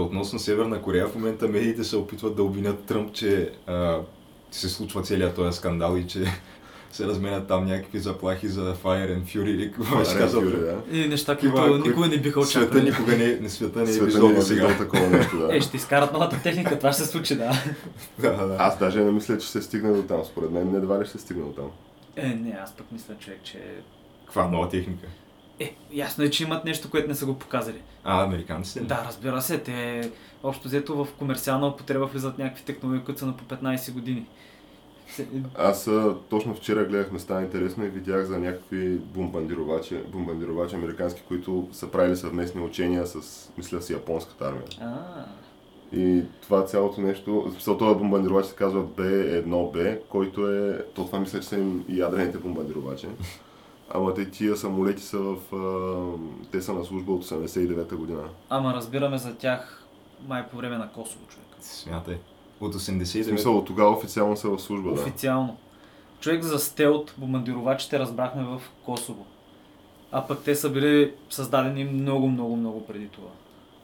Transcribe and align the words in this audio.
относно 0.00 0.38
Северна 0.38 0.82
Корея, 0.82 1.06
в 1.08 1.14
момента 1.14 1.48
медиите 1.48 1.84
се 1.84 1.96
опитват 1.96 2.36
да 2.36 2.42
обвинят 2.42 2.84
Тръмп, 2.84 3.12
че 3.12 3.52
а, 3.66 3.98
се 4.50 4.68
случва 4.68 5.02
целият 5.02 5.34
този 5.34 5.56
скандал 5.58 5.96
и 5.96 6.06
че 6.06 6.24
се 6.92 7.06
разменят 7.06 7.48
там 7.48 7.66
някакви 7.66 7.98
заплахи 7.98 8.48
за 8.48 8.74
Fire 8.74 9.18
and 9.18 9.22
Fury 9.24 9.48
или 9.48 9.72
какво 9.72 9.98
беше 9.98 10.16
казал. 10.18 10.40
Фюри, 10.42 10.56
да. 10.60 10.76
И 10.92 11.08
неща, 11.08 11.36
които 11.36 11.78
никога 11.86 12.08
не 12.08 12.18
биха 12.18 12.44
Света 12.44 12.60
очаквали. 12.66 12.84
никога 12.90 13.16
не, 13.16 13.38
не 13.40 13.48
света 13.48 13.78
не 13.78 13.84
е 13.84 13.92
Света 13.92 14.04
виждал 14.04 14.28
не 14.28 14.34
до 14.34 14.40
е 14.40 14.44
сега. 14.44 14.76
такова 14.78 15.06
нещо, 15.08 15.38
да. 15.38 15.48
Е, 15.56 15.60
ще 15.60 15.76
изкарат 15.76 16.12
новата 16.12 16.42
техника, 16.42 16.78
това 16.78 16.92
ще 16.92 17.02
се 17.02 17.08
случи, 17.08 17.36
да. 17.36 17.52
Да, 18.18 18.46
да. 18.46 18.56
Аз 18.58 18.78
даже 18.78 19.04
не 19.04 19.10
мисля, 19.10 19.38
че 19.38 19.48
се 19.48 19.62
стигне 19.62 19.92
до 19.92 20.02
там. 20.02 20.24
Според 20.24 20.50
мен 20.50 20.74
едва 20.74 21.00
ли 21.00 21.06
ще 21.06 21.18
стигне 21.18 21.42
до 21.44 21.52
там. 21.52 21.70
Е, 22.16 22.26
не, 22.28 22.58
аз 22.64 22.72
пък 22.72 22.86
мисля, 22.92 23.14
човек, 23.20 23.38
че... 23.42 23.58
Каква 24.24 24.48
нова 24.48 24.68
техника? 24.68 25.06
Е, 25.60 25.74
ясно 25.92 26.24
е, 26.24 26.30
че 26.30 26.44
имат 26.44 26.64
нещо, 26.64 26.90
което 26.90 27.08
не 27.08 27.14
са 27.14 27.26
го 27.26 27.38
показали. 27.38 27.82
А, 28.04 28.24
американците? 28.24 28.80
Да, 28.80 29.04
разбира 29.08 29.42
се, 29.42 29.58
те 29.58 30.10
общо 30.42 30.68
взето 30.68 31.04
в 31.04 31.08
комерциална 31.12 31.66
употреба 31.66 32.06
влизат 32.06 32.38
някакви 32.38 32.64
технологии, 32.64 33.04
които 33.04 33.20
са 33.20 33.26
на 33.26 33.36
по 33.36 33.44
15 33.46 33.92
години. 33.92 34.26
Се- 35.08 35.26
Аз 35.56 35.90
точно 36.28 36.54
вчера 36.54 36.84
гледах 36.84 37.12
места 37.12 37.42
интересно 37.42 37.84
и 37.84 37.88
видях 37.88 38.24
за 38.24 38.38
някакви 38.38 38.88
бомбардировачи, 38.90 39.98
бомбардировачи 40.08 40.74
американски, 40.76 41.22
които 41.28 41.68
са 41.72 41.90
правили 41.90 42.16
съвместни 42.16 42.60
учения 42.60 43.06
с, 43.06 43.14
мисля, 43.58 43.82
с 43.82 43.90
японската 43.90 44.44
армия. 44.44 44.64
А, 44.80 45.24
И 45.92 46.22
това 46.42 46.64
цялото 46.64 47.00
нещо, 47.00 47.48
смисъл 47.52 47.78
този 47.78 47.98
бомбардировач 47.98 48.46
се 48.46 48.54
казва 48.54 48.84
B1B, 48.86 49.98
който 50.08 50.48
е, 50.48 50.84
то 50.94 51.06
това 51.06 51.20
мисля, 51.20 51.40
че 51.40 51.46
са 51.46 51.56
им 51.56 51.84
и 51.88 51.98
ядрените 51.98 52.38
бомбардировачи. 52.38 53.06
Ама 53.94 54.14
те 54.14 54.30
тия 54.30 54.56
самолети 54.56 55.02
са 55.02 55.18
в, 55.18 55.36
а, 55.54 56.48
те 56.50 56.62
са 56.62 56.72
на 56.72 56.84
служба 56.84 57.12
от 57.12 57.24
89-та 57.24 57.96
година. 57.96 58.22
ама 58.48 58.74
разбираме 58.74 59.18
за 59.18 59.34
тях 59.34 59.84
май 60.28 60.48
по 60.48 60.56
време 60.56 60.78
на 60.78 60.88
Косово, 60.92 61.26
човек. 61.28 61.46
Смятай. 61.60 62.18
От 62.60 62.74
В 62.74 62.78
89 62.78 63.22
смисъл 63.22 63.58
от 63.58 63.66
тогава 63.66 63.90
официално 63.90 64.36
са 64.36 64.48
в 64.48 64.58
служба, 64.58 64.94
да. 64.94 65.00
Официално. 65.00 65.56
Човек 66.20 66.42
за 66.42 66.58
стелт, 66.58 67.14
бомбардировачите 67.18 67.98
разбрахме 67.98 68.44
в 68.44 68.62
Косово. 68.84 69.26
А 70.12 70.26
пък 70.26 70.42
те 70.44 70.54
са 70.54 70.70
били 70.70 71.14
създадени 71.30 71.84
много, 71.84 72.28
много, 72.28 72.56
много 72.56 72.86
преди 72.86 73.08
това. 73.08 73.28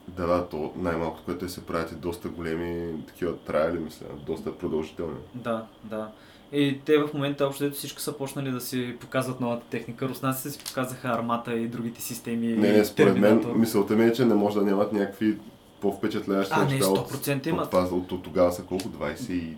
Да, 0.09 0.27
да, 0.27 0.49
то 0.49 0.73
най-малкото, 0.77 1.25
което 1.25 1.41
те 1.47 1.53
се 1.53 1.67
правят 1.67 1.93
и 1.93 1.95
доста 1.95 2.29
големи 2.29 3.05
такива 3.07 3.37
траяли, 3.37 3.79
мисля, 3.79 4.07
доста 4.27 4.59
продължителни. 4.59 5.19
Да, 5.34 5.65
да. 5.84 6.09
И 6.53 6.79
те 6.85 6.99
в 6.99 7.09
момента 7.15 7.47
общо 7.47 7.65
взето 7.65 7.77
всички 7.77 8.03
са 8.03 8.13
почнали 8.13 8.51
да 8.51 8.61
си 8.61 8.97
показват 9.01 9.41
новата 9.41 9.67
техника. 9.67 10.09
Руснаците 10.09 10.51
си 10.51 10.59
показаха 10.59 11.09
армата 11.09 11.55
и 11.55 11.67
другите 11.67 12.03
системи. 12.03 12.47
Не, 12.47 12.73
не, 12.73 12.85
според 12.85 13.15
Терминатор. 13.15 13.49
мен, 13.49 13.61
мисълта 13.61 13.97
ми 13.97 14.05
е, 14.05 14.13
че 14.13 14.25
не 14.25 14.35
може 14.35 14.55
да 14.55 14.62
нямат 14.62 14.93
някакви 14.93 15.37
по-впечатляващи 15.81 16.55
А, 16.56 16.65
не, 16.65 16.73
неща 16.73 16.87
от, 16.87 17.11
100% 17.11 17.47
имат. 17.47 17.65
от, 17.65 17.71
това, 17.71 17.83
от, 17.83 18.12
от 18.12 18.23
тогава 18.23 18.53
са 18.53 18.62
колко? 18.62 18.85
28 18.85 19.53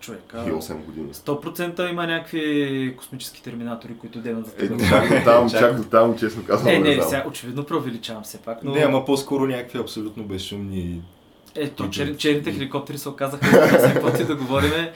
Човек, 0.00 0.34
а, 0.34 0.74
години. 0.76 1.14
100% 1.14 1.90
има 1.90 2.06
някакви 2.06 2.94
космически 2.98 3.42
терминатори, 3.42 3.94
които 3.94 4.18
денат 4.18 4.46
за 4.46 4.52
Е, 4.52 4.68
теб. 4.68 4.80
чак 4.88 5.08
до 5.08 5.24
там, 5.24 5.50
чак 5.50 5.76
до 5.76 5.84
там, 5.84 6.18
честно 6.18 6.44
казвам, 6.44 6.68
Е, 6.68 6.78
не, 6.78 6.88
не, 6.88 6.94
знам. 6.94 7.08
сега 7.08 7.24
очевидно 7.28 7.64
преувеличавам 7.64 8.22
все 8.22 8.38
пак, 8.38 8.64
но... 8.64 8.72
Не, 8.72 8.80
ама 8.80 9.04
по-скоро 9.04 9.46
някакви 9.46 9.78
абсолютно 9.78 10.24
безшумни. 10.24 11.02
Ето, 11.54 11.90
чер, 11.90 12.16
черните 12.16 12.52
хеликоптери 12.52 12.98
се 12.98 13.08
оказаха, 13.08 13.46
за 13.80 13.92
каквото 13.92 14.22
и 14.22 14.24
да 14.24 14.36
говориме. 14.36 14.92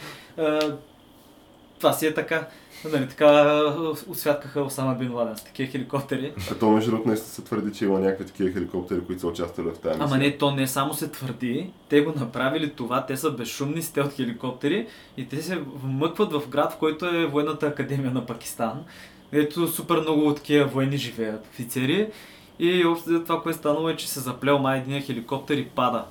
Това 1.81 1.93
си 1.93 2.07
е 2.07 2.15
така. 2.15 2.47
Нали, 2.93 3.09
така 3.09 3.27
а, 3.27 3.95
освяткаха 4.09 4.61
Осама 4.61 4.95
Бин 4.95 5.15
Ладен 5.15 5.37
с 5.37 5.45
такива 5.45 5.71
хеликоптери. 5.71 6.33
А 6.53 6.55
то 6.55 6.71
между 6.71 6.91
другото 6.91 7.09
наистина 7.09 7.33
се 7.33 7.43
твърди, 7.43 7.73
че 7.73 7.85
има 7.85 7.99
някакви 7.99 8.27
такива 8.27 8.53
хеликоптери, 8.53 9.01
които 9.07 9.21
са 9.21 9.27
участвали 9.27 9.69
в 9.69 9.79
тази 9.79 10.01
Ама 10.01 10.19
не, 10.19 10.39
то 10.39 10.51
не 10.51 10.67
само 10.67 10.95
се 10.95 11.09
твърди, 11.09 11.71
те 11.89 12.01
го 12.01 12.13
направили 12.17 12.71
това, 12.71 13.07
те 13.07 13.17
са 13.17 13.31
безшумни 13.31 13.83
стелт 13.83 14.13
хеликоптери 14.13 14.87
и 15.17 15.29
те 15.29 15.43
се 15.43 15.59
вмъкват 15.75 16.33
в 16.33 16.49
град, 16.49 16.73
в 16.73 16.77
който 16.77 17.07
е 17.07 17.27
военната 17.27 17.67
академия 17.67 18.11
на 18.11 18.27
Пакистан, 18.27 18.85
където 19.31 19.69
супер 19.69 20.01
много 20.01 20.35
такива 20.35 20.67
военни 20.67 20.97
живеят, 20.97 21.47
офицери. 21.47 22.11
И 22.59 22.85
общо 22.85 23.23
това, 23.23 23.43
което 23.43 23.57
е 23.57 23.59
станало 23.59 23.89
е, 23.89 23.97
че 23.97 24.09
се 24.09 24.21
заплел 24.21 24.59
май 24.59 24.79
един 24.79 25.03
хеликоптер 25.03 25.57
и 25.57 25.65
пада. 25.65 26.05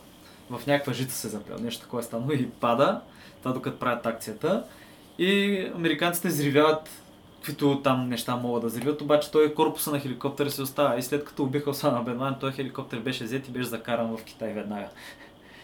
В 0.49 0.67
някаква 0.67 0.93
жица 0.93 1.15
се 1.15 1.27
заплел, 1.27 1.57
нещо 1.61 1.81
такова 1.81 1.99
е 1.99 2.03
станало 2.03 2.31
и 2.31 2.49
пада, 2.49 3.01
това 3.39 3.51
докато 3.51 3.79
правят 3.79 4.05
акцията. 4.05 4.63
И 5.19 5.59
американците 5.75 6.27
взривяват 6.27 6.89
каквито 7.35 7.81
там 7.81 8.09
неща 8.09 8.35
могат 8.35 8.61
да 8.61 8.67
взривят, 8.67 9.01
обаче 9.01 9.31
той 9.31 9.53
корпуса 9.53 9.91
на 9.91 9.99
хеликоптера 9.99 10.51
се 10.51 10.61
остава. 10.61 10.97
И 10.97 11.03
след 11.03 11.25
като 11.25 11.43
убиха 11.43 11.69
Осама 11.69 12.03
Бен 12.03 12.21
Ладен, 12.21 12.39
този 12.39 12.53
хеликоптер 12.53 12.99
беше 12.99 13.23
взет 13.23 13.47
и 13.47 13.51
беше 13.51 13.67
закаран 13.67 14.17
в 14.17 14.23
Китай 14.23 14.53
веднага. 14.53 14.87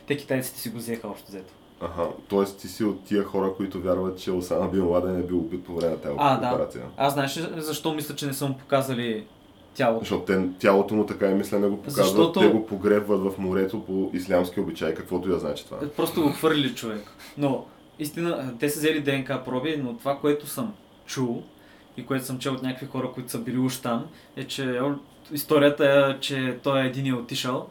Те 0.07 0.17
китайците 0.17 0.59
си 0.59 0.69
го 0.69 0.77
взеха 0.77 1.07
общо 1.07 1.27
взето. 1.27 1.53
Аха, 1.81 2.07
т.е. 2.29 2.43
ти 2.45 2.67
си 2.67 2.83
от 2.83 3.03
тия 3.03 3.23
хора, 3.23 3.53
които 3.57 3.81
вярват, 3.81 4.19
че 4.19 4.31
Осама 4.31 4.69
Бин 4.69 4.87
Ладен 4.87 5.19
е 5.19 5.23
бил 5.23 5.37
убит 5.37 5.65
по 5.65 5.75
време 5.75 5.91
на 5.91 5.97
тази 5.97 6.15
А, 6.19 6.37
да. 6.37 6.47
операция. 6.47 6.83
Аз 6.97 7.13
знаеш 7.13 7.33
защо 7.57 7.93
мисля, 7.93 8.15
че 8.15 8.27
не 8.27 8.33
са 8.33 8.47
му 8.47 8.57
показали 8.57 9.25
тялото? 9.73 9.99
Защото 9.99 10.23
те, 10.25 10.47
тялото 10.59 10.93
му 10.95 11.05
така 11.05 11.31
и 11.31 11.33
мисля 11.33 11.59
не 11.59 11.67
го 11.67 11.77
показват, 11.77 12.05
Защото- 12.07 12.39
те 12.39 12.47
го 12.47 12.65
погребват 12.65 13.21
в 13.21 13.37
морето 13.37 13.85
по 13.85 14.09
ислямски 14.13 14.59
обичай, 14.59 14.93
каквото 14.93 15.29
и 15.29 15.31
да 15.31 15.39
значи 15.39 15.65
това. 15.65 15.77
Просто 15.97 16.21
го 16.21 16.29
хвърли 16.29 16.75
човек. 16.75 17.03
Но, 17.37 17.65
истина, 17.99 18.53
те 18.59 18.69
са 18.69 18.79
взели 18.79 19.01
ДНК 19.01 19.43
проби, 19.45 19.77
но 19.77 19.97
това, 19.97 20.19
което 20.19 20.47
съм 20.47 20.73
чул 21.05 21.43
и 21.97 22.05
което 22.05 22.25
съм 22.25 22.39
чел 22.39 22.53
от 22.53 22.63
някакви 22.63 22.85
хора, 22.85 23.11
които 23.13 23.31
са 23.31 23.39
били 23.39 23.57
уж 23.57 23.77
там, 23.77 24.05
е, 24.35 24.43
че 24.43 24.81
историята 25.31 25.85
е, 25.85 26.19
че 26.19 26.59
той 26.63 26.83
е 26.83 26.87
един 26.87 27.07
е 27.07 27.13
отишъл 27.13 27.69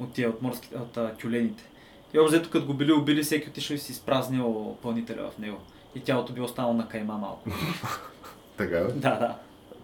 от 0.00 0.12
тия, 0.12 0.28
от 0.28 0.42
морските, 0.42 0.76
от 0.76 0.96
а, 0.96 1.14
тюлените. 1.14 1.64
И 2.14 2.18
общо 2.18 2.36
взето, 2.36 2.50
като 2.50 2.66
го 2.66 2.74
били 2.74 2.92
убили, 2.92 3.22
всеки 3.22 3.48
отишъл 3.48 3.74
и 3.74 3.78
си 3.78 3.92
изпразнил 3.92 4.76
пълнителя 4.82 5.30
в 5.30 5.38
него. 5.38 5.58
И 5.94 6.00
тялото 6.00 6.32
било 6.32 6.46
останало 6.46 6.74
на 6.74 6.88
кайма 6.88 7.18
малко. 7.18 7.50
Така 8.56 8.76
да? 8.76 8.92
да, 8.92 9.18
да. 9.18 9.36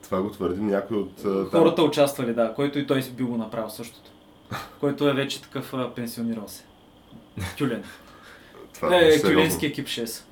Това 0.02 0.22
го 0.22 0.30
твърди 0.30 0.60
някой 0.60 0.96
от... 0.96 1.18
а, 1.18 1.22
там. 1.22 1.60
Хората 1.60 1.82
участвали, 1.82 2.34
да, 2.34 2.54
който 2.54 2.78
и 2.78 2.86
той 2.86 3.02
си 3.02 3.12
бил 3.12 3.26
го 3.26 3.36
направил 3.36 3.70
същото. 3.70 4.10
Който 4.80 5.08
е 5.08 5.12
вече 5.12 5.42
такъв 5.42 5.74
пенсионирал 5.94 6.48
се. 6.48 6.64
Тюлен. 7.58 7.84
Това 8.80 8.96
е, 8.96 9.12
сериозно. 9.12 9.30
тюленски 9.30 9.66
екип 9.66 9.86
6. 9.86 10.22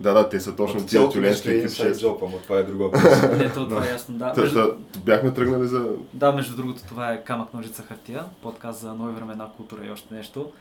Да, 0.00 0.12
да, 0.12 0.28
те 0.28 0.40
са 0.40 0.56
точно 0.56 0.86
тия 0.86 1.08
тюленски 1.08 1.50
е 1.50 1.52
екип 1.52 1.70
inside 1.70 1.92
6. 1.92 1.92
job, 1.92 2.18
ама 2.22 2.42
това 2.42 2.58
е 2.58 2.62
друго. 2.62 2.84
Не, 3.38 3.52
то 3.52 3.68
това 3.68 3.86
е 3.86 3.90
ясно, 3.90 4.18
да. 4.18 4.32
Та, 4.32 4.40
Между, 4.40 4.60
бяхме 5.04 5.34
тръгнали 5.34 5.66
за... 5.68 5.88
да, 6.12 6.32
между 6.32 6.56
другото, 6.56 6.82
това 6.88 7.12
е 7.12 7.24
Камък, 7.24 7.54
ножица, 7.54 7.82
хартия, 7.82 8.24
подкаст 8.42 8.80
за 8.80 8.94
нови 8.94 9.14
времена, 9.14 9.48
култура 9.56 9.86
и 9.86 9.90
още 9.90 10.14
нещо. 10.14 10.52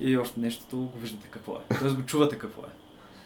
И 0.00 0.16
още 0.16 0.40
нещото 0.40 0.76
го 0.76 0.98
виждате 0.98 1.28
какво 1.30 1.52
е. 1.52 1.78
Тоест 1.80 1.96
го 1.96 2.02
чувате 2.02 2.38
какво 2.38 2.62
е. 2.62 2.70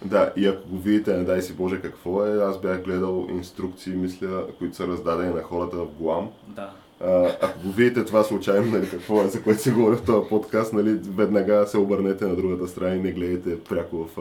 Да, 0.05 0.33
и 0.37 0.47
ако 0.47 0.69
го 0.69 0.79
видите, 0.79 1.17
не 1.17 1.25
дай 1.25 1.43
си 1.43 1.53
Боже 1.53 1.81
какво 1.81 2.27
е, 2.27 2.43
аз 2.43 2.61
бях 2.61 2.85
гледал 2.85 3.27
инструкции, 3.31 3.93
мисля, 3.93 4.47
които 4.59 4.77
са 4.77 4.87
раздадени 4.87 5.35
на 5.35 5.43
хората 5.43 5.77
в 5.77 5.87
Гуам. 5.87 6.31
Да. 6.49 6.71
А, 7.05 7.37
ако 7.43 7.61
го 7.63 7.73
видите 7.73 8.05
това 8.05 8.23
случайно, 8.23 8.67
нали, 8.67 8.91
какво 8.91 9.23
е, 9.23 9.29
за 9.29 9.43
което 9.43 9.63
се 9.63 9.73
говори 9.73 9.97
в 9.97 10.05
този 10.05 10.29
подкаст, 10.29 10.73
нали, 10.73 10.99
веднага 11.09 11.67
се 11.67 11.79
обърнете 11.79 12.25
на 12.25 12.37
другата 12.37 12.69
страна 12.69 12.95
и 12.95 13.01
не 13.01 13.13
гледайте 13.13 13.65
пряко 13.65 14.09
в 14.17 14.21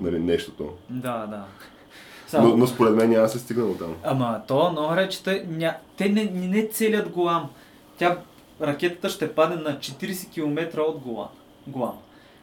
нали, 0.00 0.18
нещото. 0.18 0.72
Да, 0.90 1.26
да. 1.26 1.36
Но, 1.36 2.28
Само, 2.28 2.56
но 2.56 2.66
според 2.66 2.94
мен 2.94 3.10
няма 3.10 3.28
се 3.28 3.38
стигна 3.38 3.66
до 3.66 3.74
там. 3.74 3.94
Ама 4.04 4.40
то, 4.48 4.72
много 4.72 4.96
речете, 4.96 5.46
ня... 5.50 5.76
те 5.96 6.08
не, 6.08 6.24
не 6.24 6.68
целият 6.68 7.08
Голам. 7.08 7.50
Тя, 7.98 8.18
ракетата 8.62 9.08
ще 9.08 9.34
падне 9.34 9.56
на 9.56 9.78
40 9.78 10.32
км 10.32 10.80
от 10.80 10.98
Голам. 10.98 11.28
Голам. 11.66 11.98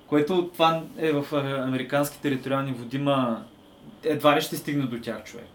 Което 0.07 0.49
това 0.53 0.81
е 0.97 1.11
в 1.11 1.33
американски 1.67 2.21
териториални 2.21 2.73
води, 2.73 2.97
ма 2.97 3.43
едва 4.03 4.35
ли 4.35 4.41
ще 4.41 4.55
стигне 4.55 4.85
до 4.85 4.99
тях 4.99 5.23
човек. 5.23 5.52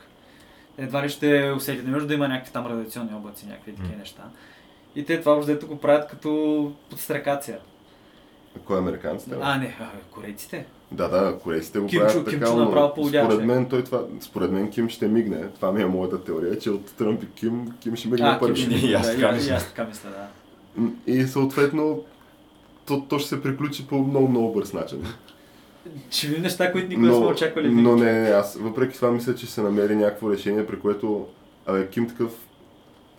Едва 0.78 1.02
ли 1.04 1.08
ще 1.08 1.52
усетят. 1.56 1.84
Не 1.84 1.92
може 1.92 2.06
да 2.06 2.14
има 2.14 2.28
някакви 2.28 2.52
там 2.52 2.66
радиационни 2.66 3.14
облаци, 3.14 3.46
някакви 3.46 3.72
такива 3.72 3.92
М. 3.92 3.98
неща. 3.98 4.22
И 4.94 5.04
те 5.04 5.20
това 5.20 5.32
въобще 5.32 5.54
го 5.66 5.78
правят 5.78 6.08
като 6.08 6.72
подстрекация. 6.90 7.58
Кой 8.64 8.76
е 8.76 8.80
американците? 8.80 9.36
А, 9.40 9.58
не, 9.58 9.76
а, 9.80 9.86
корейците. 10.10 10.66
Да, 10.92 11.08
да, 11.08 11.38
корейците 11.38 11.78
го 11.78 11.86
Кимчо- 11.86 11.98
правят 11.98 12.24
така, 12.24 12.36
Кимчо 12.36 12.56
но 12.56 12.92
според 13.08 13.44
мен, 13.44 13.66
той 13.66 13.84
това, 13.84 14.02
според 14.20 14.50
мен 14.50 14.70
Ким 14.70 14.88
ще 14.88 15.08
мигне. 15.08 15.48
Това 15.48 15.72
ми 15.72 15.82
е 15.82 15.86
моята 15.86 16.24
теория, 16.24 16.58
че 16.58 16.70
от 16.70 16.86
Тръмп 16.86 17.22
и 17.22 17.30
Ким, 17.30 17.72
Ким 17.80 17.96
ще 17.96 18.08
мигне 18.08 18.26
А, 18.26 18.38
първи. 18.38 18.54
Ким, 18.68 18.90
И 18.90 18.94
аз 18.94 19.06
така 19.06 19.32
мисля. 19.32 19.54
Аз 19.54 19.68
така 19.68 19.84
мисля, 19.84 20.08
да. 20.08 20.28
И 21.06 21.22
съответно, 21.22 22.04
то, 22.86 23.00
то 23.00 23.18
ще 23.18 23.28
се 23.28 23.42
приключи 23.42 23.86
по 23.86 23.98
много, 23.98 24.28
много 24.28 24.52
бърз 24.52 24.72
начин. 24.72 25.04
Ще 26.10 26.26
видим 26.26 26.42
неща, 26.42 26.72
които 26.72 26.88
никога 26.88 27.06
не 27.06 27.14
сме 27.14 27.26
очаквали. 27.26 27.70
но 27.70 27.96
не, 27.96 28.12
не, 28.12 28.28
аз 28.28 28.56
въпреки 28.56 28.94
това 28.94 29.10
мисля, 29.10 29.34
че 29.34 29.46
се 29.46 29.62
намери 29.62 29.96
някакво 29.96 30.30
решение, 30.30 30.66
при 30.66 30.78
което 30.78 31.26
абе, 31.66 31.88
Ким 31.88 32.08
такъв 32.08 32.32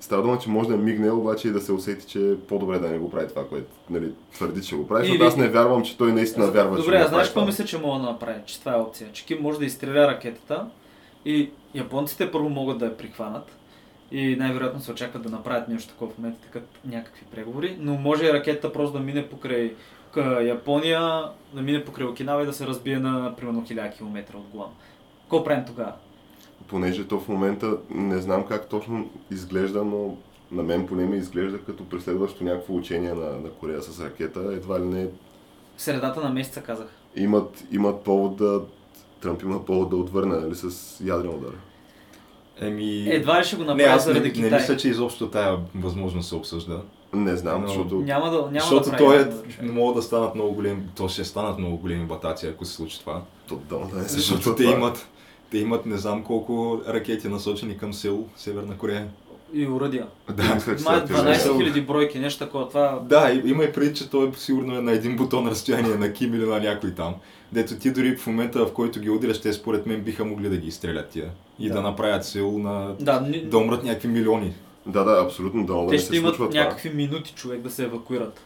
Става 0.02 0.22
дума, 0.22 0.40
че 0.40 0.50
може 0.50 0.70
да 0.70 0.78
мигне, 0.78 1.12
обаче 1.12 1.48
и 1.48 1.52
да 1.52 1.62
се 1.62 1.72
усети, 1.72 2.08
че 2.08 2.32
е 2.32 2.38
по-добре 2.38 2.80
да 2.80 2.90
не 2.90 2.98
го 2.98 3.12
прави 3.12 3.28
това, 3.28 3.48
което 3.48 3.68
нали, 3.90 4.12
твърди, 4.34 4.62
че 4.62 4.76
го 4.76 4.88
прави, 4.88 5.08
защото 5.08 5.26
аз 5.26 5.38
не 5.38 5.50
вярвам, 5.50 5.84
че 5.84 5.98
той 5.98 6.14
наистина 6.14 6.52
вярва, 6.52 6.78
че 6.78 6.84
Добре, 6.84 6.98
го 6.98 7.04
а 7.04 7.08
знаеш 7.08 7.28
какво 7.28 7.46
мисля, 7.46 7.66
че 7.66 7.78
мога 7.78 8.00
да 8.00 8.06
направи? 8.06 8.40
Че 8.46 8.60
това 8.60 8.72
е 8.72 8.76
опция. 8.76 9.10
Че 9.14 9.26
Ким 9.26 9.42
може 9.42 9.60
да 9.60 9.66
изстреля 9.66 10.08
ракетата 10.08 10.66
и 11.26 11.50
японците 11.76 12.32
първо 12.32 12.50
могат 12.50 12.78
да 12.78 12.86
я 12.86 12.98
прихванат 12.98 13.58
и 14.12 14.36
най-вероятно 14.36 14.82
се 14.82 14.92
очакват 14.92 15.24
да 15.24 15.30
направят 15.30 15.68
нещо 15.68 15.90
такова 15.90 16.12
в 16.12 16.18
момента, 16.18 16.40
така 16.42 16.66
някакви 16.86 17.26
преговори, 17.32 17.78
но 17.80 17.94
може 17.94 18.26
и 18.26 18.34
ракетата 18.34 18.74
просто 18.74 18.98
да 18.98 19.04
мине 19.04 19.28
покрай 19.28 19.74
Япония, 20.42 21.24
да 21.54 21.62
мине 21.62 21.86
покрай 21.86 22.08
Окинава 22.08 22.44
и 22.44 22.46
да 22.46 22.54
се 22.54 22.68
разбие 22.68 23.00
на 23.00 23.36
примерно 23.36 23.64
1000 23.64 23.98
км 23.98 24.36
от 24.38 24.48
Гуам. 24.48 24.72
Какво 25.22 25.44
правим 25.44 25.66
тогава? 25.66 25.94
Понеже 26.68 27.08
то 27.08 27.20
в 27.20 27.28
момента 27.28 27.78
не 27.90 28.18
знам 28.18 28.46
как 28.46 28.70
точно 28.70 29.10
изглежда, 29.32 29.84
но 29.84 30.18
на 30.52 30.64
мен 30.64 30.88
поне 30.88 31.06
ми 31.06 31.18
изглежда 31.18 31.60
като 31.60 31.90
преследващо 31.90 32.44
някакво 32.44 32.76
учение 32.76 33.14
на, 33.14 33.30
на 33.30 33.50
Корея 33.50 33.82
с 33.82 34.06
ракета. 34.06 34.40
Едва 34.40 34.80
ли 34.80 34.86
не 34.86 35.08
В 35.78 35.82
средата 35.82 36.22
на 36.22 36.30
месеца 36.30 36.62
казах. 36.62 36.88
имат, 37.16 37.64
имат 37.72 38.04
повод 38.04 38.36
да 38.36 38.62
Тръмп 39.22 39.42
има 39.42 39.66
повод 39.66 39.90
да 39.90 39.96
отвърне 39.96 40.36
нали, 40.36 40.56
с 40.56 40.98
ядрен 41.06 41.30
удар. 41.30 41.54
Еми... 42.62 43.10
Едва 43.10 43.40
ли 43.40 43.44
ще 43.44 43.56
го 43.56 43.62
не, 43.62 43.68
направи 43.68 43.90
аз 43.90 44.08
не, 44.08 44.14
заради 44.14 44.28
не 44.28 44.34
Китай. 44.34 44.60
мисля, 44.60 44.78
че 44.78 44.90
изобщо 44.90 45.30
тая 45.30 45.58
възможност 45.76 46.30
се 46.30 46.36
обсъжда. 46.36 46.82
Не 47.14 47.36
знам, 47.36 47.62
Но 47.62 47.68
защото 47.68 47.96
Няма 47.96 48.26
да, 48.26 48.38
няма 48.38 48.52
Защото 48.54 48.90
да 48.92 48.98
то 48.98 49.06
прави 49.06 49.20
е, 49.20 49.24
човек. 49.24 49.46
могат 49.64 49.96
да 49.96 50.02
станат 50.02 50.36
много 50.36 50.54
големи, 50.54 50.82
то 50.96 51.08
ще 51.08 51.24
станат 51.24 51.60
много 51.60 51.78
големи 51.78 52.06
батаци, 52.06 52.48
ако 52.48 52.66
се 52.66 52.74
случи 52.74 53.00
това. 53.00 53.22
то 53.48 53.56
да, 53.70 53.78
да 53.78 53.98
не 53.98 54.04
се 54.04 54.10
Защото 54.10 54.34
случва 54.34 54.56
те 54.56 54.64
това. 54.64 54.76
имат, 54.76 55.08
те 55.52 55.58
имат 55.58 55.86
не 55.86 55.98
знам 55.98 56.24
колко 56.24 56.82
ракети 56.88 57.28
насочени 57.28 57.78
към 57.78 57.94
Сеул, 57.94 58.28
Северна 58.36 58.78
Корея. 58.78 59.08
И 59.54 59.68
уръдия. 59.68 60.08
Да, 60.30 60.56
мисля, 60.56 60.76
че 60.78 60.84
Май 60.84 60.98
са 60.98 61.06
12 61.06 61.36
активни. 61.36 61.74
000 61.74 61.82
бройки, 61.82 62.20
нещо 62.20 62.46
такова. 62.46 62.68
Това 62.68 63.00
Да, 63.02 63.42
има 63.46 63.64
и 63.64 63.72
преди, 63.72 63.94
че 63.94 64.10
той 64.10 64.32
сигурно 64.36 64.78
е 64.78 64.82
на 64.82 64.92
един 64.92 65.16
бутон 65.16 65.48
разстояние 65.48 65.96
на 65.96 66.14
Ким 66.14 66.34
или 66.34 66.46
на 66.46 66.60
някой 66.60 66.92
там. 66.92 67.16
Дето 67.52 67.76
ти 67.76 67.92
дори 67.92 68.16
в 68.16 68.28
момента, 68.28 68.66
в 68.66 68.74
който 68.74 69.00
ги 69.00 69.10
удряш, 69.10 69.42
те 69.42 69.54
според 69.54 69.86
мен 69.86 70.02
биха 70.02 70.26
могли 70.26 70.50
да 70.50 70.58
ги 70.58 70.68
изстрелят 70.68 71.10
тия. 71.10 71.30
И 71.60 71.68
да, 71.68 71.74
Да. 71.74 71.82
направят 71.82 72.26
Сеул 72.26 72.60
на... 72.60 72.96
Да, 73.00 73.22
ни- 73.22 73.42
да 73.42 73.58
умрат 73.58 73.84
някакви 73.84 74.08
милиони. 74.08 74.54
Да, 74.92 75.04
да, 75.04 75.24
абсолютно 75.26 75.66
да, 75.66 75.88
те 75.90 75.98
ще 75.98 76.08
се 76.08 76.18
имат 76.18 76.40
някакви 76.40 76.90
минути 76.90 77.34
човек 77.36 77.62
да 77.62 77.70
се 77.70 77.84
евакуират. 77.84 78.42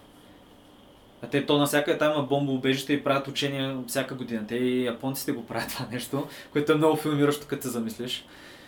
А 1.21 1.27
те 1.27 1.45
то 1.45 1.57
навсякъде 1.57 1.97
там 1.97 2.13
има 2.13 2.23
бомбоубежище 2.23 2.93
и 2.93 3.03
правят 3.03 3.27
учения 3.27 3.77
всяка 3.87 4.15
година. 4.15 4.47
Те 4.47 4.55
и 4.55 4.85
японците 4.85 5.31
го 5.31 5.45
правят 5.45 5.69
това 5.69 5.87
нещо, 5.91 6.27
което 6.51 6.71
е 6.71 6.75
много 6.75 6.97
филмиращо, 6.97 7.47
като 7.47 7.63
се 7.63 7.69
замислиш. 7.69 8.25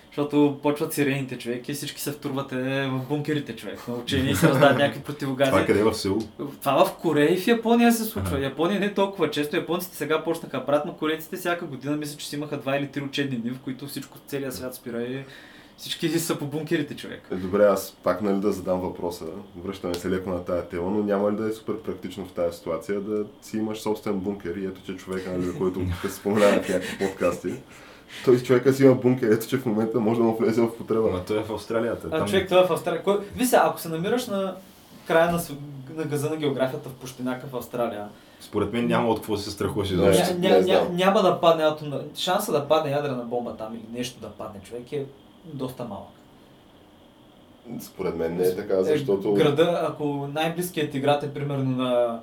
Защото 0.08 0.60
почват 0.64 0.94
сирените 0.94 1.38
човек 1.38 1.70
и 1.70 1.74
всички 1.74 2.02
се 2.02 2.12
втурват 2.12 2.52
е, 2.52 2.88
в 2.88 3.02
бункерите 3.10 3.56
човек. 3.56 3.88
На 3.88 3.96
учения 3.96 4.32
и 4.32 4.36
се 4.36 4.48
раздават 4.48 4.78
някакви 4.78 5.02
противогази. 5.02 5.52
Това 5.52 5.66
къде 5.66 5.80
е 5.80 5.84
в 5.84 5.94
Сеул? 5.94 6.20
Това 6.62 6.86
в 6.86 6.96
Корея 6.96 7.34
и 7.34 7.38
в 7.38 7.48
Япония 7.48 7.92
се 7.92 8.04
случва. 8.04 8.40
Япония 8.40 8.80
не 8.80 8.86
е 8.86 8.94
толкова 8.94 9.32
често. 9.32 9.56
Японците 9.56 9.98
сега 9.98 10.24
почнаха 10.24 10.66
правят, 10.66 10.86
но 10.86 10.94
корейците 10.94 11.36
всяка 11.38 11.66
година 11.66 11.96
мисля, 11.96 12.18
че 12.18 12.28
си 12.28 12.36
имаха 12.36 12.58
два 12.58 12.78
или 12.78 12.88
три 12.88 13.02
учебни 13.02 13.38
дни, 13.38 13.52
в 13.52 13.60
които 13.60 13.88
всичко, 13.88 14.18
целият 14.28 14.54
свят 14.54 14.76
спира 14.76 15.04
и 15.04 15.24
всички 15.78 16.20
са 16.20 16.40
по 16.40 16.46
бункерите 16.46 16.96
човек. 16.96 17.28
Е, 17.32 17.36
Добре, 17.36 17.66
аз 17.66 17.98
пак 18.04 18.22
нали 18.22 18.40
да 18.40 18.52
задам 18.52 18.80
въпроса, 18.80 19.26
връщаме 19.64 19.94
се 19.94 20.10
леко 20.10 20.30
на 20.30 20.46
тая 20.46 20.70
тема, 20.70 20.92
но 20.92 21.04
няма 21.04 21.32
ли 21.32 21.36
да 21.36 21.50
е 21.50 21.52
супер 21.52 21.78
практично 21.78 22.26
в 22.26 22.32
тази 22.32 22.58
ситуация 22.58 23.02
да 23.02 23.26
си 23.42 23.58
имаш 23.58 23.82
собствен 23.82 24.20
бункер 24.20 24.56
и 24.56 24.66
ето, 24.66 24.82
че 24.86 24.98
човека, 24.98 25.32
нали, 25.32 25.58
който 25.58 25.82
се 26.02 26.12
споменава 26.12 26.62
в 26.62 26.70
някакви 26.70 27.08
подкасти, 27.08 27.54
той 28.26 28.40
човека 28.40 28.74
си 28.74 28.84
има 28.84 28.96
бункер, 28.96 29.32
ето, 29.32 29.48
че 29.48 29.58
в 29.58 29.66
момента 29.66 30.00
може 30.00 30.20
да 30.20 30.26
му 30.26 30.38
влезе 30.38 30.62
в 30.62 30.78
потреба. 30.78 31.08
Ама 31.10 31.26
той 31.26 31.40
е 31.40 31.44
в 31.44 31.52
Австралия. 31.52 32.00
те 32.00 32.08
А 32.08 32.10
Там... 32.10 32.28
човек 32.28 32.50
това 32.50 32.62
е 32.62 32.66
в 32.66 32.72
Австралия. 32.72 33.04
Кой... 33.04 33.20
Сега, 33.46 33.64
ако 33.66 33.80
се 33.80 33.90
намираш 33.90 34.28
на 34.28 34.56
края 35.08 35.32
на, 35.32 35.42
на 35.96 36.04
газа 36.04 36.30
на 36.30 36.36
географията 36.36 36.90
в 36.90 36.94
пущинака 36.94 37.48
в 37.48 37.56
Австралия, 37.56 38.08
Според 38.42 38.74
мен 38.74 38.88
няма 38.88 39.10
от 39.10 39.18
какво 39.18 39.36
да 39.36 39.42
се 39.42 39.52
страхуваш 39.52 39.90
Не, 40.40 40.62
ня, 40.62 40.88
няма 40.92 41.22
да 41.22 41.40
падне 41.42 41.64
атомна... 41.64 42.02
Шанса 42.16 42.52
да 42.52 42.68
падне 42.68 42.92
ядрена 42.92 43.24
бомба 43.24 43.56
там 43.58 43.74
или 43.74 44.00
нещо 44.00 44.20
да 44.20 44.30
падне 44.30 44.62
човек 44.62 44.92
е 44.92 45.06
доста 45.54 45.86
малък. 45.86 46.08
Според 47.82 48.16
мен 48.16 48.38
не 48.38 48.44
е 48.44 48.56
така, 48.56 48.84
защото... 48.84 49.30
Е, 49.30 49.34
града, 49.34 49.88
ако 49.90 50.30
най-близкият 50.34 50.92
ти 50.92 51.00
град 51.00 51.24
е 51.24 51.34
примерно 51.34 51.84
на 51.84 52.20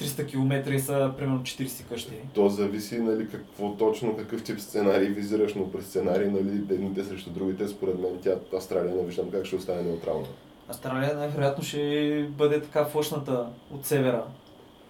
300 0.00 0.26
км 0.26 0.72
и 0.72 0.80
са 0.80 1.12
примерно 1.18 1.40
40 1.40 1.88
къщи. 1.88 2.12
То 2.34 2.48
зависи, 2.48 2.98
нали, 2.98 3.28
какво 3.28 3.72
точно, 3.72 4.16
какъв 4.16 4.42
тип 4.42 4.60
сценарий 4.60 5.08
визираш, 5.08 5.54
но 5.54 5.72
през 5.72 5.86
сценарий, 5.86 6.28
нали, 6.28 6.62
едните 6.70 7.04
срещу 7.04 7.30
другите, 7.30 7.68
според 7.68 8.00
мен 8.00 8.18
тя 8.22 8.34
Австралия 8.56 8.94
не 8.94 9.02
виждам 9.02 9.30
как 9.30 9.44
ще 9.44 9.56
остане 9.56 9.82
неутрална. 9.82 10.26
Австралия 10.68 11.16
най-вероятно 11.16 11.64
ще 11.64 12.26
бъде 12.30 12.62
така 12.62 12.84
флъшната 12.84 13.46
от 13.74 13.86
севера. 13.86 14.24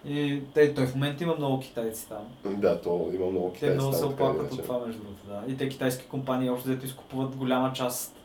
И 0.07 0.41
те, 0.53 0.73
той 0.73 0.85
в 0.85 0.95
момента 0.95 1.23
има 1.23 1.35
много 1.35 1.59
китайци 1.59 2.09
там. 2.09 2.53
Да, 2.55 2.81
то 2.81 3.09
има 3.13 3.25
много 3.25 3.49
Те 3.49 3.55
китайци 3.55 3.75
много 3.75 3.93
се 3.93 3.99
там, 3.99 4.09
или 4.09 4.13
оплакват 4.13 4.53
от 4.53 4.61
това, 4.61 4.79
между 4.85 5.01
другото. 5.01 5.21
Да. 5.27 5.53
И 5.53 5.57
те 5.57 5.69
китайски 5.69 6.05
компании 6.05 6.49
общо 6.49 6.69
взето 6.69 6.85
изкупуват 6.85 7.35
голяма 7.35 7.73
част 7.73 8.15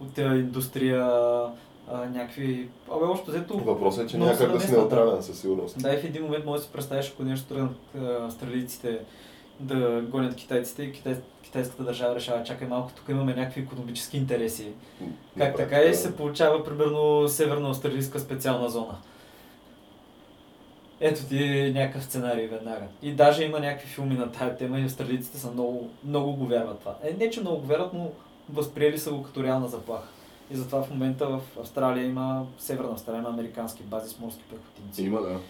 от 0.00 0.14
тази 0.14 0.40
индустрия, 0.40 1.06
а, 1.90 2.06
някакви... 2.14 2.68
Абе, 2.92 3.04
общо 3.04 3.30
взето... 3.30 3.58
Въпросът 3.58 4.04
е, 4.04 4.06
че 4.06 4.16
много 4.16 4.28
няма 4.28 4.38
се 4.38 4.44
как 4.44 4.52
да 4.52 4.60
си 4.60 4.72
неутрален 4.72 5.22
със 5.22 5.40
сигурност. 5.40 5.82
Да, 5.82 5.94
и 5.94 5.96
в 5.96 6.04
един 6.04 6.22
момент 6.22 6.44
може 6.44 6.58
да 6.58 6.66
си 6.66 6.72
представиш, 6.72 7.10
ако 7.14 7.22
нещо 7.22 7.48
тръгнат 7.48 7.76
австралийците 8.20 9.00
да 9.60 10.02
гонят 10.08 10.34
китайците 10.34 10.82
и 10.82 10.92
китай, 10.92 11.16
китайската 11.42 11.82
държава 11.82 12.14
решава, 12.14 12.44
чакай 12.44 12.68
малко, 12.68 12.92
тук 12.96 13.08
имаме 13.08 13.34
някакви 13.34 13.60
економически 13.60 14.16
интереси. 14.16 14.68
Как 15.38 15.56
така 15.56 15.82
и 15.82 15.94
се 15.94 16.16
получава 16.16 16.64
примерно 16.64 17.28
северна 17.28 17.70
австралийска 17.70 18.20
специална 18.20 18.68
зона. 18.68 18.96
Ето 21.00 21.24
ти 21.24 21.72
някакъв 21.74 22.04
сценарий 22.04 22.46
веднага. 22.46 22.86
И 23.02 23.12
даже 23.12 23.44
има 23.44 23.60
някакви 23.60 23.88
филми 23.88 24.14
на 24.14 24.32
тая 24.32 24.56
тема 24.56 24.80
и 24.80 24.84
австралийците 24.84 25.38
са 25.38 25.50
много, 25.50 25.90
много 26.04 26.32
го 26.32 26.46
вярват 26.46 26.78
това. 26.78 26.94
Е, 27.02 27.16
не 27.18 27.30
че 27.30 27.40
много 27.40 27.56
го 27.56 27.66
вярват, 27.66 27.92
но 27.92 28.10
възприели 28.52 28.98
са 28.98 29.10
го 29.10 29.22
като 29.22 29.42
реална 29.42 29.68
заплаха. 29.68 30.08
И 30.50 30.56
затова 30.56 30.82
в 30.82 30.90
момента 30.90 31.26
в 31.26 31.40
Австралия 31.60 32.06
има, 32.06 32.46
Северна 32.58 32.92
Австралия 32.92 33.18
има 33.18 33.28
американски 33.28 33.82
бази 33.82 34.14
с 34.14 34.18
морски 34.18 34.42
пехотинци. 34.50 35.02
Има, 35.02 35.20
да. 35.20 35.40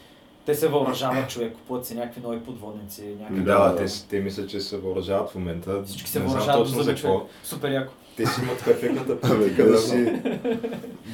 Те 0.47 0.55
се 0.55 0.69
въоръжават 0.69 1.29
човек, 1.29 1.55
купуват 1.55 1.87
си 1.87 1.95
някакви 1.95 2.21
нови 2.21 2.41
подводници, 2.41 3.03
някакви... 3.21 3.43
Да, 3.43 3.59
Да, 3.65 3.77
те, 3.77 3.85
те 4.11 4.21
мислят, 4.21 4.49
че 4.49 4.61
се 4.61 4.77
въоръжават 4.77 5.31
в 5.31 5.35
момента. 5.35 5.83
Всички 5.85 6.11
се 6.11 6.21
въоръжават 6.21 6.61
точно 6.61 6.77
до 6.77 6.83
за 6.83 6.95
човек. 6.95 7.13
какво. 7.13 7.27
Супер 7.45 7.71
яко. 7.71 7.93
Те 8.17 8.27
си 8.27 8.41
имат 8.43 8.65
перфектната 8.65 9.21
къде 9.57 9.63
да 9.63 9.79
си, 9.79 10.13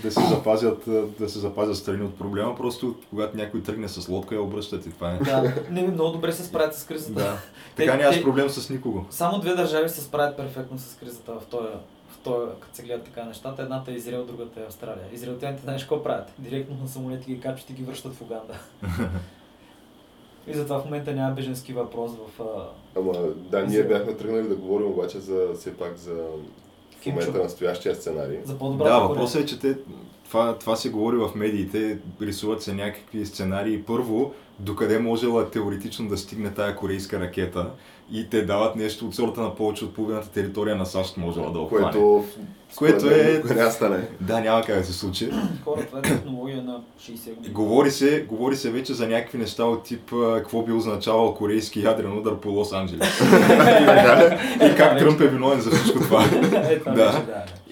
да 0.03 0.11
си 0.11 0.21
запазят, 0.29 0.85
да 1.19 1.29
се 1.29 1.39
запазят 1.39 1.77
страни 1.77 2.05
от 2.05 2.19
проблема. 2.19 2.57
Просто 2.57 2.95
когато 3.11 3.37
някой 3.37 3.63
тръгне 3.63 3.89
с 3.89 4.09
лодка, 4.09 4.35
я 4.35 4.43
обръщат 4.43 4.87
и 4.87 4.91
това 4.91 5.11
е. 5.11 5.19
Да, 5.19 5.55
не, 5.71 5.83
много 5.83 6.11
добре 6.11 6.33
се 6.33 6.45
справят 6.45 6.75
с 6.75 6.85
кризата. 6.85 7.13
Да. 7.15 7.37
Те- 7.77 7.85
Така 7.85 7.97
нямаш 7.97 8.17
те- 8.17 8.23
проблем 8.23 8.49
с 8.49 8.71
никого. 8.71 9.05
Само 9.11 9.39
две 9.39 9.55
държави 9.55 9.89
се 9.89 10.01
справят 10.01 10.37
перфектно 10.37 10.79
с 10.79 10.95
кризата 10.95 11.33
в 11.33 11.45
този, 11.45 11.69
този 12.25 12.51
като 12.61 12.77
се 12.77 12.83
гледат 12.83 13.05
така 13.05 13.25
нещата. 13.25 13.63
Едната 13.63 13.91
е 13.91 13.95
Израел, 13.95 14.25
другата 14.25 14.61
е 14.61 14.65
Австралия. 14.65 15.05
Израелтяните 15.13 15.63
знаеш 15.63 15.83
какво 15.83 16.03
правят? 16.03 16.33
Директно 16.39 16.77
на 16.83 16.89
самолети 16.89 17.35
ги 17.35 17.41
качват 17.41 17.71
и 17.71 17.73
ги 17.73 17.83
връщат 17.83 18.15
в 18.15 18.23
Уганда. 18.23 18.59
и 20.47 20.55
затова 20.55 20.81
в 20.81 20.85
момента 20.85 21.13
няма 21.13 21.35
беженски 21.35 21.73
въпрос 21.73 22.13
в... 22.13 22.43
а, 22.43 22.69
Ама 22.99 23.13
да, 23.37 23.67
ние 23.67 23.83
бяхме 23.83 24.17
тръгнали 24.17 24.49
да 24.49 24.57
говорим 24.57 24.87
обаче 24.87 25.19
за, 25.19 25.49
все 25.55 25.77
пак 25.77 25.97
за 25.97 26.15
в 27.01 27.07
момента 27.07 27.43
настоящия 27.43 27.95
сценарий. 27.95 28.39
За 28.45 28.59
по-добрата 28.59 28.91
Да, 28.91 29.01
въпросът 29.01 29.43
е, 29.43 29.47
че 29.47 29.59
те, 29.59 29.77
това, 30.25 30.59
това 30.59 30.77
се 30.77 30.91
говори 30.91 31.17
в 31.17 31.31
медиите, 31.35 31.99
рисуват 32.23 32.63
се 32.63 32.75
някакви 32.75 33.27
сценарии. 33.27 33.83
Първо, 33.83 34.35
докъде 34.59 34.99
можела 34.99 35.51
теоретично 35.51 36.09
да 36.09 36.17
стигне 36.17 36.55
тая 36.55 36.77
корейска 36.77 37.21
ракета 37.21 37.71
и 38.13 38.29
те 38.31 38.43
дават 38.43 38.77
нещо 38.77 39.07
от 39.07 39.15
сорта 39.15 39.41
на 39.41 39.55
повече 39.55 39.85
от 39.85 39.95
половината 39.95 40.29
територия 40.29 40.77
на 40.77 40.87
САЩ 40.87 41.17
можела 41.17 41.53
да 41.53 41.59
обхване. 41.59 41.85
Което, 41.85 42.25
Което 42.77 43.07
е- 43.07 43.43
да 43.55 43.71
стане. 43.71 44.09
Да, 44.21 44.41
няма 44.41 44.63
как 44.63 44.79
да 44.79 44.85
се 44.85 44.93
случи. 44.93 45.31
Хора, 45.65 45.87
това 45.87 45.99
е 45.99 46.03
технология 46.03 46.63
на 46.63 46.81
60 47.01 47.35
години. 47.35 47.55
Говори 47.55 47.91
се, 47.91 48.25
говори 48.29 48.57
се 48.57 48.71
вече 48.71 48.95
за 48.95 49.09
някакви 49.09 49.39
неща 49.39 49.65
от 49.65 49.83
тип 49.83 50.13
какво 50.35 50.63
би 50.63 50.73
означавал 50.73 51.35
корейски 51.35 51.83
ядрен 51.83 52.19
удар 52.19 52.37
по 52.37 52.49
Лос 52.49 52.73
Анджелес. 52.73 53.21
и 54.73 54.77
как 54.77 54.99
Тръмп 54.99 55.21
е 55.21 55.29
виновен 55.29 55.61
за 55.61 55.71
всичко 55.71 55.99
това. 55.99 56.25
Е, 56.71 56.77
да. 56.77 57.25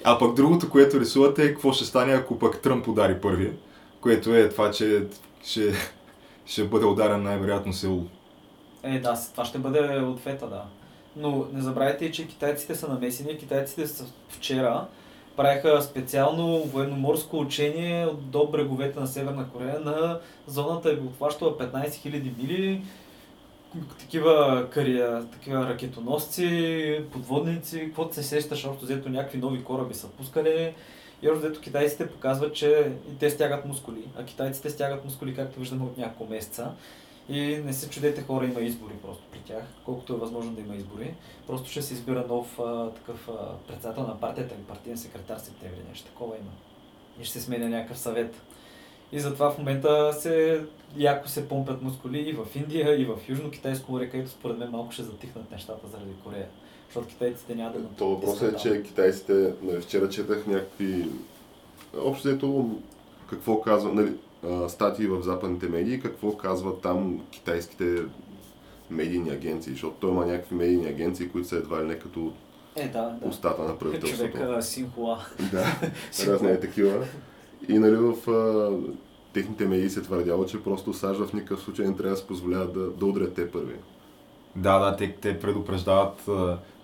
А 0.05 0.19
пък 0.19 0.35
другото, 0.35 0.71
което 0.71 1.01
рисувате 1.01 1.45
е 1.45 1.49
какво 1.49 1.73
ще 1.73 1.85
стане, 1.85 2.13
ако 2.13 2.39
пък 2.39 2.61
Тръмп 2.61 2.89
удари 2.89 3.15
първи. 3.15 3.53
Което 4.01 4.35
е 4.35 4.49
това, 4.49 4.71
че 4.71 5.03
ще, 5.45 5.73
ще 6.47 6.65
бъде 6.65 6.87
ударен 6.87 7.23
най-вероятно 7.23 7.73
Сеул. 7.73 8.05
Е, 8.83 8.99
да, 8.99 9.15
това 9.33 9.45
ще 9.45 9.59
бъде 9.59 10.01
ответа, 10.01 10.47
да. 10.47 10.65
Но 11.17 11.47
не 11.53 11.61
забравяйте, 11.61 12.13
че 12.13 12.29
китайците 12.29 12.75
са 12.75 12.89
намесени. 12.89 13.39
Китайците 13.39 13.87
са 13.87 14.05
вчера 14.29 14.87
правиха 15.39 15.83
специално 15.83 16.63
военноморско 16.63 17.39
учение 17.39 18.07
до 18.21 18.47
бреговете 18.47 19.01
на 19.01 19.07
Северна 19.07 19.49
Корея 19.49 19.81
на 19.81 20.21
зоната 20.47 20.91
е 20.91 20.95
обхващала 20.95 21.59
15 21.59 21.89
000 21.89 22.37
мили, 22.39 22.83
такива, 23.99 24.67
кария, 24.71 25.27
такива 25.33 25.69
ракетоносци, 25.69 27.01
подводници, 27.13 27.81
каквото 27.81 28.15
се 28.15 28.23
сещаш, 28.23 28.67
общо 28.67 28.85
взето 28.85 29.09
някакви 29.09 29.39
нови 29.39 29.65
кораби 29.65 29.95
са 29.95 30.09
пускали. 30.09 30.75
И 31.23 31.29
общо 31.29 31.47
взето 31.47 31.61
китайците 31.61 32.09
показват, 32.09 32.55
че 32.55 32.93
и 33.13 33.19
те 33.19 33.31
стягат 33.31 33.65
мускули, 33.65 34.05
а 34.19 34.25
китайците 34.25 34.71
стягат 34.71 35.05
мускули, 35.05 35.35
както 35.35 35.61
виждаме 35.61 35.85
от 35.85 35.99
няколко 35.99 36.33
месеца. 36.33 36.71
И 37.29 37.41
не 37.65 37.73
се 37.73 37.91
чудете 37.91 38.23
хора, 38.23 38.45
има 38.45 38.61
избори 38.61 38.95
просто 39.03 39.23
при 39.33 39.39
тях, 39.39 39.65
колкото 39.85 40.15
е 40.15 40.17
възможно 40.17 40.53
да 40.53 40.61
има 40.61 40.77
избори. 40.77 41.15
Просто 41.47 41.71
ще 41.71 41.83
се 41.83 41.95
избира 41.95 42.25
нов 42.29 42.59
а, 42.59 42.91
такъв 42.91 43.29
а, 43.29 43.57
председател 43.69 44.03
на 44.03 44.21
партията 44.21 44.55
или 44.55 44.63
партиен 44.63 44.99
секретар 44.99 45.39
септември, 45.39 45.79
нещо 45.89 46.07
такова 46.07 46.37
има. 46.37 46.51
И 47.21 47.25
ще 47.25 47.39
се 47.39 47.45
сменя 47.45 47.69
някакъв 47.69 47.99
съвет. 47.99 48.43
И 49.13 49.21
затова 49.21 49.51
в 49.51 49.59
момента 49.59 50.13
се 50.13 50.65
яко 50.97 51.29
се 51.29 51.49
помпят 51.49 51.83
мускули 51.83 52.19
и 52.19 52.33
в 52.33 52.47
Индия, 52.55 53.01
и 53.01 53.05
в 53.05 53.17
Южно 53.29 53.51
Китайско 53.51 53.93
море, 53.93 54.11
където 54.11 54.31
според 54.31 54.59
мен 54.59 54.71
малко 54.71 54.93
ще 54.93 55.03
затихнат 55.03 55.51
нещата 55.51 55.89
заради 55.89 56.13
Корея. 56.25 56.47
Защото 56.87 57.07
китайците 57.07 57.55
няма 57.55 57.73
да... 57.73 57.89
То 57.89 58.09
въпросът 58.09 58.55
е, 58.55 58.57
че 58.57 58.83
китайците, 58.83 59.53
нали, 59.63 59.81
вчера 59.81 60.09
четах 60.09 60.47
някакви... 60.47 61.09
Общо 61.99 62.29
взето, 62.29 62.71
какво 63.31 63.61
казва, 63.61 63.93
нали, 63.93 64.13
статии 64.69 65.07
в 65.07 65.23
западните 65.23 65.69
медии, 65.69 66.01
какво 66.01 66.37
казват 66.37 66.81
там 66.81 67.21
китайските 67.31 68.03
медийни 68.91 69.31
агенции, 69.31 69.73
защото 69.73 69.97
той 70.01 70.11
има 70.11 70.27
някакви 70.27 70.55
медийни 70.55 70.87
агенции, 70.87 71.29
които 71.29 71.49
са 71.49 71.57
едва 71.57 71.83
ли 71.83 71.87
не 71.87 71.99
като 71.99 72.33
е, 72.77 72.89
да, 72.89 73.19
да. 73.23 73.29
устата 73.29 73.63
на 73.63 73.79
правителството. 73.79 74.33
Човека 74.33 74.63
Синхуа. 74.63 75.19
Да, 75.53 75.65
разни 76.27 76.49
е 76.49 76.61
такива. 76.61 77.07
И 77.69 77.79
нали 77.79 77.97
в 77.97 78.31
а, 78.31 78.71
техните 79.33 79.67
медии 79.67 79.91
се 79.91 80.03
твърдяло, 80.03 80.47
че 80.47 80.63
просто 80.63 80.93
САЩ 80.93 81.21
в 81.21 81.33
никакъв 81.33 81.61
случай 81.61 81.87
не 81.87 81.97
трябва 81.97 82.11
да 82.11 82.17
се 82.17 82.27
позволяват 82.27 82.73
да, 82.73 82.91
да 82.91 83.07
удрят 83.07 83.35
те 83.35 83.51
първи. 83.51 83.75
Да, 84.57 84.79
да, 84.79 84.97
те, 84.97 85.17
те 85.21 85.41
предупреждават 85.41 86.29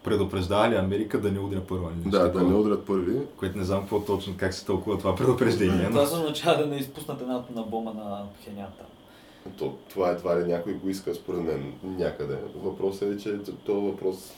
предупреждавали 0.05 0.77
Америка 0.77 1.21
да 1.21 1.33
не 1.33 1.39
удря 1.39 1.61
първа. 1.69 1.91
Да, 1.97 2.33
да 2.33 2.43
не 2.43 2.55
удрят 2.55 2.87
първи. 2.87 3.19
Което 3.37 3.59
не 3.59 3.65
знам 3.65 3.81
какво 3.81 4.01
точно, 4.01 4.35
как 4.37 4.55
се 4.55 4.67
тълкува 4.67 4.99
това 4.99 5.15
предупреждение. 5.15 5.91
Това 5.91 6.07
се 6.07 6.15
означава 6.15 6.59
да 6.59 6.67
не 6.67 6.77
изпуснат 6.77 7.21
една 7.21 7.43
на 7.55 7.63
бома 7.63 7.95
на 7.95 8.27
Пхенята. 8.41 8.85
То, 9.59 9.75
това 9.91 10.11
е 10.11 10.17
това 10.17 10.41
ли 10.41 10.45
някой 10.45 10.73
го 10.73 10.89
иска 10.89 11.15
според 11.15 11.41
мен 11.41 11.73
някъде. 11.83 12.39
Въпросът 12.57 13.13
е, 13.13 13.19
че 13.19 13.39
този 13.67 13.87
въпрос 13.87 14.33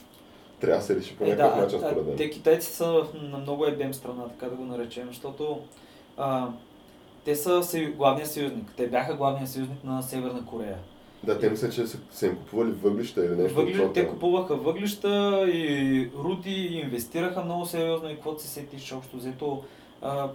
трябва 0.60 0.80
да 0.80 0.86
се 0.86 0.96
реши 0.96 1.16
по 1.16 1.24
е, 1.24 1.28
някакъв 1.28 1.56
да, 1.56 1.62
начин 1.62 1.78
според 1.78 2.06
мен. 2.06 2.16
Те 2.16 2.30
китайците 2.30 2.74
са 2.74 3.04
на 3.22 3.38
много 3.38 3.66
ебем 3.66 3.94
страна, 3.94 4.28
така 4.28 4.46
да 4.46 4.56
го 4.56 4.64
наречем, 4.64 5.06
защото 5.08 5.60
а, 6.16 6.48
те 7.24 7.36
са 7.36 7.62
главният 7.96 8.30
съюзник. 8.30 8.72
Те 8.76 8.88
бяха 8.88 9.14
главният 9.14 9.50
съюзник 9.50 9.84
на 9.84 10.02
Северна 10.02 10.46
Корея. 10.46 10.78
Да, 11.26 11.38
те 11.38 11.50
мисля, 11.50 11.70
че 11.70 11.86
са, 11.86 11.98
са 12.10 12.26
им 12.26 12.36
купували 12.36 12.70
въглища 12.70 13.24
или 13.24 13.36
нещо. 13.36 13.54
Въгли... 13.54 13.92
Те 13.94 14.08
купуваха 14.08 14.56
въглища 14.56 15.44
и 15.48 16.10
руди, 16.18 16.50
и 16.50 16.80
инвестираха 16.80 17.44
много 17.44 17.66
сериозно 17.66 18.10
и 18.10 18.14
каквото 18.14 18.42
се 18.42 18.48
сетиш 18.48 18.92
общо 18.92 19.16
взето. 19.16 19.62
А, 20.02 20.28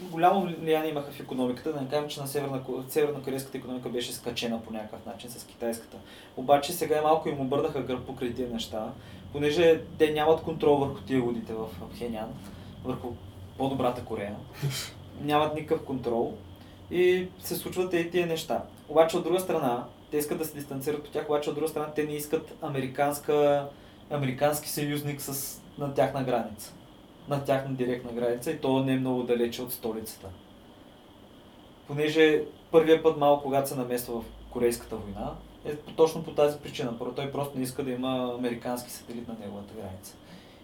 голямо 0.00 0.40
влияние 0.60 0.90
имаха 0.90 1.12
в 1.12 1.20
економиката, 1.20 1.72
да 1.72 1.80
не 1.80 1.88
кажем, 1.88 2.08
че 2.08 2.20
на 2.20 2.26
северна, 2.26 2.62
северно-корейската 2.88 3.58
економика 3.58 3.88
беше 3.88 4.12
скачена 4.12 4.62
по 4.62 4.72
някакъв 4.72 5.06
начин 5.06 5.30
с 5.30 5.44
китайската. 5.44 5.96
Обаче 6.36 6.72
сега 6.72 7.02
малко 7.02 7.28
им 7.28 7.40
обърнаха 7.40 7.82
гърб 7.82 8.06
покрай 8.06 8.34
тези 8.34 8.52
неща, 8.52 8.92
понеже 9.32 9.80
те 9.98 10.12
нямат 10.12 10.42
контрол 10.42 10.76
върху 10.76 11.00
тия 11.00 11.22
водите 11.22 11.52
в 11.52 11.68
Пхенян, 11.94 12.28
върху 12.84 13.08
по-добрата 13.58 14.04
Корея. 14.04 14.36
Нямат 15.24 15.54
никакъв 15.54 15.84
контрол 15.84 16.34
и 16.90 17.26
се 17.38 17.56
случват 17.56 17.94
и 17.94 18.10
тия 18.10 18.26
неща. 18.26 18.62
Обаче 18.88 19.16
от 19.16 19.24
друга 19.24 19.40
страна, 19.40 19.84
те 20.12 20.18
искат 20.18 20.38
да 20.38 20.44
се 20.44 20.54
дистанцират 20.54 21.06
от 21.06 21.12
тях, 21.12 21.28
обаче 21.28 21.50
от 21.50 21.54
друга 21.54 21.68
страна 21.68 21.92
те 21.94 22.04
не 22.04 22.12
искат 22.12 22.54
американска, 22.62 23.66
американски 24.10 24.68
съюзник 24.68 25.20
с, 25.20 25.60
на 25.78 25.94
тяхна 25.94 26.24
граница. 26.24 26.74
На 27.28 27.44
тяхна 27.44 27.74
директна 27.74 28.12
граница 28.12 28.50
и 28.50 28.58
то 28.58 28.84
не 28.84 28.92
е 28.92 28.98
много 28.98 29.22
далече 29.22 29.62
от 29.62 29.72
столицата. 29.72 30.28
Понеже 31.86 32.44
първия 32.70 33.02
път 33.02 33.16
малко, 33.16 33.42
когато 33.42 33.68
се 33.68 33.76
намества 33.76 34.20
в 34.20 34.24
Корейската 34.50 34.96
война, 34.96 35.34
е 35.64 35.76
точно 35.76 36.24
по 36.24 36.30
тази 36.30 36.58
причина. 36.58 36.98
Първо 36.98 37.14
той 37.14 37.32
просто 37.32 37.58
не 37.58 37.64
иска 37.64 37.82
да 37.82 37.90
има 37.90 38.34
американски 38.38 38.90
сателит 38.90 39.28
на 39.28 39.34
неговата 39.40 39.74
граница. 39.74 40.16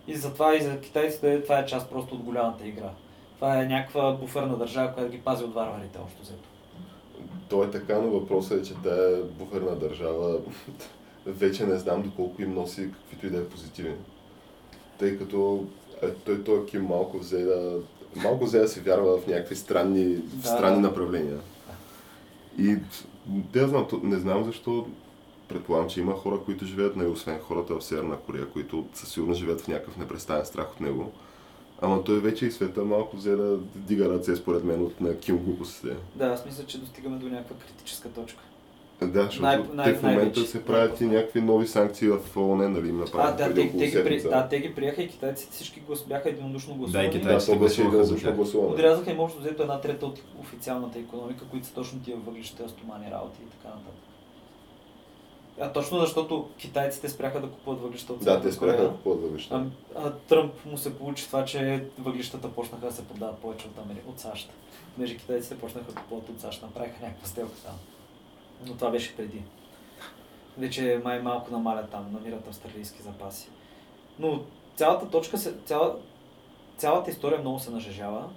И 0.06 0.16
затова 0.16 0.56
и 0.56 0.60
за 0.60 0.80
китайците 0.80 1.42
това 1.42 1.58
е 1.58 1.66
част 1.66 1.90
просто 1.90 2.14
от 2.14 2.22
голямата 2.22 2.66
игра. 2.66 2.90
Това 3.34 3.62
е 3.62 3.66
някаква 3.66 4.12
буферна 4.12 4.56
държава, 4.56 4.94
която 4.94 5.12
ги 5.12 5.20
пази 5.20 5.44
от 5.44 5.54
варварите, 5.54 5.98
общо 5.98 6.22
взето. 6.22 6.47
То 7.48 7.64
е 7.64 7.70
така, 7.70 7.98
но 7.98 8.10
въпросът 8.10 8.60
е, 8.60 8.68
че 8.68 8.74
тая 8.74 9.22
буферна 9.22 9.76
държава 9.76 10.38
вече 11.26 11.66
не 11.66 11.78
знам 11.78 12.02
доколко 12.02 12.42
им 12.42 12.54
носи 12.54 12.90
каквито 12.92 13.26
и 13.26 13.30
да 13.30 13.38
е 13.38 13.44
позитиви. 13.44 13.94
Тъй 14.98 15.18
като 15.18 15.64
е, 16.02 16.10
той, 16.10 16.44
той 16.44 16.66
Ким 16.66 16.84
малко 16.84 17.18
взе 17.18 17.44
да, 17.44 17.78
малко 18.16 18.44
взе 18.44 18.58
да 18.58 18.68
се 18.68 18.80
вярва 18.80 19.18
в 19.18 19.26
някакви 19.26 19.56
странни, 19.56 20.16
да, 20.16 20.48
странни 20.48 20.82
да. 20.82 20.88
направления. 20.88 21.38
И 22.58 22.76
не 23.54 23.66
знам, 23.66 23.86
не 24.02 24.16
знам 24.16 24.44
защо 24.44 24.86
предполагам, 25.48 25.88
че 25.88 26.00
има 26.00 26.12
хора, 26.12 26.40
които 26.44 26.64
живеят 26.64 26.96
него, 26.96 27.12
освен 27.12 27.38
хората 27.38 27.74
в 27.74 27.84
Северна 27.84 28.16
Корея, 28.16 28.46
които 28.48 28.86
със 28.94 29.08
сигурност 29.08 29.40
живеят 29.40 29.60
в 29.60 29.68
някакъв 29.68 29.96
непрестанен 29.96 30.46
страх 30.46 30.72
от 30.72 30.80
него. 30.80 31.12
Ама 31.82 32.04
той 32.04 32.20
вече 32.20 32.46
и 32.46 32.50
света 32.50 32.84
малко 32.84 33.16
взе 33.16 33.36
да 33.36 33.58
дига 33.74 34.08
ръце, 34.08 34.36
според 34.36 34.64
мен, 34.64 34.82
от 34.82 35.00
на 35.00 35.18
Ким 35.18 35.38
глупостите. 35.38 35.96
Да, 36.14 36.26
аз 36.26 36.46
мисля, 36.46 36.66
че 36.66 36.78
достигаме 36.78 37.16
до 37.16 37.28
някаква 37.28 37.56
критическа 37.56 38.08
точка. 38.08 38.40
Да, 39.02 39.22
защото 39.22 39.42
най- 39.42 39.62
най- 39.74 39.92
те 39.92 39.98
в 39.98 40.02
момента 40.02 40.40
се 40.40 40.64
правят 40.64 41.00
и 41.00 41.06
някакви 41.06 41.40
нови 41.40 41.66
санкции 41.66 42.08
в 42.08 42.36
ООН, 42.36 42.68
нали 42.68 42.88
им 42.88 42.98
направят 42.98 43.40
а, 43.40 43.48
да, 43.48 43.54
те, 43.54 43.72
те, 43.78 43.86
ги 43.86 44.04
при... 44.04 44.22
да, 44.22 44.48
те 44.48 44.60
ги 44.60 44.74
приеха 44.74 45.02
и 45.02 45.08
китайците 45.08 45.52
всички 45.52 45.80
глас... 45.80 46.04
бяха 46.08 46.28
единодушно 46.28 46.74
гласувани. 46.74 47.10
Да, 47.10 47.16
и 47.16 47.20
китайците 47.20 47.52
да, 47.52 47.58
беше 47.58 47.82
единодушно 47.82 48.34
гласуване. 48.34 48.72
Отрязаха 48.72 49.10
им 49.10 49.20
общо 49.20 49.40
взето 49.40 49.62
една 49.62 49.80
трета 49.80 50.06
от 50.06 50.22
официалната 50.40 50.98
економика, 50.98 51.44
които 51.50 51.66
са 51.66 51.74
точно 51.74 52.00
тия 52.00 52.16
въглища, 52.16 52.68
стомани 52.68 53.10
работи 53.10 53.38
и 53.42 53.50
така 53.50 53.68
нататък. 53.68 54.07
А 55.60 55.72
точно 55.72 56.00
защото 56.00 56.48
китайците 56.58 57.08
спряха 57.08 57.40
да 57.40 57.50
купуват 57.50 57.80
въглища 57.80 58.12
от 58.12 58.24
Да, 58.24 58.40
те 58.40 58.52
спряха 58.52 58.82
да 58.82 58.90
купуват 58.90 59.22
въглища. 59.22 59.66
А, 59.94 60.06
а, 60.06 60.12
Тръмп 60.12 60.64
му 60.66 60.78
се 60.78 60.98
получи 60.98 61.26
това, 61.26 61.44
че 61.44 61.84
въглищата 61.98 62.52
почнаха 62.52 62.86
да 62.86 62.92
се 62.92 63.08
продават 63.08 63.38
повече 63.38 63.66
от, 63.66 63.78
Амери... 63.78 64.02
от 64.06 64.20
САЩ. 64.20 64.50
Понеже 64.94 65.16
китайците 65.16 65.58
почнаха 65.58 65.92
да 65.92 66.00
купуват 66.00 66.28
от 66.28 66.40
САЩ, 66.40 66.62
направиха 66.62 66.96
някаква 67.02 67.26
сделка 67.26 67.56
там. 67.64 67.74
Но 68.66 68.74
това 68.74 68.90
беше 68.90 69.16
преди. 69.16 69.42
Вече 70.58 71.00
май 71.04 71.22
малко 71.22 71.52
намалят 71.52 71.90
там, 71.90 72.12
намират 72.12 72.48
австралийски 72.48 73.02
запаси. 73.02 73.48
Но 74.18 74.42
цялата 74.76 75.10
точка, 75.10 75.38
се, 75.38 75.54
цяла, 75.64 75.96
цялата 76.76 77.10
история 77.10 77.40
много 77.40 77.58
се 77.58 77.70
нажежава. 77.70 78.28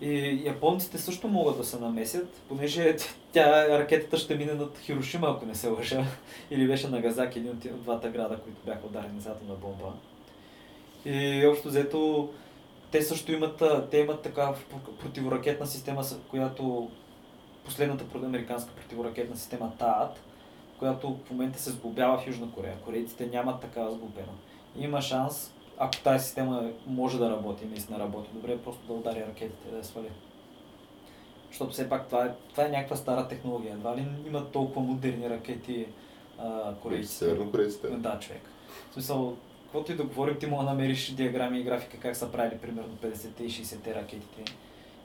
И 0.00 0.42
японците 0.44 0.98
също 0.98 1.28
могат 1.28 1.56
да 1.56 1.64
се 1.64 1.78
намесят, 1.78 2.28
понеже 2.48 2.96
тя, 3.32 3.78
ракетата 3.78 4.16
ще 4.16 4.36
мине 4.36 4.54
над 4.54 4.78
Хирошима, 4.78 5.28
ако 5.30 5.46
не 5.46 5.54
се 5.54 5.68
лъжа. 5.68 6.04
Или 6.50 6.66
беше 6.66 6.88
Нагазаки, 6.88 7.38
един 7.38 7.50
от 7.50 7.82
двата 7.82 8.08
града, 8.08 8.38
които 8.38 8.58
бяха 8.66 8.86
ударени 8.86 9.20
с 9.20 9.26
атомна 9.26 9.54
бомба. 9.54 9.92
И 11.04 11.46
общо 11.46 11.68
взето, 11.68 12.30
те 12.90 13.02
също 13.02 13.32
имат, 13.32 13.62
те 13.90 13.98
имат 13.98 14.22
така 14.22 14.54
противоракетна 15.00 15.66
система, 15.66 16.04
която 16.30 16.90
последната 17.64 18.04
американска 18.26 18.70
противоракетна 18.72 19.36
система 19.36 19.72
ТААТ, 19.78 20.20
която 20.78 21.18
в 21.26 21.30
момента 21.30 21.58
се 21.58 21.70
сглобява 21.70 22.18
в 22.18 22.26
Южна 22.26 22.50
Корея. 22.50 22.76
Корейците 22.84 23.26
нямат 23.26 23.60
такава 23.60 23.94
сглобена. 23.94 24.32
Има 24.78 25.02
шанс 25.02 25.52
ако 25.78 25.96
тази 25.96 26.24
система 26.24 26.70
може 26.86 27.18
да 27.18 27.30
работи, 27.30 27.66
наистина 27.66 27.98
работи 27.98 28.30
добре, 28.32 28.58
просто 28.58 28.86
да 28.86 28.92
удари 28.92 29.20
ракетите, 29.20 29.70
да 29.70 29.76
я 29.76 29.84
свали. 29.84 30.08
Защото 31.50 31.72
все 31.72 31.88
пак 31.88 32.06
това 32.06 32.24
е, 32.24 32.30
това 32.50 32.64
е 32.64 32.68
някаква 32.68 32.96
стара 32.96 33.28
технология. 33.28 33.72
Едва 33.72 33.96
ли 33.96 34.06
има 34.26 34.50
толкова 34.50 34.82
модерни 34.82 35.30
ракети 35.30 35.86
а, 36.38 36.74
корейците? 36.74 37.14
Северно 37.14 37.50
корейците. 37.50 37.88
Да, 37.88 38.18
човек. 38.18 38.42
В 38.90 38.92
смисъл, 38.92 39.36
каквото 39.62 39.92
и 39.92 39.96
да 39.96 40.04
говорим, 40.04 40.38
ти 40.38 40.46
мога 40.46 40.64
да 40.64 40.70
намериш 40.70 41.10
диаграми 41.10 41.60
и 41.60 41.64
графика 41.64 41.98
как 42.00 42.16
са 42.16 42.32
правили 42.32 42.58
примерно 42.58 42.96
50-те 43.02 43.44
и 43.44 43.50
60-те 43.50 43.94
ракетите. 43.94 44.52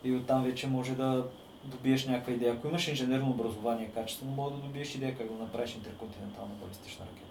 И 0.03 0.15
оттам 0.15 0.43
вече 0.43 0.67
може 0.67 0.95
да 0.95 1.25
добиеш 1.63 2.05
някаква 2.05 2.33
идея. 2.33 2.53
Ако 2.53 2.67
имаш 2.67 2.87
инженерно 2.87 3.29
образование 3.29 3.91
качествено, 3.93 4.31
може 4.31 4.55
да 4.55 4.61
добиеш 4.61 4.95
идея 4.95 5.17
как 5.17 5.27
да 5.27 5.43
направиш 5.43 5.75
интерконтинентална 5.75 6.53
балистична 6.61 7.05
ракета. 7.05 7.30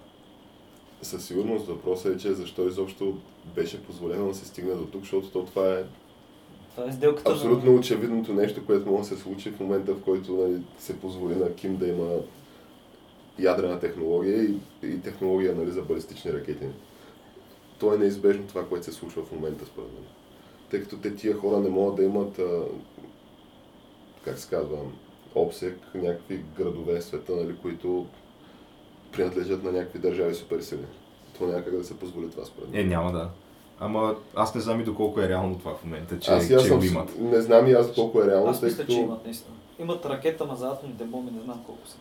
Със 1.03 1.25
сигурност 1.25 1.67
въпросът 1.67 2.15
е, 2.15 2.19
че 2.19 2.33
защо 2.33 2.69
изобщо 2.69 3.19
беше 3.55 3.83
позволено 3.83 4.29
да 4.29 4.35
се 4.35 4.47
стигне 4.47 4.75
до 4.75 4.87
тук, 4.87 5.03
защото 5.03 5.31
то 5.31 5.45
това 5.45 5.73
е 5.73 5.85
Това 6.71 6.89
е 6.89 6.93
сделката 6.93 7.33
Абсолютно 7.33 7.75
очевидното 7.75 8.35
нещо, 8.35 8.67
което 8.67 8.91
може 8.91 9.09
да 9.09 9.17
се 9.17 9.23
случи 9.23 9.51
в 9.51 9.61
момента, 9.61 9.95
в 9.95 10.03
който 10.03 10.33
нали, 10.33 10.63
се 10.79 11.01
позволи 11.01 11.35
на 11.35 11.55
Ким 11.55 11.77
да 11.77 11.89
има 11.89 12.09
ядрена 13.39 13.81
технология 13.81 14.45
и, 14.45 14.55
и 14.83 15.01
технология 15.01 15.55
нали, 15.55 15.71
за 15.71 15.83
балистични 15.83 16.33
ракети. 16.33 16.67
То 17.79 17.95
е 17.95 17.99
неизбежно 17.99 18.47
това, 18.47 18.69
което 18.69 18.85
се 18.85 18.93
случва 18.93 19.25
в 19.25 19.33
момента, 19.33 19.67
според 19.67 19.93
мен. 19.93 20.05
Тъй 20.71 20.83
като 20.83 20.97
те 20.97 21.15
тия 21.15 21.37
хора 21.37 21.61
не 21.61 21.69
могат 21.69 21.97
да 21.97 22.03
имат, 22.03 22.39
а, 22.39 22.63
как 24.25 24.39
се 24.39 24.51
казва, 24.51 24.79
обсек, 25.35 25.79
някакви 25.95 26.45
градове 26.57 27.01
в 27.01 27.05
света, 27.05 27.37
нали, 27.37 27.57
които 27.63 28.07
принадлежат 29.13 29.65
на 29.65 29.73
някакви 29.73 29.99
държави 29.99 30.35
суперсили. 30.35 30.85
То 31.39 31.47
няма 31.47 31.65
как 31.65 31.77
да 31.77 31.85
се 31.85 31.99
позволи 31.99 32.31
това, 32.31 32.45
според 32.45 32.71
мен. 32.71 32.81
Е, 32.81 32.85
няма 32.85 33.13
да. 33.13 33.29
Ама 33.81 34.15
аз 34.35 34.55
не 34.55 34.61
знам 34.61 34.81
и 34.81 34.85
доколко 34.85 35.21
е 35.21 35.29
реално 35.29 35.59
това 35.59 35.75
в 35.75 35.85
момента, 35.85 36.19
че, 36.19 36.31
аз, 36.31 36.51
аз 36.51 36.63
че 36.63 36.69
съм, 36.69 36.79
го 36.79 36.85
имат. 36.85 37.21
не 37.21 37.41
знам 37.41 37.67
и 37.67 37.73
аз 37.73 37.95
колко 37.95 38.23
е 38.23 38.27
реално, 38.27 38.51
Аз 38.51 38.63
мисля, 38.63 38.77
като... 38.77 38.93
че 38.93 38.99
имат 38.99 39.25
наистина. 39.25 39.57
Имат 39.79 40.07
ракета, 40.07 40.45
ма 40.45 40.57
за 40.57 40.67
атомните 40.69 41.05
бомби 41.05 41.31
не 41.31 41.43
знам 41.43 41.63
колко 41.67 41.89
са. 41.89 41.97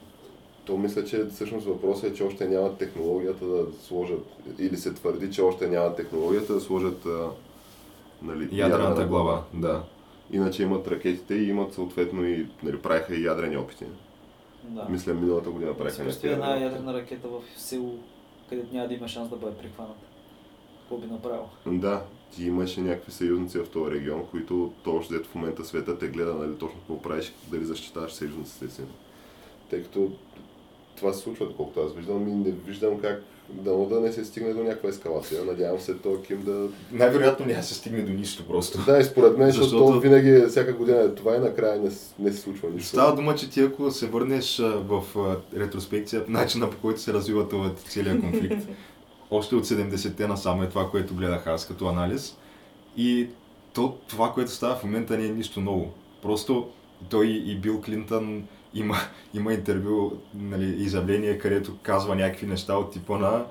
То 0.65 0.77
мисля, 0.77 1.05
че 1.05 1.25
всъщност 1.25 1.67
въпросът 1.67 2.11
е, 2.11 2.13
че 2.13 2.23
още 2.23 2.47
нямат 2.47 2.77
технологията 2.77 3.45
да 3.45 3.65
сложат, 3.83 4.25
или 4.59 4.77
се 4.77 4.93
твърди, 4.93 5.31
че 5.31 5.41
още 5.41 5.67
нямат 5.67 5.95
технологията 5.95 6.53
да 6.53 6.59
сложат 6.61 7.05
а, 7.05 7.27
нали, 8.21 8.49
Ядрената 8.51 8.89
ядрена 8.89 9.07
глава, 9.07 9.43
да. 9.53 9.83
Иначе 10.31 10.63
имат 10.63 10.87
ракетите 10.87 11.35
и 11.35 11.49
имат 11.49 11.73
съответно 11.73 12.25
и 12.25 12.47
нали, 12.63 12.79
правиха 12.79 13.15
и 13.15 13.23
ядрени 13.23 13.57
опити. 13.57 13.85
Да. 14.63 14.85
Мисля, 14.89 15.13
миналата 15.13 15.49
година 15.49 15.77
правиха 15.77 16.03
представи 16.03 16.33
една 16.33 16.57
ядрена 16.57 16.93
ракета 16.93 17.27
в 17.27 17.41
село, 17.55 17.99
където 18.49 18.73
няма 18.73 18.87
да 18.87 18.93
има 18.93 19.07
шанс 19.07 19.29
да 19.29 19.35
бъде 19.35 19.57
прихваната. 19.57 20.05
Какво 20.79 20.97
би 20.97 21.07
направил? 21.07 21.49
Да, 21.67 22.03
ти 22.31 22.45
имаше 22.45 22.81
някакви 22.81 23.11
съюзници 23.11 23.57
в 23.57 23.69
този 23.69 23.91
регион, 23.91 24.25
които 24.31 24.73
точно 24.83 25.17
дето 25.17 25.29
в 25.29 25.35
момента 25.35 25.65
света 25.65 25.99
те 25.99 26.07
гледа, 26.07 26.33
нали, 26.33 26.57
точно 26.57 26.79
какво 26.79 27.01
правиш, 27.01 27.33
дали 27.51 27.65
защитаваш 27.65 28.11
съюзниците 28.11 28.69
си. 28.69 28.81
Тъй 29.69 29.83
като 29.83 30.11
това 30.99 31.13
се 31.13 31.19
случва, 31.19 31.45
доколкото 31.45 31.79
аз 31.79 31.93
виждам 31.93 32.27
и 32.27 32.31
не 32.31 32.51
виждам 32.51 32.99
как 32.99 33.23
дано 33.49 33.85
да 33.85 33.99
не 33.99 34.11
се 34.11 34.25
стигне 34.25 34.53
до 34.53 34.63
някаква 34.63 34.89
ескалация. 34.89 35.45
Надявам 35.45 35.79
се 35.79 35.93
то 35.93 36.21
Ким 36.27 36.43
да... 36.43 36.67
Най-вероятно 36.91 37.45
няма 37.45 37.63
се 37.63 37.73
стигне 37.73 38.01
до 38.01 38.13
нищо 38.13 38.47
просто. 38.47 38.85
Да, 38.85 38.99
и 38.99 39.03
според 39.03 39.37
мен, 39.37 39.47
защото, 39.47 39.69
Защото- 39.69 39.93
то 39.93 39.99
винаги 39.99 40.29
е 40.29 40.47
всяка 40.47 40.73
година 40.73 41.01
е 41.01 41.15
това 41.15 41.35
и 41.35 41.39
накрая 41.39 41.81
не, 41.81 41.89
не 42.19 42.31
се 42.31 42.37
случва 42.37 42.69
нищо. 42.69 42.89
Става 42.89 43.15
дума, 43.15 43.35
че 43.35 43.49
ти 43.49 43.61
ако 43.61 43.91
се 43.91 44.07
върнеш 44.07 44.57
в 44.59 45.03
ретроспекция, 45.57 46.23
начина 46.27 46.69
по 46.69 46.77
който 46.77 47.01
се 47.01 47.13
развива 47.13 47.71
целият 47.87 48.21
конфликт, 48.21 48.67
още 49.31 49.55
от 49.55 49.65
70-те 49.65 50.27
насам 50.27 50.63
е 50.63 50.69
това, 50.69 50.89
което 50.89 51.15
гледах 51.15 51.47
аз 51.47 51.67
като 51.67 51.87
анализ. 51.87 52.37
И 52.97 53.27
то, 53.73 53.97
това, 54.07 54.31
което 54.33 54.51
става 54.51 54.75
в 54.75 54.83
момента 54.83 55.17
не 55.17 55.25
е 55.25 55.29
нищо 55.29 55.61
ново. 55.61 55.91
Просто 56.21 56.67
той 57.09 57.27
и 57.27 57.55
Бил 57.55 57.81
Клинтън 57.81 58.43
има, 58.73 58.95
има 59.33 59.53
интервю, 59.53 60.11
нали, 60.33 60.83
изявление, 60.83 61.37
където 61.37 61.77
казва 61.83 62.15
някакви 62.15 62.47
неща 62.47 62.77
от 62.77 62.91
типа 62.91 63.17
на, 63.17 63.45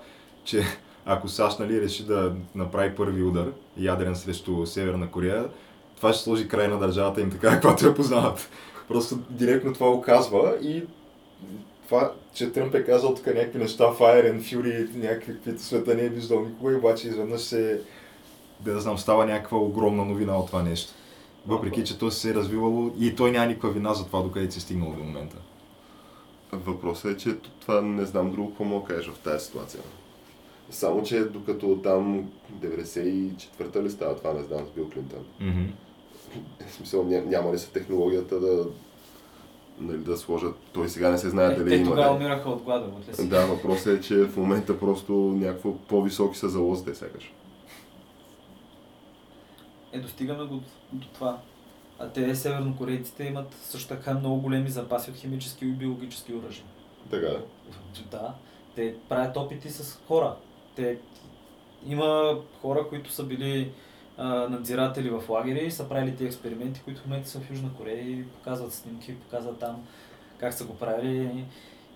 че 0.45 0.63
ако 1.07 1.29
САЩ 1.29 1.61
нали, 1.61 1.81
реши 1.81 2.07
да 2.07 2.33
направи 2.55 2.95
първи 2.95 3.23
удар, 3.23 3.53
ядрен 3.77 4.17
срещу 4.17 4.67
Северна 4.67 5.11
Корея, 5.11 5.49
това 5.97 6.13
ще 6.13 6.23
сложи 6.23 6.49
край 6.49 6.69
на 6.69 6.79
държавата 6.79 7.21
им 7.21 7.31
така, 7.31 7.51
каквато 7.51 7.87
я 7.87 7.95
познават. 7.95 8.49
Просто 8.89 9.19
директно 9.31 9.73
това 9.73 9.91
оказва 9.91 10.57
и 10.63 10.83
това, 11.87 12.13
че 12.35 12.53
Тръмп 12.53 12.75
е 12.75 12.85
казал 12.85 13.15
тук 13.15 13.27
някакви 13.27 13.59
неща, 13.59 13.85
Fire 13.85 14.33
and 14.33 14.41
Fury, 14.41 14.97
някакви, 14.97 15.35
каквито 15.35 15.63
света 15.63 15.95
не 15.95 16.03
е 16.03 16.09
виждал 16.09 16.41
никога, 16.41 16.77
обаче 16.77 17.09
изведнъж 17.09 17.41
се, 17.41 17.81
да 18.61 18.81
знам, 18.81 18.99
става 18.99 19.27
някаква 19.27 19.59
огромна 19.59 20.05
новина 20.05 20.39
от 20.39 20.47
това 20.47 20.63
нещо. 20.63 20.93
Въпреки, 21.47 21.85
че 21.85 21.99
то 21.99 22.11
се 22.11 22.31
е 22.31 22.35
развивало 22.35 22.91
и 23.01 23.17
той 23.17 23.31
няма 23.31 23.47
никаква 23.47 23.71
вина 23.71 23.95
за 23.95 24.07
това, 24.07 24.23
докъде 24.23 24.51
се 24.51 24.59
е 24.59 24.61
стигнало 24.61 24.93
до 24.93 25.05
момента. 25.05 25.37
Въпросът 26.53 27.13
е, 27.13 27.17
че 27.17 27.37
това 27.61 27.81
не 27.81 28.05
знам 28.05 28.31
друго 28.31 28.49
какво 28.49 28.65
мога 28.65 28.87
кажеш 28.87 29.11
в 29.11 29.19
тази 29.19 29.45
ситуация. 29.47 29.81
Само, 30.71 31.03
че 31.03 31.25
докато 31.25 31.77
там 31.83 32.31
94-та 32.61 33.83
ли 33.83 33.91
става 33.91 34.17
това, 34.17 34.33
не 34.33 34.43
знам, 34.43 34.67
с 34.67 34.71
Бил 34.71 34.91
Клинтън. 34.91 35.25
В 36.69 36.73
смисъл, 36.73 37.05
ня, 37.05 37.23
няма 37.27 37.53
ли 37.53 37.59
се 37.59 37.71
технологията 37.71 38.41
да, 38.41 38.67
нали, 39.81 39.99
да 39.99 40.17
сложат... 40.17 40.57
Той 40.73 40.89
сега 40.89 41.11
не 41.11 41.19
се 41.19 41.31
знае 41.31 41.53
Е, 41.53 41.57
дали 41.57 41.69
те 41.69 41.77
има. 41.77 41.91
тогава 41.91 42.09
да. 42.09 42.15
умираха 42.17 42.51
от 42.51 42.63
глада, 42.63 42.87
си. 43.13 43.29
Да, 43.29 43.47
въпросът 43.47 43.99
е, 43.99 44.01
че 44.01 44.25
в 44.25 44.37
момента 44.37 44.81
просто 44.81 45.13
някакво 45.13 45.75
по-високи 45.77 46.39
са 46.39 46.49
залозите 46.49 46.95
сякаш. 46.95 47.33
Е, 49.93 49.99
достигаме 49.99 50.45
го 50.45 50.61
до 50.93 51.07
това. 51.15 51.39
А 51.99 52.09
те, 52.09 52.35
севернокорейците, 52.35 53.25
имат 53.25 53.55
също 53.63 53.89
така 53.89 54.15
много 54.15 54.41
големи 54.41 54.69
запаси 54.69 55.11
от 55.11 55.17
химически 55.17 55.65
и 55.65 55.69
биологически 55.69 56.35
оръжия. 56.35 56.65
Така, 57.11 57.27
да. 57.27 57.41
Да, 58.11 58.35
те 58.75 58.95
правят 59.09 59.37
опити 59.37 59.71
с 59.71 59.99
хора. 60.07 60.37
Те, 60.77 60.99
има 61.87 62.39
хора, 62.61 62.89
които 62.89 63.13
са 63.13 63.25
били 63.25 63.73
а, 64.17 64.27
надзиратели 64.27 65.11
в 65.11 65.29
лагери 65.29 65.67
и 65.67 65.71
са 65.71 65.89
правили 65.89 66.17
тези 66.17 66.27
експерименти, 66.27 66.81
които 66.85 67.01
в 67.01 67.07
момента 67.07 67.29
са 67.29 67.41
в 67.41 67.51
Южна 67.51 67.75
Корея 67.75 68.11
и 68.11 68.25
показват 68.25 68.73
снимки, 68.73 69.15
показват 69.15 69.59
там 69.59 69.87
как 70.39 70.55
са 70.55 70.65
го 70.65 70.75
правили. 70.75 71.45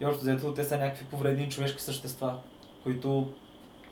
И 0.00 0.06
общо 0.06 0.20
взето 0.20 0.54
те 0.54 0.64
са 0.64 0.78
някакви 0.78 1.04
повредени 1.04 1.50
човешки 1.50 1.82
същества, 1.82 2.38
които 2.82 3.32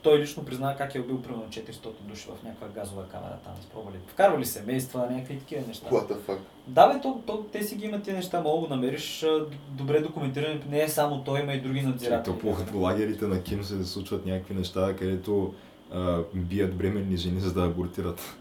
той 0.02 0.18
лично 0.18 0.44
призна 0.44 0.76
как 0.76 0.94
е 0.94 1.00
убил 1.00 1.22
примерно 1.22 1.44
400 1.44 1.88
души 2.00 2.28
в 2.28 2.44
някаква 2.44 2.68
газова 2.68 3.08
камера 3.08 3.36
там, 3.44 3.52
изпробвали. 3.60 3.96
Вкарвали 4.06 4.46
семейства, 4.46 5.06
някакви 5.10 5.38
такива 5.38 5.66
неща. 5.68 5.90
What 5.90 6.12
the 6.12 6.16
fuck? 6.16 6.38
Да, 6.66 6.88
бе, 6.88 7.00
то, 7.00 7.22
то, 7.26 7.44
те 7.52 7.62
си 7.62 7.76
ги 7.76 7.86
имат 7.86 8.02
тези 8.02 8.16
неща, 8.16 8.40
мога 8.40 8.60
да 8.60 8.66
го 8.66 8.74
намериш 8.74 9.26
добре 9.68 10.00
документирани. 10.00 10.60
Не 10.70 10.82
е 10.82 10.88
само 10.88 11.24
той, 11.24 11.40
има 11.40 11.52
и 11.52 11.60
други 11.60 11.82
надзиратели. 11.82 12.38
То 12.38 12.66
по 12.72 12.78
лагерите 12.78 13.26
на 13.26 13.42
Ким 13.42 13.64
се 13.64 13.84
случват 13.84 14.26
някакви 14.26 14.54
неща, 14.54 14.96
където 14.98 15.54
а, 15.92 16.18
бият 16.34 16.76
бременни 16.76 17.16
жени, 17.16 17.40
за 17.40 17.52
да 17.54 17.66
абортират. 17.66 18.36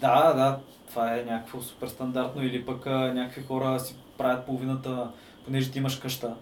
Да, 0.00 0.32
да, 0.32 0.58
това 0.88 1.16
е 1.16 1.24
някакво 1.24 1.62
супер 1.62 1.88
стандартно 1.88 2.44
или 2.44 2.66
пък 2.66 2.86
а, 2.86 3.14
някакви 3.14 3.42
хора 3.42 3.80
си 3.80 3.94
правят 4.18 4.46
половината, 4.46 5.10
понеже 5.44 5.70
ти 5.70 5.78
имаш 5.78 5.96
къща 5.96 6.34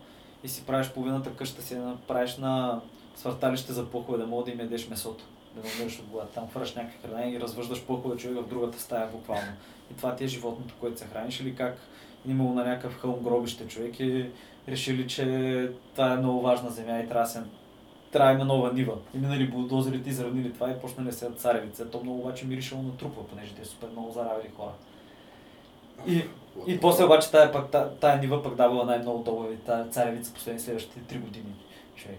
и 0.44 0.48
си 0.48 0.66
правиш 0.66 0.88
половината 0.88 1.31
къща 1.31 1.62
си 1.62 1.74
направиш 1.74 2.37
на 2.37 2.81
свърталище 3.16 3.72
за 3.72 3.90
плъхове, 3.90 4.18
да 4.18 4.26
мога 4.26 4.44
да 4.44 4.50
им 4.50 4.61
ядеш 4.61 4.88
месото, 4.88 5.24
да 5.55 5.62
не 5.62 5.74
умираш 5.74 5.98
от 5.98 6.07
глад. 6.07 6.31
Там 6.31 6.48
хвърляш 6.48 6.74
някакви 6.74 6.98
храна 7.09 7.29
и 7.29 7.40
развъждаш 7.40 7.83
плъхове 7.83 8.16
човек 8.16 8.44
в 8.44 8.48
другата 8.48 8.81
стая 8.81 9.07
буквално. 9.07 9.52
И 9.92 9.96
това 9.96 10.16
ти 10.16 10.24
е 10.24 10.29
животното, 10.29 10.74
което 10.81 10.98
се 10.98 11.07
храниш 11.07 11.40
или 11.40 11.55
как 11.55 11.79
имало 12.29 12.55
на 12.55 12.64
някакъв 12.64 12.98
хълм 12.98 13.22
гробище 13.22 13.68
човек 13.68 14.00
и 14.00 14.31
решили, 14.68 15.09
че 15.09 15.70
това 15.92 16.12
е 16.12 16.16
много 16.16 16.40
важна 16.40 16.70
земя 16.70 16.98
и 16.98 17.09
трябва 17.09 17.29
да 17.35 17.44
трябва 18.12 18.44
нова 18.44 18.72
нива. 18.72 18.94
И 19.14 19.18
минали 19.18 19.48
булдозерите, 19.48 20.11
изравнили 20.11 20.52
това 20.52 20.70
и 20.70 20.81
почнали 20.81 21.07
да 21.07 21.12
се 21.12 21.31
царевица. 21.37 21.90
То 21.90 22.00
много 22.02 22.18
обаче 22.18 22.46
миришало 22.46 22.83
на 22.83 22.96
трупа, 22.96 23.26
понеже 23.26 23.55
те 23.55 23.64
супер 23.64 23.88
много 23.92 24.11
заравили 24.11 24.50
хора. 24.57 24.72
И, 26.07 26.24
и 26.66 26.81
после 26.81 27.05
обаче 27.05 27.31
тая, 27.31 27.52
пък, 27.52 27.70
тая, 27.70 27.90
тая 27.90 28.20
нива 28.20 28.42
пък 28.42 28.55
давала 28.55 28.85
най-много 28.85 29.24
долари, 29.24 29.57
тая 29.57 29.88
царевица 29.88 30.35
последните 30.35 30.64
следващите 30.64 31.14
3 31.14 31.20
години. 31.20 31.55
Човек. 31.96 32.18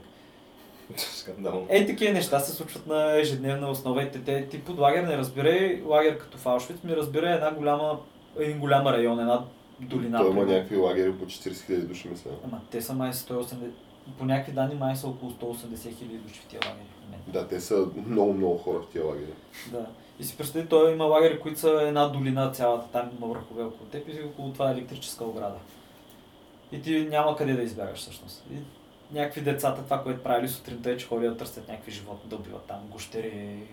Скандално. 0.97 1.65
Е, 1.69 1.85
такива 1.85 2.13
неща 2.13 2.39
се 2.39 2.51
случват 2.51 2.87
на 2.87 3.19
ежедневна 3.19 3.69
основа 3.69 4.03
и 4.03 4.11
те, 4.11 4.23
те 4.23 4.47
ти 4.47 4.63
под 4.63 4.79
лагер 4.79 5.03
не 5.03 5.17
разбирай, 5.17 5.81
лагер 5.85 6.17
като 6.17 6.37
в 6.37 6.45
Аушвиц, 6.45 6.77
ми 6.83 6.95
разбира 6.95 7.31
една 7.31 7.51
голяма, 7.51 7.99
един 8.39 8.59
голям 8.59 8.87
район, 8.87 9.19
една 9.19 9.43
долина. 9.79 10.17
Той 10.17 10.29
има 10.29 10.45
някакви 10.45 10.75
лагери 10.75 11.13
по 11.13 11.25
40 11.25 11.51
000 11.51 11.79
души, 11.79 12.07
мисля. 12.07 12.31
Ама 12.45 12.61
те 12.71 12.81
са 12.81 12.93
май 12.93 13.11
180, 13.11 13.53
по 14.17 14.25
някакви 14.25 14.51
данни 14.51 14.75
май 14.75 14.95
са 14.95 15.07
около 15.07 15.31
180 15.31 15.97
хиляди 15.97 16.17
души 16.17 16.39
в 16.39 16.45
тия 16.45 16.59
лагери. 16.65 16.87
Да, 17.27 17.47
те 17.47 17.61
са 17.61 17.87
много, 18.07 18.33
много 18.33 18.57
хора 18.57 18.79
в 18.79 18.91
тия 18.91 19.05
лагери. 19.05 19.33
Да. 19.71 19.85
И 20.19 20.23
си 20.23 20.37
представи, 20.37 20.67
той 20.67 20.93
има 20.93 21.03
лагери, 21.03 21.39
които 21.39 21.59
са 21.59 21.69
една 21.81 22.07
долина 22.07 22.51
цялата, 22.51 22.87
там 22.91 23.09
има 23.17 23.27
върхове 23.27 23.63
около 23.63 23.89
теб 23.89 24.07
и 24.07 24.23
около 24.23 24.53
това 24.53 24.69
е 24.69 24.73
електрическа 24.73 25.23
ограда. 25.25 25.55
И 26.71 26.81
ти 26.81 27.07
няма 27.09 27.35
къде 27.35 27.53
да 27.53 27.63
избягаш 27.63 27.99
всъщност. 27.99 28.43
И 28.53 28.55
някакви 29.11 29.41
децата, 29.41 29.83
това, 29.83 30.03
което 30.03 30.23
правили 30.23 30.49
сутринта 30.49 30.91
е, 30.91 30.97
че 30.97 31.07
ходят 31.07 31.33
да 31.33 31.37
търсят 31.37 31.67
някакви 31.67 31.91
животни, 31.91 32.29
да 32.29 32.35
убиват 32.35 32.65
там 32.65 32.79
гущери, 32.89 33.63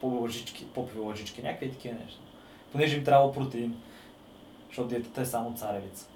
по-лъжички, 0.00 1.42
някакви 1.42 1.70
такива 1.70 1.94
неща. 1.94 2.20
Понеже 2.72 2.96
им 2.96 3.04
трябва 3.04 3.32
протеин, 3.32 3.76
защото 4.68 4.88
диетата 4.88 5.20
е 5.20 5.26
само 5.26 5.54
царевица. 5.54 6.08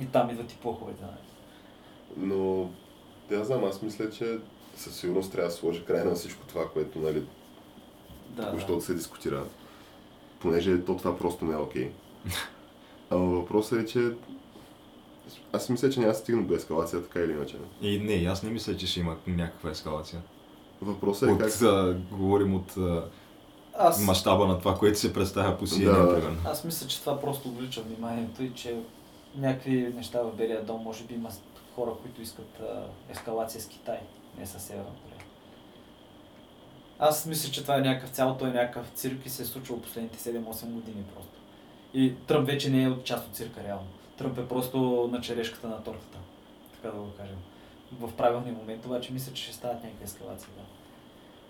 И 0.00 0.06
там 0.06 0.30
идват 0.30 0.52
и 0.52 0.56
плоховете. 0.56 1.02
Нали? 1.02 1.14
Но, 2.16 2.70
да, 3.28 3.44
знам, 3.44 3.64
аз 3.64 3.82
мисля, 3.82 4.10
че 4.10 4.38
със 4.76 4.96
сигурност 4.96 5.32
трябва 5.32 5.48
да 5.48 5.54
сложи 5.54 5.84
край 5.84 6.04
на 6.04 6.14
всичко 6.14 6.46
това, 6.46 6.70
което, 6.70 6.98
нали, 6.98 7.22
Да, 8.28 8.46
току-що 8.46 8.80
се 8.80 8.94
дискутира. 8.94 9.44
Понеже 10.40 10.84
то 10.84 10.96
това 10.96 11.18
просто 11.18 11.44
не 11.44 11.54
е 11.54 11.56
окей. 11.56 11.90
Ама 13.10 13.24
въпросът 13.24 13.82
е, 13.82 13.86
че 13.86 14.12
аз 15.52 15.68
мисля, 15.68 15.90
че 15.90 16.00
няма 16.00 16.12
да 16.12 16.18
стигна 16.18 16.42
до 16.42 16.54
ескалация, 16.54 17.02
така 17.02 17.20
или 17.20 17.32
иначе. 17.32 17.56
И 17.82 17.98
не, 17.98 18.28
аз 18.30 18.42
не 18.42 18.50
мисля, 18.50 18.76
че 18.76 18.86
ще 18.86 19.00
има 19.00 19.16
някаква 19.26 19.70
ескалация. 19.70 20.20
Въпросът 20.82 21.28
е 21.28 21.32
От, 21.32 21.38
как... 21.38 21.62
а, 21.62 21.96
говорим 22.10 22.54
от 22.54 22.76
а, 22.76 23.04
Аз, 23.78 24.04
мащаба 24.06 24.46
на 24.46 24.58
това, 24.58 24.74
което 24.74 24.98
се 24.98 25.12
представя 25.12 25.58
по 25.58 25.66
CNN, 25.66 26.06
Да. 26.08 26.14
примерно. 26.14 26.36
аз 26.44 26.64
мисля, 26.64 26.86
че 26.86 27.00
това 27.00 27.20
просто 27.20 27.48
увлича 27.48 27.82
вниманието 27.82 28.42
и 28.42 28.54
че 28.54 28.76
някакви 29.36 29.92
неща 29.96 30.22
в 30.22 30.36
Белия 30.36 30.64
дом, 30.64 30.82
може 30.82 31.04
би 31.04 31.14
има 31.14 31.30
хора, 31.74 31.90
които 32.02 32.22
искат 32.22 32.60
а, 32.60 32.82
ескалация 33.12 33.60
с 33.60 33.66
Китай, 33.66 33.98
не 34.38 34.46
с 34.46 34.60
Северна 34.60 34.84
Корея. 34.84 35.24
Аз 36.98 37.26
мисля, 37.26 37.50
че 37.50 37.62
това 37.62 37.76
е 37.76 37.80
някакъв 37.80 38.10
цялото 38.10 38.46
е 38.46 38.50
някакъв 38.50 38.90
цирк 38.94 39.26
и 39.26 39.30
се 39.30 39.42
е 39.42 39.46
случвало 39.46 39.82
последните 39.82 40.18
7-8 40.18 40.64
години 40.66 41.04
просто. 41.14 41.32
И 41.94 42.14
Тръмп 42.26 42.46
вече 42.46 42.70
не 42.70 42.82
е 42.82 42.88
от 42.88 43.04
част 43.04 43.26
от 43.26 43.34
цирка 43.36 43.64
реално. 43.64 43.86
Тръмп 44.18 44.38
е 44.38 44.48
просто 44.48 45.08
на 45.12 45.20
черешката 45.20 45.68
на 45.68 45.82
тортата, 45.82 46.18
така 46.72 46.96
да 46.96 47.02
го 47.02 47.10
кажем. 47.16 47.36
В 47.92 48.12
правилния 48.16 48.54
момент 48.54 48.86
обаче 48.86 49.12
мисля, 49.12 49.32
че 49.32 49.42
ще 49.42 49.52
стават 49.52 49.84
някакви 49.84 50.04
ескалации. 50.04 50.48
Да. 50.56 50.62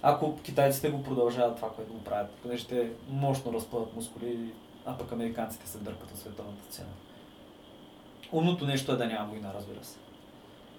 Ако 0.03 0.39
китайците 0.43 0.91
го 0.91 1.03
продължават 1.03 1.57
това, 1.57 1.71
което 1.71 1.93
го 1.93 2.05
правят, 2.05 2.31
понеже 2.31 2.67
те 2.67 2.91
мощно 3.09 3.53
разпъват 3.53 3.97
мускули, 3.97 4.53
а 4.87 4.99
пък 4.99 5.13
американците 5.13 5.69
се 5.69 5.79
дърпат 5.79 6.11
от 6.11 6.19
световната 6.19 6.71
цена. 6.71 6.89
Умното 8.33 8.67
нещо 8.67 8.93
е 8.93 8.97
да 8.97 9.07
няма 9.07 9.29
война, 9.29 9.55
разбира 9.55 9.85
се. 9.85 9.97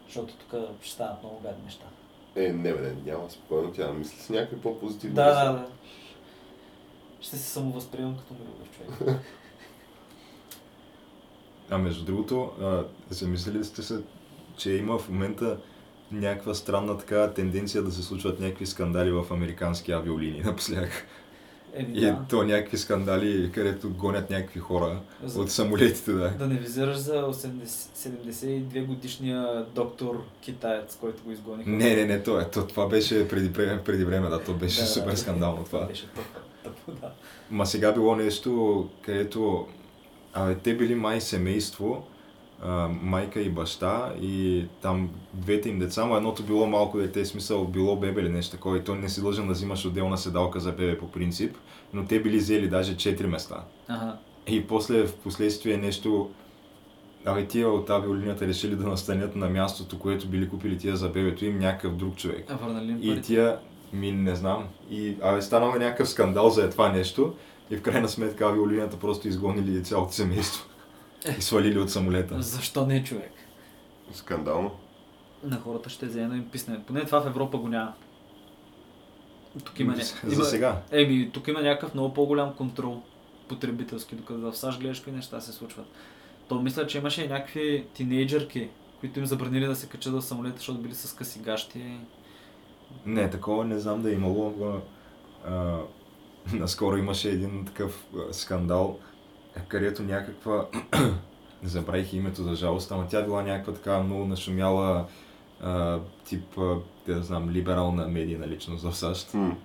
Защото 0.06 0.34
тук 0.34 0.62
ще 0.82 0.92
стават 0.92 1.24
много 1.24 1.40
гадни 1.40 1.64
неща. 1.64 1.86
Е, 2.36 2.54
не 2.54 2.74
бе, 2.74 2.96
няма 3.06 3.30
спокойно, 3.30 3.74
тя 3.74 3.94
мисли 3.94 4.20
с 4.20 4.30
някакви 4.30 4.62
по-позитивни 4.62 5.16
Да, 5.16 5.46
да, 5.46 5.52
да. 5.54 5.68
Ще 7.22 7.38
се 7.38 7.50
самовъзприемам 7.50 8.18
като 8.18 8.34
миролюбив 8.34 8.78
човек. 8.78 9.22
А 11.70 11.78
между 11.78 12.06
другото, 12.06 12.52
а, 12.62 12.84
замислили 13.10 13.64
сте 13.64 13.82
се, 13.84 14.00
че 14.58 14.72
има 14.72 14.98
в 15.00 15.10
момента 15.10 15.58
някаква 16.12 16.54
странна 16.54 16.98
така 16.98 17.32
тенденция 17.32 17.84
да 17.84 17.92
се 17.92 18.04
случват 18.04 18.40
някакви 18.40 18.66
скандали 18.66 19.12
в 19.12 19.26
американски 19.32 19.92
авиолинии 19.92 20.42
напоследък. 20.46 20.92
Еми, 21.74 21.98
И 21.98 22.02
да. 22.02 22.20
то 22.30 22.44
някакви 22.44 22.78
скандали, 22.78 23.52
където 23.52 23.90
гонят 23.90 24.30
някакви 24.30 24.60
хора 24.60 25.00
За- 25.24 25.42
от 25.42 25.52
самолетите, 25.52 26.12
да. 26.12 26.30
Да 26.30 26.48
не 26.48 26.56
визираш 26.56 26.98
за 26.98 27.14
80, 27.14 27.66
72 27.66 28.86
годишния 28.86 29.66
доктор 29.76 30.24
китаец, 30.42 30.98
който 31.02 31.24
го 31.24 31.32
изгониха. 31.32 31.70
Не, 31.70 31.96
не, 31.96 32.06
не, 32.06 32.24
то 32.24 32.40
е. 32.40 32.50
То, 32.50 32.68
това 32.68 32.88
беше 32.88 33.28
преди, 33.28 33.54
преди 33.84 34.06
време, 34.06 34.30
да, 34.30 34.44
то 34.44 34.54
беше 34.54 34.82
Да, 34.82 34.88
супер 34.88 35.12
да, 35.12 35.18
скандално 35.18 35.64
това. 35.64 35.86
Беше 35.86 36.08
тъпо, 36.64 36.92
да. 36.92 37.12
Ма 37.52 37.66
сега 37.66 37.92
било 37.92 38.16
нещо, 38.16 38.90
където 39.02 39.68
абе, 40.34 40.56
те 40.56 40.78
били 40.78 40.96
май 40.96 41.22
семейство, 41.22 42.04
а, 42.64 42.88
майка 43.02 43.42
и 43.42 43.50
баща 43.50 44.14
и 44.22 44.66
там 44.82 45.10
двете 45.34 45.70
им 45.70 45.80
деца, 45.80 46.06
но 46.06 46.16
едното 46.16 46.44
било 46.44 46.68
малко 46.68 46.98
дете, 46.98 47.26
смисъл 47.26 47.66
било 47.66 47.96
бебе 47.96 48.22
или 48.22 48.30
нещо 48.30 48.52
такова 48.52 48.78
и 48.78 48.84
той 48.84 48.98
не 48.98 49.10
си 49.10 49.22
дължен 49.22 49.48
да 49.48 49.54
взимаш 49.54 49.86
отделна 49.86 50.18
седалка 50.18 50.60
за 50.60 50.72
бебе 50.72 50.98
по 50.98 51.12
принцип, 51.12 51.58
но 51.94 52.06
те 52.06 52.22
били 52.22 52.38
взели 52.38 52.68
даже 52.68 52.96
4 52.96 53.26
места. 53.26 53.64
Ага. 53.88 54.18
И 54.48 54.68
после 54.68 55.08
в 55.08 55.16
последствие 55.16 55.78
нещо 55.78 56.30
Абе, 57.26 57.48
тия 57.48 57.70
от 57.70 57.90
авиолинията 57.90 58.48
решили 58.48 58.76
да 58.76 58.88
настанят 58.88 59.36
на 59.36 59.50
мястото, 59.50 60.00
което 60.00 60.28
били 60.28 60.50
купили 60.50 60.78
тия 60.78 60.96
за 60.96 61.10
бебето 61.10 61.46
им 61.46 61.60
някакъв 61.60 61.96
друг 61.96 62.16
човек. 62.16 62.46
А 62.50 62.56
върнали 62.56 62.92
им 62.92 63.00
И 63.02 63.22
тия, 63.22 63.58
ми 63.94 64.12
не 64.12 64.36
знам, 64.36 64.68
и 64.92 65.16
абе, 65.22 65.42
станал 65.42 65.74
е 65.76 65.80
някакъв 65.80 66.10
скандал 66.10 66.50
за 66.50 66.70
това 66.70 66.90
нещо 66.90 67.34
и 67.70 67.78
в 67.78 67.82
крайна 67.82 68.10
сметка 68.10 68.46
авиолинията 68.46 69.00
просто 69.00 69.28
изгонили 69.28 69.84
цялото 69.84 70.14
семейство 70.14 70.70
и 71.38 71.42
свалили 71.42 71.80
от 71.80 71.90
самолета. 71.92 72.42
Защо 72.42 72.86
не 72.86 73.04
човек? 73.04 73.32
Скандално. 74.14 74.72
На 75.44 75.60
хората 75.60 75.90
ще 75.90 76.06
взе 76.06 76.22
да 76.22 76.36
им 76.36 76.50
писне. 76.50 76.84
Поне 76.88 77.06
това 77.06 77.22
в 77.22 77.28
Европа 77.28 77.58
го 77.58 77.68
няма. 77.68 77.94
Тук 79.64 79.80
има, 79.80 79.94
ня- 79.94 80.28
За 80.28 80.46
сега. 80.46 80.82
Еми, 80.92 81.32
тук 81.34 81.48
има 81.48 81.62
някакъв 81.62 81.94
много 81.94 82.14
по-голям 82.14 82.54
контрол 82.54 83.02
потребителски, 83.48 84.16
докато 84.16 84.40
в 84.42 84.58
САЩ 84.58 84.80
гледаш 84.80 84.98
какви 84.98 85.12
неща 85.12 85.42
се 85.42 85.52
случват. 85.52 85.86
То 86.48 86.62
мисля, 86.62 86.88
че 86.88 86.98
имаше 86.98 87.24
и 87.24 87.28
някакви 87.28 87.86
тинейджърки, 87.94 88.70
които 89.00 89.20
им 89.20 89.26
забранили 89.26 89.66
да 89.66 89.76
се 89.76 89.88
качат 89.88 90.14
в 90.14 90.22
самолета, 90.22 90.58
защото 90.58 90.80
били 90.80 90.96
с 90.96 91.14
къси 91.16 91.40
гащи. 91.40 91.98
Не, 93.06 93.30
такова 93.30 93.66
не 93.66 93.80
знам 93.80 94.02
да 94.02 94.10
е 94.10 94.14
имало. 94.14 94.54
А, 95.48 95.78
наскоро 96.54 96.98
имаше 96.98 97.30
един 97.30 97.66
такъв 97.66 98.06
скандал, 98.32 99.00
където 99.68 100.04
някаква, 100.04 100.66
забравих 101.64 102.14
името 102.14 102.44
за 102.44 102.56
жалост, 102.56 102.92
ама 102.92 103.08
тя 103.08 103.22
била 103.22 103.44
някаква 103.44 103.74
така 103.74 104.04
много 104.04 104.26
нашумяла 104.26 105.06
а, 105.62 106.00
тип, 106.26 106.58
а, 106.58 106.76
да 107.08 107.24
знам, 107.24 107.50
либерална 107.50 108.08
медийна 108.08 108.48
личност 108.48 108.84
в 108.84 108.96
САЩ. 108.96 109.34
М. 109.34 109.56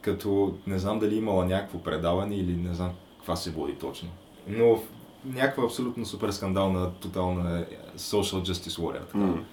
като 0.00 0.58
не 0.66 0.78
знам 0.78 0.98
дали 0.98 1.16
имала 1.16 1.44
някакво 1.44 1.78
предаване 1.78 2.36
или 2.36 2.56
не 2.56 2.74
знам 2.74 2.90
каква 3.16 3.36
се 3.36 3.50
води 3.50 3.72
точно. 3.72 4.08
Но 4.48 4.82
някаква 5.24 5.64
абсолютно 5.64 6.06
супер 6.06 6.30
скандална, 6.30 6.90
тотална 6.90 7.60
е, 7.60 7.98
social 7.98 8.52
justice 8.52 8.80
warrior. 8.80 9.06
Така. 9.06 9.18
М. 9.18 9.44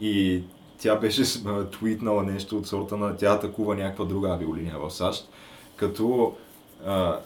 И 0.00 0.42
тя 0.78 0.96
беше 0.96 1.22
твитнала 1.70 2.22
нещо 2.22 2.58
от 2.58 2.66
сорта 2.66 2.96
на 2.96 3.16
тя 3.16 3.32
атакува 3.32 3.74
някаква 3.74 4.04
друга 4.04 4.28
авиолиния 4.28 4.78
в 4.78 4.90
САЩ, 4.90 5.28
като 5.82 6.34
а, 6.86 7.18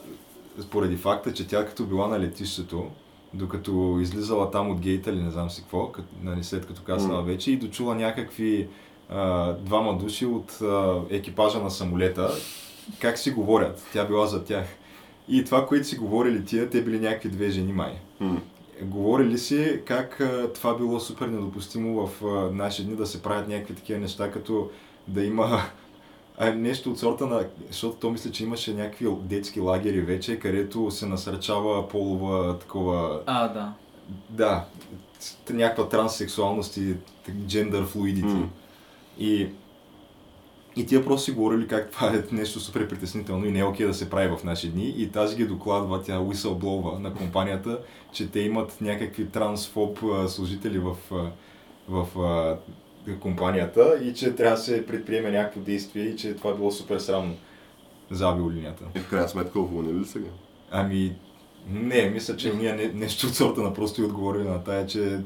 поради 0.70 0.96
факта, 0.96 1.32
че 1.32 1.46
тя 1.46 1.66
като 1.66 1.84
била 1.84 2.08
на 2.08 2.20
летището, 2.20 2.86
докато 3.34 3.98
излизала 4.02 4.50
там 4.50 4.70
от 4.70 4.80
гейта 4.80 5.10
или 5.10 5.22
не 5.22 5.30
знам 5.30 5.50
си 5.50 5.62
какво, 5.62 5.92
като, 5.92 6.08
нали, 6.22 6.44
след 6.44 6.66
като 6.66 6.82
каснала 6.82 7.20
М. 7.20 7.26
вече 7.26 7.50
и 7.50 7.56
дочула 7.56 7.94
някакви 7.94 8.68
а, 9.10 9.52
двама 9.52 9.98
души 9.98 10.26
от 10.26 10.58
а, 10.62 11.00
екипажа 11.10 11.58
на 11.58 11.70
самолета, 11.70 12.30
как 13.00 13.18
си 13.18 13.30
говорят. 13.30 13.86
Тя 13.92 14.04
била 14.04 14.26
за 14.26 14.44
тях. 14.44 14.66
И 15.28 15.44
това, 15.44 15.66
което 15.66 15.86
си 15.86 15.96
говорили 15.96 16.44
тия, 16.44 16.70
те 16.70 16.82
били 16.82 17.00
някакви 17.00 17.28
две 17.28 17.50
жени 17.50 17.72
май. 17.72 17.92
М. 18.20 18.40
Говорили 18.82 19.38
си 19.38 19.80
как 19.84 20.20
а, 20.20 20.52
това 20.52 20.74
било 20.74 21.00
супер 21.00 21.26
недопустимо 21.26 22.06
в 22.06 22.24
а, 22.24 22.54
наши 22.54 22.84
дни 22.84 22.96
да 22.96 23.06
се 23.06 23.22
правят 23.22 23.48
някакви 23.48 23.74
такива 23.74 24.00
неща, 24.00 24.30
като 24.30 24.70
да 25.08 25.24
има 25.24 25.60
а, 26.38 26.50
нещо 26.50 26.90
от 26.90 26.98
сорта 26.98 27.26
на... 27.26 27.46
Защото 27.66 27.96
то 27.96 28.10
мисля, 28.10 28.30
че 28.30 28.44
имаше 28.44 28.74
някакви 28.74 29.06
детски 29.20 29.60
лагери 29.60 30.00
вече, 30.00 30.38
където 30.38 30.90
се 30.90 31.06
насърчава 31.06 31.88
полова 31.88 32.58
такова... 32.58 33.22
А, 33.26 33.48
да. 33.48 33.72
Да, 34.30 34.64
някаква 35.50 35.88
транссексуалност 35.88 36.76
и 36.76 36.94
джендър 37.46 37.84
флуидити. 37.84 38.36
И, 39.18 39.48
и 40.76 40.86
тия 40.86 41.04
просто 41.04 41.24
си 41.24 41.32
говорили 41.32 41.68
как 41.68 41.90
това 41.90 42.08
е 42.08 42.22
нещо 42.32 42.60
супер 42.60 42.88
притеснително 42.88 43.46
и 43.46 43.52
не 43.52 43.58
е 43.58 43.64
окей 43.64 43.86
да 43.86 43.94
се 43.94 44.10
прави 44.10 44.28
в 44.28 44.44
наши 44.44 44.70
дни. 44.70 44.94
И 44.96 45.10
тази 45.10 45.36
ги 45.36 45.46
докладва, 45.46 46.02
тя 46.02 46.18
whistleblower 46.18 46.98
на 46.98 47.14
компанията, 47.14 47.78
че 48.12 48.30
те 48.30 48.40
имат 48.40 48.80
някакви 48.80 49.28
трансфоб 49.28 49.98
служители 50.28 50.78
в, 50.78 50.96
в 51.88 52.20
а, 52.20 52.56
компанията 53.20 53.98
и 54.02 54.14
че 54.14 54.34
трябва 54.34 54.56
да 54.56 54.62
се 54.62 54.86
предприеме 54.86 55.30
някакво 55.30 55.60
действие 55.60 56.04
и 56.04 56.16
че 56.16 56.34
това 56.34 56.54
било 56.54 56.70
супер 56.70 56.98
срамно 56.98 57.34
за 58.10 58.28
авиолинията. 58.28 58.84
И 58.94 58.98
в 58.98 59.08
крайна 59.08 59.28
сметка 59.28 59.60
уволнили 59.60 59.98
ли 59.98 60.04
сега? 60.04 60.28
Ами, 60.70 61.16
не, 61.68 62.10
мисля, 62.10 62.36
че 62.36 62.54
ние 62.54 62.72
не, 62.72 62.88
нещо 62.88 63.26
от 63.26 63.34
сорта 63.34 63.60
на 63.60 63.74
просто 63.74 64.00
и 64.00 64.04
отговорили 64.04 64.48
на 64.48 64.64
тая, 64.64 64.86
че 64.86 65.20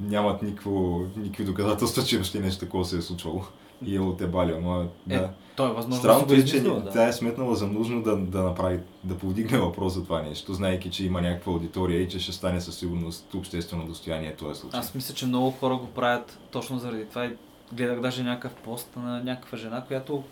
нямат 0.00 0.42
никакво, 0.42 1.06
никакви 1.16 1.44
доказателства, 1.44 2.02
че 2.02 2.16
въобще 2.16 2.40
нещо 2.40 2.64
такова 2.64 2.84
се 2.84 2.96
е 2.96 3.00
случвало. 3.00 3.44
И 3.84 3.96
е 3.96 4.00
отебали, 4.00 4.52
ама 4.52 4.86
Е, 5.10 5.18
да. 5.18 5.30
То 5.56 5.66
е 5.66 5.72
възможно 5.72 6.02
Странното 6.02 6.34
да 6.34 6.40
е, 6.40 6.44
че 6.44 6.60
да. 6.60 6.90
тя 6.92 7.08
е 7.08 7.12
сметнала 7.12 7.56
за 7.56 7.66
нужно 7.66 8.02
да, 8.02 8.16
да 8.16 8.42
направи, 8.42 8.80
да 9.04 9.18
повдигне 9.18 9.58
въпрос 9.58 9.94
за 9.94 10.04
това 10.04 10.22
нещо, 10.22 10.54
знаеки, 10.54 10.90
че 10.90 11.04
има 11.04 11.20
някаква 11.20 11.52
аудитория 11.52 12.00
и 12.00 12.08
че 12.08 12.18
ще 12.18 12.32
стане 12.32 12.60
със 12.60 12.78
сигурност 12.78 13.34
обществено 13.34 13.86
достояние 13.86 14.36
този 14.36 14.60
случай. 14.60 14.80
Аз 14.80 14.94
мисля, 14.94 15.14
че 15.14 15.26
много 15.26 15.50
хора 15.50 15.76
го 15.76 15.86
правят 15.86 16.38
точно 16.50 16.78
заради 16.78 17.04
това. 17.04 17.24
И 17.24 17.30
гледах 17.72 18.00
даже 18.00 18.22
някакъв 18.22 18.52
пост 18.52 18.88
на 18.96 19.24
някаква 19.24 19.58
жена, 19.58 19.84
която 19.88 20.24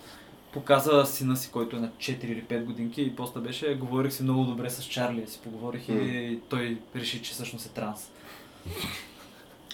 показа 0.52 1.04
сина 1.04 1.36
си, 1.36 1.50
който 1.50 1.76
е 1.76 1.80
на 1.80 1.88
4 1.88 2.24
или 2.24 2.44
5 2.44 2.64
годинки 2.64 3.02
и 3.02 3.16
поста 3.16 3.40
беше, 3.40 3.74
говорих 3.74 4.12
си 4.12 4.22
много 4.22 4.44
добре 4.44 4.70
с 4.70 4.84
Чарли, 4.84 5.26
си 5.26 5.40
поговорих 5.44 5.88
М. 5.88 5.94
и 5.94 6.40
той 6.48 6.78
реши, 6.96 7.22
че 7.22 7.32
всъщност 7.32 7.66
е 7.66 7.68
транс. 7.68 8.10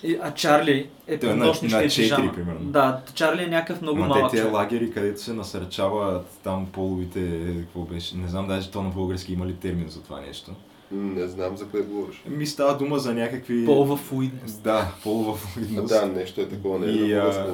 И, 0.03 0.19
а 0.23 0.31
Чарли 0.31 0.89
е 1.07 1.19
Той 1.19 1.31
е 1.31 1.35
на- 1.35 1.47
на 1.47 1.55
ще 1.55 1.67
е 1.67 1.71
4 1.71 1.87
пижама. 1.97 2.33
примерно. 2.35 2.61
Да, 2.63 3.01
Чарли 3.15 3.43
е 3.43 3.49
някакъв 3.49 3.83
много 3.83 3.99
Ма 3.99 4.07
малък 4.09 4.31
те 4.31 4.37
тия 4.37 4.47
лагери, 4.47 4.91
където 4.91 5.21
се 5.21 5.33
насърчават 5.33 6.27
там 6.45 6.67
половите, 6.67 7.21
какво 7.59 7.81
беше, 7.81 8.17
не 8.17 8.29
знам 8.29 8.47
даже 8.49 8.71
то 8.71 8.83
на 8.83 8.91
български 8.91 9.33
има 9.33 9.47
ли 9.47 9.55
термин 9.55 9.89
за 9.89 10.03
това 10.03 10.21
нещо. 10.21 10.51
Не 10.91 11.27
знам 11.27 11.57
за 11.57 11.67
кое 11.67 11.81
говориш. 11.81 12.23
Ми 12.27 12.47
става 12.47 12.77
дума 12.77 12.99
за 12.99 13.15
някакви... 13.15 13.65
Полова 13.65 13.97
флуидност. 13.97 14.63
Да, 14.63 14.93
полова 15.03 15.33
А, 15.33 15.37
флуидност. 15.37 15.89
да, 15.91 16.07
нещо 16.07 16.41
е 16.41 16.49
такова, 16.49 16.79
не 16.79 16.87
е 16.87 17.13
а. 17.13 17.53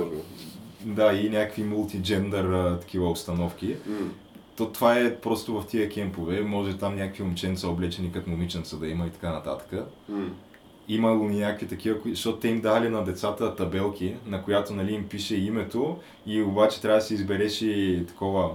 Да, 0.83 1.13
и 1.13 1.31
някакви 1.31 1.63
мултиджендър 1.65 2.45
а, 2.45 2.79
такива 2.81 3.11
обстановки. 3.11 3.77
М. 3.87 3.97
То 4.57 4.67
това 4.67 4.99
е 4.99 5.17
просто 5.17 5.55
в 5.55 5.67
тия 5.67 5.89
кемпове. 5.89 6.41
Може 6.41 6.79
там 6.79 6.97
някакви 6.97 7.23
момченца 7.23 7.69
облечени 7.69 8.13
като 8.13 8.31
момиченца 8.31 8.77
да 8.77 8.89
има 8.89 9.07
и 9.07 9.11
така 9.11 9.33
нататък. 9.33 9.73
М. 10.09 10.27
Имало 10.89 11.29
ни 11.29 11.41
някакви 11.41 11.67
такива, 11.67 11.97
защото 12.07 12.39
те 12.39 12.49
им 12.49 12.61
дали 12.61 12.89
на 12.89 13.05
децата 13.05 13.57
табелки, 13.57 14.15
на 14.27 14.43
която 14.43 14.75
нали, 14.75 14.93
им 14.93 15.09
пише 15.09 15.37
името 15.37 15.97
и 16.27 16.43
обаче 16.43 16.81
трябва 16.81 16.99
да 16.99 17.05
си 17.05 17.15
избереш 17.15 17.63
и 17.63 18.05
такова 18.09 18.51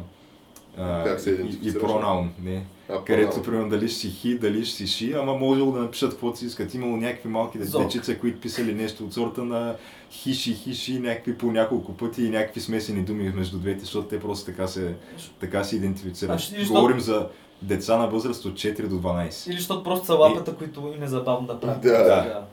а, 0.78 1.04
Как 1.04 1.20
се 1.20 1.30
и, 1.64 1.70
и 1.70 1.74
пронаун, 1.74 2.30
не. 2.44 2.66
А, 2.90 3.04
Където, 3.04 3.42
примерно, 3.42 3.70
дали 3.70 3.88
ще 3.88 4.00
си 4.00 4.10
хи, 4.10 4.38
дали 4.38 4.66
ще 4.66 4.76
си 4.76 4.88
ши, 4.88 5.14
ама 5.14 5.34
можело 5.34 5.72
да 5.72 5.80
напишат 5.80 6.12
каквото 6.12 6.38
си 6.38 6.46
искат. 6.46 6.74
Имало 6.74 6.98
някакви 6.98 7.30
малки 7.30 7.58
дечица, 7.58 8.18
които 8.18 8.42
писали 8.42 8.74
нещо 8.74 9.04
от 9.04 9.14
сорта 9.14 9.44
на 9.44 9.76
хиши, 10.12 10.54
хиши, 10.54 11.00
някакви 11.00 11.38
по 11.38 11.52
няколко 11.52 11.94
пъти 11.94 12.24
и 12.24 12.30
някакви 12.30 12.62
смесени 12.62 13.02
думи 13.02 13.32
между 13.36 13.58
двете, 13.58 13.80
защото 13.80 14.08
те 14.08 14.20
просто 14.20 14.46
така 14.46 14.68
се, 14.68 14.96
така 15.40 15.64
се 15.64 15.76
идентифицират. 15.76 16.42
Говорим 16.68 17.00
за 17.00 17.28
деца 17.62 17.98
на 17.98 18.08
възраст 18.08 18.46
от 18.46 18.54
4 18.54 18.88
до 18.88 18.96
12. 18.96 19.50
Или 19.50 19.58
защото 19.58 19.84
просто 19.84 20.06
са 20.06 20.14
лапата, 20.14 20.56
които 20.56 20.94
им 20.96 21.04
е 21.04 21.08
забавно 21.08 21.48
да 21.48 21.60
правят. 21.60 21.82
Да. 21.82 22.04
Да. 22.04 22.46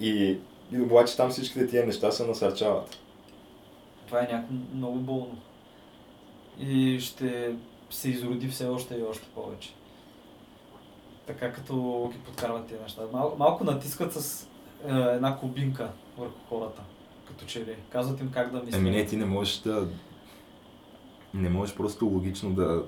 И, 0.00 0.38
и 0.72 0.80
обаче 0.80 1.16
там 1.16 1.30
всичките 1.30 1.66
тия 1.66 1.86
неща 1.86 2.10
се 2.10 2.26
насърчават. 2.26 2.98
Това 4.06 4.18
е 4.18 4.28
някакво 4.32 4.54
много 4.74 4.98
болно. 4.98 5.38
И 6.60 7.00
ще 7.00 7.54
се 7.90 8.10
изроди 8.10 8.48
все 8.48 8.66
още 8.66 8.94
и 8.94 9.02
още 9.10 9.26
повече. 9.34 9.74
Така 11.26 11.52
като 11.52 12.08
ги 12.12 12.18
подкарват 12.18 12.66
тези 12.66 12.82
неща. 12.82 13.02
Мал, 13.12 13.36
малко 13.38 13.64
натискат 13.64 14.12
с 14.12 14.48
е, 14.88 14.92
една 14.92 15.36
кубинка 15.36 15.90
върху 16.18 16.38
хората. 16.48 16.82
Като 17.28 17.44
че 17.44 17.60
ли. 17.60 17.76
Казват 17.90 18.20
им 18.20 18.30
как 18.30 18.52
да 18.52 18.58
мислят. 18.58 18.74
Ами 18.74 18.90
не, 18.90 19.06
ти 19.06 19.16
не 19.16 19.24
можеш 19.24 19.58
да... 19.58 19.88
Не 21.34 21.48
можеш 21.48 21.76
просто 21.76 22.06
логично 22.06 22.50
да, 22.50 22.82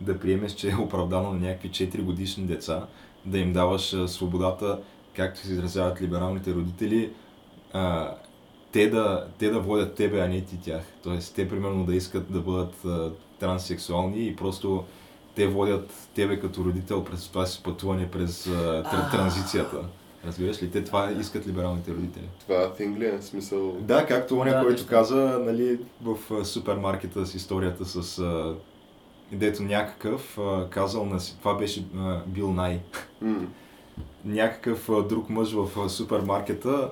да 0.00 0.18
приемеш, 0.18 0.52
че 0.52 0.70
е 0.70 0.76
оправдано 0.76 1.32
на 1.32 1.38
някакви 1.40 1.70
4 1.70 2.02
годишни 2.02 2.44
деца, 2.44 2.86
да 3.24 3.38
им 3.38 3.52
даваш 3.52 3.96
свободата, 4.06 4.78
както 5.16 5.40
се 5.40 5.52
изразяват 5.52 6.00
либералните 6.02 6.54
родители, 6.54 7.12
а, 7.72 8.14
те, 8.72 8.90
да, 8.90 9.26
те 9.38 9.50
да 9.50 9.60
водят 9.60 9.94
тебе, 9.94 10.20
а 10.20 10.28
не 10.28 10.40
ти 10.40 10.60
тях. 10.60 10.82
Тоест, 11.02 11.34
те 11.34 11.48
примерно 11.48 11.84
да 11.84 11.94
искат 11.94 12.32
да 12.32 12.40
бъдат 12.40 12.84
а, 12.84 13.10
транссексуални 13.40 14.26
и 14.26 14.36
просто 14.36 14.84
те 15.34 15.46
водят 15.46 15.90
тебе 16.14 16.40
като 16.40 16.64
родител 16.64 17.04
през 17.04 17.28
това 17.28 17.46
си 17.46 17.62
пътуване 17.62 18.10
през 18.10 18.46
а, 18.46 18.50
тр- 18.82 18.86
А. 18.92 19.10
транзицията. 19.10 19.76
Разбираш 20.26 20.62
ли? 20.62 20.70
Те 20.70 20.84
това 20.84 21.12
искат 21.20 21.46
либералните 21.46 21.90
родители. 21.90 22.28
Това 22.40 22.72
thing 22.78 22.98
ли 22.98 23.06
е? 23.06 23.18
В 23.18 23.24
Смисъл... 23.24 23.76
Да, 23.80 24.06
както 24.06 24.38
оня, 24.38 24.50
Да, 24.50 24.62
който 24.62 24.86
каза, 24.86 25.16
нали, 25.44 25.78
в 26.02 26.44
супермаркета 26.44 27.26
с 27.26 27.34
историята 27.34 27.84
с 27.84 28.18
а, 28.18 28.54
дето 29.32 29.62
някакъв 29.62 30.38
а, 30.38 30.66
казал 30.70 31.06
на 31.06 31.20
си, 31.20 31.36
това 31.38 31.54
беше 31.54 31.84
а, 31.98 32.20
Бил 32.26 32.52
Най, 32.52 32.80
М. 33.20 33.46
някакъв 34.24 34.88
а, 34.88 35.02
друг 35.02 35.30
мъж 35.30 35.52
в 35.52 35.68
а, 35.78 35.88
супермаркета 35.88 36.90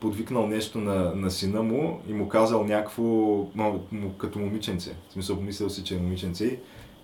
подвикнал 0.00 0.46
нещо 0.46 0.78
на, 0.78 1.14
на 1.14 1.30
сина 1.30 1.62
му 1.62 2.00
и 2.08 2.12
му 2.12 2.28
казал 2.28 2.64
някакво 2.64 3.02
му, 3.02 4.14
като 4.18 4.38
момиченце. 4.38 4.94
В 5.08 5.12
смисъл 5.12 5.36
помислил 5.36 5.70
си, 5.70 5.84
че 5.84 5.94
е 5.94 5.98
момиченце. 5.98 6.58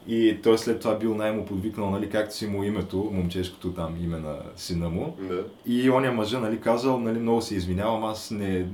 И 0.08 0.38
той 0.42 0.58
след 0.58 0.80
това 0.80 0.94
бил 0.94 1.14
най 1.14 1.32
му 1.32 1.46
подвикнал, 1.46 1.90
нали, 1.90 2.10
както 2.10 2.34
си 2.34 2.46
му 2.46 2.64
името, 2.64 3.10
момчешкото 3.12 3.72
там 3.72 3.96
име 4.04 4.18
на 4.18 4.36
сина 4.56 4.88
му. 4.88 5.16
Да. 5.20 5.44
И 5.66 5.90
оня 5.90 6.12
мъжа, 6.12 6.40
нали, 6.40 6.60
казал, 6.60 7.00
нали, 7.00 7.18
много 7.18 7.42
се 7.42 7.54
извинявам, 7.54 8.04
аз 8.04 8.30
не, 8.30 8.66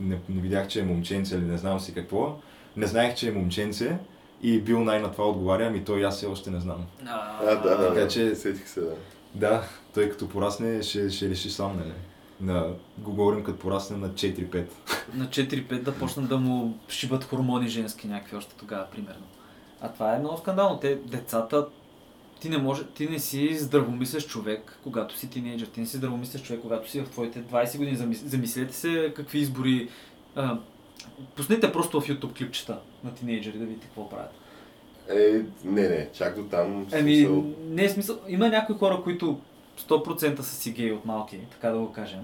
не, 0.00 0.18
не 0.28 0.40
видях, 0.40 0.68
че 0.68 0.80
е 0.80 0.84
момченце 0.84 1.34
или 1.34 1.44
не 1.44 1.58
знам 1.58 1.80
си 1.80 1.94
какво. 1.94 2.36
Не 2.76 2.86
знаех, 2.86 3.14
че 3.14 3.28
е 3.28 3.32
момченце. 3.32 3.98
И 4.42 4.60
бил 4.60 4.84
най 4.84 5.00
на 5.00 5.12
това 5.12 5.28
отговаря, 5.28 5.66
ами 5.66 5.84
той 5.84 6.06
аз 6.06 6.16
все 6.16 6.26
още 6.26 6.50
не 6.50 6.60
знам. 6.60 6.86
А, 7.06 7.54
да, 7.54 7.76
да, 7.76 7.88
Така 7.88 8.08
че- 8.08 8.34
Сетих 8.34 8.68
се, 8.68 8.80
да. 8.80 8.94
Да, 9.34 9.62
той 9.94 10.10
като 10.10 10.28
порасне 10.28 10.82
ще, 10.82 11.10
ще 11.10 11.28
реши 11.28 11.50
сам, 11.50 11.76
нали. 11.76 11.92
На, 12.40 12.66
го 12.98 13.10
говорим 13.10 13.44
като 13.44 13.58
порасне 13.58 13.96
на 13.96 14.08
4-5. 14.08 14.64
На 15.14 15.26
4-5 15.26 15.82
да 15.82 15.94
почнат 15.94 16.28
да 16.28 16.36
му 16.36 16.78
шибат 16.88 17.24
хормони 17.24 17.68
женски 17.68 18.06
някакви 18.06 18.36
още 18.36 18.54
тогава, 18.54 18.86
примерно. 18.86 19.22
А 19.80 19.88
това 19.88 20.14
е 20.14 20.18
много 20.18 20.38
скандално. 20.38 20.78
Те, 20.78 20.94
децата, 20.96 21.66
ти 22.40 22.48
не, 22.48 22.58
може, 22.58 22.84
ти 22.84 23.08
не 23.08 23.18
си 23.18 23.54
здравомислещ 23.54 24.28
човек, 24.28 24.78
когато 24.82 25.18
си 25.18 25.30
тинейджър. 25.30 25.66
Ти 25.66 25.80
не 25.80 25.86
си 25.86 25.96
здравомислещ 25.96 26.44
човек, 26.44 26.62
когато 26.62 26.90
си 26.90 27.00
в 27.00 27.08
твоите 27.08 27.42
20 27.42 27.76
години. 27.78 27.96
Замис- 27.96 28.26
Замислете 28.26 28.74
се 28.74 29.12
какви 29.16 29.38
избори... 29.38 29.88
А, 30.34 30.58
пуснете 31.36 31.72
просто 31.72 32.00
в 32.00 32.08
YouTube 32.08 32.38
клипчета 32.38 32.78
на 33.04 33.14
тинейджери 33.14 33.58
да 33.58 33.64
видите 33.64 33.86
какво 33.86 34.08
правят. 34.08 34.30
Е, 35.10 35.42
не, 35.64 35.88
не, 35.88 36.08
чак 36.12 36.36
до 36.36 36.42
там. 36.42 36.86
Еми, 36.92 37.16
смисъл- 37.16 37.44
не 37.60 37.84
е 37.84 37.88
смисъл. 37.88 38.18
Има 38.28 38.48
някои 38.48 38.74
хора, 38.74 39.00
които 39.04 39.40
100% 39.78 40.40
са 40.40 40.56
си 40.56 40.72
геи 40.72 40.92
от 40.92 41.04
малки, 41.04 41.38
така 41.50 41.70
да 41.70 41.78
го 41.78 41.92
кажем. 41.92 42.20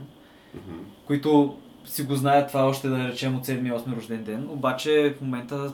Мгм. 0.54 0.78
които 1.06 1.56
си 1.85 2.02
го 2.02 2.14
знаят 2.14 2.48
това 2.48 2.66
още 2.66 2.88
да 2.88 3.09
речем 3.09 3.37
от 3.37 3.46
7-8 3.46 3.96
рожден 3.96 4.24
ден, 4.24 4.48
обаче 4.50 5.14
в 5.18 5.20
момента 5.20 5.72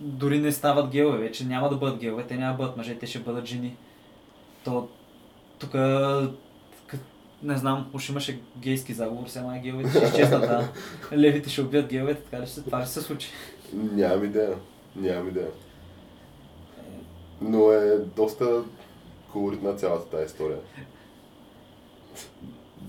дори 0.00 0.38
не 0.38 0.52
стават 0.52 0.90
геове, 0.90 1.18
вече 1.18 1.46
няма 1.46 1.68
да 1.68 1.76
бъдат 1.76 1.98
геове, 1.98 2.24
те 2.26 2.36
няма 2.36 2.52
да 2.52 2.58
бъдат 2.58 2.76
мъже, 2.76 2.94
те 2.94 3.06
ще 3.06 3.18
бъдат 3.18 3.46
жени. 3.46 3.76
То 4.64 4.88
тук 5.58 5.70
не 7.42 7.56
знам, 7.56 7.90
уж 7.94 8.08
имаше 8.08 8.40
гейски 8.58 8.92
заговор, 8.92 9.26
сега 9.28 9.44
май 9.44 9.60
геовете 9.60 9.90
ще 9.90 10.04
изчезнат, 10.06 10.40
да. 10.40 10.68
Левите 11.12 11.50
ще 11.50 11.60
убият 11.60 11.86
геовете, 11.86 12.20
така 12.22 12.42
ли 12.42 12.46
ще, 12.46 12.54
се- 12.54 12.62
това 12.62 12.80
ли 12.80 12.84
ще 12.84 12.92
се 12.92 13.00
случи? 13.02 13.28
Нямам 13.72 14.24
идея. 14.24 14.54
Нямам 14.96 15.28
идея. 15.28 15.48
Но 17.40 17.72
е 17.72 17.98
доста 18.16 18.62
колоритна 19.32 19.74
цялата 19.74 20.06
тази 20.06 20.26
история. 20.26 20.58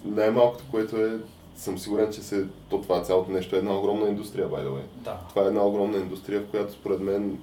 Най-малкото, 0.06 0.64
което 0.72 0.98
е, 0.98 1.18
съм 1.56 1.78
сигурен, 1.78 2.14
че 2.14 2.22
се, 2.22 2.46
то 2.70 2.82
това 2.82 3.02
цялото 3.02 3.32
нещо 3.32 3.56
е 3.56 3.60
една 3.60 3.78
огромна 3.80 4.08
индустрия, 4.10 4.48
by 4.50 4.66
the 4.66 4.70
way. 4.70 4.82
Да. 4.96 5.18
Това 5.30 5.44
е 5.44 5.48
една 5.48 5.66
огромна 5.66 5.98
индустрия, 5.98 6.42
в 6.42 6.46
която 6.46 6.74
според 6.74 7.00
мен, 7.00 7.40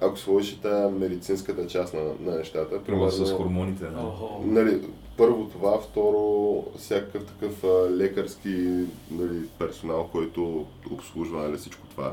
ако 0.00 0.18
сложиш 0.18 0.52
и 0.52 0.60
тая 0.60 0.88
медицинската 0.90 1.66
част 1.66 1.94
на, 1.94 2.02
на 2.20 2.36
нещата, 2.38 2.82
Примерно 2.84 3.10
с 3.10 3.32
хормоните. 3.32 3.84
Да. 3.84 4.12
Нали, 4.44 4.80
първо 5.16 5.44
това, 5.44 5.78
второ, 5.78 6.64
всякакъв 6.78 7.24
такъв 7.24 7.64
лекарски 7.90 8.84
нали, 9.10 9.48
персонал, 9.58 10.08
който 10.12 10.66
обслужва 10.90 11.42
нали, 11.42 11.56
всичко 11.56 11.86
това. 11.86 12.12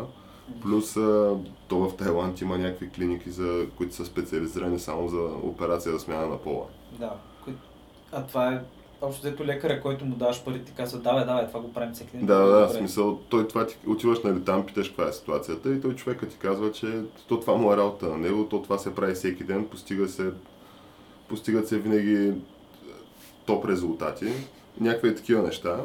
Плюс 0.61 0.93
то 1.67 1.77
в 1.77 1.97
Тайланд 1.97 2.41
има 2.41 2.57
някакви 2.57 2.89
клиники, 2.89 3.31
за, 3.31 3.65
които 3.77 3.95
са 3.95 4.05
специализирани 4.05 4.79
само 4.79 5.07
за 5.07 5.21
операция 5.43 5.91
за 5.91 5.99
смяна 5.99 6.27
на 6.27 6.37
пола. 6.37 6.65
Да. 6.99 7.13
А 8.11 8.23
това 8.23 8.53
е 8.53 8.61
общо 9.01 9.21
взето 9.21 9.45
лекаря, 9.45 9.81
който 9.81 10.05
му 10.05 10.15
даваш 10.15 10.43
пари, 10.43 10.63
ти 10.63 10.71
казва, 10.71 10.99
давай, 10.99 11.25
давай, 11.25 11.47
това 11.47 11.59
го 11.59 11.73
правим 11.73 11.93
всеки 11.93 12.17
ден. 12.17 12.25
Да, 12.25 12.35
да, 12.35 12.45
да, 12.45 12.67
в 12.67 12.71
смисъл, 12.71 13.19
той 13.29 13.47
това 13.47 13.67
ти 13.67 13.77
отиваш 13.87 14.19
нали, 14.23 14.43
там, 14.43 14.65
питаш 14.65 14.87
каква 14.87 15.07
е 15.07 15.13
ситуацията 15.13 15.73
и 15.73 15.81
той 15.81 15.95
човека 15.95 16.27
ти 16.27 16.37
казва, 16.37 16.71
че 16.71 17.01
то 17.27 17.39
това 17.39 17.53
му 17.55 17.73
е 17.73 17.77
работа 17.77 18.07
на 18.07 18.17
него, 18.17 18.45
то 18.49 18.61
това 18.61 18.77
се 18.77 18.95
прави 18.95 19.13
всеки 19.13 19.43
ден, 19.43 19.67
постига 19.67 20.07
се, 20.07 20.31
постигат 21.27 21.67
се 21.67 21.79
винаги 21.79 22.33
топ 23.45 23.65
резултати, 23.65 24.25
някакви 24.79 25.15
такива 25.15 25.41
неща. 25.41 25.77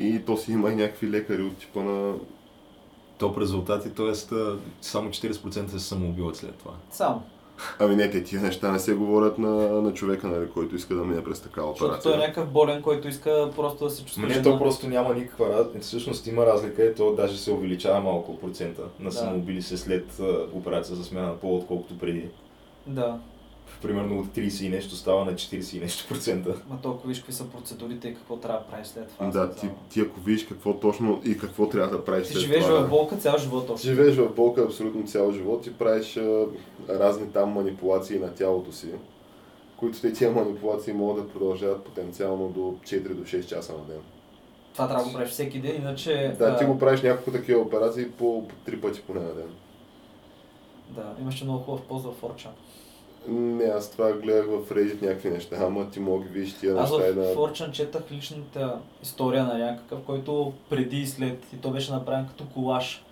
И 0.00 0.22
то 0.26 0.36
си 0.36 0.52
има 0.52 0.70
и 0.72 0.76
някакви 0.76 1.10
лекари 1.10 1.42
от 1.42 1.56
типа 1.56 1.80
на... 1.82 2.14
Топ 3.18 3.38
резултати, 3.38 3.90
т.е. 3.90 4.14
само 4.80 5.10
40% 5.10 5.68
се 5.68 5.78
самоубиват 5.78 6.36
след 6.36 6.54
това. 6.54 6.72
Само. 6.90 7.22
Ами 7.78 7.96
не, 7.96 8.10
те 8.10 8.24
тия 8.24 8.42
неща 8.42 8.72
не 8.72 8.78
се 8.78 8.94
говорят 8.94 9.38
на, 9.38 9.50
на 9.82 9.94
човека, 9.94 10.26
нали, 10.26 10.50
който 10.50 10.76
иска 10.76 10.94
да 10.94 11.04
мине 11.04 11.24
през 11.24 11.40
такава 11.40 11.68
Защото 11.72 11.84
операция. 11.84 12.12
той 12.12 12.14
е 12.14 12.26
някакъв 12.26 12.50
болен, 12.50 12.82
който 12.82 13.08
иска 13.08 13.50
просто 13.56 13.84
да 13.84 13.90
се 13.90 14.04
чувства. 14.04 14.26
Не, 14.26 14.42
то 14.42 14.58
просто 14.58 14.88
няма 14.88 15.14
никаква 15.14 15.48
разлика. 15.48 15.80
Всъщност 15.80 16.26
има 16.26 16.46
разлика 16.46 16.84
и 16.84 16.94
то 16.94 17.14
даже 17.14 17.38
се 17.38 17.52
увеличава 17.52 18.00
малко 18.00 18.40
процента 18.40 18.82
на 19.00 19.10
Да. 19.10 19.16
самоубили 19.16 19.62
се 19.62 19.76
след 19.76 20.20
операция 20.52 20.96
за 20.96 21.04
смяна 21.04 21.28
на 21.28 21.36
пол, 21.36 21.56
отколкото 21.56 21.98
преди. 21.98 22.28
Да. 22.86 23.18
Примерно 23.82 24.18
от 24.20 24.26
30 24.26 24.66
и 24.66 24.68
нещо 24.68 24.96
става 24.96 25.24
на 25.24 25.32
40 25.32 25.76
и 25.76 25.80
нещо 25.80 26.08
процента. 26.08 26.54
Ма 26.70 26.78
толкова 26.82 27.08
виж 27.08 27.18
какви 27.18 27.32
са 27.32 27.44
процедурите 27.44 28.08
и 28.08 28.14
какво 28.14 28.36
трябва 28.36 28.60
да 28.60 28.66
правиш 28.66 28.86
след 28.86 29.08
това. 29.08 29.26
Да, 29.26 29.54
ти, 29.54 29.68
ти 29.90 30.00
ако 30.00 30.20
видиш 30.20 30.46
какво 30.46 30.74
точно 30.74 31.22
и 31.24 31.38
какво 31.38 31.68
трябва 31.68 31.96
да 31.96 32.04
правиш 32.04 32.26
ти 32.26 32.32
след 32.32 32.42
живееш 32.42 32.64
това. 32.64 32.80
в 32.80 32.88
болка 32.90 33.16
цял 33.16 33.38
живот 33.38 33.70
още. 33.70 33.86
Живееш 33.86 34.16
в 34.16 34.34
болка 34.34 34.62
абсолютно 34.62 35.06
цял 35.06 35.32
живот 35.32 35.66
и 35.66 35.74
правиш 35.74 36.16
а, 36.16 36.46
разни 36.88 37.32
там 37.32 37.50
манипулации 37.50 38.18
на 38.18 38.34
тялото 38.34 38.72
си, 38.72 38.88
които 39.76 40.00
те 40.00 40.12
тия 40.12 40.30
манипулации 40.30 40.92
могат 40.92 41.26
да 41.26 41.32
продължават 41.32 41.84
потенциално 41.84 42.48
до 42.48 42.60
4 42.60 43.14
до 43.14 43.24
6 43.24 43.46
часа 43.46 43.72
на 43.72 43.84
ден. 43.84 44.00
Това 44.72 44.88
трябва 44.88 45.04
да 45.04 45.10
го 45.10 45.16
правиш 45.16 45.30
всеки 45.30 45.60
ден, 45.60 45.76
иначе... 45.76 46.34
Да, 46.38 46.56
ти 46.56 46.64
го 46.64 46.78
правиш 46.78 47.02
няколко 47.02 47.30
такива 47.30 47.60
операции 47.60 48.10
по, 48.10 48.48
по 48.48 48.70
3 48.70 48.80
пъти 48.80 49.02
поне 49.06 49.20
на 49.20 49.34
ден. 49.34 49.48
Да, 50.90 51.14
имаше 51.20 51.44
много 51.44 51.58
хубав 51.58 51.82
пост 51.82 52.04
в 52.04 52.22
Forchan. 52.22 52.50
Не, 53.28 53.64
аз 53.64 53.90
това 53.90 54.12
гледах 54.12 54.46
в 54.46 54.70
Reddit 54.70 55.02
някакви 55.02 55.30
неща, 55.30 55.56
ама 55.60 55.90
ти 55.90 56.00
мога 56.00 56.24
ги 56.24 56.30
видиш 56.32 56.54
тия 56.54 56.76
Аз 56.78 56.90
неща 56.90 57.08
и 57.08 57.12
в 57.12 57.16
на... 57.16 57.24
Forchan 57.24 57.70
четах 57.70 58.02
личната 58.12 58.78
история 59.02 59.44
на 59.44 59.58
някакъв, 59.58 59.98
който 60.06 60.52
преди 60.70 60.96
и 60.96 61.06
след, 61.06 61.46
и 61.52 61.56
то 61.56 61.70
беше 61.70 61.92
направен 61.92 62.26
като 62.26 62.44
колаж. 62.54 63.04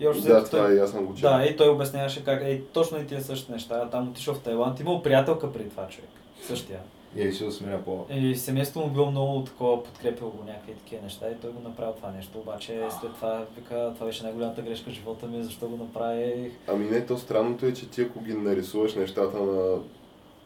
И 0.00 0.06
общо 0.08 0.22
Да, 0.22 0.44
това 0.44 0.58
той- 0.66 0.74
и 0.74 0.78
аз 0.78 0.90
съм 0.90 1.06
го 1.06 1.14
чел. 1.14 1.30
Да, 1.30 1.44
и 1.44 1.56
той 1.56 1.68
обясняваше 1.68 2.24
как 2.24 2.42
е 2.42 2.62
точно 2.72 2.98
и 3.00 3.06
тия 3.06 3.22
същите 3.22 3.52
неща. 3.52 3.88
Там 3.90 4.08
отишъл 4.08 4.34
в 4.34 4.40
Тайланд, 4.40 4.80
имал 4.80 5.02
приятелка 5.02 5.52
преди 5.52 5.70
това 5.70 5.88
човек. 5.88 6.10
Същия. 6.46 6.78
И 7.16 7.22
е 7.22 7.24
решил 7.24 7.46
да 7.46 7.52
сменя 7.52 7.84
по. 7.84 8.06
И 8.10 8.36
семейството 8.36 8.86
му 8.86 8.92
било 8.92 9.10
много 9.10 9.44
такова, 9.44 9.82
подкрепило 9.84 10.30
го 10.30 10.44
някакви 10.44 10.72
такива 10.72 11.02
неща 11.02 11.30
и 11.30 11.40
той 11.40 11.50
го 11.50 11.68
направи 11.68 11.92
това 11.96 12.10
нещо. 12.10 12.38
Обаче 12.38 12.82
след 13.00 13.14
това 13.14 13.46
вика, 13.56 13.92
това 13.94 14.06
беше 14.06 14.24
най-голямата 14.24 14.62
грешка 14.62 14.90
в 14.90 14.94
живота 14.94 15.26
ми, 15.26 15.44
защо 15.44 15.68
го 15.68 15.76
направих. 15.76 16.52
Ами 16.68 16.84
не, 16.84 17.06
то 17.06 17.18
странното 17.18 17.66
е, 17.66 17.72
че 17.72 17.90
ти 17.90 18.02
ако 18.02 18.20
ги 18.20 18.34
нарисуваш 18.34 18.94
нещата 18.94 19.38
на, 19.38 19.78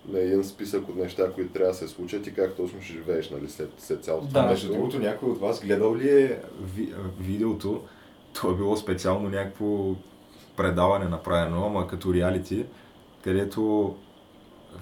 на 0.08 0.18
един 0.18 0.44
списък 0.44 0.88
от 0.88 0.96
неща, 0.96 1.32
които 1.32 1.52
трябва 1.52 1.72
да 1.72 1.78
се 1.78 1.88
случат 1.88 2.26
и 2.26 2.34
как 2.34 2.56
точно 2.56 2.82
ще 2.82 2.92
живееш 2.92 3.30
нали, 3.30 3.48
след, 3.48 3.70
след 3.78 4.04
цялото 4.04 4.26
Да. 4.26 4.32
това 4.32 4.46
Между 4.46 4.72
другото, 4.72 4.98
някой 4.98 5.30
от 5.30 5.40
вас 5.40 5.60
гледал 5.60 5.96
ли 5.96 6.22
е 6.22 6.40
ви, 6.62 6.94
видеото? 7.20 7.82
То 8.40 8.50
е 8.50 8.54
било 8.54 8.76
специално 8.76 9.28
някакво 9.28 9.94
предаване 10.56 11.04
направено, 11.04 11.66
ама 11.66 11.86
като 11.86 12.14
реалити, 12.14 12.64
където 13.22 13.94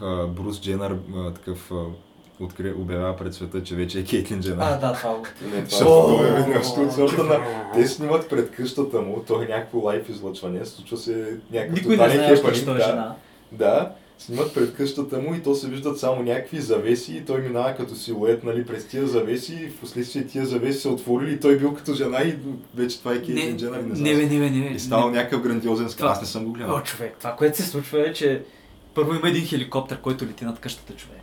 а, 0.00 0.26
Брус 0.26 0.60
Дженър 0.60 0.96
а, 1.16 1.30
такъв 1.30 1.72
а, 1.72 1.84
откри, 2.40 2.72
обявява 2.72 3.16
пред 3.16 3.34
света, 3.34 3.62
че 3.62 3.74
вече 3.74 3.98
е 3.98 4.04
Кейтлин 4.04 4.40
Дженър. 4.40 4.58
А, 4.60 4.76
да, 4.76 4.92
това. 4.92 5.16
Не, 5.54 5.64
Защото 5.68 6.24
е- 6.24 6.28
е 7.20 7.22
на... 7.22 7.40
Те 7.74 7.86
снимат 7.86 8.28
пред 8.28 8.50
къщата 8.50 9.00
му, 9.00 9.24
той 9.26 9.44
е 9.44 9.48
някакво 9.48 9.78
лайф 9.78 10.08
излъчване, 10.08 10.66
случва 10.66 10.96
се 10.96 11.36
някакъв 11.52 11.74
Никой 11.74 11.96
не 11.96 12.10
знае, 12.10 12.34
че 12.54 12.64
той 12.64 12.76
е 12.76 12.80
жена. 12.80 13.14
Да, 13.52 13.92
снимат 14.18 14.54
пред 14.54 14.74
къщата 14.74 15.18
му 15.18 15.34
и 15.34 15.42
то 15.42 15.54
се 15.54 15.68
виждат 15.68 15.98
само 15.98 16.22
някакви 16.22 16.60
завеси 16.60 17.16
и 17.16 17.24
той 17.24 17.40
минава 17.40 17.74
като 17.74 17.94
силует 17.94 18.44
нали, 18.44 18.66
през 18.66 18.86
тия 18.86 19.06
завеси 19.06 19.54
и 19.54 19.68
в 19.68 19.80
последствие 19.80 20.26
тия 20.26 20.46
завеси 20.46 20.78
се 20.80 20.88
отворили 20.88 21.32
и 21.32 21.40
той 21.40 21.58
бил 21.58 21.74
като 21.74 21.94
жена 21.94 22.22
и 22.22 22.36
вече 22.74 22.98
това 22.98 23.12
е 23.12 23.22
Кейтлин 23.22 23.56
Дженър, 23.56 23.80
не 23.80 24.00
не, 24.00 24.16
бе, 24.16 24.22
не, 24.26 24.38
бе, 24.40 24.50
не, 24.50 24.68
бе. 24.68 24.74
И 24.74 24.78
станал 24.78 25.10
не. 25.10 25.16
някакъв 25.16 25.42
грандиозен. 25.42 25.88
Това- 25.88 26.10
Аз 26.10 26.20
не 26.20 26.26
съм 26.26 26.44
го 26.44 26.52
гледал. 26.52 26.74
О, 26.76 26.80
човек, 26.80 27.14
това, 27.18 27.36
което 27.36 27.56
се 27.56 27.62
случва 27.62 28.08
е, 28.08 28.12
че 28.12 28.42
първо 28.94 29.14
има 29.14 29.28
един 29.28 29.46
хеликоптер, 29.46 30.00
който 30.00 30.24
лети 30.24 30.44
над 30.44 30.60
къщата 30.60 30.92
човек. 30.92 31.20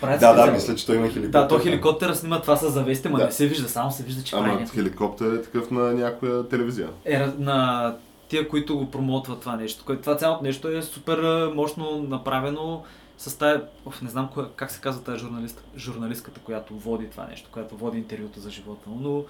Правят 0.00 0.20
Да, 0.20 0.32
да, 0.46 0.52
мисля, 0.52 0.74
че 0.74 0.86
той 0.86 0.96
има 0.96 1.08
хеликоптер. 1.08 1.40
Да, 1.40 1.48
то 1.48 1.58
хеликоптера 1.58 2.14
снима 2.14 2.40
това 2.40 2.56
с 2.56 2.70
завесите, 2.70 3.08
ма 3.08 3.18
Да. 3.18 3.24
не 3.24 3.32
се 3.32 3.46
вижда, 3.46 3.68
само 3.68 3.90
се 3.90 4.02
вижда, 4.02 4.22
че 4.22 4.30
прави 4.32 4.44
Ама 4.44 4.52
някакво. 4.52 4.74
хеликоптер 4.74 5.32
е 5.32 5.42
такъв 5.42 5.70
на 5.70 5.92
някоя 5.92 6.48
телевизия. 6.48 6.88
е 7.04 7.18
на 7.38 7.96
тия, 8.28 8.48
които 8.48 8.78
го 8.78 8.90
промотват 8.90 9.40
това 9.40 9.56
нещо. 9.56 9.96
Това 9.96 10.16
цялото 10.16 10.44
нещо 10.44 10.68
е 10.68 10.82
супер 10.82 11.50
мощно 11.54 12.06
направено 12.08 12.82
с 13.18 13.38
тая, 13.38 13.62
оф, 13.86 14.02
не 14.02 14.10
знам 14.10 14.28
коя, 14.34 14.46
как 14.56 14.70
се 14.70 14.80
казва 14.80 15.02
тази 15.02 15.18
журналист, 15.18 15.64
журналистката, 15.76 16.40
която 16.40 16.74
води 16.74 17.06
това 17.10 17.26
нещо, 17.26 17.48
която 17.52 17.76
води 17.76 17.98
интервюто 17.98 18.40
за 18.40 18.50
живота 18.50 18.90
но 19.00 19.22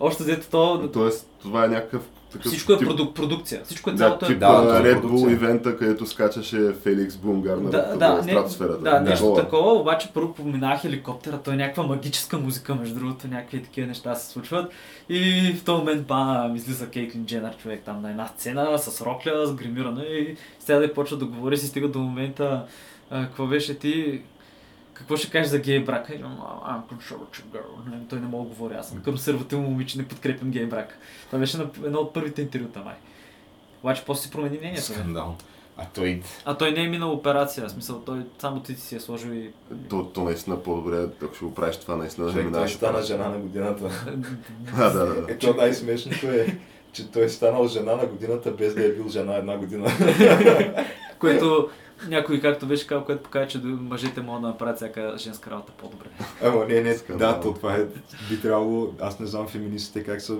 още 0.00 0.22
взето 0.22 0.50
то, 0.50 0.88
Тоест, 0.92 1.30
това 1.42 1.64
е 1.64 1.68
някакъв 1.68 2.02
такъв 2.32 2.46
всичко 2.46 2.72
е 2.72 2.78
тип, 2.78 2.88
продук, 2.88 3.14
продукция, 3.14 3.60
всичко 3.64 3.90
е 3.90 3.92
да, 3.92 3.98
цялото 3.98 4.26
тип 4.26 4.36
е... 4.36 4.38
Да, 4.38 4.52
да, 4.52 4.62
това 4.62 4.78
е 4.78 4.82
Red 4.82 5.02
Bull 5.02 5.32
ивента, 5.32 5.76
където 5.76 6.06
скачаше 6.06 6.72
Феликс 6.82 7.16
Бумгарнер 7.16 7.70
Да, 7.70 7.94
в 7.94 7.98
да, 7.98 8.14
не, 8.14 8.22
стратосферата. 8.22 8.78
да, 8.78 9.00
нещо 9.00 9.24
Такова. 9.24 9.42
такова, 9.42 9.72
обаче 9.72 10.10
първо 10.14 10.34
поминава 10.34 10.78
хеликоптера, 10.78 11.40
той 11.44 11.54
е 11.54 11.56
някаква 11.56 11.82
магическа 11.82 12.38
музика, 12.38 12.74
между 12.74 12.94
другото, 12.94 13.28
някакви 13.28 13.62
такива 13.62 13.86
неща 13.86 14.14
се 14.14 14.32
случват. 14.32 14.72
И 15.08 15.52
в 15.60 15.64
този 15.64 15.78
момент 15.78 16.06
бам, 16.06 16.56
излиза 16.56 16.88
Кейтлин 16.88 17.26
Дженър, 17.26 17.56
човек 17.56 17.82
там 17.84 18.02
на 18.02 18.10
една 18.10 18.26
сцена, 18.26 18.78
с 18.78 19.00
рокля, 19.00 19.46
с 19.46 19.54
гримиране 19.54 20.02
и 20.02 20.36
сега 20.58 20.78
да 20.78 20.94
почва 20.94 21.16
да 21.16 21.24
говори, 21.24 21.56
си 21.56 21.66
стига 21.66 21.88
до 21.88 21.98
момента, 21.98 22.64
какво 23.10 23.46
беше 23.46 23.78
ти, 23.78 24.22
какво 25.00 25.16
ще 25.16 25.30
кажеш 25.30 25.50
за 25.50 25.58
гей 25.58 25.84
брака? 25.84 26.14
И, 26.14 26.22
«А, 26.22 26.26
I'm 26.72 26.94
conservative 26.94 27.44
girl. 27.52 28.08
Той 28.08 28.20
не 28.20 28.26
мога 28.26 28.44
да 28.44 28.48
говоря, 28.48 28.78
аз 28.78 28.88
съм 28.88 29.02
консервативно 29.02 29.68
момиче, 29.68 29.98
не 29.98 30.08
подкрепям 30.08 30.50
гей 30.50 30.66
брак. 30.66 30.98
Това 31.26 31.38
беше 31.38 31.58
на 31.58 31.70
едно 31.84 31.98
от 31.98 32.14
първите 32.14 32.42
интервюта, 32.42 32.80
май. 32.84 32.94
Обаче 33.82 34.02
после 34.06 34.22
си 34.22 34.30
промени 34.30 34.58
мнението. 34.58 34.82
Скандал. 34.82 35.36
А 35.76 35.84
той... 35.94 36.22
А 36.44 36.56
той 36.56 36.72
не 36.72 36.84
е 36.84 36.88
минал 36.88 37.12
операция, 37.12 37.66
в 37.66 37.70
смисъл 37.70 38.00
той 38.00 38.26
само 38.38 38.60
ти 38.60 38.74
си 38.74 38.96
е 38.96 39.00
сложил 39.00 39.30
и... 39.30 39.50
То, 39.88 40.04
то 40.04 40.24
наистина 40.24 40.62
по-добре, 40.62 41.06
ако 41.22 41.34
ще 41.34 41.44
го 41.44 41.54
правиш 41.54 41.76
това, 41.76 41.96
наистина 41.96 42.26
да 42.26 42.32
Човек, 42.32 42.44
той 42.44 42.50
минаваш. 42.50 42.72
стана 42.72 43.02
жена 43.02 43.28
на 43.28 43.38
годината. 43.38 43.90
Да, 44.76 44.90
да, 44.90 45.06
да. 45.06 45.26
Ето 45.28 45.54
най-смешното 45.54 46.26
е, 46.26 46.58
че 46.92 47.10
той 47.10 47.24
е 47.24 47.28
станал 47.28 47.68
жена 47.68 47.96
на 47.96 48.06
годината, 48.06 48.50
без 48.50 48.74
да 48.74 48.86
е 48.86 48.92
бил 48.92 49.08
жена 49.08 49.34
една 49.36 49.56
година. 49.56 49.90
Което 51.18 51.68
някой, 52.02 52.40
както 52.40 52.66
беше 52.66 52.86
казал, 52.86 53.04
което 53.04 53.22
показва, 53.22 53.48
че 53.48 53.58
мъжете 53.58 54.20
могат 54.20 54.42
да 54.42 54.48
направят 54.48 54.76
всяка 54.76 55.14
женска 55.18 55.50
работа 55.50 55.72
по-добре. 55.72 56.06
Ама 56.42 56.64
не, 56.64 56.80
не, 56.80 56.96
да, 57.10 57.40
то 57.40 57.54
това 57.54 57.74
е, 57.74 57.84
би 58.28 58.40
трябвало, 58.42 58.92
аз 59.00 59.20
не 59.20 59.26
знам 59.26 59.48
феминистите 59.48 60.04
как 60.04 60.20
са, 60.20 60.36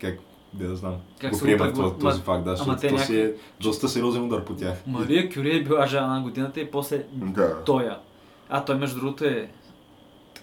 как, 0.00 0.18
да 0.52 0.68
да 0.68 0.76
знам, 0.76 0.96
Как 1.20 1.32
го 1.32 1.38
приемат 1.40 1.68
прегла- 1.68 1.98
този, 2.00 2.18
Ма- 2.18 2.22
факт, 2.22 2.44
да, 2.44 2.50
защото 2.50 2.76
то 2.78 2.86
някак- 2.86 3.00
си 3.00 3.20
е 3.20 3.32
доста 3.60 3.88
сериозен 3.88 4.22
удар 4.22 4.44
по 4.44 4.54
тях. 4.54 4.82
Мария 4.86 5.30
Кюри 5.30 5.56
е 5.56 5.62
била 5.62 5.86
жена 5.86 6.06
на 6.08 6.20
годината 6.20 6.60
и 6.60 6.70
после 6.70 7.04
Да. 7.12 7.64
тоя. 7.64 7.98
А 8.48 8.64
той 8.64 8.76
между 8.76 9.00
другото 9.00 9.24
е 9.24 9.50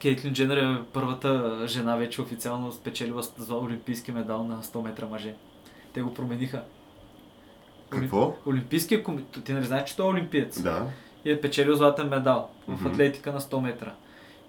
Кейтлин 0.01 0.33
Дженър 0.33 0.57
е 0.57 0.81
първата 0.93 1.63
жена 1.67 1.95
вече 1.95 2.21
официално 2.21 2.71
спечелила 2.71 3.23
за 3.37 3.55
олимпийски 3.55 4.11
медал 4.11 4.43
на 4.43 4.63
100 4.63 4.81
метра 4.81 5.05
мъже. 5.05 5.33
Те 5.93 6.01
го 6.01 6.13
промениха. 6.13 6.61
Какво? 7.89 8.33
Олимпийския 8.45 9.03
комитет, 9.03 9.43
ти 9.43 9.53
не 9.53 9.61
знаеш, 9.63 9.89
че 9.89 9.95
той 9.95 10.05
е 10.05 10.09
олимпиец. 10.09 10.61
Да. 10.61 10.85
И 11.25 11.31
е 11.31 11.41
печелил 11.41 11.75
златен 11.75 12.07
медал 12.07 12.49
в 12.67 12.71
Мгм. 12.71 12.87
атлетика 12.87 13.31
на 13.31 13.41
100 13.41 13.61
метра. 13.61 13.91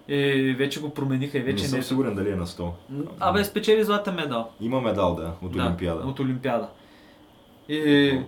И 0.07 0.55
вече 0.57 0.81
го 0.81 0.89
промениха 0.89 1.37
и 1.37 1.41
Не 1.41 1.45
вече 1.45 1.63
съм 1.63 1.73
не 1.73 1.79
е... 1.79 1.83
сигурен 1.83 2.15
дали 2.15 2.31
е 2.31 2.35
на 2.35 2.47
100. 2.47 2.71
Абе, 3.19 3.43
спечели 3.43 3.83
златен 3.83 4.15
медал. 4.15 4.49
Има 4.61 4.81
медал, 4.81 5.15
да, 5.15 5.33
от 5.41 5.51
Да, 5.51 5.63
Олимпиада. 5.63 6.07
От 6.07 6.19
Олимпиада. 6.19 6.67
И 7.69 8.19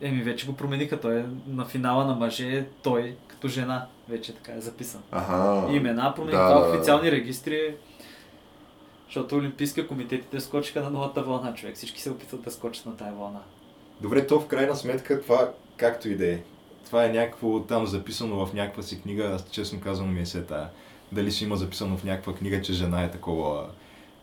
еми, 0.00 0.22
вече 0.22 0.46
го 0.46 0.52
промениха. 0.56 1.00
Той 1.00 1.18
е 1.18 1.24
на 1.46 1.64
финала 1.64 2.04
на 2.04 2.14
мъже, 2.14 2.66
той 2.82 3.16
като 3.28 3.48
жена 3.48 3.86
вече 4.08 4.34
така 4.34 4.52
е 4.52 4.60
записан. 4.60 5.02
Аха. 5.12 5.66
Имена 5.72 6.12
промениха 6.16 6.42
да, 6.44 6.60
в 6.60 6.74
официални 6.74 7.12
регистри. 7.12 7.74
Защото 9.06 9.36
Олимпийския 9.36 9.88
комитет 9.88 10.26
те 10.30 10.40
скочиха 10.40 10.82
на 10.82 10.90
новата 10.90 11.22
вълна, 11.22 11.54
човек. 11.54 11.76
Всички 11.76 12.00
се 12.00 12.10
опитват 12.10 12.42
да 12.42 12.50
скочат 12.50 12.86
на 12.86 12.96
тая 12.96 13.12
вълна. 13.12 13.40
Добре, 14.02 14.26
то 14.26 14.40
в 14.40 14.46
крайна 14.46 14.76
сметка 14.76 15.20
това, 15.20 15.52
както 15.76 16.08
и 16.08 16.16
да 16.16 16.32
е. 16.32 16.38
Това 16.86 17.04
е 17.04 17.12
някакво 17.12 17.60
там 17.60 17.86
записано 17.86 18.46
в 18.46 18.54
някаква 18.54 18.82
си 18.82 19.02
книга, 19.02 19.24
аз 19.24 19.44
честно 19.50 19.80
казвам 19.80 20.14
ми 20.14 20.20
е 20.20 20.26
се 20.26 20.42
тая. 20.42 20.68
Дали 21.12 21.30
ще 21.30 21.44
има 21.44 21.56
записано 21.56 21.96
в 21.96 22.04
някаква 22.04 22.34
книга, 22.34 22.62
че 22.62 22.72
жена 22.72 23.02
е 23.02 23.10
такова, 23.10 23.66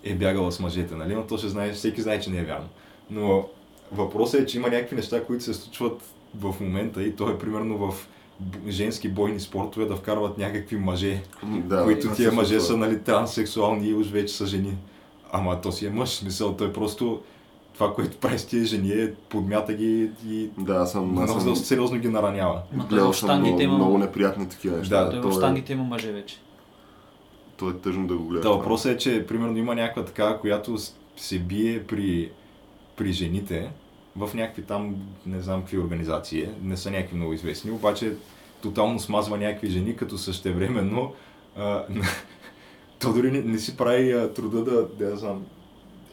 е 0.04 0.16
бягала 0.16 0.52
с 0.52 0.60
мъжете, 0.60 0.96
нали? 0.96 1.16
Но 1.16 1.28
то 1.28 1.38
ще 1.38 1.48
знае, 1.48 1.72
всеки 1.72 2.02
знае, 2.02 2.20
че 2.20 2.30
не 2.30 2.40
е 2.40 2.44
вярно. 2.44 2.68
Но 3.10 3.48
въпросът 3.92 4.42
е, 4.42 4.46
че 4.46 4.58
има 4.58 4.70
някакви 4.70 4.96
неща, 4.96 5.26
които 5.26 5.44
се 5.44 5.54
случват 5.54 6.02
в 6.36 6.56
момента 6.60 7.04
и 7.04 7.16
то 7.16 7.30
е 7.30 7.38
примерно 7.38 7.78
в 7.78 8.08
женски 8.68 9.10
бойни 9.10 9.40
спортове 9.40 9.86
да 9.86 9.96
вкарват 9.96 10.38
някакви 10.38 10.78
мъже, 10.78 11.22
Да, 11.44 11.84
които 11.84 12.16
тия 12.16 12.32
мъже 12.32 12.60
са 12.60 12.78
нали, 12.78 13.00
транссексуални 13.00 13.88
и 13.88 13.94
уж 13.94 14.08
вече 14.08 14.34
са 14.34 14.46
жени. 14.46 14.78
Ама 15.32 15.62
то 15.62 15.72
си 15.72 15.86
е 15.86 15.90
мъж, 15.90 16.10
смисъл, 16.10 16.56
той 16.56 16.74
просто 16.74 17.22
това, 17.80 17.94
което 17.94 18.18
прави 18.18 18.40
с 18.40 18.46
тия 18.46 18.66
жени 18.66 18.92
е 18.92 19.14
подмята 19.14 19.74
ги 19.74 20.12
и 20.28 20.50
Да, 20.58 20.86
съм, 20.86 21.12
много 21.12 21.28
съм 21.28 21.46
доста 21.46 21.66
сериозно 21.66 22.00
ги 22.00 22.08
наранява. 22.08 22.62
Той 22.78 22.88
гледал 22.88 23.14
съм 23.14 23.42
много, 23.42 23.62
има... 23.62 23.76
много 23.76 23.98
неприятни 23.98 24.50
такива 24.50 24.78
неща. 24.78 25.04
Да, 25.04 25.12
Той 25.12 25.22
то, 25.22 25.32
в 25.32 25.32
е, 25.32 25.36
щангите 25.36 25.74
има 25.74 25.84
мъже 25.84 26.12
вече. 26.12 26.38
то 27.58 27.70
е 27.70 27.74
тъжно 27.74 28.08
да 28.08 28.18
го 28.18 28.24
гледаш. 28.24 28.44
Да, 28.44 28.50
въпросът 28.50 28.92
е, 28.92 28.98
че 28.98 29.26
примерно 29.28 29.58
има 29.58 29.76
някаква 29.76 30.06
такава, 30.06 30.40
която 30.40 30.78
се 31.18 31.40
бие 31.40 31.84
при, 31.84 32.32
при 32.96 33.12
жените 33.12 33.72
в 34.16 34.34
някакви 34.34 34.62
там, 34.62 34.96
не 35.26 35.42
знам 35.42 35.62
какви 35.62 35.80
организации, 35.80 36.42
е, 36.42 36.52
не 36.64 36.78
са 36.78 36.92
някакви 36.92 37.16
много 37.18 37.34
известни, 37.34 37.72
обаче 37.72 38.14
тотално 38.62 39.00
смазва 39.00 39.38
някакви 39.38 39.70
жени, 39.70 39.96
като 39.96 40.18
същевременно 40.18 41.14
а, 41.58 41.84
то 43.00 43.14
дори 43.14 43.32
не, 43.32 43.42
не 43.42 43.58
си 43.58 43.78
прави 43.78 44.12
а, 44.12 44.34
труда 44.34 44.64
да, 44.64 44.88
да, 44.88 45.18
знам, 45.18 45.46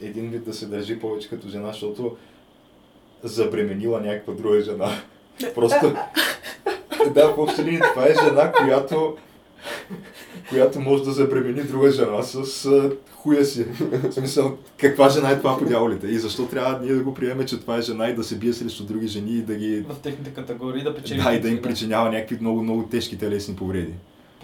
един 0.01 0.31
вид 0.31 0.45
да 0.45 0.55
се 0.55 0.67
държи 0.67 0.99
повече 0.99 1.29
като 1.29 1.49
жена, 1.49 1.69
защото 1.69 2.17
забременила 3.23 4.01
някаква 4.01 4.35
друга 4.35 4.61
жена. 4.61 4.91
Просто... 5.55 5.95
да, 7.15 7.29
в 7.29 7.39
общи 7.39 7.65
линии 7.65 7.81
това 7.95 8.07
е 8.07 8.15
жена, 8.25 8.53
която 8.53 9.17
която 10.49 10.81
може 10.81 11.05
да 11.05 11.13
забремени 11.13 11.63
друга 11.63 11.91
жена 11.91 12.23
с 12.23 12.67
а, 12.67 12.91
хуя 13.13 13.45
си. 13.45 13.65
В 13.65 14.13
смисъл, 14.13 14.57
каква 14.77 15.09
жена 15.09 15.31
е 15.31 15.39
това 15.39 15.59
по 15.59 15.65
дяволите? 15.65 16.07
И 16.07 16.19
защо 16.19 16.47
трябва 16.47 16.81
ние 16.83 16.95
да 16.95 17.03
го 17.03 17.15
приемем, 17.15 17.47
че 17.47 17.61
това 17.61 17.77
е 17.77 17.83
жена 17.83 18.09
и 18.09 18.15
да 18.15 18.25
се 18.25 18.37
бие 18.37 18.53
срещу 18.53 18.85
други 18.85 19.07
жени 19.07 19.31
и 19.31 19.43
да 19.43 19.55
ги... 19.55 19.85
В 19.89 19.97
техните 20.03 20.31
категории 20.31 20.83
да 20.83 20.95
печели. 20.95 21.23
Да, 21.23 21.35
и 21.35 21.41
да 21.41 21.49
им 21.49 21.63
причинява 21.63 22.11
някакви 22.11 22.39
много, 22.41 22.63
много 22.63 22.83
тежки 22.83 23.19
телесни 23.19 23.57
повреди. 23.57 23.93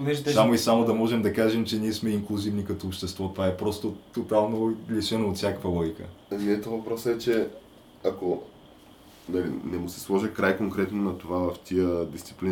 Понеже 0.02 0.22
те 0.22 0.32
Само 0.32 0.54
и 0.54 0.58
само 0.58 0.84
да 0.84 0.94
можем 0.94 1.22
да 1.22 1.32
кажем, 1.32 1.64
че 1.64 1.78
ние 1.78 1.92
сме 1.92 2.10
инклюзивни 2.10 2.64
като 2.64 2.86
общество. 2.86 3.28
Това 3.28 3.46
е 3.46 3.56
просто 3.56 3.94
тотално 4.14 4.76
лишено 4.90 5.28
от 5.28 5.36
всякаква 5.36 5.70
логика. 5.70 6.04
Ето 6.32 6.70
въпросът 6.70 7.16
е, 7.16 7.18
че 7.18 7.48
ако 8.04 8.42
нали, 9.28 9.50
не 9.64 9.78
му 9.78 9.88
се 9.88 10.00
сложи 10.00 10.32
край 10.32 10.56
конкретно 10.56 11.02
на 11.02 11.18
това 11.18 11.38
в 11.38 11.58
тия 11.58 12.06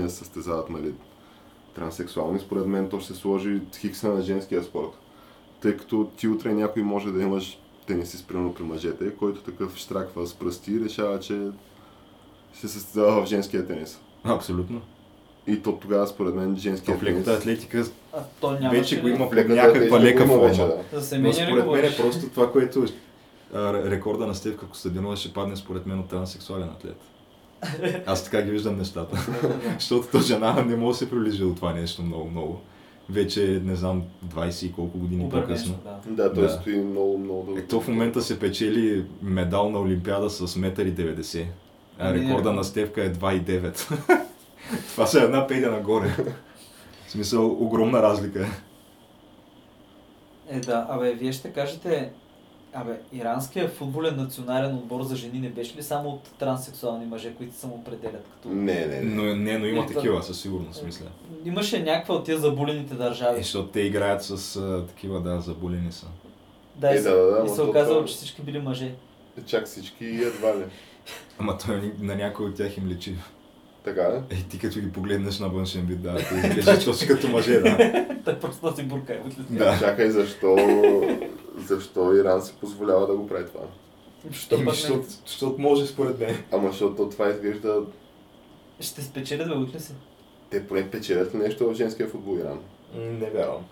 се 0.09 0.17
състезават 0.17 0.71
нали, 0.71 0.95
транссексуални, 1.75 2.41
според 2.41 2.67
мен 2.67 2.89
то 2.89 3.01
ще 3.01 3.13
се 3.13 3.21
сложи 3.21 3.61
хикса 3.79 4.09
на 4.09 4.23
женския 4.23 4.63
спорт. 4.63 4.99
Тъй 5.61 5.77
като 5.77 6.11
ти 6.17 6.29
утре 6.29 6.55
някой 6.55 6.83
може 6.83 7.13
да 7.13 7.23
имаш 7.23 7.59
тенисист, 7.87 8.29
примерно 8.29 8.55
при 8.55 8.63
мъжете, 8.63 9.17
който 9.17 9.41
такъв 9.41 9.77
штраква 9.77 10.27
с 10.27 10.35
пръсти 10.35 10.73
и 10.73 10.81
решава, 10.81 11.21
че 11.21 11.49
се 12.55 12.69
състезава 12.69 13.23
в 13.23 13.29
женския 13.29 13.67
тенис. 13.67 14.01
Абсолютно. 14.25 14.81
И 15.47 15.63
то 15.63 15.73
тогава, 15.73 16.07
според 16.07 16.35
мен, 16.35 16.55
То 16.55 16.61
женският 16.61 17.01
в 17.01 17.03
леката 17.03 17.33
атлетика 17.33 17.85
А 18.13 18.19
то 18.41 18.51
няма 18.51 18.71
вече 18.71 19.01
го 19.01 19.09
има 19.09 19.27
в 19.27 19.33
някаква 19.49 20.01
лека 20.01 20.27
форма. 20.27 20.49
вече, 20.49 20.61
да. 20.93 21.01
За 21.01 21.19
Но 21.19 21.33
според 21.33 21.67
мен 21.67 21.85
е 21.85 21.97
просто 21.97 22.29
това, 22.29 22.53
което 22.53 22.87
а, 23.55 23.73
рекорда 23.91 24.27
на 24.27 24.35
Стевка 24.35 24.67
Костадинова 24.67 25.17
ще 25.17 25.33
падне 25.33 25.57
според 25.57 25.87
мен 25.87 25.99
от 25.99 26.09
транссексуален 26.09 26.69
атлет. 26.69 26.97
Аз 28.07 28.25
така 28.25 28.43
ги 28.43 28.51
виждам 28.51 28.79
нещата. 28.79 29.27
Защото 29.75 30.09
то 30.09 30.21
жена 30.21 30.65
не 30.67 30.77
може 30.77 30.95
да 30.95 30.99
се 30.99 31.11
приближи 31.11 31.39
до 31.39 31.55
това 31.55 31.73
нещо 31.73 32.03
много-много. 32.03 32.61
Вече, 33.11 33.63
не 33.65 33.77
знам, 33.77 34.03
20 34.27 34.67
и 34.67 34.73
колко 34.73 34.99
години 34.99 35.29
по-късно. 35.31 35.75
да. 36.07 36.13
Да, 36.13 36.33
той 36.35 36.43
Да. 36.43 36.49
стои 36.51 36.77
много, 36.77 37.19
много 37.19 37.43
дълго. 37.43 37.59
Ето 37.59 37.81
в 37.81 37.89
момента 37.89 38.23
се 38.23 38.39
печели 38.39 39.05
медал 39.23 39.71
на 39.71 39.81
Олимпиада 39.81 40.31
с 40.31 40.47
1,90 40.47 41.39
м. 41.39 41.47
А 41.99 42.09
Ами, 42.11 42.21
рекорда 42.21 42.51
не. 42.51 42.57
на 42.57 42.65
Стевка 42.65 43.05
е 43.05 43.13
2,9 43.13 43.93
Това 44.87 45.07
са 45.07 45.23
една 45.23 45.47
пейда 45.47 45.71
нагоре. 45.71 46.17
В 47.07 47.11
смисъл, 47.11 47.65
огромна 47.65 48.03
разлика. 48.03 48.47
Е, 50.49 50.61
да, 50.61 50.87
абе, 50.91 51.13
вие 51.13 51.33
ще 51.33 51.53
кажете, 51.53 52.11
абе, 52.73 53.01
иранския 53.13 53.69
футболен 53.69 54.17
национален 54.17 54.75
отбор 54.75 55.03
за 55.03 55.17
жени 55.17 55.39
не 55.39 55.49
беше 55.49 55.77
ли 55.77 55.83
само 55.83 56.09
от 56.09 56.23
транссексуални 56.23 57.07
мъже, 57.07 57.35
които 57.35 57.55
се 57.57 57.67
определят 57.67 58.27
като... 58.35 58.49
Не, 58.49 58.87
не, 58.87 58.87
не. 58.87 59.01
Но, 59.03 59.37
не, 59.37 59.59
но 59.59 59.67
има 59.67 59.85
Ето. 59.85 59.93
такива, 59.95 60.23
със 60.23 60.41
сигурност, 60.41 60.83
мисля. 60.85 61.07
Имаше 61.45 61.83
някаква 61.83 62.15
от 62.15 62.25
тия 62.25 62.39
забулените 62.39 62.95
Е, 62.95 62.97
държави. 62.97 63.43
защото 63.43 63.69
те 63.69 63.81
играят 63.81 64.23
с 64.25 64.57
а, 64.57 64.87
такива, 64.87 65.21
да, 65.21 65.41
заболени 65.41 65.93
са. 65.93 66.07
Да, 66.77 66.91
и, 66.91 66.95
Е, 66.95 66.99
се- 66.99 67.11
да, 67.11 67.17
да, 67.17 67.41
да, 67.43 67.47
и 67.47 67.55
се 67.55 67.63
оказало, 67.63 68.05
че 68.05 68.15
всички 68.15 68.43
били 68.43 68.59
мъже. 68.59 68.93
Чак 69.47 69.67
всички 69.67 70.05
едва 70.05 70.57
ли. 70.57 70.65
Ама 71.39 71.59
той 71.59 71.93
на 72.01 72.15
някой 72.17 72.47
от 72.47 72.55
тях 72.57 72.77
им 72.77 72.89
лечи. 72.89 73.15
Така 73.85 74.03
е? 74.31 74.35
Е, 74.35 74.43
ти 74.51 74.59
като 74.59 74.81
ги 74.81 74.93
погледнеш 74.93 75.39
на 75.39 75.49
външен 75.49 75.87
вид, 75.87 76.03
да, 76.03 76.17
те 76.17 76.35
изглеждат, 76.49 76.83
че 76.85 76.95
си 76.95 77.07
като 77.07 77.29
мъже, 77.29 77.61
да. 77.61 78.07
Той 78.25 78.39
просто 78.39 78.71
да 78.71 78.77
си 78.77 78.83
бурка. 78.83 79.21
Да. 79.51 79.79
Чакай, 79.79 80.11
защо, 80.11 80.57
защо 81.67 82.15
Иран 82.15 82.43
се 82.43 82.53
позволява 82.53 83.07
да 83.07 83.17
го 83.17 83.27
прави 83.27 83.47
това? 83.47 83.61
Що 84.33 84.55
Еми, 84.55 84.65
пък 84.65 84.75
защото, 84.75 85.05
защото 85.27 85.61
може 85.61 85.87
според 85.87 86.21
мен. 86.21 86.37
Ама 86.53 86.71
защото 86.71 87.09
това 87.09 87.31
изглежда... 87.31 87.83
Ще 88.81 89.03
спечелят, 89.03 89.49
бе, 89.49 89.55
утре 89.55 89.81
си. 89.81 89.93
Те 90.51 90.67
поне 90.67 90.91
печелят 90.91 91.35
нещо 91.35 91.71
в 91.71 91.75
женския 91.75 92.09
футбол 92.09 92.39
Иран? 92.39 92.59
Не 92.95 93.31
вярвам. 93.31 93.65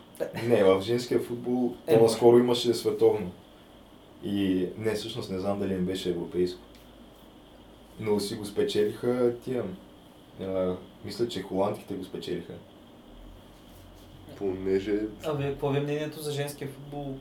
Не, 0.47 0.65
в 0.65 0.81
женския 0.81 1.21
футбол 1.21 1.75
Е, 1.87 1.95
то 1.95 2.01
може. 2.01 2.13
наскоро 2.13 2.39
имаше 2.39 2.75
световно. 2.75 3.31
И 4.25 4.67
не, 4.79 4.95
всъщност 4.95 5.31
не 5.31 5.39
знам 5.39 5.61
дали 5.61 5.75
им 5.75 5.85
беше 5.85 6.11
европейско. 6.11 6.61
Но 8.01 8.21
си 8.21 8.35
го 8.35 8.45
спечелиха 8.45 9.33
тия. 9.45 9.65
А, 10.41 10.75
мисля, 11.05 11.29
че 11.29 11.43
холандките 11.43 11.95
го 11.95 12.05
спечелиха. 12.05 12.53
Понеже... 14.39 15.01
Абе, 15.25 15.51
какво 15.51 15.75
е 15.75 15.81
мнението 15.81 16.23
за 16.23 16.33
женския 16.33 16.69
футбол? 16.69 17.15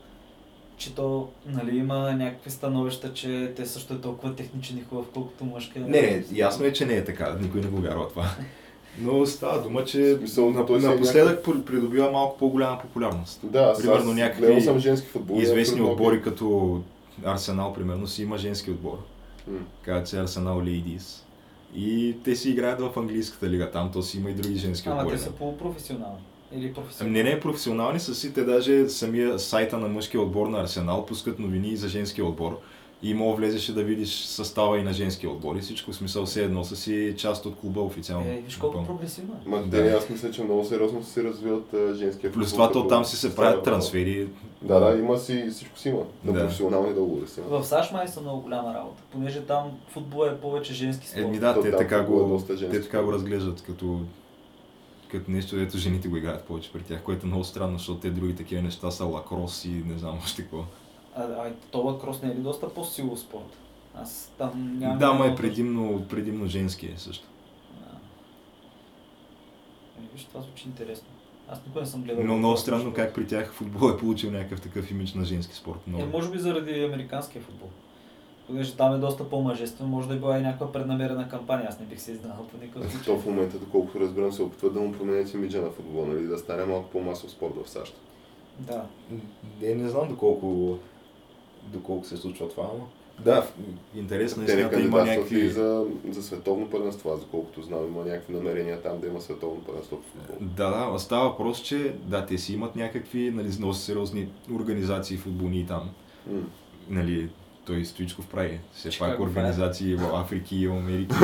Че 0.77 0.95
то, 0.95 1.27
нали, 1.45 1.77
има 1.77 2.11
някакви 2.11 2.51
становища, 2.51 3.13
че 3.13 3.53
те 3.55 3.65
също 3.65 3.93
е 3.93 4.01
толкова 4.01 4.35
техничен 4.35 4.77
и 4.77 4.83
хубав, 4.89 5.05
колкото 5.13 5.45
мъжка. 5.45 5.79
Не, 5.79 5.87
не, 5.87 6.23
ясно 6.33 6.65
е, 6.65 6.73
че 6.73 6.85
не 6.85 6.93
е 6.93 7.03
така. 7.05 7.37
Никой 7.41 7.61
не 7.61 7.67
го 7.67 7.81
вярва 7.81 8.07
това. 8.09 8.25
Но 8.99 9.25
става 9.25 9.61
дума, 9.61 9.83
че 9.83 10.15
смисъл, 10.15 10.43
е 10.43 10.51
напоследък 10.51 11.43
по- 11.43 11.65
придобива 11.65 12.11
малко 12.11 12.37
по-голяма 12.37 12.81
популярност. 12.81 13.39
Да, 13.43 13.73
Примерно 13.77 14.09
аз 14.11 14.15
някакви 14.17 14.41
гледал 14.41 14.61
съм 14.61 14.79
женски 14.79 15.07
футбол. 15.07 15.37
Известни 15.37 15.81
отбори 15.81 16.21
като 16.21 16.81
Арсенал, 17.25 17.73
примерно, 17.73 18.07
си 18.07 18.23
има 18.23 18.37
женски 18.37 18.71
отбор. 18.71 18.97
М. 19.47 19.57
Казват 19.81 20.07
се 20.07 20.19
Арсенал 20.19 20.61
Ladies. 20.61 21.23
И 21.75 22.15
те 22.23 22.35
си 22.35 22.49
играят 22.49 22.81
в 22.81 22.91
английската 22.97 23.49
лига, 23.49 23.71
там 23.71 23.91
то 23.91 24.01
си 24.03 24.17
има 24.17 24.29
и 24.29 24.33
други 24.33 24.55
женски 24.55 24.89
Ама 24.89 24.97
отбори. 25.01 25.15
те 25.15 25.21
са 25.21 25.31
полупрофесионални. 25.31 26.21
Или 26.51 26.65
Ами 26.65 26.73
професионални. 26.73 27.23
не, 27.23 27.29
не, 27.29 27.39
професионални 27.39 27.99
са 27.99 28.15
си, 28.15 28.33
те 28.33 28.43
даже 28.43 28.89
самия 28.89 29.39
сайта 29.39 29.77
на 29.77 29.87
мъжкия 29.87 30.21
отбор 30.21 30.47
на 30.47 30.61
Арсенал 30.61 31.05
пускат 31.05 31.39
новини 31.39 31.75
за 31.75 31.87
женския 31.87 32.25
отбор. 32.25 32.59
И 33.03 33.13
мога 33.13 33.35
влезеше 33.35 33.73
да 33.73 33.83
видиш 33.83 34.23
състава 34.23 34.77
и 34.79 34.83
на 34.83 34.93
женския 34.93 35.29
отбор 35.29 35.55
и 35.55 35.59
всичко 35.59 35.91
в 35.91 35.95
смисъл 35.95 36.25
все 36.25 36.43
едно 36.43 36.63
са 36.63 36.75
си 36.75 37.13
част 37.17 37.45
от 37.45 37.55
клуба 37.55 37.81
официално. 37.81 38.31
Е, 38.31 38.41
виж 38.45 38.55
колко 38.57 38.77
Напълно. 38.77 38.97
прогресивно 38.99 39.33
е. 39.33 39.49
Ма 39.49 39.63
Да. 39.63 39.77
аз 39.97 40.09
мисля, 40.09 40.31
че 40.31 40.43
много 40.43 40.65
сериозно 40.65 41.03
се 41.03 41.23
развиват 41.23 41.73
а, 41.73 41.95
женския 41.95 42.31
Плюс 42.31 42.53
това 42.53 42.71
то 42.71 42.87
там 42.87 43.05
си 43.05 43.15
се 43.17 43.35
правят 43.35 43.63
трансфери. 43.63 44.27
Да, 44.61 44.79
да, 44.79 44.97
има 44.99 45.17
си, 45.17 45.47
всичко 45.51 45.79
си 45.79 45.89
има. 45.89 46.01
На 46.23 46.33
Да. 46.33 46.39
професионални 46.39 46.93
договори 46.93 47.27
си 47.27 47.39
има. 47.39 47.59
В 47.59 47.65
САЩ 47.67 47.91
май 47.93 48.07
са 48.07 48.21
много 48.21 48.41
голяма 48.41 48.73
работа, 48.73 49.03
понеже 49.11 49.41
там 49.41 49.71
футбол 49.89 50.25
е 50.25 50.37
повече 50.37 50.73
женски 50.73 51.07
спорт. 51.07 51.23
Еми 51.23 51.39
да, 51.39 51.53
То 51.53 51.61
те 51.61 51.69
там 51.71 51.79
така, 51.79 51.97
е 51.97 52.03
го, 52.03 52.27
доста 52.27 52.57
женски 52.57 52.77
те 52.77 52.83
така 52.83 53.03
го 53.03 53.13
разглеждат 53.13 53.61
като, 53.61 53.99
като 55.11 55.31
нещо, 55.31 55.55
дето 55.55 55.77
жените 55.77 56.07
го 56.07 56.17
играят 56.17 56.43
повече 56.43 56.71
при 56.73 56.81
тях, 56.81 57.03
което 57.03 57.25
е 57.25 57.29
много 57.29 57.43
странно, 57.43 57.77
защото 57.77 57.99
те 57.99 58.09
други 58.09 58.35
такива 58.35 58.61
неща 58.61 58.91
са 58.91 59.05
лакрос 59.05 59.65
и 59.65 59.69
не 59.69 59.97
знам 59.97 60.17
още 60.23 60.41
какво. 60.41 60.63
А, 61.17 61.21
а 61.21 61.51
това 61.71 61.99
крос 61.99 62.21
не 62.21 62.29
е 62.29 62.35
ли 62.35 62.39
доста 62.39 62.69
по-силов 62.73 63.19
спорт? 63.19 63.57
Аз 63.95 64.31
там 64.37 64.77
нямам... 64.79 64.97
да, 64.97 65.13
ма 65.13 65.27
е 65.27 65.35
предимно, 65.35 66.05
предимно 66.09 66.45
женски 66.45 66.85
е 66.85 66.97
също. 66.97 67.27
Да. 67.79 67.97
Еми, 69.97 70.07
Виж, 70.13 70.23
това 70.23 70.41
звучи 70.41 70.67
интересно. 70.67 71.07
Аз 71.49 71.65
никога 71.65 71.81
не 71.81 71.87
съм 71.87 72.03
гледал. 72.03 72.23
Но 72.23 72.37
много 72.37 72.57
странно 72.57 72.93
как 72.93 73.15
при 73.15 73.27
тях 73.27 73.53
футбол 73.53 73.89
е 73.89 73.97
получил 73.97 74.31
някакъв 74.31 74.61
такъв 74.61 74.91
имидж 74.91 75.13
на 75.13 75.25
женски 75.25 75.55
спорт. 75.55 75.79
Е, 75.87 75.89
Много. 75.89 76.05
може 76.05 76.31
би 76.31 76.39
заради 76.39 76.83
американския 76.83 77.41
футбол. 77.41 77.69
Понеже 78.47 78.75
там 78.75 78.95
е 78.95 78.97
доста 78.97 79.29
по-мъжествено, 79.29 79.89
може 79.89 80.07
да 80.07 80.13
е 80.13 80.17
била 80.17 80.37
и 80.37 80.41
някаква 80.41 80.71
преднамерена 80.71 81.29
кампания, 81.29 81.69
аз 81.69 81.79
не 81.79 81.85
бих 81.85 81.99
се 82.01 82.11
изненадал 82.11 82.47
по 82.47 82.57
никакъв 82.57 82.91
случай. 82.91 83.05
То 83.05 83.19
в 83.21 83.25
момента, 83.25 83.59
доколкото 83.59 83.99
разбирам, 83.99 84.31
се 84.31 84.43
опитват 84.43 84.73
да 84.73 84.79
му 84.79 84.91
променят 84.91 85.33
имиджа 85.33 85.61
на 85.61 85.69
футбол, 85.69 86.05
нали, 86.05 86.27
да 86.27 86.37
стане 86.37 86.65
малко 86.65 86.89
по-масов 86.89 87.31
спорт 87.31 87.53
в 87.65 87.69
САЩ. 87.69 87.95
Да. 88.59 88.85
Не, 89.61 89.75
не 89.75 89.89
знам 89.89 90.07
доколко, 90.09 90.77
доколко 91.67 92.05
се 92.05 92.17
случва 92.17 92.49
това, 92.49 92.63
но... 92.63 92.87
Да, 93.23 93.47
Те 94.09 94.17
не 94.17 94.23
истината 94.23 94.81
има 94.81 95.03
някакви... 95.03 95.49
за, 95.49 95.85
за 96.09 96.23
световно 96.23 96.69
първенство, 96.69 97.11
аз 97.13 97.19
доколкото 97.19 97.61
знам, 97.61 97.85
има 97.87 98.05
някакви 98.05 98.33
намерения 98.33 98.81
там 98.81 98.99
да 98.99 99.07
има 99.07 99.21
световно 99.21 99.61
първенство 99.61 99.97
в 99.97 100.01
футбол. 100.01 100.47
Да, 100.55 100.91
да, 100.91 100.99
става 100.99 101.29
въпрос, 101.29 101.63
че 101.63 101.95
да, 102.03 102.25
те 102.25 102.37
си 102.37 102.53
имат 102.53 102.75
някакви 102.75 103.31
нали, 103.31 103.49
много 103.57 103.73
сериозни 103.73 104.27
организации 104.53 105.17
футболни 105.17 105.65
там. 105.67 105.89
М. 106.27 106.41
Нали, 106.89 107.29
той 107.65 107.85
Стоичков 107.85 108.27
прави 108.27 108.59
все 108.73 108.89
Чикаго 108.89 109.11
пак 109.11 109.19
организации 109.19 109.95
в 109.95 110.11
Африки 110.13 110.55
и 110.55 110.67
в 110.67 110.71
Америка. 110.71 111.15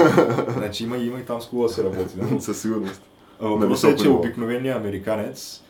значи 0.57 0.83
има, 0.83 0.97
има 0.97 1.19
и 1.19 1.25
там 1.25 1.41
с 1.41 1.45
хубава 1.45 1.69
се 1.69 1.83
работи. 1.83 2.15
Да? 2.15 2.41
Със 2.41 2.61
сигурност. 2.61 3.01
Въпросът 3.39 3.99
е, 3.99 4.03
че 4.03 4.09
обикновеният 4.09 4.77
американец, 4.77 5.63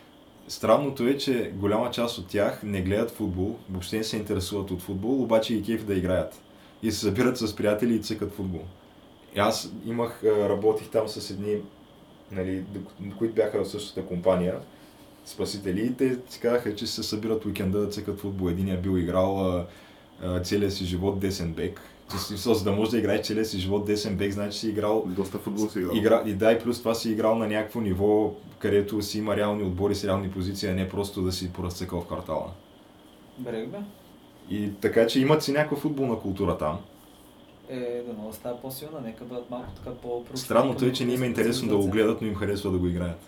странното 0.48 1.08
е, 1.08 1.18
че 1.18 1.52
голяма 1.56 1.92
част 1.92 2.18
от 2.18 2.28
тях 2.28 2.64
не 2.64 2.82
гледат 2.82 3.12
футбол, 3.12 3.56
въобще 3.70 3.98
не 3.98 4.04
се 4.04 4.18
интересуват 4.18 4.72
от 4.72 4.82
футбол, 4.82 5.24
обаче 5.24 5.56
и 5.56 5.64
кеф 5.64 5.86
да 5.86 5.94
играят. 5.94 6.42
И 6.84 6.92
се 6.92 7.00
събират 7.00 7.38
с 7.38 7.56
приятели 7.56 7.96
и 7.96 8.02
цъкат 8.02 8.34
футбол. 8.34 8.62
И 9.36 9.40
аз 9.40 9.72
имах, 9.86 10.24
работих 10.24 10.90
там 10.90 11.08
с 11.08 11.30
едни, 11.30 11.58
нали, 12.32 12.64
които 13.18 13.36
бяха 13.36 13.64
в 13.64 13.70
същата 13.70 14.06
компания, 14.06 14.56
спасители, 15.26 15.86
и 15.86 15.94
те 15.94 16.18
си 16.30 16.40
казаха, 16.40 16.76
че 16.76 16.88
се 16.88 17.04
събират 17.04 17.46
уикенда 17.46 17.80
да 17.80 17.90
цъкат 17.90 18.20
футбол. 18.20 18.50
Единият 18.50 18.82
бил 18.82 18.98
играл 18.98 19.66
целия 20.44 20.72
си 20.72 20.86
живот 20.86 21.20
десен 21.20 21.54
бек. 21.54 21.82
За 22.36 22.64
да 22.64 22.72
може 22.72 22.92
да 22.92 22.98
играеш 22.98 23.26
целия 23.26 23.46
си 23.46 23.60
живот 23.60 23.86
десен 23.86 24.18
бек, 24.18 24.32
значи 24.32 24.60
си 24.60 24.70
играл 24.70 25.04
Доста 25.08 25.38
футбол 25.38 25.70
си 25.70 25.80
играл. 25.80 25.96
Игра, 25.96 26.24
и 26.26 26.34
да, 26.34 26.52
и 26.52 26.60
плюс 26.60 26.80
това 26.80 26.94
си 26.94 27.12
играл 27.12 27.36
на 27.36 27.48
някакво 27.48 27.82
ниво, 27.82 28.34
където 28.60 29.02
си 29.02 29.18
има 29.18 29.36
реални 29.36 29.64
отбори 29.64 29.96
с 29.96 30.04
реални 30.04 30.32
позиции, 30.32 30.70
а 30.70 30.74
не 30.74 30.90
просто 30.90 31.22
да 31.22 31.32
си 31.32 31.54
поразцъкал 31.54 32.02
в 32.02 32.06
квартала. 32.06 32.52
Брег 33.38 33.70
бе. 33.70 33.78
И 34.50 34.72
така, 34.82 35.08
че 35.08 35.20
имат 35.22 35.44
си 35.44 35.52
някаква 35.52 35.78
футболна 35.78 36.20
култура 36.20 36.58
там. 36.58 36.80
Е, 37.70 38.04
да 38.08 38.14
много 38.14 38.34
става 38.34 38.62
по-силна, 38.62 39.02
нека 39.02 39.26
бъдат 39.26 39.50
малко 39.50 39.72
така 39.76 39.92
по 39.92 40.24
Странното 40.36 40.86
е, 40.86 40.94
че 40.94 41.06
не 41.06 41.14
им 41.14 41.24
е 41.24 41.26
интересно 41.26 41.70
да 41.70 41.78
го 41.78 41.88
гледат, 41.88 42.22
но 42.22 42.28
им 42.28 42.36
харесва 42.36 42.72
да 42.72 42.78
го 42.78 42.88
играят. 42.88 43.22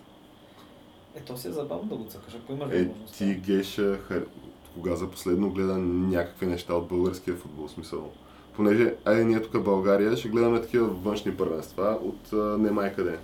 Е, 1.15 1.19
то 1.19 1.37
си 1.37 1.47
е 1.47 1.51
забавно 1.51 1.89
да 1.89 1.95
го 1.95 2.03
цъкаш, 2.03 2.35
ако 2.35 2.53
имаш 2.53 2.69
Е, 2.71 2.77
възможност. 2.77 3.17
ти 3.17 3.35
Геша, 3.35 3.97
хар... 3.97 4.25
кога 4.73 4.95
за 4.95 5.09
последно 5.11 5.49
гледа 5.49 5.77
някакви 5.77 6.45
неща 6.45 6.73
от 6.73 6.87
българския 6.87 7.35
футбол, 7.35 7.67
смисъл. 7.67 8.11
Понеже, 8.55 8.95
айде 9.05 9.23
ние 9.23 9.41
тук 9.41 9.53
в 9.53 9.63
България 9.63 10.17
ще 10.17 10.29
гледаме 10.29 10.61
такива 10.61 10.87
външни 10.87 11.37
първенства 11.37 11.97
от 12.01 12.33
а, 12.33 12.57
не 12.57 12.71
май 12.71 12.93
къде. 12.93 13.17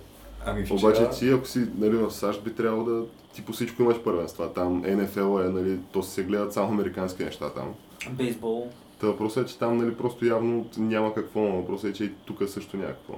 Ами 0.46 0.64
вчера... 0.64 0.78
Обаче 0.78 1.08
ти, 1.18 1.30
ако 1.30 1.46
си 1.46 1.66
нали, 1.78 1.96
в 1.96 2.10
САЩ, 2.10 2.44
би 2.44 2.54
трябвало 2.54 2.84
да 2.84 3.04
ти 3.34 3.42
по 3.42 3.52
всичко 3.52 3.82
имаш 3.82 4.02
първенства. 4.02 4.52
Там 4.52 4.82
НФЛ 4.86 5.38
е, 5.38 5.48
нали, 5.48 5.78
то 5.92 6.02
се 6.02 6.24
гледат 6.24 6.52
само 6.52 6.68
американски 6.68 7.24
неща 7.24 7.50
там. 7.50 7.74
Бейсбол. 8.10 8.68
Та 9.00 9.06
въпросът 9.06 9.46
е, 9.46 9.50
че 9.50 9.58
там 9.58 9.76
нали, 9.76 9.94
просто 9.94 10.26
явно 10.26 10.66
няма 10.76 11.14
какво, 11.14 11.40
но 11.40 11.56
въпросът 11.56 11.90
е, 11.90 11.92
че 11.92 12.04
и 12.04 12.12
тук 12.24 12.48
също 12.48 12.76
някакво. 12.76 13.14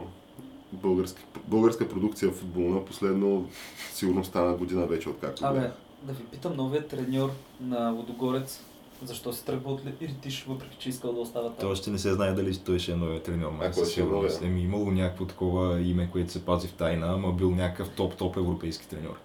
Българска, 0.73 1.23
българска 1.47 1.89
продукция 1.89 2.31
футболна, 2.31 2.85
последно 2.85 3.49
сигурно 3.93 4.25
стана 4.25 4.57
година 4.57 4.87
вече 4.87 5.09
откакто. 5.09 5.47
Абе, 5.47 5.71
да 6.03 6.13
ви 6.13 6.25
питам, 6.25 6.57
новият 6.57 6.89
треньор 6.89 7.31
на 7.61 7.91
Лодогорец 7.91 8.61
Защо 9.05 9.33
се 9.33 9.45
тръгва 9.45 9.73
от 9.73 9.81
Иритиш, 10.01 10.45
въпреки 10.49 10.77
че 10.79 10.89
искал 10.89 11.13
да 11.13 11.21
остава 11.21 11.47
там? 11.47 11.57
То 11.61 11.71
още 11.71 11.91
не 11.91 11.99
се 11.99 12.13
знае 12.13 12.33
дали 12.33 12.57
той 12.57 12.79
ще 12.79 12.93
е 12.93 12.97
новия 12.97 13.23
треньор. 13.23 13.51
Май, 13.51 13.73
със 13.73 13.89
е 13.89 13.93
сигурност. 13.93 14.35
новия? 14.35 14.51
Еми, 14.51 14.63
имало 14.63 14.91
някакво 14.91 15.25
такова 15.25 15.81
име, 15.81 16.09
което 16.13 16.33
се 16.33 16.45
пази 16.45 16.69
в 16.69 16.73
тайна, 16.73 17.07
ама 17.09 17.33
бил 17.33 17.51
някакъв 17.51 17.89
топ-топ 17.91 18.37
европейски 18.37 18.89
треньор. 18.89 19.19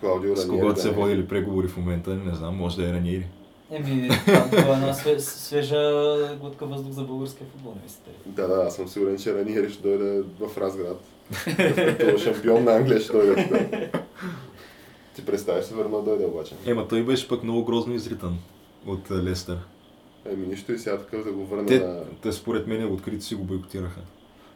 Клаудио 0.00 0.36
С 0.36 0.48
когото 0.48 0.74
да, 0.74 0.80
се 0.80 0.88
е. 0.88 0.92
водили 0.92 1.28
преговори 1.28 1.68
в 1.68 1.76
момента, 1.76 2.10
не 2.10 2.34
знам, 2.34 2.56
може 2.56 2.76
да 2.76 2.88
е 2.88 2.92
Раниери. 2.92 3.26
Еми, 3.70 4.08
това 4.24 4.68
е 4.68 4.72
една 4.72 4.92
све- 4.92 5.18
свежа 5.18 5.92
глътка 6.40 6.66
въздух 6.66 6.92
за 6.92 7.02
българския 7.02 7.46
футбол, 7.46 7.72
не 7.76 7.82
мислите 7.84 8.10
ли? 8.10 8.14
Да, 8.26 8.48
да, 8.48 8.64
аз 8.66 8.76
съм 8.76 8.88
сигурен, 8.88 9.18
че 9.18 9.34
Раниери 9.34 9.70
ще 9.72 9.82
дойде 9.82 10.22
в 10.40 10.58
Разград. 10.58 11.00
Като 11.98 12.18
шампион 12.18 12.64
на 12.64 12.72
Англия 12.72 13.00
ще 13.00 13.12
дойде 13.12 13.48
тук. 13.48 14.00
Ти 15.14 15.26
представяш 15.26 15.64
се 15.64 15.74
върна 15.74 16.02
дойде 16.02 16.24
обаче. 16.24 16.54
Ема 16.66 16.88
той 16.88 17.02
беше 17.02 17.28
пък 17.28 17.42
много 17.42 17.64
грозно 17.64 17.94
изритан 17.94 18.38
от 18.86 19.10
а, 19.10 19.22
Лестър. 19.22 19.58
Еми 20.32 20.46
нищо 20.46 20.72
и 20.72 20.78
сега 20.78 20.98
такъв 20.98 21.24
да 21.24 21.32
го 21.32 21.44
върне 21.46 21.66
Те, 21.66 21.78
на... 21.78 22.02
те 22.22 22.32
според 22.32 22.66
мен 22.66 22.92
открито 22.92 23.24
си 23.24 23.34
го 23.34 23.44
бойкотираха. 23.44 24.00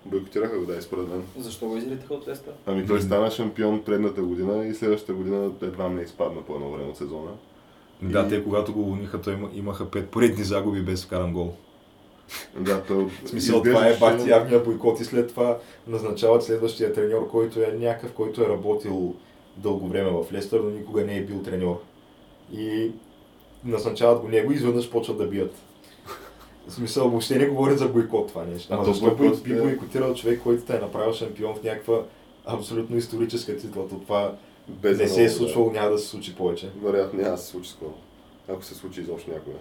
Бойкотираха 0.04 0.58
го, 0.58 0.66
да, 0.66 0.76
и 0.76 0.82
според 0.82 1.08
мен. 1.08 1.22
Защо 1.38 1.66
го 1.66 1.76
изритаха 1.76 2.14
от 2.14 2.28
Лестър? 2.28 2.52
Ами 2.66 2.86
той 2.86 3.00
стана 3.00 3.30
шампион 3.30 3.82
предната 3.84 4.22
година 4.22 4.66
и 4.66 4.74
следващата 4.74 5.14
година 5.14 5.50
едва 5.62 5.88
не 5.88 6.02
изпадна 6.02 6.42
по 6.42 6.54
едно 6.54 6.70
време 6.70 6.88
от 6.90 6.96
сезона. 6.96 7.30
Да, 8.02 8.24
И- 8.26 8.28
те 8.28 8.44
когато 8.44 8.72
го 8.72 8.80
уволниха, 8.80 9.20
той 9.20 9.32
има- 9.34 9.50
имаха 9.54 9.90
пет 9.90 10.08
поредни 10.08 10.44
загуби 10.44 10.82
без 10.82 11.04
вкаран 11.04 11.32
гол. 11.32 11.54
Да, 12.60 12.82
той... 12.82 13.04
В 13.24 13.28
смисъл, 13.28 13.62
това 13.62 13.86
е 13.86 13.98
бати 13.98 14.30
явния 14.30 14.64
бойкот 14.64 15.00
и 15.00 15.04
след 15.04 15.28
това 15.28 15.58
назначават 15.86 16.42
следващия 16.44 16.92
треньор, 16.92 17.28
който 17.30 17.60
е 17.60 17.76
някакъв, 17.80 18.12
който 18.12 18.42
е 18.42 18.48
работил 18.48 19.14
дълго 19.56 19.88
време 19.88 20.10
в 20.10 20.32
Лестър, 20.32 20.60
но 20.60 20.70
никога 20.70 21.04
не 21.04 21.16
е 21.16 21.24
бил 21.24 21.42
треньор. 21.42 21.80
И 22.52 22.90
назначават 23.64 24.20
го 24.20 24.28
него 24.28 24.52
и 24.52 24.54
изведнъж 24.54 24.90
почват 24.90 25.18
да 25.18 25.26
бият. 25.26 25.54
В 26.68 26.72
смисъл, 26.72 27.08
въобще 27.08 27.38
не 27.38 27.46
говорят 27.46 27.78
за 27.78 27.88
бойкот 27.88 28.28
това 28.28 28.44
нещо. 28.44 28.74
А 28.74 28.76
то 28.76 28.84
защо 28.84 29.14
бойкот 29.16 29.42
би 29.42 29.52
е- 29.52 29.60
бойкотирал 29.62 30.14
човек, 30.14 30.40
който 30.42 30.64
те 30.64 30.76
е 30.76 30.80
направил 30.80 31.12
шампион 31.12 31.54
в 31.54 31.62
някаква 31.62 32.02
абсолютно 32.44 32.96
историческа 32.96 33.56
титла? 33.56 33.88
То 33.88 33.98
това 33.98 34.34
Без 34.68 34.98
не 34.98 35.04
да 35.04 35.10
се 35.10 35.24
е 35.24 35.28
случвало, 35.28 35.70
няма 35.70 35.90
да 35.90 35.98
се 35.98 36.08
случи 36.08 36.34
повече. 36.34 36.66
Да. 36.66 36.86
Вероятно 36.86 37.20
няма 37.20 37.32
да 37.32 37.38
се 37.38 37.46
случи 37.46 37.70
скоро. 37.70 37.94
Ако 38.48 38.64
се 38.64 38.74
случи 38.74 39.00
изобщо 39.00 39.30
някога. 39.30 39.56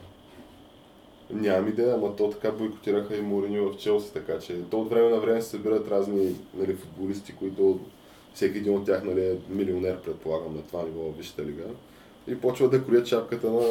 Нямам 1.32 1.68
идея, 1.68 1.94
ама 1.94 2.16
то 2.16 2.30
така 2.30 2.52
бойкотираха 2.52 3.18
и 3.18 3.22
Мориньо 3.22 3.72
в 3.72 3.78
Челси, 3.78 4.14
така 4.14 4.40
че 4.40 4.62
то 4.70 4.82
от 4.82 4.90
време 4.90 5.10
на 5.10 5.18
време 5.20 5.42
се 5.42 5.50
събират 5.50 5.88
разни 5.88 6.36
нали, 6.54 6.76
футболисти, 6.76 7.36
които 7.36 7.80
всеки 8.34 8.58
един 8.58 8.76
от 8.76 8.86
тях 8.86 9.04
нали, 9.04 9.26
е 9.26 9.38
милионер, 9.50 9.98
предполагам, 10.02 10.56
на 10.56 10.62
това 10.62 10.84
ниво 10.84 11.02
в 11.02 11.18
Висшата 11.18 11.46
лига. 11.46 11.64
И 12.28 12.36
почват 12.36 12.72
да 12.72 12.84
кроят 12.84 13.08
шапката 13.08 13.52
на 13.52 13.62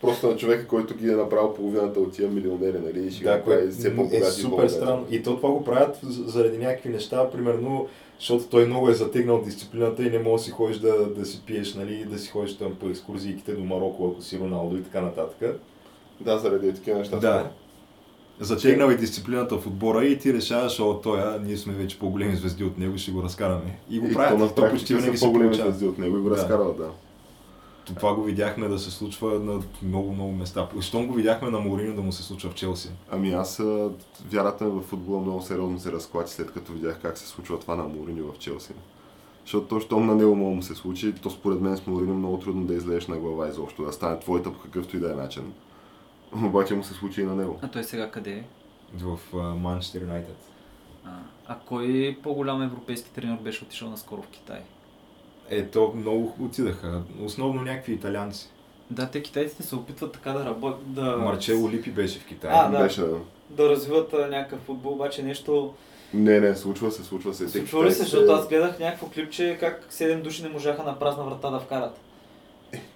просто 0.00 0.26
на 0.26 0.36
човека, 0.36 0.66
който 0.66 0.94
ги 0.94 1.08
е 1.08 1.16
направил 1.16 1.54
половината 1.54 2.00
от 2.00 2.12
тия 2.12 2.28
милионери, 2.28 2.78
нали? 2.84 3.06
И 3.06 3.10
ще 3.10 3.24
Да, 3.24 3.42
което 3.42 3.72
все 3.72 3.88
е 3.88 3.96
по-богати 3.96 4.16
и 4.16 4.42
супер 4.42 4.68
странно. 4.68 5.06
И 5.10 5.22
то 5.22 5.36
това 5.36 5.50
го 5.50 5.64
правят 5.64 5.98
заради 6.26 6.58
някакви 6.58 6.88
неща, 6.88 7.30
примерно, 7.30 7.86
защото 8.18 8.44
той 8.44 8.66
много 8.66 8.88
е 8.88 8.94
затегнал 8.94 9.42
дисциплината 9.42 10.02
и 10.02 10.10
не 10.10 10.18
може 10.18 10.40
да 10.40 10.44
си 10.44 10.50
ходиш 10.50 10.78
да, 10.78 11.06
да 11.06 11.26
си 11.26 11.42
пиеш, 11.46 11.74
нали, 11.74 12.04
да 12.04 12.18
си 12.18 12.30
ходиш 12.30 12.56
там 12.56 12.74
по 12.80 12.86
екскурзийките 12.88 13.52
до 13.52 13.64
Марокко, 13.64 14.10
ако 14.12 14.22
си 14.22 14.38
Роналдо 14.38 14.76
и 14.76 14.82
така 14.82 15.00
нататък. 15.00 15.60
Да, 16.20 16.38
заради 16.38 16.74
такива 16.74 16.98
неща. 16.98 17.16
Да. 17.16 17.50
Затегнал 18.40 18.88
е 18.88 18.94
дисциплината 18.94 19.58
в 19.58 19.66
отбора 19.66 20.04
и 20.04 20.18
ти 20.18 20.34
решаваш, 20.34 20.80
о, 20.80 21.00
а, 21.06 21.38
ние 21.44 21.56
сме 21.56 21.72
вече 21.74 21.98
по-големи 21.98 22.36
звезди 22.36 22.64
от 22.64 22.78
него, 22.78 22.98
ще 22.98 23.10
го 23.10 23.22
разкараме. 23.22 23.78
И 23.90 23.98
го 23.98 24.06
И 24.06 24.12
правят, 24.12 24.38
то 24.38 24.44
и 24.44 24.48
на 24.48 24.54
то 24.54 24.70
почти 24.70 24.94
винаги 24.94 25.18
се 25.18 25.24
по-големи 25.24 25.54
звезди 25.54 25.86
от 25.86 25.98
него 25.98 26.16
и 26.16 26.20
го 26.20 26.28
Да. 26.28 26.36
разкарват, 26.36 26.76
да. 26.76 26.90
Това 27.84 28.14
го 28.14 28.22
видяхме 28.22 28.68
да 28.68 28.78
се 28.78 28.90
случва 28.90 29.38
на 29.38 29.62
много, 29.82 30.12
много 30.12 30.32
места. 30.32 30.68
Щом 30.80 31.06
го 31.06 31.14
видяхме 31.14 31.50
на 31.50 31.60
Морино 31.60 31.96
да 31.96 32.02
му 32.02 32.12
се 32.12 32.22
случва 32.22 32.50
в 32.50 32.54
Челси. 32.54 32.90
Ами 33.10 33.32
аз 33.32 33.62
вярата 34.30 34.64
ми 34.64 34.70
в 34.70 34.84
футбола 34.84 35.20
много 35.20 35.42
сериозно 35.42 35.78
се 35.78 35.92
разклати 35.92 36.32
след 36.32 36.52
като 36.52 36.72
видях 36.72 37.00
как 37.02 37.18
се 37.18 37.26
случва 37.26 37.60
това 37.60 37.76
на 37.76 37.82
Мориньо 37.82 38.32
в 38.32 38.38
Челси. 38.38 38.72
Защото 39.44 39.66
то, 39.66 39.80
щом 39.80 40.06
на 40.06 40.14
него 40.14 40.36
мога 40.36 40.50
да 40.50 40.56
му 40.56 40.62
се 40.62 40.74
случи, 40.74 41.14
то 41.14 41.30
според 41.30 41.60
мен 41.60 41.76
с 41.76 41.86
Мориньо 41.86 42.14
много 42.14 42.38
трудно 42.38 42.64
да 42.64 42.74
излезеш 42.74 43.06
на 43.06 43.16
глава 43.16 43.48
изобщо, 43.48 43.84
да 43.84 43.92
стане 43.92 44.20
твоята 44.20 44.52
по 44.52 44.58
какъвто 44.58 44.96
и 44.96 45.00
да 45.00 45.12
е 45.12 45.14
начин. 45.14 45.52
Обаче 46.44 46.74
му 46.74 46.84
се 46.84 46.94
случи 46.94 47.20
и 47.20 47.24
на 47.24 47.34
него. 47.34 47.58
А 47.62 47.68
той 47.68 47.84
сега 47.84 48.10
къде 48.10 48.32
е? 48.32 48.44
В 48.98 49.18
Манчестър 49.56 50.00
Юнайтед. 50.00 50.36
А, 51.04 51.10
а 51.46 51.58
кой 51.66 52.18
по-голям 52.22 52.62
европейски 52.62 53.12
тренер 53.12 53.38
беше 53.42 53.64
отишъл 53.64 53.90
наскоро 53.90 54.22
в 54.22 54.28
Китай? 54.28 54.60
Ето, 55.50 55.92
много 55.96 56.34
отидаха. 56.40 57.02
Основно 57.24 57.62
някакви 57.62 57.92
италианци. 57.92 58.50
Да, 58.90 59.10
те 59.10 59.22
китайците 59.22 59.62
се 59.62 59.76
опитват 59.76 60.12
така 60.12 60.32
да 60.32 60.44
работят, 60.44 60.94
да... 60.94 61.16
Марчело 61.16 61.70
Липи 61.70 61.90
беше 61.90 62.18
в 62.18 62.26
Китай. 62.26 62.50
А, 62.54 62.68
да. 62.68 62.78
Беше, 62.78 63.00
да. 63.00 63.16
да 63.50 63.68
развиват 63.68 64.12
някакъв 64.12 64.60
футбол, 64.60 64.92
обаче 64.92 65.22
нещо... 65.22 65.74
Не, 66.14 66.40
не, 66.40 66.56
случва 66.56 66.90
се, 66.92 67.04
случва 67.04 67.34
се. 67.34 67.48
Случва 67.48 67.84
ли 67.84 67.92
се, 67.92 68.02
защото 68.02 68.32
аз 68.32 68.48
гледах 68.48 68.78
някакво 68.78 69.06
клипче 69.06 69.56
как 69.60 69.86
7 69.90 70.22
души 70.22 70.42
не 70.42 70.48
можаха 70.48 70.82
на 70.82 70.98
празна 70.98 71.24
врата 71.24 71.50
да 71.50 71.60
вкарат. 71.60 72.00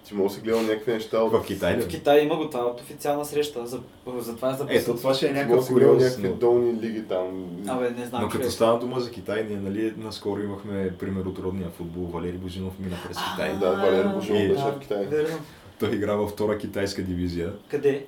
Ти 0.03 0.13
може 0.13 0.27
да 0.27 0.35
си 0.35 0.41
гледал 0.41 0.61
някакви 0.61 0.91
неща 0.93 1.19
от... 1.19 1.31
В 1.33 1.45
Китай 1.45 1.75
В 1.75 1.85
ли? 1.85 1.87
Китай 1.87 2.19
има 2.23 2.35
го 2.35 2.49
това 2.49 2.65
от 2.65 2.81
официална 2.81 3.25
среща, 3.25 3.67
за, 3.67 3.79
за 4.17 4.35
това 4.35 4.49
е 4.49 4.53
записано. 4.53 4.93
Ето, 4.93 5.01
това 5.01 5.13
ще 5.13 5.27
е 5.27 5.31
някакъв 5.31 5.59
да 5.59 5.63
си 5.65 5.73
гледал 5.73 5.93
куриоз. 5.93 6.03
някакви 6.03 6.29
Но, 6.29 6.35
долни 6.35 6.81
лиги 6.81 7.03
там. 7.03 7.45
Абе, 7.67 7.89
не 7.89 8.05
знам, 8.05 8.21
но 8.21 8.27
като 8.27 8.37
човек. 8.37 8.51
стана 8.51 8.79
дума 8.79 8.99
за 8.99 9.11
Китай, 9.11 9.45
ние 9.49 9.57
нали 9.57 9.93
наскоро 9.97 10.41
имахме 10.41 10.93
пример 10.99 11.25
от 11.25 11.39
родния 11.39 11.69
футбол. 11.69 12.03
Валери 12.05 12.37
Божинов 12.37 12.73
мина 12.79 12.95
през 13.07 13.17
Китай. 13.31 13.55
Да, 13.59 13.71
Валери 13.71 14.07
Божинов 14.07 14.41
И- 14.41 14.47
беше 14.47 14.63
да, 14.63 14.71
в 14.71 14.79
Китай. 14.79 15.05
Верно. 15.05 15.37
Той 15.79 15.95
игра 15.95 16.13
във 16.15 16.29
втора 16.29 16.57
китайска 16.57 17.01
дивизия. 17.01 17.53
Къде? 17.69 18.05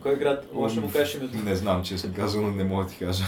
В 0.00 0.02
кой 0.02 0.16
град? 0.16 0.46
Може 0.52 0.74
да 0.74 0.80
му 0.80 0.90
кажеш 0.92 1.14
името. 1.14 1.38
Не 1.44 1.56
знам, 1.56 1.82
честно 1.82 2.10
казано, 2.16 2.50
не 2.50 2.64
мога 2.64 2.84
да 2.84 2.90
ти 2.90 2.98
кажа. 2.98 3.24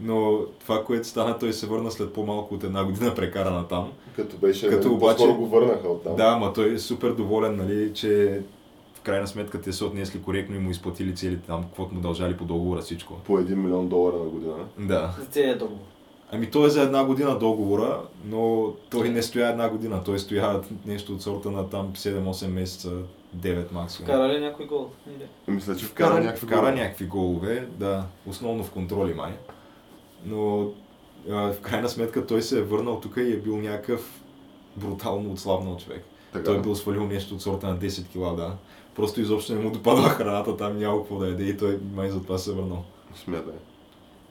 Но 0.00 0.38
това, 0.60 0.84
което 0.84 1.08
стана, 1.08 1.38
той 1.38 1.52
се 1.52 1.66
върна 1.66 1.90
след 1.90 2.12
по-малко 2.12 2.54
от 2.54 2.64
една 2.64 2.84
година 2.84 3.14
прекарана 3.14 3.68
там. 3.68 3.92
Като 4.16 4.36
беше, 4.36 4.68
Като 4.68 4.92
обаче- 4.92 5.26
го 5.26 5.46
върнаха 5.46 5.88
оттам. 5.88 6.16
Да, 6.16 6.24
ама 6.24 6.52
той 6.52 6.74
е 6.74 6.78
супер 6.78 7.12
доволен, 7.12 7.56
нали, 7.56 7.94
че 7.94 8.40
в 8.94 9.00
крайна 9.00 9.26
сметка 9.26 9.60
те 9.60 9.72
са 9.72 9.86
отнесли 9.86 10.22
коректно 10.22 10.56
и 10.56 10.58
му 10.58 10.70
изплатили 10.70 11.14
целите 11.14 11.46
там, 11.46 11.62
каквото 11.62 11.94
му 11.94 12.00
дължали 12.00 12.36
по 12.36 12.44
договора 12.44 12.80
всичко. 12.80 13.14
По 13.14 13.32
1 13.32 13.54
милион 13.54 13.88
долара 13.88 14.16
на 14.16 14.24
година. 14.24 14.54
Да. 14.78 15.14
За 15.18 15.24
целият 15.26 15.58
договор. 15.58 15.82
Ами 16.32 16.50
той 16.50 16.66
е 16.66 16.70
за 16.70 16.82
една 16.82 17.04
година 17.04 17.38
договора, 17.38 18.00
но 18.24 18.72
той 18.90 19.08
не 19.08 19.22
стоя 19.22 19.48
една 19.48 19.68
година, 19.68 20.02
той 20.04 20.18
стоя 20.18 20.60
нещо 20.86 21.12
от 21.12 21.22
сорта 21.22 21.50
на 21.50 21.68
там 21.68 21.92
7-8 21.94 22.46
месеца, 22.46 22.92
9 23.36 23.72
максимум. 23.72 24.08
Вкара 24.08 24.28
ли 24.28 24.40
някой 24.40 24.66
гол? 24.66 24.88
Мисля, 25.48 25.76
че 25.76 25.84
вкара, 25.84 26.08
Вкара, 26.10 26.24
някакви 26.24 26.46
вкара 26.46 26.72
някакви 26.72 27.06
голове, 27.06 27.68
да, 27.78 28.04
основно 28.26 28.64
в 28.64 28.70
контроли 28.70 29.14
май. 29.14 29.32
Но 30.24 30.70
а, 31.30 31.52
в 31.52 31.60
крайна 31.60 31.88
сметка 31.88 32.26
той 32.26 32.42
се 32.42 32.58
е 32.58 32.62
върнал 32.62 33.00
тук 33.00 33.16
и 33.16 33.32
е 33.32 33.40
бил 33.40 33.56
някакъв 33.56 34.22
брутално 34.76 35.32
отслабнал 35.32 35.76
човек. 35.76 36.04
Така. 36.32 36.44
Той 36.44 36.56
е 36.56 36.60
бил 36.60 36.74
свалил 36.74 37.06
нещо 37.06 37.34
от 37.34 37.42
сорта 37.42 37.66
на 37.66 37.78
10 37.78 38.08
кила, 38.08 38.34
да. 38.34 38.56
Просто 38.94 39.20
изобщо 39.20 39.54
не 39.54 39.60
му 39.60 39.70
допадва 39.70 40.08
храната, 40.08 40.56
там 40.56 40.78
няма 40.78 40.98
какво 40.98 41.18
да 41.18 41.28
яде 41.28 41.44
и 41.44 41.56
той 41.56 41.78
май 41.94 42.10
за 42.10 42.22
това 42.22 42.38
се 42.38 42.50
е 42.50 42.54
върнал. 42.54 42.84
Смятай. 43.14 43.54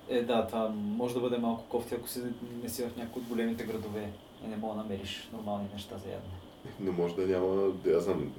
Е, 0.09 0.21
да, 0.21 0.47
това 0.47 0.71
може 0.75 1.13
да 1.13 1.19
бъде 1.19 1.37
малко 1.37 1.63
кофти, 1.69 1.95
ако 1.95 2.07
си 2.07 2.19
не 2.63 2.69
си 2.69 2.83
в 2.83 2.97
някои 2.97 3.21
от 3.21 3.27
големите 3.27 3.63
градове 3.63 4.09
и 4.45 4.47
не 4.47 4.57
мога 4.57 4.75
да 4.75 4.83
намериш 4.83 5.29
нормални 5.33 5.67
неща 5.73 5.97
за 5.97 6.09
ядене. 6.09 6.33
Не 6.79 6.91
може 6.91 7.15
да 7.15 7.27
няма, 7.27 7.71
да 7.83 7.91
я 7.91 7.99
знам, 7.99 8.31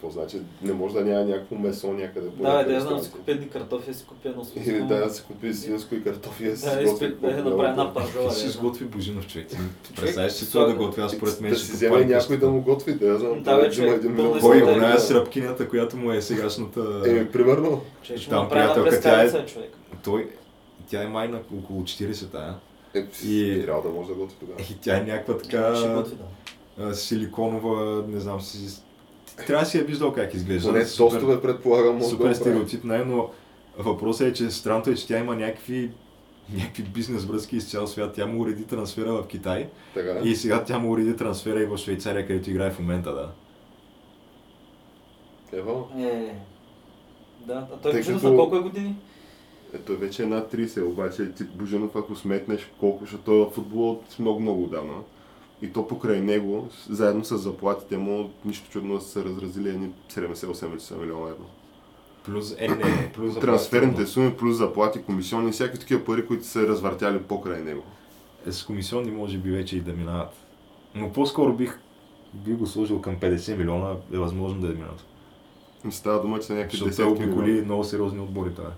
какво 0.00 0.20
значи, 0.20 0.40
не 0.62 0.72
може 0.72 0.94
да 0.94 1.04
няма 1.04 1.24
някакво 1.24 1.56
месо 1.56 1.92
някъде. 1.92 2.30
по 2.30 2.42
Да, 2.42 2.64
да, 2.64 2.72
я 2.72 2.80
знам, 2.80 3.00
си 3.00 3.10
купя 3.10 3.32
едни 3.32 3.48
картофи, 3.48 3.94
си 3.94 4.04
купя 4.06 4.28
едно 4.28 4.44
свинско. 4.44 4.70
Или 4.70 4.80
да, 4.82 4.96
да 4.96 5.10
си 5.10 5.22
купи 5.26 5.54
свинско 5.54 5.94
и 5.94 6.04
картофи, 6.04 6.44
да 6.44 6.56
си 6.56 6.64
Да, 6.64 6.82
изпи- 6.82 6.98
да 7.00 7.28
какво 7.28 7.50
направя 7.50 7.68
една 7.68 7.94
пържола. 7.94 8.30
Си 8.30 8.46
да, 8.46 8.52
сготви 8.52 8.84
Божинов 8.84 9.26
човек. 9.26 9.48
Представяш 9.96 10.32
си 10.32 10.52
това 10.52 10.64
да 10.64 10.74
готвя, 10.74 11.08
според 11.08 11.40
мен 11.40 11.50
Да 11.50 11.56
ще 11.56 11.66
си 11.66 11.72
вземе 11.72 12.04
някой 12.04 12.38
да 12.38 12.50
му 12.50 12.60
готви, 12.62 12.94
да 12.94 13.18
знам. 13.18 13.42
Да, 13.42 13.56
бе, 13.56 13.62
той 13.62 13.70
човек, 13.70 13.88
има 13.88 13.96
един 13.96 14.12
милион 14.12 14.40
Кой, 14.40 14.58
да, 14.58 14.60
долара. 14.60 14.78
оная 14.78 14.94
да. 14.94 15.00
с 15.00 15.10
ръбкинята, 15.10 15.68
която 15.68 15.96
му 15.96 16.12
е 16.12 16.22
сегашната... 16.22 17.02
Еми, 17.06 17.30
примерно. 17.30 17.80
Ще 18.02 18.28
Там 18.28 18.48
приятелка, 18.48 19.00
тя 19.00 19.22
е-. 19.24 19.30
Той, 20.04 20.30
тя 20.90 21.02
е 21.02 21.06
май 21.06 21.28
на 21.28 21.40
около 21.58 21.82
40 21.82 22.30
тая. 22.30 22.54
Е, 22.94 23.06
И- 23.26 23.62
трябва 23.64 23.82
да 23.82 23.88
може 23.88 24.08
да 24.08 24.14
готви 24.14 24.36
тогава. 24.40 24.60
И 24.62 24.76
тя 24.80 24.96
е 24.96 25.00
някаква 25.00 25.34
Ще 25.34 25.42
така 25.42 25.94
готви, 25.94 26.16
да. 26.78 26.94
силиконова, 26.94 28.04
не 28.08 28.20
знам 28.20 28.40
си... 28.40 28.82
Трябва 29.36 29.64
да 29.64 29.70
си 29.70 29.78
я 29.78 29.84
виждал 29.84 30.12
как 30.12 30.34
изглежда. 30.34 30.68
Поне 30.68 30.80
Супер- 30.80 30.96
тостове 31.10 31.42
предполагам 31.42 32.02
Супер 32.02 32.34
стереотипна 32.34 32.96
е, 32.96 33.04
но 33.04 33.30
въпросът 33.78 34.28
е, 34.28 34.32
че 34.32 34.50
странното 34.50 34.90
е, 34.90 34.94
че 34.94 35.06
тя 35.06 35.18
има 35.18 35.36
някакви 35.36 35.90
някакви 36.54 36.82
бизнес 36.84 37.24
връзки 37.24 37.56
из 37.56 37.70
цял 37.70 37.86
свят. 37.86 38.14
Тя 38.14 38.26
му 38.26 38.40
уреди 38.40 38.64
трансфера 38.64 39.12
в 39.12 39.26
Китай 39.26 39.68
Така. 39.94 40.20
и 40.24 40.36
сега 40.36 40.64
тя 40.64 40.78
му 40.78 40.90
уреди 40.90 41.16
трансфера 41.16 41.62
и 41.62 41.66
в 41.66 41.76
Швейцария, 41.76 42.26
където 42.26 42.50
играе 42.50 42.70
в 42.70 42.78
момента, 42.78 43.12
да. 43.12 43.28
Ево, 45.52 45.88
Е, 45.98 46.34
да, 47.40 47.66
а 47.74 47.76
той 47.76 47.92
Тъй 47.92 48.02
като- 48.02 48.30
на 48.30 48.36
колко 48.36 48.56
е 48.56 48.60
години? 48.60 48.96
е, 49.74 49.78
той 49.78 49.96
вече 49.96 50.22
е 50.22 50.26
над 50.26 50.50
30, 50.50 50.82
обаче 50.82 51.32
ти 51.32 51.44
Божинов, 51.44 51.96
ако 51.96 52.16
сметнеш 52.16 52.70
колко, 52.80 52.98
защото 53.00 53.24
той 53.24 53.36
е 53.36 53.44
в 53.44 53.50
футбола 53.50 53.92
от 53.92 54.18
много-много 54.18 54.64
отдавна. 54.64 54.92
И 55.62 55.72
то 55.72 55.88
покрай 55.88 56.20
него, 56.20 56.68
заедно 56.88 57.24
с 57.24 57.38
заплатите 57.38 57.98
му, 57.98 58.30
нищо 58.44 58.70
чудно 58.70 59.00
са 59.00 59.08
се 59.08 59.24
разразили 59.24 59.68
едни 59.68 59.90
70-80 60.08 61.00
милиона 61.00 61.28
евро. 61.28 61.44
Плюс, 62.24 62.54
е, 62.58 62.68
не, 62.68 63.12
плюс 63.12 63.38
Трансферните 63.38 64.06
суми, 64.06 64.36
плюс 64.36 64.56
заплати, 64.56 65.02
комисионни 65.02 65.48
и 65.48 65.52
всякакви 65.52 65.78
такива 65.78 66.04
пари, 66.04 66.26
които 66.26 66.44
са 66.44 66.50
се 66.50 66.68
развъртяли 66.68 67.22
покрай 67.22 67.62
него. 67.62 67.82
Е, 68.46 68.52
С 68.52 68.62
комисионни 68.62 69.10
може 69.10 69.38
би 69.38 69.50
вече 69.50 69.76
и 69.76 69.80
да 69.80 69.92
минават. 69.92 70.32
Но 70.94 71.12
по-скоро 71.12 71.52
бих, 71.52 71.78
бих 72.34 72.56
го 72.56 72.66
сложил 72.66 73.00
към 73.00 73.16
50 73.16 73.56
милиона, 73.56 73.94
е 74.12 74.18
възможно 74.18 74.60
да 74.60 74.66
е 74.66 74.70
минат. 74.70 75.04
И 75.88 75.92
става 75.92 76.22
дума, 76.22 76.40
че 76.40 76.46
са 76.46 76.54
някакви 76.54 76.78
Защото 76.78 76.90
десетки 76.90 77.24
обиколи 77.24 77.62
много 77.62 77.84
сериозни 77.84 78.20
отбори 78.20 78.54
това. 78.54 78.70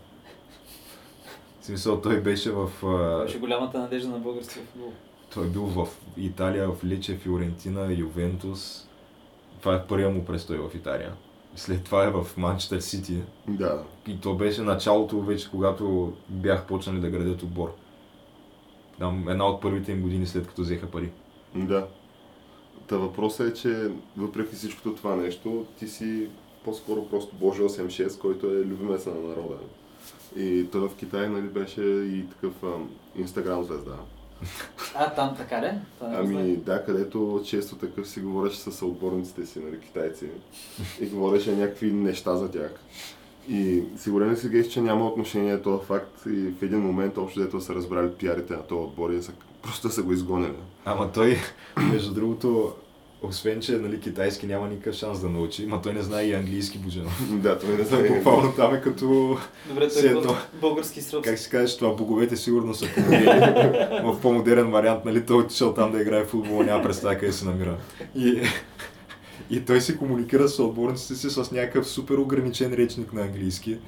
В 1.61 1.65
смисъл, 1.65 2.01
той 2.01 2.21
беше 2.21 2.51
в... 2.51 2.71
Беше 3.25 3.39
голямата 3.39 3.79
надежда 3.79 4.09
на 4.09 4.19
българския 4.19 4.63
футбол. 4.63 4.93
Той 5.35 5.47
е 5.47 5.51
бил 5.51 5.63
в 5.63 5.89
Италия, 6.17 6.69
в 6.69 6.85
Лече, 6.85 7.17
Фиорентина, 7.17 7.93
Ювентус. 7.93 8.89
Това 9.61 9.75
е 9.75 9.87
първия 9.87 10.11
му 10.11 10.25
престой 10.25 10.59
в 10.59 10.75
Италия. 10.75 11.13
След 11.57 11.85
това 11.85 12.05
е 12.05 12.11
в 12.11 12.27
Манчестър 12.37 12.81
Сити. 12.81 13.23
Да. 13.49 13.85
И 14.07 14.21
то 14.21 14.35
беше 14.35 14.63
началото 14.63 15.21
вече, 15.21 15.51
когато 15.51 16.13
бях 16.29 16.67
почнали 16.67 17.01
да 17.01 17.11
градят 17.11 17.43
отбор. 17.43 17.75
Там 18.99 19.29
една 19.29 19.47
от 19.47 19.61
първите 19.61 19.93
им 19.93 20.03
години 20.03 20.27
след 20.27 20.47
като 20.47 20.63
взеха 20.63 20.91
пари. 20.91 21.11
Да. 21.55 21.87
Та 22.87 22.97
въпросът 22.97 23.51
е, 23.51 23.61
че 23.61 23.91
въпреки 24.17 24.55
всичкото 24.55 24.95
това 24.95 25.17
нещо, 25.17 25.67
ти 25.79 25.89
си 25.89 26.29
по-скоро 26.65 27.09
просто 27.09 27.35
Боже 27.37 27.63
86, 27.63 28.21
който 28.21 28.47
е 28.47 28.65
любимеца 28.65 29.11
на 29.11 29.29
народа. 29.29 29.55
И 30.37 30.67
той 30.73 30.89
в 30.89 30.97
Китай 30.97 31.29
нали, 31.29 31.47
беше 31.47 31.83
и 31.83 32.27
такъв 32.29 32.53
инстаграм 33.17 33.65
звезда. 33.65 33.97
А, 34.95 35.11
там 35.11 35.37
така? 35.37 35.75
Това 35.99 36.11
го 36.11 36.17
Ами 36.17 36.57
да, 36.57 36.85
където 36.85 37.43
често 37.47 37.77
такъв 37.77 38.09
си 38.09 38.21
говореше 38.21 38.59
с 38.59 38.73
съотборниците 38.73 39.47
си, 39.47 39.59
нали, 39.59 39.81
китайци. 39.81 40.27
И 41.01 41.07
говореше 41.07 41.57
някакви 41.57 41.93
неща 41.93 42.37
за 42.37 42.51
тях. 42.51 42.71
И 43.49 43.83
сигурен 43.97 44.31
ли 44.31 44.37
си 44.37 44.49
геш, 44.49 44.67
че 44.67 44.81
няма 44.81 45.07
отношение 45.07 45.63
този 45.63 45.85
факт 45.85 46.27
и 46.27 46.53
в 46.61 46.63
един 46.63 46.81
момент 46.81 47.19
общо 47.19 47.41
дето 47.41 47.61
са 47.61 47.75
разбрали 47.75 48.13
пиарите 48.13 48.53
на 48.53 48.63
този 48.63 48.81
отбор 48.81 49.11
и 49.11 49.23
са, 49.23 49.33
просто 49.63 49.89
са 49.89 50.03
го 50.03 50.13
изгонили. 50.13 50.57
Ама 50.85 51.13
той, 51.13 51.37
между 51.93 52.15
другото, 52.15 52.73
освен 53.23 53.61
че 53.61 53.73
нали, 53.73 54.01
китайски 54.01 54.47
няма 54.47 54.69
никакъв 54.69 54.95
шанс 54.95 55.21
да 55.21 55.29
научи, 55.29 55.67
ма 55.67 55.83
той 55.83 55.93
не 55.93 56.03
знае 56.03 56.25
и 56.25 56.35
английски 56.35 56.79
бужено. 56.79 57.11
да, 57.31 57.59
той 57.59 57.77
не 57.77 57.85
знае. 57.85 58.09
буквално 58.09 58.53
там 58.53 58.75
е 58.75 58.81
като, 58.81 59.39
Добре, 59.69 59.89
той 59.89 60.03
е 60.03 60.07
едно. 60.07 60.37
български 60.61 61.03
сръбски. 61.03 61.31
как 61.31 61.39
се 61.39 61.51
казваш 61.51 61.77
това, 61.77 61.95
боговете 61.95 62.37
сигурно 62.37 62.75
са 62.75 62.87
в 64.05 64.21
по-модерен 64.23 64.71
вариант, 64.71 65.05
нали, 65.05 65.27
той 65.27 65.37
е 65.37 65.41
отишъл 65.41 65.75
там 65.75 65.93
да 65.93 66.01
играе 66.01 66.25
в 66.25 66.29
футбол, 66.29 66.63
няма 66.63 66.83
представа 66.83 67.19
къде 67.19 67.33
се 67.33 67.45
намира. 67.45 67.77
И, 68.17 68.43
и 69.51 69.65
той 69.65 69.81
си 69.81 69.97
комуникира 69.97 70.49
с 70.49 70.59
отборниците 70.59 71.15
си 71.15 71.31
с 71.31 71.51
някакъв 71.51 71.89
супер 71.89 72.15
ограничен 72.15 72.75
речник 72.75 73.13
на 73.13 73.23
английски, 73.23 73.79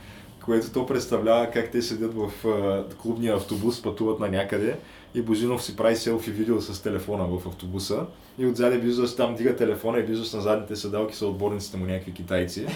което 0.44 0.72
то 0.72 0.86
представлява 0.86 1.50
как 1.50 1.70
те 1.70 1.82
седят 1.82 2.14
в 2.14 2.48
а, 2.48 2.84
клубния 2.96 3.36
автобус, 3.36 3.82
пътуват 3.82 4.20
на 4.20 4.28
някъде 4.28 4.76
и 5.14 5.22
Божинов 5.22 5.64
си 5.64 5.76
прави 5.76 5.96
селфи 5.96 6.30
видео 6.30 6.60
с 6.60 6.82
телефона 6.82 7.24
в 7.24 7.48
автобуса 7.48 8.06
и 8.38 8.46
отзади 8.46 8.78
виждаш 8.78 9.16
там 9.16 9.34
дига 9.34 9.56
телефона 9.56 9.98
и 9.98 10.02
виждаш 10.02 10.32
на 10.32 10.40
задните 10.40 10.76
седалки 10.76 11.16
са 11.16 11.26
отборниците 11.26 11.76
му 11.76 11.86
някакви 11.86 12.12
китайци 12.12 12.66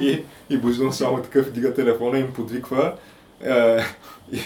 и, 0.00 0.22
и 0.50 0.56
Божинов 0.56 0.96
само 0.96 1.22
такъв 1.22 1.52
дига 1.52 1.74
телефона 1.74 2.18
и 2.18 2.20
им 2.20 2.32
подвиква 2.32 2.94
е, 3.44 3.78
и 4.32 4.38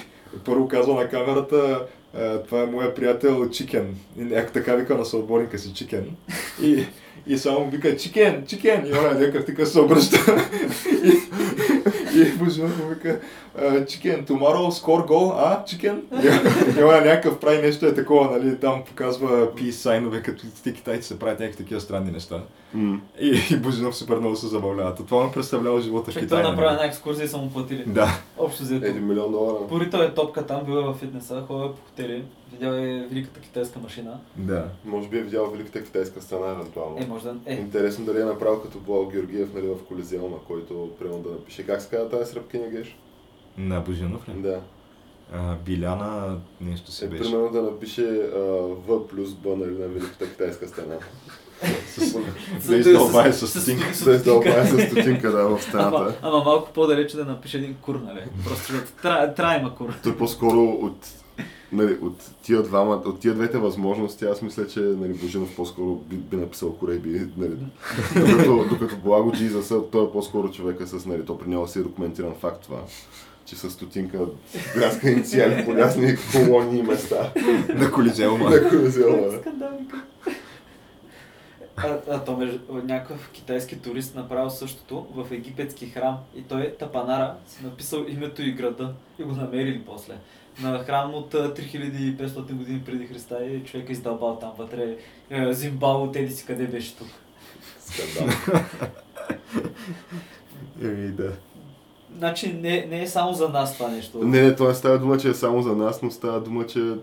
първо 0.44 0.68
казва 0.68 0.94
на 0.94 1.08
камерата 1.08 1.86
е, 2.18 2.38
това 2.38 2.62
е 2.62 2.66
моя 2.66 2.94
приятел 2.94 3.50
Чикен. 3.50 3.94
И 4.18 4.24
някак 4.24 4.52
така 4.52 4.74
вика 4.74 4.94
на 4.94 5.04
съотборника 5.04 5.58
си 5.58 5.74
Чикен. 5.74 6.16
И, 6.62 6.86
и 7.26 7.38
само 7.38 7.70
вика 7.70 7.96
Чикен, 7.96 8.46
Чикен. 8.46 8.86
И 8.86 8.92
он 8.92 9.06
е 9.06 9.20
някакъв 9.20 9.44
така 9.44 9.66
се 9.66 9.80
обръща. 9.80 10.18
и 12.14 12.32
Божинов 12.38 12.78
му 12.78 12.88
вика 12.88 13.20
Чикен, 13.88 14.26
tomorrow 14.26 14.70
score 14.70 15.08
goal, 15.08 15.32
а? 15.36 15.64
Чикен? 15.64 16.02
И 16.78 16.82
он 16.82 16.94
е 16.94 17.00
някакъв 17.00 17.40
прави 17.40 17.58
нещо 17.58 17.86
е 17.86 17.94
такова, 17.94 18.38
нали, 18.38 18.60
там 18.60 18.84
показва 18.84 19.28
peace 19.28 19.70
сайнове, 19.70 20.22
като 20.22 20.44
те 20.64 20.74
китайци 20.74 21.08
се 21.08 21.18
правят 21.18 21.40
някакви 21.40 21.62
такива 21.64 21.80
странни 21.80 22.10
неща. 22.10 22.42
М. 22.74 23.00
И, 23.20 23.40
и 23.50 23.56
Божинов 23.56 23.96
супер 23.96 24.16
много 24.16 24.36
се 24.36 24.46
забавлява. 24.46 24.94
То 24.94 25.02
Това 25.02 25.24
му 25.24 25.32
представлява 25.32 25.80
живота 25.80 26.10
в 26.10 26.14
Китай. 26.14 26.28
той 26.28 26.42
направи 26.42 26.66
нали? 26.66 26.74
една 26.74 26.84
екскурзия 26.84 27.24
и 27.24 27.28
са 27.28 27.38
му 27.38 27.50
платили. 27.50 27.84
Да. 27.86 28.08
Общо 28.38 28.62
взето. 28.62 28.86
Един 28.86 29.06
милион 29.06 29.32
долара. 29.32 29.66
Порител 29.68 29.98
е 29.98 30.14
топка 30.14 30.46
там, 30.46 30.64
бил 30.64 30.72
е 30.72 30.84
във 30.84 30.96
фитнеса, 30.96 31.44
ходил 31.46 31.64
е 31.64 31.68
по 31.68 31.82
хотели, 31.86 32.24
видял 32.52 32.72
е 32.72 33.06
великата 33.10 33.40
китайска 33.40 33.78
машина. 33.78 34.20
Да. 34.36 34.64
Може 34.84 35.08
би 35.08 35.18
е 35.18 35.22
видял 35.22 35.50
великата 35.50 35.84
китайска 35.84 36.22
страна, 36.22 36.50
евентуално. 36.52 36.96
Е, 36.98 37.06
може 37.06 37.24
да... 37.24 37.34
Е, 37.46 37.54
Интересно 37.54 38.04
дали 38.04 38.20
е 38.20 38.24
направил 38.24 38.60
като 38.60 38.78
Блал 38.78 39.06
Георгиев 39.06 39.54
нали, 39.54 39.66
в 39.66 39.84
Колизеума, 39.88 40.36
който 40.48 40.90
примерно 40.98 41.22
да 41.22 41.30
напише 41.30 41.66
как 41.66 41.82
се 41.82 41.90
казва 42.00 42.18
тази 42.18 42.32
сръбкиня 42.32 42.68
геш? 42.68 42.96
На 43.58 43.80
Божинов 43.80 44.28
ли? 44.28 44.32
Да. 44.32 44.60
А, 45.32 45.54
Биляна 45.56 46.38
нещо 46.60 46.90
си 46.92 47.04
Е, 47.04 47.08
беше. 47.08 47.22
примерно 47.22 47.50
да 47.50 47.62
напише 47.62 48.02
а, 48.34 48.38
В 48.78 49.08
плюс 49.08 49.34
Б 49.34 49.48
нали, 49.48 49.70
на 49.70 49.88
великата 49.88 50.30
китайска 50.30 50.68
страна. 50.68 50.94
С... 51.88 52.18
Да 52.68 52.76
издълбае 52.76 53.32
с 53.32 53.46
с- 53.48 53.60
стинг. 53.62 53.94
с- 53.94 54.04
Да 54.04 54.10
издълбае 54.12 54.66
с 54.66 54.80
стотинка 54.80 55.30
да, 55.30 55.38
в 55.38 55.46
Ама, 55.46 55.58
страната. 55.60 56.18
ама 56.22 56.44
малко 56.44 56.72
по-далече 56.72 57.16
да 57.16 57.24
напише 57.24 57.56
един 57.58 57.74
кур, 57.74 57.94
нали? 57.94 58.20
Просто 58.44 58.72
трябва 59.02 59.56
има 59.56 59.74
кур. 59.74 59.94
Той 60.02 60.16
по-скоро 60.16 60.60
от, 60.62 60.96
нали, 61.72 61.98
от, 62.02 62.30
тия 62.42 62.62
двама, 62.62 62.94
от 62.94 63.20
тия 63.20 63.34
двете 63.34 63.58
възможности, 63.58 64.24
аз 64.24 64.42
мисля, 64.42 64.66
че 64.66 64.80
нали, 64.80 65.12
Божинов 65.12 65.56
по-скоро 65.56 65.94
би, 65.94 66.16
би 66.16 66.36
написал 66.36 66.72
Корейби. 66.72 67.26
Нали, 67.36 67.56
докато, 68.14 68.64
докато 68.70 68.96
Благо 68.96 69.32
Джизаса, 69.32 69.82
той 69.92 70.04
е 70.04 70.10
по-скоро 70.12 70.50
човека 70.50 70.86
с, 70.86 71.06
нали, 71.06 71.24
то 71.24 71.38
при 71.38 71.48
него 71.48 71.68
си 71.68 71.78
е 71.78 71.82
документиран 71.82 72.34
факт 72.34 72.62
това 72.62 72.78
че 73.50 73.56
с 73.56 73.70
стотинка 73.70 74.18
градска 74.74 75.10
инициали 75.10 75.64
по 75.64 75.72
ясни 75.72 76.16
колони 76.32 76.78
и 76.78 76.82
места 76.82 77.32
На 77.74 77.92
Колизеума. 77.92 78.50
на 78.50 78.68
Колизеума. 78.68 79.38
А, 81.76 81.98
а 82.10 82.24
то 82.24 82.36
между, 82.36 82.58
някакъв 82.72 83.30
китайски 83.32 83.78
турист 83.78 84.14
направил 84.14 84.50
същото 84.50 85.06
в 85.14 85.32
египетски 85.32 85.86
храм 85.86 86.18
и 86.36 86.42
той 86.42 86.74
Тапанара 86.78 87.34
си 87.46 87.64
написал 87.64 88.04
името 88.08 88.42
и 88.42 88.52
града 88.52 88.94
и 89.18 89.22
го 89.22 89.32
намерили 89.32 89.82
после. 89.86 90.14
На 90.62 90.78
храм 90.84 91.14
от 91.14 91.34
а, 91.34 91.54
3500 91.54 92.52
години 92.52 92.82
преди 92.86 93.06
Христа 93.06 93.44
и 93.44 93.64
човек 93.64 93.88
е 93.88 93.92
издълбал 93.92 94.38
там 94.38 94.52
вътре. 94.58 94.96
Е, 95.30 95.52
Зимбао, 95.52 96.12
теди 96.12 96.32
си 96.32 96.46
къде 96.46 96.66
беше 96.66 96.96
тук. 96.96 97.08
Скандал. 97.80 98.34
Еми 100.82 101.08
да. 101.08 101.32
Значи 102.18 102.52
не, 102.52 102.86
не 102.86 103.02
е 103.02 103.06
само 103.06 103.32
за 103.32 103.48
нас 103.48 103.74
това 103.74 103.88
нещо. 103.88 104.18
Не, 104.18 104.42
не, 104.42 104.56
то 104.56 104.68
не 104.68 104.74
става 104.74 104.98
дума, 104.98 105.18
че 105.18 105.28
е 105.28 105.34
само 105.34 105.62
за 105.62 105.76
нас, 105.76 106.02
но 106.02 106.10
става 106.10 106.40
дума, 106.40 106.66
че 106.66 106.94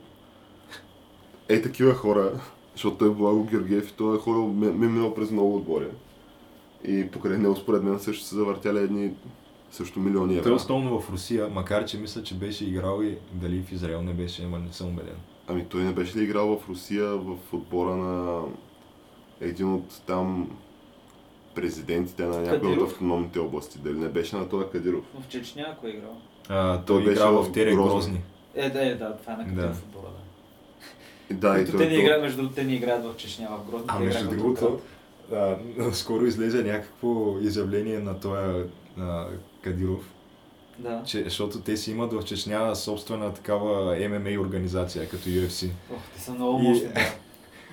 е 1.50 1.62
такива 1.62 1.94
хора, 1.94 2.32
защото 2.74 2.98
той 2.98 3.08
е 3.08 3.12
Благо 3.12 3.44
Георгиев 3.44 3.90
и 3.90 3.94
той 3.94 4.16
е 4.16 4.20
хора, 4.20 4.38
ми 4.38 4.68
ми 4.68 4.86
е 4.86 4.90
минал 4.90 5.14
през 5.14 5.32
много 5.32 5.56
отбори. 5.56 5.88
И 6.88 7.08
покрай 7.12 7.38
него 7.38 7.56
според 7.56 7.84
мен 7.84 8.00
също 8.00 8.26
се 8.26 8.36
завъртяли 8.36 8.80
едни 8.80 9.12
също 9.72 10.00
милиони 10.00 10.28
Той 10.28 10.36
е 10.36 10.40
евро. 10.40 10.54
основно 10.54 11.00
в 11.00 11.10
Русия, 11.12 11.48
макар 11.50 11.86
че 11.86 11.98
мисля, 11.98 12.24
че 12.24 12.36
беше 12.36 12.66
играл 12.66 13.02
и 13.04 13.18
дали 13.34 13.62
в 13.62 13.72
Израел 13.72 14.02
не 14.02 14.14
беше, 14.14 14.44
ама 14.44 14.60
не 14.60 14.74
съм 14.74 14.88
убеден. 14.88 15.16
Ами 15.48 15.66
той 15.66 15.82
не 15.82 15.92
беше 15.92 16.18
ли 16.18 16.24
играл 16.24 16.58
в 16.58 16.70
Русия 16.70 17.08
в 17.08 17.54
отбора 17.54 17.96
на 17.96 18.42
един 19.42 19.74
от 19.74 20.02
там 20.08 20.50
президентите 21.56 22.26
на 22.26 22.42
някои 22.42 22.74
от 22.74 22.82
автономните 22.82 23.40
области? 23.40 23.80
Дали 23.80 23.98
не 23.98 24.08
беше 24.10 24.36
на 24.36 24.50
този 24.50 24.66
Кадиров? 24.68 25.04
В 25.16 25.30
Чечня, 25.30 25.66
ако 25.68 25.88
е 25.88 25.90
играл. 25.90 26.18
А, 26.50 26.78
Той 26.78 26.86
той 26.86 27.04
беше 27.04 27.12
играл 27.14 27.34
в 27.34 27.44
в 27.44 27.52
Тере 27.52 27.72
Грозно. 27.72 27.90
Грозни. 27.90 28.22
Е, 28.56 28.70
да, 28.70 28.88
е, 28.88 28.96
да, 28.96 29.18
това 29.18 29.34
е 29.34 29.38
на 29.38 29.44
Да. 29.44 29.50
Кадиров 29.52 29.84
отбора, 29.84 30.04
да. 30.04 30.18
И 31.30 31.34
Да, 31.34 31.62
и 31.62 31.66
той, 31.66 31.72
те 31.74 31.86
не 31.86 31.90
той- 31.90 32.00
играят, 32.00 32.22
между 32.22 32.38
другото, 32.38 32.56
те 32.56 32.64
не 32.64 32.74
играят 32.74 33.06
в 33.06 33.18
Чечня, 33.18 33.48
в 33.52 33.72
Грозно. 33.72 33.86
А 33.88 33.98
те 33.98 34.04
между 34.04 34.30
другото, 34.30 34.80
а, 35.34 35.56
скоро 35.92 36.26
излезе 36.26 36.64
някакво 36.64 37.38
изявление 37.42 38.00
на 38.00 38.20
този 38.20 38.64
Кадиров, 39.68 40.10
Да. 40.80 41.02
че, 41.06 41.24
защото 41.24 41.60
те 41.60 41.78
си 41.78 41.92
имат 41.92 42.14
в 42.14 42.24
Чечня 42.24 42.76
собствена 42.76 43.34
такава 43.34 43.96
ММА 44.10 44.42
организация, 44.42 45.10
като 45.10 45.30
UFC. 45.30 45.70
Ох, 45.94 46.00
те 46.16 46.22
са 46.22 46.32
много 46.32 46.60
И- 46.60 46.68
мощни. 46.68 46.88
да. 46.88 47.02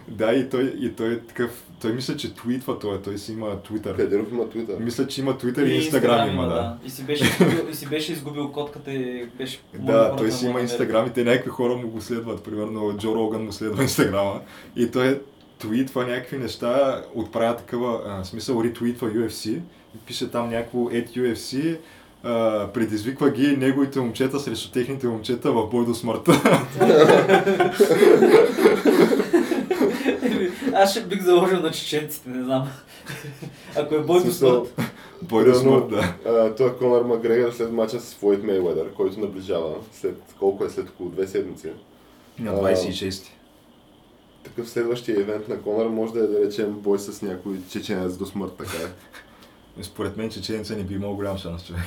Да, 0.08 0.32
и 0.32 0.48
той, 0.48 0.74
и 0.78 0.92
той 0.92 1.12
е 1.12 1.18
такъв, 1.20 1.64
той 1.80 1.92
мисля, 1.92 2.16
че 2.16 2.34
твитва 2.34 2.78
той, 2.78 3.02
той 3.02 3.18
си 3.18 3.32
има 3.32 3.46
Twitter. 3.56 3.96
Кадиров 3.96 4.28
има 4.30 4.44
Twitter. 4.44 4.78
Мисля, 4.78 5.06
че 5.06 5.20
има 5.20 5.34
Twitter 5.34 5.66
и 5.66 5.82
Instagram 5.82 6.32
има, 6.32 6.46
да. 6.46 6.76
И 6.84 6.90
си 6.90 7.04
беше 7.04 7.24
изгубил, 7.40 7.70
и 7.70 7.74
си 7.74 7.86
беше 7.86 8.12
изгубил 8.12 8.52
котката 8.52 8.92
и 8.92 9.26
беше... 9.26 9.60
Да, 9.74 10.16
той 10.16 10.26
да 10.26 10.32
си 10.32 10.46
има. 10.46 10.60
Инстаграм 10.60 11.06
и 11.06 11.12
те 11.12 11.24
някакви 11.24 11.50
хора 11.50 11.74
му 11.76 11.88
го 11.88 12.00
следват. 12.00 12.44
Примерно 12.44 12.96
Джо 12.98 13.14
Роган 13.14 13.44
му 13.44 13.52
следва 13.52 13.82
Инстаграма. 13.82 14.40
И 14.76 14.90
той 14.90 15.22
твитва 15.58 16.06
някакви 16.06 16.38
неща, 16.38 17.02
отправя 17.14 17.56
такава, 17.56 18.00
а, 18.06 18.24
смисъл 18.24 18.62
ретвитва 18.64 19.08
UFC 19.08 19.60
пише 20.06 20.30
там 20.30 20.50
някакво 20.50 20.78
at 20.78 21.16
UFC, 21.16 21.78
а, 22.22 22.68
предизвиква 22.72 23.30
ги 23.30 23.56
неговите 23.56 24.00
момчета 24.00 24.40
срещу 24.40 24.70
техните 24.70 25.06
момчета 25.06 25.52
в 25.52 25.66
бой 25.66 25.86
до 25.86 25.94
смъртта. 25.94 26.32
Аз 30.74 30.90
ще 30.90 31.00
бих 31.00 31.22
заложил 31.22 31.60
на 31.60 31.70
чеченците, 31.70 32.28
не 32.28 32.44
знам. 32.44 32.68
Ако 33.76 33.94
е 33.94 34.00
бой 34.00 34.24
до 34.24 34.32
смърт. 34.32 34.80
Бой 35.22 35.44
до 35.44 35.54
смърт, 35.54 35.84
да. 35.90 36.14
той 36.54 36.68
е 36.68 36.72
Конор 36.72 37.04
Макгрегор 37.04 37.52
след 37.52 37.72
мача 37.72 38.00
с 38.00 38.14
Флойд 38.14 38.44
Мейуедър, 38.44 38.92
който 38.92 39.20
наближава 39.20 39.74
след 39.92 40.22
колко 40.38 40.64
е 40.64 40.68
след 40.68 40.88
около 40.88 41.08
две 41.08 41.26
седмици. 41.26 41.68
На 42.38 42.50
А, 42.50 42.54
26. 42.54 43.24
Такъв 44.44 44.68
следващия 44.68 45.20
евент 45.20 45.48
на 45.48 45.62
Конор 45.62 45.86
може 45.86 46.12
да 46.12 46.18
е 46.18 46.26
да 46.26 46.40
речем 46.40 46.72
бой 46.72 46.98
с 46.98 47.22
някой 47.22 47.56
чеченец 47.70 48.16
до 48.16 48.26
смърт, 48.26 48.52
така 48.58 48.76
е. 48.78 48.92
Според 49.82 50.16
мен 50.16 50.30
чеченеца 50.30 50.76
не 50.76 50.82
би 50.82 50.94
имал 50.94 51.14
голям 51.14 51.38
шанс, 51.38 51.66
човек. 51.66 51.82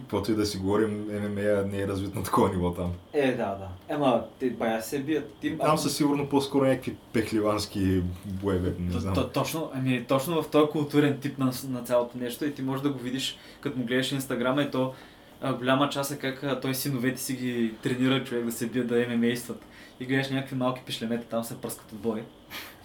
Каквото 0.00 0.32
и 0.32 0.36
да 0.36 0.46
си 0.46 0.58
говорим, 0.58 0.90
ММА 1.04 1.40
не 1.64 1.80
е 1.80 1.88
развит 1.88 2.14
на 2.14 2.22
такова 2.22 2.48
ниво 2.48 2.72
там. 2.72 2.92
Е, 3.12 3.26
да, 3.28 3.36
да. 3.36 3.68
Ема, 3.88 4.24
те 4.40 4.50
бая 4.50 4.82
се 4.82 4.98
бият. 4.98 5.32
Ти, 5.34 5.58
Там 5.58 5.78
са 5.78 5.90
сигурно 5.90 6.28
по-скоро 6.28 6.64
някакви 6.64 6.96
пехливански 7.12 8.02
боеве, 8.26 8.74
не 8.78 8.92
То- 8.92 8.98
знам. 9.00 9.14
то- 9.14 9.28
точно, 9.28 9.70
ами, 9.74 10.04
точно 10.08 10.42
в 10.42 10.48
този 10.48 10.70
културен 10.70 11.18
тип 11.20 11.38
на, 11.38 11.52
на 11.68 11.82
цялото 11.82 12.18
нещо 12.18 12.44
и 12.44 12.54
ти 12.54 12.62
можеш 12.62 12.82
да 12.82 12.90
го 12.90 12.98
видиш, 12.98 13.38
като 13.60 13.78
му 13.78 13.84
гледаш 13.84 14.12
инстаграма 14.12 14.62
и 14.62 14.70
то 14.70 14.92
а, 15.40 15.54
голяма 15.54 15.88
част 15.88 16.10
е 16.12 16.18
как 16.18 16.42
а, 16.42 16.60
той 16.60 16.74
синовете 16.74 17.20
си 17.20 17.32
ги 17.34 17.74
тренира 17.82 18.24
човек 18.24 18.44
да 18.44 18.52
се 18.52 18.66
бият 18.66 18.86
да 18.86 18.94
ММА-стват. 18.96 19.64
И 20.00 20.06
гледаш 20.06 20.30
някакви 20.30 20.56
малки 20.56 20.82
пишлемета, 20.86 21.26
там 21.26 21.44
се 21.44 21.60
пръскат 21.60 21.92
от 21.92 21.98
бой. 21.98 22.24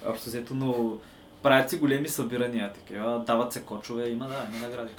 Общо 0.06 0.30
взето, 0.30 0.56
но 0.56 0.98
правят 1.44 1.70
си 1.70 1.78
големи 1.78 2.08
събирания, 2.08 2.74
такива, 2.74 3.24
дават 3.28 3.54
се 3.54 3.62
кочове, 3.62 4.10
има 4.10 4.28
да, 4.28 4.48
има 4.50 4.68
награди. 4.68 4.92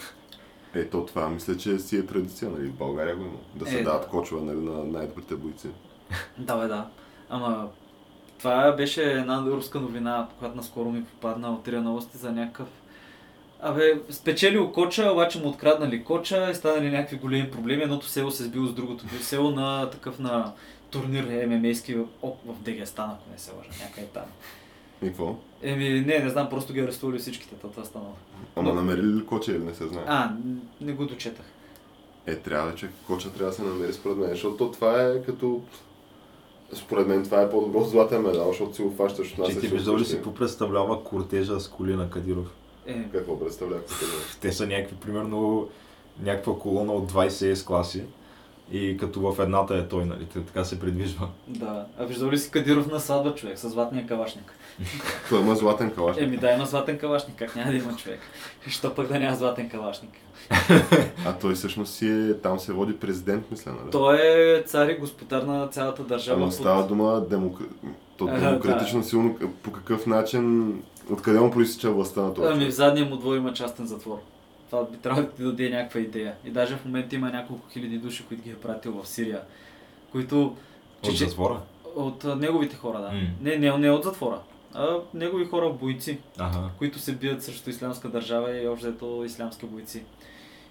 Ето 0.75 1.07
това 1.07 1.29
мисля, 1.29 1.57
че 1.57 1.79
си 1.79 1.97
е 1.97 2.07
традиция, 2.07 2.51
нали? 2.51 2.67
В 2.69 2.75
България 2.75 3.17
го 3.17 3.23
има. 3.23 3.39
Да 3.55 3.67
се 3.67 3.79
Е, 3.79 3.83
дават 3.83 4.03
да. 4.03 4.09
кочове 4.09 4.43
нали, 4.43 4.57
на 4.59 4.85
най-добрите 4.85 5.35
бойци. 5.35 5.69
Да, 6.39 6.57
бе, 6.57 6.67
да. 6.67 6.87
Ама 7.29 7.69
това 8.39 8.73
беше 8.73 9.13
една 9.13 9.43
руска 9.47 9.81
новина, 9.81 10.29
която 10.39 10.57
наскоро 10.57 10.91
ми 10.91 11.05
попадна 11.05 11.53
от 11.53 11.69
Рия 11.69 11.83
новости 11.83 12.19
за 12.19 12.33
някакъв... 12.33 12.69
Абе, 13.61 14.01
спечелил 14.11 14.73
коча, 14.73 15.13
обаче 15.13 15.39
му 15.41 15.49
откраднали 15.49 16.05
коча 16.05 16.51
и 16.51 16.55
станали 16.55 16.91
някакви 16.91 17.17
големи 17.17 17.51
проблеми. 17.51 17.83
Едното 17.83 18.07
село 18.07 18.31
се 18.31 18.45
сбило 18.45 18.67
с 18.67 18.75
другото 18.75 19.05
село 19.21 19.51
на 19.51 19.91
такъв 19.91 20.19
на 20.19 20.53
турнир 20.95 21.47
ММА-ски 21.47 21.95
в, 21.95 22.05
в 22.23 22.61
Дегестан, 22.61 23.11
ако 23.11 23.31
не 23.33 23.39
се 23.39 23.53
лъжа, 23.53 23.85
някъде 23.85 24.07
там. 24.07 24.23
И 25.03 25.07
какво? 25.07 25.37
Еми, 25.63 25.89
не, 26.01 26.19
не 26.19 26.31
знам, 26.31 26.49
просто 26.49 26.73
ги 26.73 26.81
арестували 26.81 27.19
всичките, 27.19 27.55
то 27.55 27.69
това 27.69 27.85
станало. 27.85 28.13
Ама 28.57 28.69
Но- 28.69 28.75
намерили 28.75 29.07
ли 29.07 29.27
коча 29.27 29.53
или 29.53 29.65
не 29.65 29.75
се 29.75 29.87
знае? 29.87 30.05
А, 30.07 30.31
не 30.81 30.93
го 30.93 31.07
дочетах. 31.07 31.47
Е, 32.27 32.37
трябва, 32.37 32.75
че 32.75 32.89
коча 33.07 33.31
трябва 33.31 33.47
да 33.47 33.57
се 33.57 33.63
намери 33.63 33.93
според 33.93 34.17
мен, 34.17 34.31
защото 34.31 34.71
това 34.71 35.03
е 35.03 35.23
като... 35.23 35.63
Според 36.73 37.07
мен 37.07 37.25
това 37.25 37.43
е 37.43 37.51
по-добро 37.51 37.85
златен 37.85 38.23
медал, 38.23 38.49
защото 38.49 38.75
си 38.75 38.83
го 38.83 38.91
фащаш 38.91 39.33
от 39.33 39.39
нас. 39.39 39.49
Че 39.49 39.61
ти 39.61 39.69
виждал 39.69 39.99
ли 39.99 40.05
си 40.05 40.15
какво 40.15 40.35
представлява 40.35 41.05
кортежа 41.05 41.61
с 41.61 41.69
коли 41.69 41.97
на 41.97 42.11
Кадиров? 42.11 42.47
Е, 42.87 43.03
Какво 43.13 43.41
представлява? 43.41 43.83
Те 44.41 44.53
са 44.53 44.67
някакви, 44.67 44.97
примерно, 44.97 45.69
някаква 46.23 46.59
колона 46.59 46.93
от 46.93 47.13
20 47.13 47.55
S 47.55 47.67
класи. 47.67 48.03
И 48.73 48.97
като 48.97 49.21
в 49.21 49.43
едната 49.43 49.77
е 49.77 49.89
той, 49.89 50.05
нали, 50.05 50.27
така 50.27 50.65
се 50.65 50.81
придвижва. 50.81 51.29
да. 51.49 51.87
А 51.99 52.05
виждал 52.05 52.31
ли 52.31 52.39
си 52.39 52.51
Кадиров 52.51 52.87
на 52.87 53.01
сватба 53.01 53.35
човек 53.35 53.59
с 53.59 53.69
златния 53.69 54.07
калашник? 54.07 54.53
Той 55.29 55.41
има 55.41 55.55
златен 55.55 55.91
калаш. 55.91 56.17
Еми 56.21 56.37
да, 56.37 56.53
има 56.53 56.67
златен 56.67 56.99
калашник, 56.99 57.37
как 57.39 57.57
няма 57.57 57.71
да 57.71 57.77
има 57.77 57.97
човек. 57.97 58.21
Що 58.69 58.95
пък 58.95 59.09
да 59.09 59.19
няма 59.19 59.37
златен 59.37 59.69
калашник? 59.71 60.11
А 61.27 61.33
той 61.33 61.55
всъщност 61.55 61.95
си 61.95 62.09
е, 62.09 62.35
там 62.35 62.59
се 62.59 62.73
води 62.73 62.97
президент, 62.97 63.51
мисля, 63.51 63.71
нали? 63.71 63.91
Той 63.91 64.19
е 64.21 64.63
цар 64.63 64.89
и 64.89 64.97
господар 64.97 65.43
на 65.43 65.69
цялата 65.69 66.03
държава. 66.03 66.43
Ама 66.43 66.53
става 66.53 66.87
дума 66.87 67.21
демокр... 67.31 67.63
То 68.17 68.29
А, 68.31 68.41
демократично 68.41 69.01
да. 69.01 69.07
силно, 69.07 69.39
по 69.63 69.73
какъв 69.73 70.07
начин, 70.07 70.75
откъде 71.11 71.41
му 71.41 71.51
проистича 71.51 71.91
властта 71.91 72.21
на 72.21 72.35
този 72.35 72.49
Ами 72.53 72.67
в 72.67 72.75
задния 72.75 73.07
му 73.07 73.17
двор 73.17 73.37
има 73.37 73.53
частен 73.53 73.87
затвор. 73.87 74.19
Това 74.75 74.87
би 74.91 74.97
трябвало 74.97 75.27
да 75.27 75.33
ти 75.33 75.43
даде 75.43 75.71
някаква 75.71 76.01
идея. 76.01 76.35
И 76.45 76.51
даже 76.51 76.77
в 76.77 76.85
момента 76.85 77.15
има 77.15 77.31
няколко 77.31 77.69
хиляди 77.73 77.99
души, 77.99 78.25
които 78.29 78.43
ги 78.43 78.51
е 78.51 78.55
пратил 78.55 79.03
в 79.03 79.09
Сирия. 79.09 79.41
Които... 80.13 80.57
От 81.03 81.17
че- 81.17 81.25
затвора? 81.25 81.61
от 81.97 82.25
а, 82.25 82.37
неговите 82.37 82.77
хора, 82.77 83.01
да. 83.01 83.13
М. 83.13 83.21
Не, 83.41 83.57
не, 83.57 83.79
не 83.79 83.91
от 83.91 84.05
затвора. 84.05 84.41
А 84.75 84.97
негови 85.15 85.45
хора 85.45 85.71
бойци, 85.71 86.19
Ага. 86.39 86.69
които 86.79 86.99
се 86.99 87.13
бият 87.13 87.43
срещу 87.43 87.71
ислямска 87.71 88.09
държава 88.09 88.57
и 88.57 88.69
общо 88.69 88.87
взето 88.87 89.23
ислямски 89.27 89.67
бойци. 89.67 90.03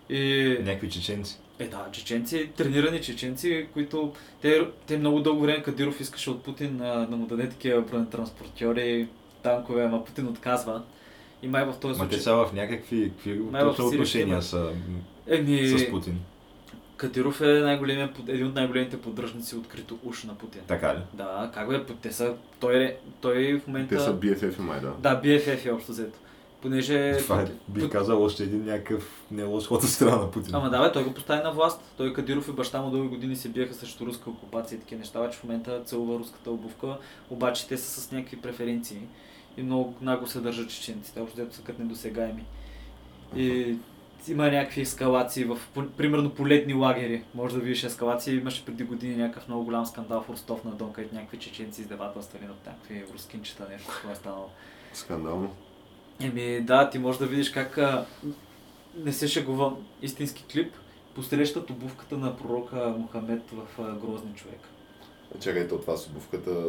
И... 0.09 0.57
Някакви 0.61 0.89
чеченци. 0.89 1.37
Е 1.59 1.67
да, 1.67 1.85
чеченци, 1.91 2.49
тренирани 2.57 3.01
чеченци, 3.01 3.67
които 3.73 4.13
те, 4.41 4.61
те 4.87 4.97
много 4.97 5.19
дълго 5.19 5.41
време 5.41 5.63
Кадиров 5.63 5.99
искаше 6.01 6.29
от 6.29 6.43
Путин 6.43 6.81
а, 6.81 7.05
да 7.05 7.15
му 7.15 7.25
даде 7.25 7.49
такива 7.49 7.81
бронетранспортьори, 7.81 9.07
танкове, 9.43 9.83
ама 9.83 10.05
Путин 10.05 10.27
отказва. 10.27 10.81
И 11.43 11.47
май 11.47 11.65
в 11.65 11.73
този 11.81 11.99
Ма 11.99 12.07
те 12.09 12.15
случай... 12.15 12.23
са 12.23 12.35
в 12.35 12.53
някакви 12.53 13.09
какви 13.09 13.33
Май 13.33 13.63
в 13.63 13.67
точно 13.67 13.87
отношения 13.87 14.41
са 14.41 14.71
Еми, 15.27 15.67
с 15.67 15.89
Путин. 15.89 16.19
Кадиров 16.97 17.41
е 17.41 17.45
най-големия, 17.45 18.13
един 18.27 18.47
от 18.47 18.55
най-големите 18.55 19.01
поддръжници 19.01 19.55
открито 19.55 19.99
уш 20.03 20.23
на 20.23 20.35
Путин. 20.35 20.61
Така 20.67 20.95
ли? 20.95 20.99
Да, 21.13 21.51
как 21.53 21.69
бе, 21.69 21.83
те 22.01 22.11
са, 22.11 22.33
той, 22.59 22.83
е- 22.83 22.97
той 23.21 23.59
в 23.59 23.67
момента... 23.67 23.95
Те 23.95 24.01
са 24.01 24.13
BFF 24.13 24.59
и 24.59 24.61
май, 24.61 24.79
да. 24.79 24.93
Да, 24.99 25.21
BFF 25.21 25.65
е 25.65 25.71
общо 25.71 25.91
взето. 25.91 26.19
Понеже... 26.61 27.17
Това 27.17 27.41
е, 27.41 27.45
Пут- 27.45 27.51
би 27.67 27.89
казал, 27.89 28.23
още 28.23 28.43
един 28.43 28.65
някакъв 28.65 29.23
не 29.31 29.43
лош 29.43 29.67
ход 29.67 29.83
от 29.83 29.89
страна 29.89 30.15
на 30.15 30.31
Путин. 30.31 30.55
Ама 30.55 30.69
да, 30.69 30.83
бе, 30.83 30.91
той 30.91 31.03
го 31.03 31.13
постави 31.13 31.43
на 31.43 31.51
власт. 31.51 31.81
Той 31.97 32.13
Кадиров 32.13 32.47
и 32.47 32.51
баща 32.51 32.81
му 32.81 32.91
дълги 32.91 33.07
години 33.07 33.35
се 33.35 33.49
биеха 33.49 33.73
срещу 33.73 34.05
руска 34.05 34.29
окупация 34.29 34.75
и 34.75 34.79
такива 34.79 34.99
неща, 34.99 35.19
обаче 35.19 35.37
в 35.37 35.43
момента 35.43 35.81
целува 35.85 36.19
руската 36.19 36.51
обувка, 36.51 36.97
обаче 37.29 37.67
те 37.67 37.77
са 37.77 38.01
с 38.01 38.11
някакви 38.11 38.37
преференции 38.37 38.99
и 39.57 39.63
много 39.63 39.95
нагло 40.01 40.27
се 40.27 40.39
държат 40.39 40.69
чеченците, 40.69 41.21
общо 41.21 41.37
дето 41.37 41.55
са 41.55 41.61
като 41.61 41.81
недосегаеми. 41.81 42.43
И 43.35 43.75
има 44.27 44.51
някакви 44.51 44.81
ескалации 44.81 45.43
в, 45.43 45.59
примерно 45.97 46.29
по 46.29 46.47
летни 46.47 46.73
лагери. 46.73 47.23
Може 47.35 47.55
да 47.55 47.61
видиш 47.61 47.83
ескалации. 47.83 48.35
Имаше 48.35 48.65
преди 48.65 48.83
години 48.83 49.15
някакъв 49.15 49.47
много 49.47 49.65
голям 49.65 49.85
скандал 49.85 50.21
в 50.21 50.29
Ростов 50.29 50.63
на 50.63 50.71
Дон, 50.71 50.93
където 50.93 51.15
някакви 51.15 51.39
чеченци 51.39 51.81
издевателствали 51.81 52.45
над 52.45 52.65
някакви 52.65 53.05
рускинчета, 53.13 53.67
нещо 53.71 53.87
такова 53.87 54.13
е 54.13 54.15
станало. 54.15 54.49
Скандално. 54.93 55.55
Еми 56.21 56.61
да, 56.61 56.89
ти 56.89 56.99
можеш 56.99 57.19
да 57.19 57.25
видиш 57.25 57.51
как 57.51 57.77
а, 57.77 58.05
не 58.97 59.13
се 59.13 59.27
шегува 59.27 59.73
истински 60.01 60.45
клип. 60.51 60.73
Посрещат 61.15 61.69
обувката 61.69 62.17
на 62.17 62.37
пророка 62.37 62.95
Мохамед 62.97 63.51
в 63.51 63.81
а, 63.81 63.93
Грозни 63.93 64.33
човек. 64.35 64.59
Чакай, 65.39 65.67
то 65.67 65.77
това 65.77 65.97
с 65.97 66.07
обувката, 66.07 66.65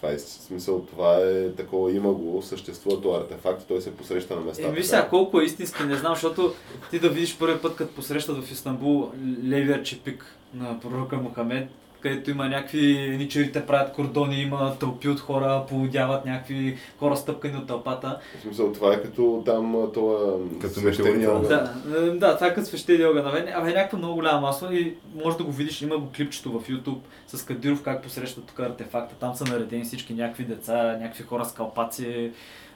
това 0.00 0.12
е 0.12 0.18
смисъл, 0.18 0.80
това 0.80 1.16
е 1.16 1.52
такова, 1.52 1.92
има 1.92 2.12
го, 2.12 2.42
съществува 2.42 3.02
този 3.02 3.16
артефакт, 3.16 3.64
той 3.68 3.80
се 3.80 3.96
посреща 3.96 4.36
на 4.36 4.40
места. 4.40 4.68
Е, 4.68 4.70
виж 4.70 4.86
сега 4.86 5.08
колко 5.08 5.40
е 5.40 5.44
истински, 5.44 5.82
не 5.82 5.96
знам, 5.96 6.14
защото 6.14 6.54
ти 6.90 6.98
да 6.98 7.08
видиш 7.08 7.38
първи 7.38 7.58
път, 7.58 7.76
като 7.76 7.94
посрещат 7.94 8.44
в 8.44 8.52
Истанбул 8.52 9.10
левия 9.44 9.82
чепик 9.82 10.34
на 10.54 10.80
пророка 10.80 11.16
Мохамед, 11.16 11.68
където 12.00 12.30
има 12.30 12.48
някакви 12.48 13.16
ничерите 13.18 13.66
правят 13.66 13.92
кордони, 13.92 14.42
има 14.42 14.76
тълпи 14.78 15.08
от 15.08 15.20
хора, 15.20 15.64
полудяват 15.68 16.24
някакви 16.24 16.76
хора 16.98 17.16
стъпкани 17.16 17.56
от 17.56 17.66
тълпата. 17.66 18.18
В 18.38 18.42
смисъл, 18.42 18.72
това 18.72 18.94
е 18.94 19.02
като 19.02 19.42
там 19.46 19.90
това... 19.94 20.36
Като 20.60 20.74
свещения 20.74 21.30
огън. 21.30 21.48
Да, 21.48 21.74
е, 21.96 22.10
да, 22.10 22.34
това 22.34 22.46
е 22.46 22.54
като 22.54 22.66
свещение 22.66 23.06
огън. 23.06 23.26
Абе, 23.26 23.52
абе, 23.56 23.72
някаква 23.72 23.98
много 23.98 24.14
голяма 24.14 24.40
маса 24.40 24.68
и 24.72 24.94
може 25.24 25.36
да 25.36 25.44
го 25.44 25.52
видиш, 25.52 25.82
има 25.82 25.98
го 25.98 26.08
клипчето 26.16 26.58
в 26.58 26.68
YouTube 26.68 26.98
с 27.26 27.44
Кадиров 27.44 27.82
как 27.82 28.02
посреща 28.02 28.40
тук 28.40 28.60
артефакта. 28.60 29.14
Там 29.14 29.34
са 29.34 29.44
наредени 29.44 29.84
всички 29.84 30.14
някакви 30.14 30.44
деца, 30.44 30.98
някакви 31.00 31.22
хора 31.24 31.44
с 31.44 31.52
калпаци. 31.52 32.30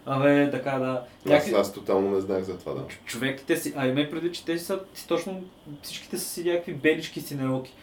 Абе, 0.07 0.51
така 0.51 0.71
да. 0.71 1.05
Аз, 1.25 1.31
Някакви... 1.31 1.55
аз 1.55 1.73
тотално 1.73 2.11
не 2.11 2.21
знаех 2.21 2.45
за 2.45 2.59
това, 2.59 2.75
да. 2.75 2.81
Човек, 3.05 3.43
те 3.47 3.57
си, 3.57 3.75
а 3.77 3.87
имай 3.87 4.11
предвид, 4.11 4.35
че 4.35 4.45
те 4.45 4.59
си 4.59 4.65
са 4.65 4.81
си 4.95 5.09
точно, 5.09 5.45
всичките 5.83 6.19
са 6.19 6.25
си 6.25 6.45
някакви 6.45 6.75
белички 6.75 7.21
синелки. 7.21 7.75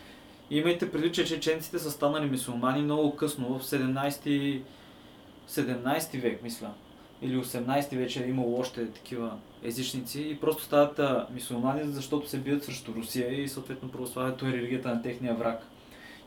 Имайте 0.51 0.91
предвид, 0.91 1.13
че 1.13 1.25
чеченците 1.25 1.79
са 1.79 1.91
станали 1.91 2.29
мусулмани 2.29 2.81
много 2.81 3.15
късно, 3.15 3.59
в 3.59 3.63
17, 3.63 4.61
17 5.49 6.21
век, 6.21 6.43
мисля. 6.43 6.69
Или 7.21 7.37
18 7.37 7.97
вече 7.97 8.23
е 8.23 8.29
имало 8.29 8.59
още 8.59 8.91
такива 8.91 9.31
езичници 9.63 10.21
и 10.21 10.37
просто 10.37 10.63
стават 10.63 10.99
а, 10.99 11.27
мусулмани, 11.33 11.81
защото 11.83 12.29
се 12.29 12.37
бият 12.37 12.63
срещу 12.63 12.93
Русия 12.95 13.41
и 13.41 13.47
съответно 13.47 13.89
православието 13.89 14.45
е 14.45 14.51
религията 14.51 14.89
на 14.89 15.01
техния 15.01 15.35
враг. 15.35 15.61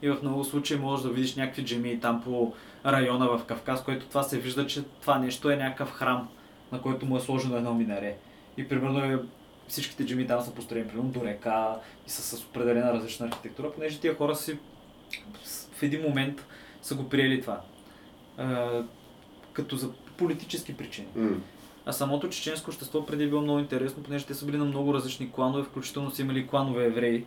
И 0.02 0.10
в 0.10 0.18
много 0.22 0.44
случаи 0.44 0.76
можеш 0.76 1.02
да 1.02 1.10
видиш 1.10 1.36
някакви 1.36 1.64
джемии 1.64 2.00
там 2.00 2.22
по 2.22 2.52
района 2.86 3.26
в 3.26 3.44
Кавказ, 3.44 3.84
което 3.84 4.06
това 4.06 4.22
се 4.22 4.38
вижда, 4.38 4.66
че 4.66 4.82
това 4.82 5.18
нещо 5.18 5.50
е 5.50 5.56
някакъв 5.56 5.90
храм, 5.90 6.28
на 6.72 6.80
който 6.80 7.06
му 7.06 7.16
е 7.16 7.20
сложено 7.20 7.56
едно 7.56 7.74
минаре. 7.74 8.16
И 8.56 8.68
примерно 8.68 8.98
е, 8.98 9.18
всичките 9.68 10.06
джеми 10.06 10.26
там 10.26 10.40
са 10.40 10.54
построени 10.54 10.88
примерно 10.88 11.10
до 11.10 11.24
река 11.24 11.76
и 12.06 12.10
са 12.10 12.22
с 12.22 12.44
определена 12.44 12.92
различна 12.92 13.26
архитектура, 13.26 13.72
понеже 13.72 14.00
тия 14.00 14.16
хора 14.16 14.36
си 14.36 14.58
в 15.74 15.82
един 15.82 16.02
момент 16.02 16.46
са 16.82 16.94
го 16.94 17.08
приели 17.08 17.40
това. 17.40 17.60
А, 18.36 18.82
като 19.52 19.76
за 19.76 19.92
политически 20.16 20.76
причини. 20.76 21.08
М. 21.16 21.36
А 21.86 21.92
самото 21.92 22.28
чеченско 22.28 22.70
общество 22.70 23.06
преди 23.06 23.24
е 23.24 23.28
било 23.28 23.42
много 23.42 23.58
интересно, 23.58 24.02
понеже 24.02 24.26
те 24.26 24.34
са 24.34 24.46
били 24.46 24.56
на 24.56 24.64
много 24.64 24.94
различни 24.94 25.32
кланове, 25.32 25.64
включително 25.64 26.10
са 26.10 26.22
имали 26.22 26.46
кланове 26.46 26.84
евреи, 26.84 27.24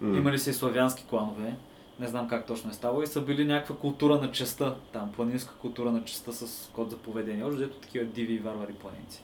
М. 0.00 0.18
имали 0.18 0.38
са 0.38 0.50
и 0.50 0.52
славянски 0.52 1.04
кланове. 1.04 1.54
Не 2.00 2.06
знам 2.06 2.28
как 2.28 2.46
точно 2.46 2.70
е 2.70 2.74
ставало 2.74 3.02
и 3.02 3.06
са 3.06 3.20
били 3.20 3.44
някаква 3.44 3.76
култура 3.76 4.18
на 4.20 4.32
честа, 4.32 4.76
там 4.92 5.12
планинска 5.12 5.54
култура 5.54 5.92
на 5.92 6.04
честа 6.04 6.32
с 6.32 6.70
код 6.72 6.90
за 6.90 6.96
поведение. 6.96 7.44
Още 7.44 7.70
такива 7.70 8.04
диви 8.04 8.34
и 8.34 8.38
варвари 8.38 8.72
планинци. 8.72 9.22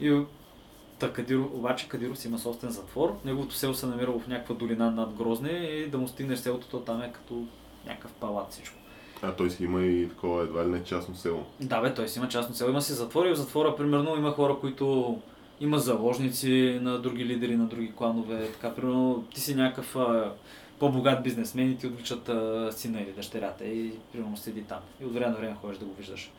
И 0.00 0.22
Та 0.98 1.12
Кадиров, 1.12 1.46
обаче 1.54 1.88
Кадиров 1.88 2.18
си 2.18 2.28
има 2.28 2.38
собствен 2.38 2.70
затвор. 2.70 3.16
Неговото 3.24 3.54
село 3.54 3.74
се 3.74 3.86
намира 3.86 4.12
в 4.12 4.28
някаква 4.28 4.54
долина 4.54 4.90
над 4.90 5.12
Грозне 5.12 5.50
и 5.50 5.88
да 5.90 5.98
му 5.98 6.08
стигнеш 6.08 6.38
селото, 6.38 6.66
то 6.66 6.80
там 6.80 7.02
е 7.02 7.12
като 7.12 7.44
някакъв 7.86 8.12
палат 8.12 8.50
всичко. 8.50 8.76
А 9.22 9.32
той 9.32 9.50
си 9.50 9.64
има 9.64 9.82
и 9.82 10.08
такова 10.08 10.42
едва 10.42 10.64
ли 10.64 10.68
не 10.68 10.84
частно 10.84 11.16
село. 11.16 11.42
Да, 11.60 11.80
бе, 11.80 11.94
той 11.94 12.08
си 12.08 12.18
има 12.18 12.28
частно 12.28 12.54
село. 12.54 12.70
Има 12.70 12.82
си 12.82 12.92
затвор 12.92 13.26
и 13.26 13.30
в 13.30 13.36
затвора, 13.36 13.76
примерно, 13.76 14.16
има 14.16 14.30
хора, 14.30 14.56
които 14.60 15.18
има 15.60 15.78
заложници 15.78 16.78
на 16.82 16.98
други 16.98 17.24
лидери, 17.24 17.56
на 17.56 17.66
други 17.66 17.92
кланове. 17.96 18.52
Така, 18.52 18.74
примерно, 18.74 19.24
ти 19.34 19.40
си 19.40 19.54
някакъв 19.54 19.96
а, 19.96 20.32
по-богат 20.78 21.22
бизнесмен 21.22 21.72
и 21.72 21.78
ти 21.78 21.86
отвличат 21.86 22.28
а, 22.28 22.68
сина 22.72 23.00
или 23.00 23.12
дъщерята 23.12 23.64
и 23.64 23.92
примерно 24.12 24.36
седи 24.36 24.62
там. 24.62 24.78
И 25.00 25.04
от 25.04 25.14
време 25.14 25.32
на 25.32 25.36
време 25.36 25.56
ходиш 25.60 25.78
да 25.78 25.84
го 25.84 25.94
виждаш. 25.94 26.30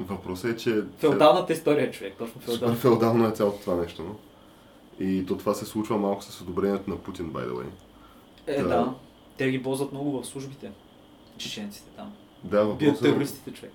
Въпросът 0.00 0.50
е, 0.50 0.56
че... 0.56 0.84
Феодалната 0.98 1.52
история, 1.52 1.90
човек, 1.90 2.14
точно 2.18 2.40
Супер 2.40 2.46
феодална. 2.52 2.76
феодално 2.76 3.28
е 3.28 3.32
цялото 3.32 3.58
това 3.58 3.74
нещо. 3.76 4.02
Но? 4.02 4.14
И 5.06 5.26
то 5.26 5.36
това 5.36 5.54
се 5.54 5.64
случва 5.64 5.98
малко 5.98 6.22
с 6.22 6.40
одобрението 6.40 6.90
на 6.90 6.96
Путин, 6.98 7.32
by 7.32 7.48
the 7.48 7.52
way. 7.52 7.66
Е, 8.46 8.62
Да. 8.62 8.68
да. 8.68 8.94
Те 9.36 9.50
ги 9.50 9.62
ползват 9.62 9.92
много 9.92 10.22
в 10.22 10.26
службите. 10.26 10.70
Чеченците 11.36 11.90
там. 11.96 12.12
Да, 12.44 12.64
Бият 12.64 12.68
въпросът 12.68 13.06
е, 13.06 13.10
терористите, 13.12 13.52
човек. 13.52 13.72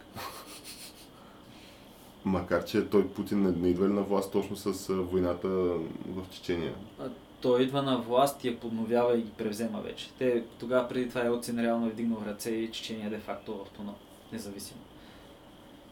макар 2.26 2.66
че 2.66 2.86
той 2.90 3.08
Путин 3.08 3.42
не, 3.42 3.52
не 3.52 3.68
идва 3.70 3.88
ли 3.88 3.94
на 3.94 4.02
власт 4.02 4.32
точно 4.32 4.56
с 4.56 4.94
войната 4.94 5.48
в 6.08 6.24
Чечения? 6.32 6.74
Той 7.42 7.64
идва 7.64 7.82
на 7.82 7.98
власт 7.98 8.44
и 8.44 8.48
я 8.48 8.60
подновява 8.60 9.18
и 9.18 9.22
ги 9.22 9.32
превзема 9.38 9.82
вече. 9.82 10.10
Те 10.18 10.44
тогава 10.60 10.88
преди 10.88 11.10
това 11.10 11.22
Елцин 11.22 11.60
реално 11.60 11.88
е 11.88 11.90
вдигнал 11.90 12.24
ръце 12.28 12.50
и 12.50 12.72
Чечения 12.72 13.10
де-факто 13.10 13.54
в 13.66 13.70
тона. 13.78 13.94
Независимо. 14.34 14.80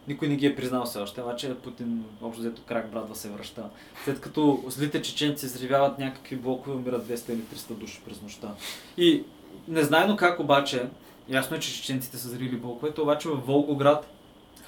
Никой 0.07 0.27
не 0.27 0.35
ги 0.35 0.45
е 0.45 0.55
признал 0.55 0.85
все 0.85 0.99
още, 0.99 1.21
обаче 1.21 1.55
Путин 1.63 2.03
общо 2.21 2.41
взето 2.41 2.61
крак 2.67 2.91
брадва 2.91 3.15
се 3.15 3.29
връща. 3.29 3.63
След 4.03 4.21
като 4.21 4.63
злите 4.67 5.01
чеченци 5.01 5.45
взривяват 5.45 5.99
някакви 5.99 6.35
блокове, 6.35 6.75
умират 6.75 7.07
200 7.07 7.33
или 7.33 7.41
300 7.41 7.73
души 7.73 8.01
през 8.05 8.21
нощта. 8.21 8.51
И 8.97 9.23
незнайно 9.67 10.17
как 10.17 10.39
обаче, 10.39 10.89
ясно 11.29 11.57
е, 11.57 11.59
че 11.59 11.73
чеченците 11.73 12.17
са 12.17 12.29
зрили 12.29 12.57
блоковете, 12.57 13.01
обаче 13.01 13.29
в 13.29 13.35
Волгоград 13.35 14.07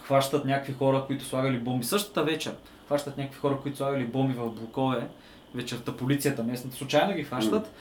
хващат 0.04 0.46
някакви 0.46 0.74
хора, 0.74 1.04
които 1.08 1.26
слагали 1.26 1.60
бомби. 1.60 1.86
Същата 1.86 2.24
вечер 2.24 2.56
хващат 2.88 3.18
някакви 3.18 3.40
хора, 3.40 3.58
които 3.62 3.78
слагали 3.78 4.06
бомби 4.06 4.34
в 4.34 4.50
блокове. 4.50 5.08
Вечерта 5.56 5.92
полицията 5.92 6.44
местната 6.44 6.78
случайно 6.78 7.14
ги 7.14 7.24
хващат. 7.24 7.72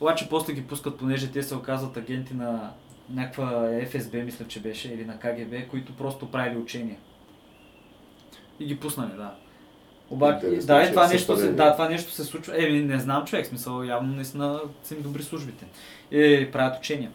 Обаче 0.00 0.28
после 0.28 0.52
ги 0.52 0.66
пускат, 0.66 0.98
понеже 0.98 1.30
те 1.30 1.42
се 1.42 1.54
оказват 1.54 1.96
агенти 1.96 2.34
на 2.34 2.70
някаква 3.10 3.70
ФСБ, 3.86 4.16
мисля, 4.16 4.44
че 4.48 4.60
беше, 4.60 4.88
или 4.88 5.04
на 5.04 5.18
КГБ, 5.18 5.68
които 5.70 5.96
просто 5.96 6.30
правили 6.30 6.58
учения. 6.58 6.96
И 8.60 8.66
ги 8.66 8.80
пуснали, 8.80 9.12
да. 9.16 9.34
Обаче, 10.10 10.46
да, 10.46 10.84
че 10.84 10.90
това 10.90 11.04
е 11.04 11.08
нещо, 11.08 11.36
се, 11.36 11.52
да, 11.52 11.72
това 11.72 11.88
нещо 11.88 12.12
се 12.12 12.24
случва. 12.24 12.66
Еми, 12.66 12.82
не 12.82 12.98
знам 12.98 13.24
човек, 13.24 13.44
в 13.44 13.48
смисъл, 13.48 13.82
явно 13.82 14.14
наистина 14.14 14.60
са 14.82 14.94
им 14.94 15.02
добри 15.02 15.22
службите. 15.22 15.66
И 16.10 16.48
правят 16.52 16.78
учения. 16.78 17.10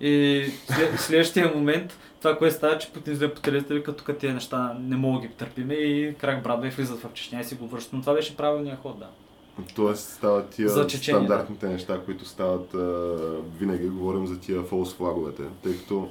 И 0.00 0.44
след, 0.66 0.94
следващия 1.00 1.52
момент, 1.54 1.98
това, 2.20 2.38
което 2.38 2.56
става, 2.56 2.78
че 2.78 2.92
Путин 2.92 3.12
излезе 3.12 3.34
по 3.34 3.40
телевизията, 3.40 3.74
вика, 3.74 3.96
тук 3.96 4.18
тези 4.18 4.32
неща 4.32 4.76
не 4.80 4.96
мога 4.96 5.20
да 5.20 5.26
ги 5.26 5.34
търпиме 5.34 5.74
и 5.74 6.14
крак 6.14 6.42
брадва 6.42 6.66
и 6.66 6.70
влизат 6.70 7.00
в 7.00 7.12
Чечня 7.14 7.40
и 7.40 7.44
си 7.44 7.54
го 7.54 7.66
връщат. 7.66 7.92
Но 7.92 8.00
това 8.00 8.14
беше 8.14 8.36
правилният 8.36 8.80
ход, 8.80 8.98
да. 8.98 9.08
Тоест 9.74 10.08
стават 10.08 10.50
тия 10.50 10.68
За 10.68 10.86
Чечения, 10.86 11.20
да. 11.20 11.26
стандартните 11.26 11.68
неща, 11.68 12.00
които 12.04 12.24
стават 12.24 12.74
а, 12.74 13.16
винаги, 13.58 13.88
говорим 13.88 14.26
за 14.26 14.40
тия 14.40 14.62
фолс 14.62 14.94
флаговете, 14.94 15.42
тъй 15.62 15.78
като 15.78 16.08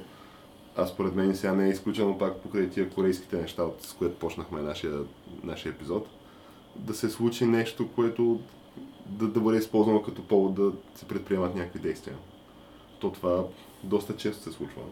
аз 0.76 0.88
според 0.90 1.14
мен 1.14 1.36
сега 1.36 1.52
не 1.52 1.66
е 1.66 1.70
изключено 1.70 2.18
пак 2.18 2.36
покрай 2.36 2.70
тия 2.70 2.90
корейските 2.90 3.36
неща, 3.36 3.62
от, 3.62 3.82
с 3.82 3.92
което 3.92 4.18
почнахме 4.18 4.62
нашия, 4.62 4.92
нашия 5.42 5.70
епизод, 5.70 6.06
да 6.76 6.94
се 6.94 7.10
случи 7.10 7.46
нещо, 7.46 7.88
което 7.94 8.40
да, 9.06 9.26
да 9.26 9.40
бъде 9.40 9.58
използвано 9.58 10.02
като 10.02 10.22
повод 10.22 10.54
да 10.54 10.72
се 10.94 11.04
предприемат 11.04 11.54
някакви 11.54 11.78
действия. 11.78 12.16
То 12.98 13.10
това 13.10 13.44
доста 13.82 14.16
често 14.16 14.42
се 14.42 14.52
случва. 14.52 14.82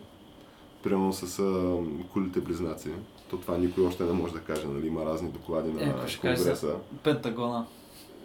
Примерно 0.82 1.12
с 1.12 1.38
а, 1.38 1.76
кулите 2.12 2.40
близнаци. 2.40 2.88
То 3.30 3.36
това 3.36 3.58
никой 3.58 3.86
още 3.86 4.04
не 4.04 4.12
може 4.12 4.32
да 4.32 4.40
каже, 4.40 4.66
нали? 4.66 4.86
Има 4.86 5.04
разни 5.04 5.30
доклади 5.30 5.72
на 5.72 5.82
Е, 5.82 5.94
Конгреса. 6.20 6.74
Пентагона. 7.02 7.66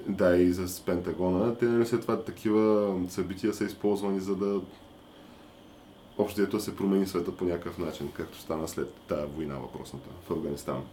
Да, 0.08 0.38
и 0.38 0.54
с 0.54 0.82
Пентагона. 0.86 1.56
Те 1.56 1.66
нали 1.66 1.86
след 1.86 2.02
това 2.02 2.22
такива 2.22 2.96
събития 3.10 3.54
са 3.54 3.64
използвани 3.64 4.20
за 4.20 4.36
да 4.36 4.62
общо 6.18 6.42
взето 6.42 6.58
да 6.58 6.64
се 6.64 6.76
промени 6.76 7.08
света 7.08 7.36
по 7.36 7.46
някакъв 7.46 7.78
начин, 7.78 8.12
както 8.14 8.40
стана 8.40 8.68
след 8.68 8.94
тая 9.08 9.28
война 9.28 9.56
въпросната 9.56 10.10
в 10.28 10.32
Афганистан. 10.32 10.84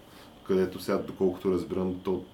Където 0.46 0.80
сега, 0.80 0.98
доколкото 0.98 1.50
разбирам, 1.50 2.00
то 2.04 2.24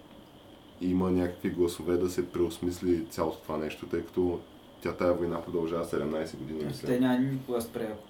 има 0.80 1.10
някакви 1.10 1.50
гласове 1.50 1.96
да 1.96 2.10
се 2.10 2.30
преосмисли 2.30 3.06
цялото 3.10 3.38
това 3.38 3.56
нещо, 3.56 3.86
тъй 3.86 4.02
като 4.02 4.40
тя 4.82 4.92
тая 4.92 5.14
война 5.14 5.42
продължава 5.42 5.84
17 5.84 6.36
години, 6.36 6.64
мисля. 6.64 6.86
Те 6.86 7.00
няма 7.00 7.18
никога 7.18 7.60
спре, 7.60 7.88
ако 7.92 8.02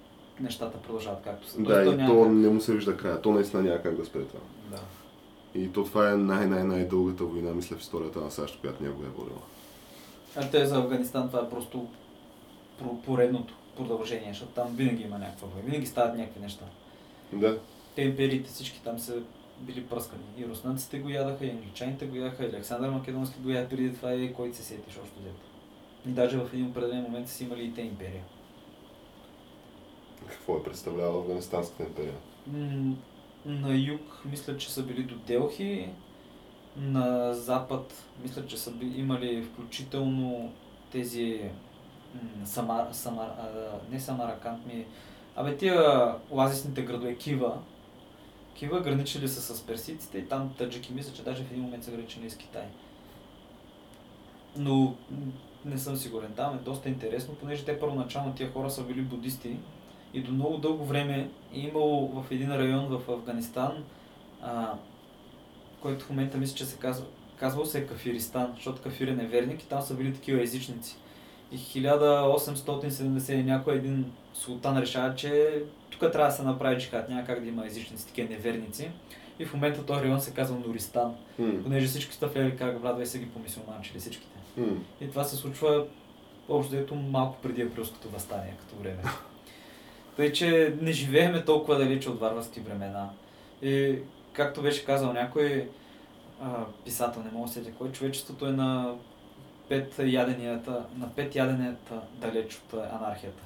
нещата 0.43 0.77
продължават 0.77 1.23
както 1.23 1.47
са. 1.47 1.61
Да, 1.61 1.65
Тоест, 1.65 1.93
и 1.93 1.95
няма 1.95 2.13
то 2.13 2.29
не 2.29 2.49
му 2.49 2.61
се 2.61 2.73
вижда 2.73 2.97
края. 2.97 3.21
То 3.21 3.31
наистина 3.31 3.63
няма 3.63 3.81
как 3.81 3.95
да 3.95 4.05
спре 4.05 4.21
това. 4.21 4.39
Да. 4.71 4.81
И 5.55 5.71
то 5.71 5.83
това 5.83 6.11
е 6.11 6.15
най-най-най-дългата 6.15 7.23
война, 7.23 7.53
мисля, 7.53 7.75
в 7.75 7.81
историята 7.81 8.19
на 8.19 8.31
САЩ, 8.31 8.59
която 8.61 8.83
някога 8.83 9.07
е 9.07 9.09
водила. 9.09 9.39
А 10.35 10.49
те 10.49 10.65
за 10.65 10.77
Афганистан 10.77 11.27
това 11.27 11.39
е 11.39 11.49
просто 11.49 11.87
про- 12.81 13.01
поредното 13.01 13.53
продължение, 13.77 14.29
защото 14.29 14.51
там 14.51 14.67
винаги 14.75 15.03
има 15.03 15.17
някаква 15.19 15.47
война, 15.47 15.65
винаги 15.65 15.85
стават 15.85 16.17
някакви 16.17 16.39
неща. 16.39 16.65
Да. 17.33 17.59
Те 17.95 18.01
империите 18.01 18.49
всички 18.49 18.81
там 18.83 18.99
са 18.99 19.21
били 19.59 19.85
пръскани. 19.85 20.23
И 20.37 20.45
руснаците 20.47 20.99
го 20.99 21.09
ядаха, 21.09 21.45
и 21.45 21.49
англичаните 21.49 22.05
го 22.05 22.15
ядаха, 22.15 22.43
и 22.43 22.47
Александър 22.47 22.89
Македонски 22.89 23.39
го 23.39 23.49
яда 23.49 23.69
преди 23.69 23.95
това 23.95 24.13
и 24.13 24.33
който 24.33 24.57
се 24.57 24.63
сетиш 24.63 24.93
още 25.03 25.19
взето. 25.19 25.41
И 26.07 26.09
даже 26.09 26.37
в 26.37 26.49
един 26.53 26.67
определен 26.67 27.01
момент 27.01 27.29
са 27.29 27.43
имали 27.43 27.63
и 27.63 27.73
те 27.73 27.81
империя. 27.81 28.23
Какво 30.27 30.57
е 30.57 30.63
представлява 30.63 31.19
Афганистанската 31.19 31.83
империя? 31.83 32.13
На 33.45 33.75
юг 33.75 34.21
мисля, 34.25 34.57
че 34.57 34.71
са 34.71 34.83
били 34.83 35.03
до 35.03 35.15
Делхи, 35.15 35.89
на 36.77 37.33
запад 37.33 38.05
мисля, 38.21 38.47
че 38.47 38.57
са 38.57 38.73
имали 38.95 39.43
включително 39.43 40.53
тези 40.91 41.41
м, 42.15 42.45
Самар, 42.45 42.87
Самар, 42.91 43.27
а, 43.27 43.49
не 43.91 43.99
Самаракант 43.99 44.65
ми, 44.65 44.85
абе 45.35 45.57
тия 45.57 46.15
оазисните 46.29 46.81
градове 46.81 47.15
Кива, 47.15 47.57
Кива 48.53 48.81
граничили 48.81 49.27
са 49.27 49.55
с 49.55 49.61
персиците 49.61 50.17
и 50.17 50.27
там 50.27 50.53
таджики 50.57 50.93
мисля, 50.93 51.13
че 51.13 51.23
даже 51.23 51.43
в 51.43 51.51
един 51.51 51.63
момент 51.63 51.83
са 51.83 51.91
граничили 51.91 52.29
с 52.29 52.37
Китай. 52.37 52.65
Но 54.57 54.95
не 55.65 55.77
съм 55.77 55.97
сигурен. 55.97 56.33
Там 56.33 56.55
е 56.55 56.59
доста 56.59 56.89
интересно, 56.89 57.35
понеже 57.35 57.65
те 57.65 57.79
първоначално 57.79 58.33
тия 58.33 58.51
хора 58.51 58.69
са 58.69 58.83
били 58.83 59.01
будисти 59.01 59.57
и 60.13 60.21
до 60.21 60.31
много 60.31 60.57
дълго 60.57 60.85
време 60.85 61.29
е 61.53 61.59
имало 61.59 62.07
в 62.07 62.31
един 62.31 62.51
район 62.51 62.85
в 62.85 63.11
Афганистан, 63.11 63.83
а, 64.41 64.73
който 65.81 66.05
в 66.05 66.09
момента 66.09 66.37
мисля, 66.37 66.55
че 66.55 66.65
се 66.65 66.77
казва, 66.77 67.05
казвал 67.37 67.65
се 67.65 67.79
е 67.79 67.85
Кафиристан, 67.85 68.51
защото 68.55 68.81
Кафир 68.81 69.07
е 69.07 69.15
неверник 69.15 69.63
и 69.63 69.67
там 69.67 69.81
са 69.81 69.93
били 69.93 70.13
такива 70.13 70.41
езичници. 70.41 70.97
И 71.51 71.57
1870 71.57 73.33
и 73.33 73.43
някой 73.43 73.75
един 73.75 74.11
султан 74.33 74.77
решава, 74.77 75.15
че 75.15 75.63
тук 75.89 75.99
трябва 75.99 76.27
да 76.27 76.31
се 76.31 76.43
направи 76.43 76.77
джихад, 76.77 77.09
няма 77.09 77.23
как 77.23 77.41
да 77.41 77.47
има 77.49 77.65
езичници, 77.65 78.07
такива 78.07 78.29
неверници. 78.29 78.89
И 79.39 79.45
в 79.45 79.53
момента 79.53 79.85
този 79.85 80.01
район 80.01 80.21
се 80.21 80.33
казва 80.33 80.57
Нуристан, 80.67 81.15
понеже 81.63 81.87
всички 81.87 82.15
са 82.15 82.27
влели 82.27 82.57
как 82.57 82.81
брадва 82.81 83.03
и 83.03 83.05
са 83.05 83.17
ги 83.17 83.29
помисюлманчили 83.29 83.99
всичките. 83.99 84.37
И 85.01 85.09
това 85.09 85.23
се 85.23 85.35
случва 85.35 85.85
общо 86.49 86.71
дето 86.71 86.95
малко 86.95 87.37
преди 87.41 87.61
априлското 87.61 88.09
възстание 88.09 88.53
като 88.59 88.75
време. 88.83 89.03
Тъй, 90.15 90.31
че 90.31 90.75
не 90.81 90.91
живееме 90.91 91.45
толкова 91.45 91.77
далече 91.77 92.09
от 92.09 92.19
варварски 92.19 92.59
времена. 92.59 93.09
И 93.61 93.95
както 94.33 94.61
беше 94.61 94.85
казал 94.85 95.13
някой 95.13 95.69
а, 96.41 96.65
писател, 96.85 97.21
не 97.23 97.31
мога 97.31 97.47
да 97.47 97.53
сетя 97.53 97.71
кой, 97.77 97.91
човечеството 97.91 98.45
е 98.45 98.51
на 98.51 98.93
пет 99.69 99.99
яденията, 99.99 100.83
на 100.97 101.09
пет 101.09 101.35
яденията 101.35 102.01
далеч 102.21 102.55
от 102.55 102.73
анархията. 102.73 103.43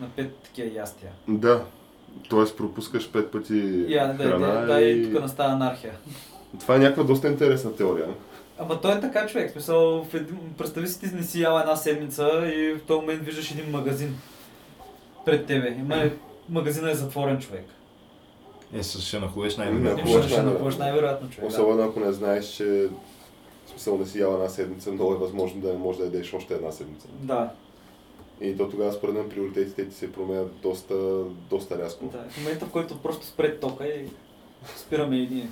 На 0.00 0.08
пет 0.08 0.36
такива 0.36 0.78
ястия. 0.78 1.10
Да. 1.28 1.64
Тоест 2.28 2.56
пропускаш 2.56 3.12
пет 3.12 3.32
пъти 3.32 3.84
Я, 3.88 4.06
да, 4.06 4.24
храна 4.24 4.46
да, 4.46 4.66
да, 4.66 4.80
и 4.80 5.00
и... 5.00 5.12
тук 5.12 5.22
настава 5.22 5.52
анархия. 5.52 5.94
Това 6.60 6.76
е 6.76 6.78
някаква 6.78 7.04
доста 7.04 7.28
интересна 7.28 7.76
теория. 7.76 8.08
Ама 8.58 8.80
той 8.80 8.92
е 8.92 9.00
така 9.00 9.26
човек, 9.26 9.50
смисъл, 9.50 10.04
в 10.04 10.14
един, 10.14 10.38
представи 10.58 10.88
си 10.88 11.00
ти 11.00 11.06
не 11.14 11.22
си 11.22 11.42
яла 11.42 11.60
една 11.60 11.76
седмица 11.76 12.52
и 12.54 12.72
в 12.72 12.86
този 12.86 13.00
момент 13.00 13.22
виждаш 13.22 13.50
един 13.50 13.70
магазин 13.70 14.16
пред 15.24 15.46
тебе. 15.46 15.76
Има 15.78 16.10
магазина 16.48 16.90
е 16.90 16.94
затворен 16.94 17.38
човек. 17.40 17.64
Е, 18.74 18.82
ще 18.82 19.18
нахуеш 19.18 19.56
най-вероятно. 19.56 20.22
Ще, 20.22 20.42
напълнеш 20.42 20.76
най-вероятно 20.76 21.30
човек. 21.30 21.50
Особено 21.50 21.82
ако 21.82 22.00
не 22.00 22.12
знаеш, 22.12 22.46
че 22.46 22.88
смисъл 23.66 23.98
не 23.98 24.06
си 24.06 24.20
ял 24.20 24.34
една 24.34 24.48
седмица, 24.48 24.92
много 24.92 25.12
е 25.12 25.18
възможно 25.18 25.60
да 25.60 25.72
не 25.72 25.78
можеш 25.78 25.98
да 25.98 26.04
ядеш 26.04 26.34
още 26.34 26.54
една 26.54 26.72
седмица. 26.72 27.08
Да, 27.20 27.50
И 28.40 28.56
то 28.56 28.68
тогава 28.68 28.92
според 28.92 29.14
мен 29.14 29.28
приоритетите 29.28 29.88
ти 29.88 29.94
се 29.94 30.12
променят 30.12 30.52
доста, 30.62 31.24
доста 31.50 31.78
рязко. 31.78 32.04
да. 32.06 32.24
В 32.30 32.38
момента, 32.38 32.66
в 32.66 32.70
който 32.70 32.98
просто 32.98 33.26
спре 33.26 33.56
тока 33.60 33.86
и 33.86 34.08
спираме 34.76 35.16
и 35.16 35.28
ние. 35.30 35.48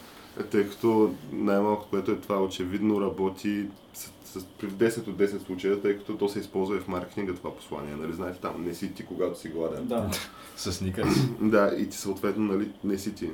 Тъй 0.51 0.69
като 0.69 1.15
най-малко, 1.33 1.87
което 1.91 2.11
е 2.11 2.17
това, 2.17 2.43
очевидно 2.43 3.01
работи 3.01 3.67
с, 3.95 4.11
с, 4.25 4.45
при 4.45 4.67
10 4.67 5.09
от 5.09 5.17
10 5.17 5.47
случая, 5.47 5.81
тъй 5.81 5.99
като 5.99 6.17
то 6.17 6.29
се 6.29 6.39
използва 6.39 6.77
и 6.77 6.81
в 6.81 6.89
маркетинга 6.89 7.35
това 7.35 7.57
послание. 7.57 7.95
Нали, 7.97 8.13
знаете, 8.13 8.39
там 8.41 8.65
не 8.65 8.75
си 8.75 8.95
ти, 8.95 9.07
когато 9.07 9.41
си 9.41 9.49
гладен. 9.49 9.87
Да. 9.87 10.11
С 10.57 10.81
никъде. 10.81 11.11
Да, 11.41 11.75
и 11.79 11.89
ти 11.89 11.97
съответно, 11.97 12.45
нали, 12.45 12.69
не 12.85 12.99
си 12.99 13.15
ти. 13.15 13.31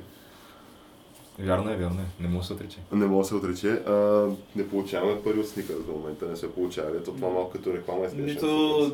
Вярно 1.39 1.71
е, 1.71 1.75
вярно 1.75 2.01
е. 2.01 2.23
Не 2.23 2.27
мога 2.27 2.39
да 2.39 2.47
се 2.47 2.53
отрече. 2.53 2.77
Не 2.91 3.05
мога 3.05 3.23
да 3.23 3.27
се 3.27 3.35
отрече. 3.35 3.69
А, 3.69 4.27
не 4.55 4.69
получаваме 4.69 5.21
пари 5.21 5.39
от 5.39 5.47
сникър 5.47 5.75
до 5.75 5.91
момента, 5.91 6.25
не 6.25 6.35
се 6.35 6.51
получавали. 6.51 7.03
То 7.03 7.11
това 7.11 7.29
малко 7.29 7.51
като 7.51 7.73
реклама 7.73 8.05
е 8.05 8.21
Нито 8.21 8.47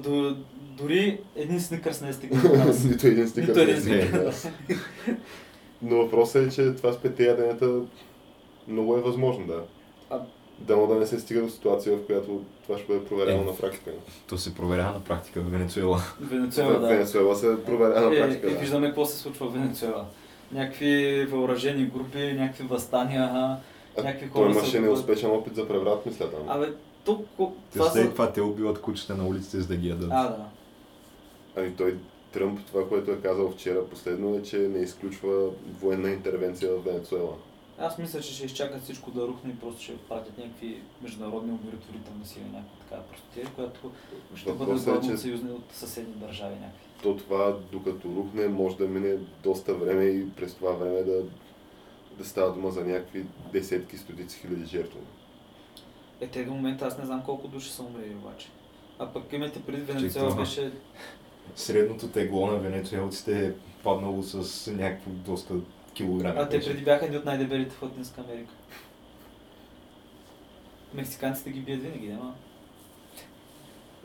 до, 0.04 0.38
дори 0.78 1.20
един 1.36 1.62
сникърс 1.62 2.02
не 2.02 2.10
е 2.10 2.14
стигнал. 2.14 2.74
Нито 2.86 3.08
един 3.08 3.28
стикър. 3.30 3.48
Нито 3.48 3.60
един 3.60 3.84
не 3.86 4.32
е. 5.76 5.86
Но 5.86 5.96
въпросът 5.98 6.48
е, 6.48 6.56
че 6.56 6.72
това 6.72 6.94
с 6.94 6.98
петте 6.98 7.26
яденета 7.26 7.80
много 8.68 8.98
е 8.98 9.02
възможно, 9.02 9.48
да. 9.48 9.62
А- 10.10 10.20
Дано 10.60 10.88
да 10.88 10.96
не 10.96 11.06
се 11.06 11.20
стига 11.20 11.42
до 11.42 11.50
ситуация, 11.50 11.98
в 11.98 12.06
която 12.06 12.42
това 12.64 12.78
ще 12.78 12.88
бъде 12.88 13.06
проверено 13.06 13.42
Е. 13.42 13.46
на 13.46 13.56
практика. 13.56 13.92
То 14.28 14.38
се 14.38 14.56
проверява 14.56 14.92
на 14.92 15.00
практика 15.00 15.42
в 15.42 15.52
Венецуела. 15.52 16.00
Венецуела, 16.22 16.80
да. 16.80 16.88
Венецуела 16.88 17.36
се 17.36 17.64
проверява 17.66 18.10
на 18.10 18.16
Е, 18.16 18.20
практика. 18.20 18.48
и 18.48 18.54
да. 18.54 18.60
виждаме 18.60 18.88
какво 18.88 19.06
се 19.06 19.18
случва 19.18 19.50
в 19.50 19.54
Венецуела. 19.54 20.06
Някакви 20.52 21.26
въоръжени 21.26 21.86
групи, 21.86 22.34
някакви 22.34 22.64
възстания, 22.64 23.24
А, 23.24 23.58
някакви 23.98 24.30
Той 24.30 24.44
хора 24.44 24.54
са 24.54 24.60
имаше 24.60 24.80
неуспешен 24.80 25.32
опит 25.32 25.56
за 25.56 25.68
преврат, 25.68 26.06
мисля 26.06 26.30
там. 26.32 26.42
Абе. 26.50 26.66
Те 27.06 27.12
Това 27.74 27.90
след 27.90 28.04
са... 28.06 28.12
това 28.12 28.32
те 28.32 28.42
убиват 28.42 28.82
кучета 28.82 29.16
на 29.16 29.28
улиците, 29.28 29.58
за 29.58 29.68
да 29.68 29.76
ги 29.76 29.90
ядат. 29.90 30.10
А, 30.12 30.24
да. 30.24 30.46
Ами 31.58 31.76
той 31.76 31.96
Тръмп, 32.36 32.66
това, 32.66 32.90
което 32.90 33.12
е 33.12 33.22
казал 33.22 33.52
вчера 33.52 33.86
последно 33.86 34.36
е, 34.36 34.44
че 34.44 34.58
не 34.58 34.80
изключва 34.80 35.50
военна 35.82 36.10
интервенция 36.10 36.72
в 36.72 36.84
Венецуела. 36.84 37.36
Аз 37.80 37.98
мисля, 37.98 38.22
че 38.22 38.34
ще 38.34 38.46
изчакат 38.46 38.84
всичко 38.84 39.12
да 39.12 39.28
рухне 39.28 39.52
и 39.52 39.60
просто 39.60 39.84
ще 39.84 39.98
пратят 39.98 40.38
някакви 40.38 40.82
международни 41.02 41.52
умиротворителни 41.52 42.26
сили, 42.26 42.44
някаква 42.44 42.78
такава 42.84 43.04
простотия, 43.04 43.48
която 43.56 43.92
ще 44.36 44.54
бъде 44.54 44.66
Въпросът 44.66 44.88
е, 44.88 44.92
главно 44.92 45.12
че 45.12 45.18
съюзни 45.18 45.52
от 45.52 45.64
съседни 45.72 46.14
държави 46.14 46.56
някакви. 46.56 46.86
то 47.04 47.18
това, 47.18 47.58
докато 47.72 48.08
рухне, 48.08 48.48
може 48.48 48.78
да 48.78 48.88
мине 48.88 49.18
доста 49.44 49.74
време 49.74 50.04
и 50.04 50.30
през 50.32 50.54
това 50.54 50.72
време 50.72 51.04
да, 51.04 51.24
да 52.18 52.26
става 52.26 52.54
дума 52.54 52.72
за 52.72 52.86
някакви 52.86 53.26
десетки, 53.54 53.98
стотици 53.98 54.40
хиляди 54.40 54.66
жертви. 54.66 55.00
Е, 56.22 56.28
те 56.28 56.44
до 56.44 56.52
момента 56.52 56.86
аз 56.86 56.98
не 56.98 57.06
знам 57.06 57.24
колко 57.26 57.48
души 57.48 57.72
са 57.72 57.84
умрели 57.84 58.16
обаче. 58.16 58.48
А 59.00 59.14
пък 59.14 59.34
имайте 59.34 59.62
преди 59.62 59.82
Венецуела 59.82 60.36
беше... 60.36 60.72
Средното 61.56 62.08
тегло 62.08 62.48
на 62.48 62.58
венецуелците 62.58 63.48
е 63.48 63.52
паднало 63.84 64.24
с 64.24 64.72
някакво 64.72 65.12
доста 65.12 65.54
килограми. 65.94 66.40
А 66.40 66.50
те 66.50 66.60
преди 66.60 66.84
бяха 66.84 67.06
едни 67.06 67.18
от 67.18 67.26
най-дебелите 67.26 67.76
в 67.76 67.82
Латинска 67.82 68.22
Америка. 68.22 68.54
Мексиканците 70.94 71.50
ги 71.50 71.60
бият 71.60 71.82
винаги, 71.82 72.08
няма. 72.08 72.36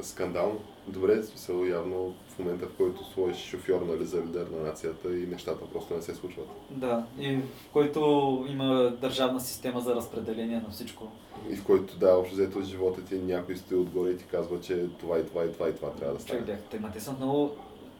Скандално. 0.02 0.60
Добре, 0.86 1.22
смисъл 1.22 1.64
явно 1.64 2.14
момента, 2.40 2.66
в 2.66 2.76
който 2.76 3.04
сложиш 3.04 3.44
шофьор 3.44 3.80
нали, 3.88 4.04
за 4.04 4.22
лидер 4.22 4.46
на 4.46 4.62
нацията 4.62 5.18
и 5.18 5.26
нещата 5.26 5.66
просто 5.72 5.94
не 5.94 6.02
се 6.02 6.14
случват. 6.14 6.46
Да, 6.70 7.04
и 7.18 7.36
в 7.36 7.42
който 7.72 8.00
има 8.48 8.92
държавна 9.00 9.40
система 9.40 9.80
за 9.80 9.94
разпределение 9.94 10.56
на 10.56 10.70
всичко. 10.70 11.08
И 11.50 11.56
в 11.56 11.64
който, 11.64 11.98
да, 11.98 12.14
общо 12.14 12.34
взето 12.34 12.62
живота 12.62 13.04
ти 13.04 13.14
някой 13.14 13.56
стои 13.56 13.78
отгоре 13.78 14.10
и 14.10 14.16
ти 14.18 14.24
казва, 14.24 14.60
че 14.60 14.86
това 15.00 15.18
и 15.18 15.26
това 15.26 15.44
и 15.44 15.52
това 15.52 15.68
и 15.68 15.74
това 15.76 15.90
трябва 15.90 16.14
да 16.14 16.24
Човек 16.24 16.42
стане. 16.42 16.56
бях, 16.56 16.66
те, 16.70 16.80
ма 16.80 16.90
те 16.92 17.00
са 17.00 17.12
много 17.12 17.50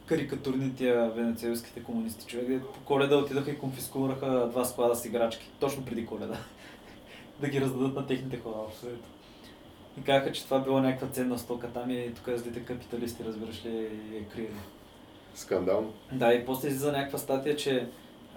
карикатурни 0.06 0.74
тия 0.74 1.10
венецуелските 1.10 1.82
комунисти. 1.82 2.26
Човек, 2.26 2.48
де 2.48 2.60
по 2.60 2.80
коледа 2.84 3.16
отидаха 3.16 3.50
и 3.50 3.58
конфискуваха 3.58 4.48
два 4.50 4.64
склада 4.64 4.96
с 4.96 5.04
играчки, 5.04 5.50
точно 5.60 5.84
преди 5.84 6.06
коледа. 6.06 6.36
да 7.40 7.48
ги 7.48 7.60
раздадат 7.60 7.94
на 7.94 8.06
техните 8.06 8.36
хора, 8.36 8.54
общо. 8.68 8.86
И 9.98 10.02
казаха, 10.02 10.32
че 10.32 10.44
това 10.44 10.58
било 10.58 10.80
някаква 10.80 11.08
ценна 11.08 11.38
стока 11.38 11.68
там 11.68 11.90
и 11.90 12.12
тук 12.14 12.36
злите 12.36 12.60
капиталисти, 12.60 13.24
разбираш 13.24 13.64
ли, 13.64 13.88
е 14.14 14.24
криели. 14.34 14.56
Скандално. 15.34 15.92
Да, 16.12 16.34
и 16.34 16.46
после 16.46 16.68
излиза 16.68 16.92
някаква 16.92 17.18
статия, 17.18 17.56
че 17.56 17.88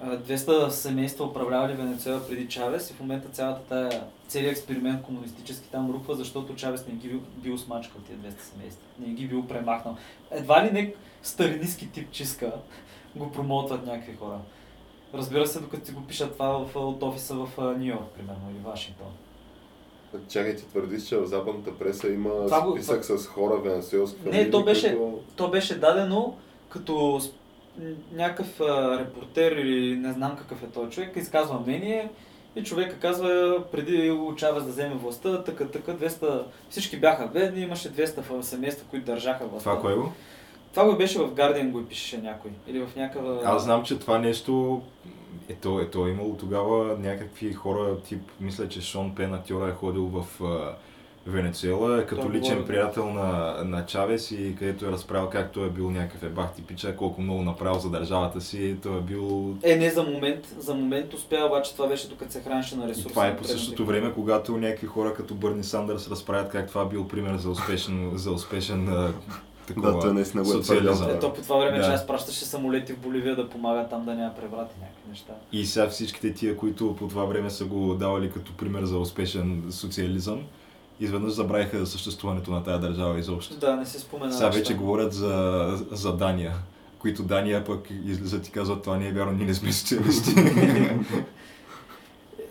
а, 0.02 0.18
200 0.18 0.70
семейства 0.70 1.26
управлявали 1.26 1.74
Венецуела 1.74 2.28
преди 2.28 2.48
Чавес 2.48 2.90
и 2.90 2.94
в 2.94 3.00
момента 3.00 3.30
цялата 3.30 3.62
тая, 3.70 4.04
целият 4.28 4.58
експеримент 4.58 5.04
комунистически 5.04 5.70
там 5.72 5.92
рухва, 5.92 6.16
защото 6.16 6.56
Чавес 6.56 6.88
не 6.88 6.94
ги 6.94 7.08
бил, 7.08 7.20
бил 7.20 7.58
смачкал 7.58 8.02
тия 8.02 8.18
200 8.18 8.40
семейства. 8.40 8.84
Не 9.00 9.14
ги 9.14 9.28
бил 9.28 9.48
премахнал. 9.48 9.98
Едва 10.32 10.66
ли 10.66 10.72
не 10.72 10.94
старинистки 11.24 11.92
тип 11.92 12.12
чистка 12.12 12.52
го 13.16 13.32
промотват 13.32 13.86
някакви 13.86 14.16
хора. 14.16 14.40
Разбира 15.14 15.48
се, 15.48 15.60
докато 15.60 15.86
си 15.86 15.92
го 15.92 16.02
пишат 16.02 16.34
това 16.34 16.66
в, 16.66 16.76
от 16.76 17.04
офиса 17.04 17.36
в 17.36 17.76
Нью 17.78 17.88
Йорк, 17.88 18.12
примерно, 18.18 18.52
или 18.52 18.60
Вашингтон. 18.64 19.08
Чакай, 20.24 20.56
ти 20.56 20.66
твърдиш, 20.66 21.04
че 21.04 21.18
в 21.18 21.26
западната 21.26 21.72
преса 21.74 22.08
има 22.08 22.30
Това 22.46 22.62
го- 22.62 22.72
списък 22.72 23.06
с 23.06 23.28
хора 23.28 23.56
венесуелски 23.56 24.18
Не, 24.18 24.24
фамилии, 24.26 24.52
то 24.52 24.64
беше- 24.64 24.88
които... 24.90 25.20
То 25.36 25.50
беше 25.50 25.76
дадено 25.76 26.36
като 26.70 27.22
някакъв 28.12 28.62
а, 28.62 29.00
репортер 29.00 29.52
или 29.52 29.96
не 29.98 30.12
знам 30.14 30.36
какъв 30.38 30.64
е 30.64 30.68
този 30.68 30.92
човек, 30.92 31.16
изказва 31.16 31.60
мнение 31.60 32.10
и 32.56 32.64
човека 32.64 32.96
казва, 32.96 33.64
преди 33.72 34.08
Чавес 34.38 34.64
да 34.64 34.70
вземе 34.70 34.96
властта, 34.96 35.44
така, 35.44 35.66
така, 35.66 35.92
200, 35.94 36.42
всички 36.70 36.98
бяха 36.98 37.28
бедни, 37.28 37.62
имаше 37.62 37.90
200 37.90 38.06
фа- 38.22 38.42
семейства, 38.42 38.86
които 38.90 39.06
държаха 39.06 39.46
властта. 39.46 39.70
Това 39.70 39.82
кое 39.82 39.94
е 39.94 39.96
го? 39.96 40.12
Това 40.74 40.86
го 40.86 40.98
беше 40.98 41.20
в 41.20 41.32
Guardian, 41.32 41.72
го 41.72 41.80
и 41.80 41.86
пишеше 41.86 42.18
някой. 42.18 42.52
Или 42.68 42.80
в 42.86 42.96
някаква... 42.96 43.40
Аз 43.46 43.64
знам, 43.64 43.84
че 43.84 44.00
това 44.00 44.18
нещо 44.18 44.82
ето, 45.50 45.80
ето 45.80 46.08
е 46.08 46.10
имало 46.10 46.38
тогава 46.38 46.98
някакви 47.00 47.54
хора, 47.54 47.98
тип, 48.00 48.22
мисля, 48.40 48.68
че 48.70 48.82
Шон 48.82 49.16
Пен 49.16 49.34
актьора 49.34 49.70
е 49.70 49.74
ходил 49.74 50.06
в 50.06 50.26
Венецуела, 51.28 52.02
е 52.02 52.06
като 52.06 52.22
Той 52.22 52.32
личен 52.32 52.56
говори, 52.56 52.68
приятел 52.68 53.14
на, 53.14 53.58
на 53.64 53.86
Чавес 53.86 54.32
и 54.32 54.56
където 54.60 54.86
е 54.86 54.92
разправил 54.92 55.30
как 55.30 55.52
той 55.52 55.68
е 55.68 55.70
бил 55.70 55.90
някакъв 55.92 56.24
ебах 56.24 56.54
типича, 56.54 56.96
колко 56.96 57.22
много 57.22 57.42
направил 57.42 57.80
за 57.80 57.90
държавата 57.90 58.42
си, 58.42 58.78
той 58.84 58.98
е 58.98 59.02
бил... 59.02 59.56
Е, 59.64 59.76
не 59.76 59.90
за 59.90 60.04
момент, 60.04 60.56
за 60.60 60.74
момент 60.74 61.14
успя, 61.14 61.46
обаче 61.48 61.74
това 61.74 61.88
беше 61.88 62.10
докато 62.10 62.32
се 62.32 62.42
хранеше 62.42 62.76
на 62.76 62.86
И 62.86 62.88
ресурси. 62.88 63.10
това 63.10 63.28
е 63.28 63.38
по 63.38 63.44
същото 63.44 63.86
време, 63.86 64.14
когато 64.14 64.58
някакви 64.58 64.88
хора 64.88 65.14
като 65.14 65.36
Бърни 65.36 65.64
Сандърс 65.64 66.10
разправят 66.12 66.52
как 66.52 66.68
това 66.68 66.86
бил 66.86 67.08
пример 67.08 67.38
за 67.38 67.50
успешен, 67.50 68.12
за 68.16 68.32
успешен 68.32 69.14
такова 69.68 69.92
Да, 69.92 70.00
той 70.00 70.14
наистина 70.14 70.44
го 70.44 70.50
е 70.50 70.54
социализъм. 70.54 70.96
твърдял, 70.96 71.16
Ето 71.18 71.34
по 71.34 71.42
това 71.42 71.58
време, 71.58 71.78
Да. 71.78 71.84
че 71.84 71.90
аз 71.92 72.08
пращаше 72.08 72.46
самолети 72.46 72.94
в 72.94 73.00
Боливия 73.00 73.36
да 73.36 73.50
помагат 73.50 73.90
там 73.90 74.06
да 74.06 74.16
няма 74.16 74.36
преврати 74.36 74.76
някакви 74.80 75.10
неща. 75.10 75.34
И 75.52 75.66
сега 75.66 75.90
всичките 75.90 76.34
тия, 76.34 76.58
които 76.58 76.96
по 76.96 77.08
това 77.08 77.24
време 77.26 77.50
са 77.50 77.66
го 77.66 77.94
давали 77.94 78.32
като 78.32 78.54
пример 78.54 78.84
за 78.84 78.98
успешен 78.98 79.64
социализъм, 79.70 80.44
изведнъж 81.00 81.34
забравиха 81.34 81.80
за 81.80 81.88
съществуването 81.88 82.52
на 82.52 82.64
тая 82.64 82.80
държава 82.80 83.20
изобщо. 83.20 83.56
Да, 83.56 83.76
не 83.76 83.86
се 83.86 84.00
спомена. 84.00 84.34
Сега 84.34 84.50
вече 84.50 84.76
говорят 84.76 85.14
за, 85.14 85.68
за 85.92 86.16
Дания, 86.18 86.54
които 87.00 87.24
Дания 87.24 87.64
пък 87.64 87.88
излизат 88.06 88.48
и 88.48 88.52
казват, 88.52 88.84
това 88.84 88.98
не 88.98 89.08
е 89.08 89.12
вярно, 89.12 89.32
ние 89.32 89.46
не 89.46 89.54
сме 89.54 89.72
социалисти. 89.72 90.36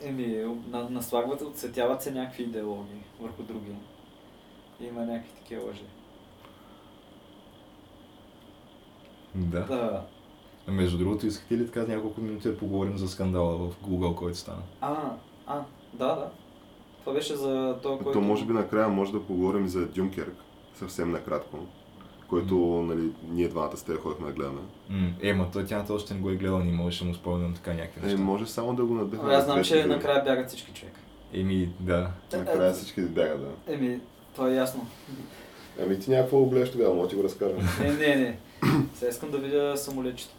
Еми, 0.05 0.37
на, 0.71 0.91
наслагват, 0.91 1.41
отсветяват 1.43 2.03
се 2.03 2.11
някакви 2.11 2.43
идеологии 2.43 3.03
върху 3.21 3.43
други. 3.43 3.73
Има 4.81 5.01
някакви 5.01 5.31
такива 5.43 5.63
лъжи. 5.65 5.83
Да. 9.35 9.61
Да. 9.61 10.03
Между 10.69 10.99
другото, 10.99 11.27
искате 11.27 11.57
ли 11.57 11.67
така 11.67 11.85
няколко 11.87 12.21
минути 12.21 12.49
да 12.49 12.57
поговорим 12.59 12.99
за 12.99 13.09
скандала 13.09 13.57
в 13.59 13.77
Google, 13.87 14.15
който 14.15 14.39
стана? 14.39 14.63
А, 14.81 14.97
а, 15.47 15.61
да, 15.93 16.07
да. 16.07 16.31
Това 17.01 17.13
беше 17.13 17.37
за 17.37 17.77
това, 17.83 17.97
който... 17.97 18.13
То 18.13 18.21
може 18.21 18.45
би 18.45 18.53
накрая 18.53 18.89
може 18.89 19.13
да 19.13 19.23
поговорим 19.23 19.69
за 19.69 19.87
Дюнкерк, 19.87 20.35
съвсем 20.75 21.11
накратко, 21.11 21.59
който 22.29 22.55
нали, 22.89 23.11
ние 23.29 23.49
двамата 23.49 23.77
с 23.77 23.83
теб 23.83 24.01
ходихме 24.01 24.27
да 24.27 24.33
гледаме. 24.33 24.61
М, 24.91 25.09
Е, 25.23 25.33
ма 25.33 25.47
той 25.53 25.65
тя 25.65 25.85
още 25.91 26.15
не 26.15 26.21
го 26.21 26.31
е 26.31 26.37
гледал, 26.37 26.59
ние 26.59 26.73
можеше 26.73 27.05
да 27.05 27.09
му 27.09 27.15
спомням 27.15 27.55
така 27.55 27.75
някакви 27.75 28.01
Е, 28.01 28.05
неща. 28.05 28.21
може 28.23 28.47
само 28.47 28.75
да 28.75 28.85
го 28.85 28.95
надъхнем. 28.95 29.27
Абе, 29.27 29.35
аз 29.35 29.45
знам, 29.45 29.65
че 29.65 29.87
накрая 29.87 30.25
бягат 30.25 30.49
всички 30.49 30.73
човека. 30.73 31.01
Еми, 31.33 31.75
да. 31.81 32.11
Накрая 32.33 32.73
всички 32.73 33.01
бягат, 33.03 33.41
да. 33.41 33.73
Еми, 33.75 34.01
това 34.35 34.51
е 34.51 34.55
ясно. 34.55 34.87
Ами 35.83 35.99
ти 36.01 36.11
някакво 36.11 36.39
го 36.39 36.47
гледаш 36.51 36.73
тогава, 36.73 36.95
мога 36.95 37.03
да 37.03 37.11
ти 37.11 37.17
го 37.17 37.25
разкажа. 37.25 37.55
Не, 37.81 37.91
не, 37.93 38.17
не. 38.17 38.39
Сега 38.95 39.11
искам 39.11 39.31
да 39.31 39.39
видя 39.39 39.77
самолетчето. 39.77 40.35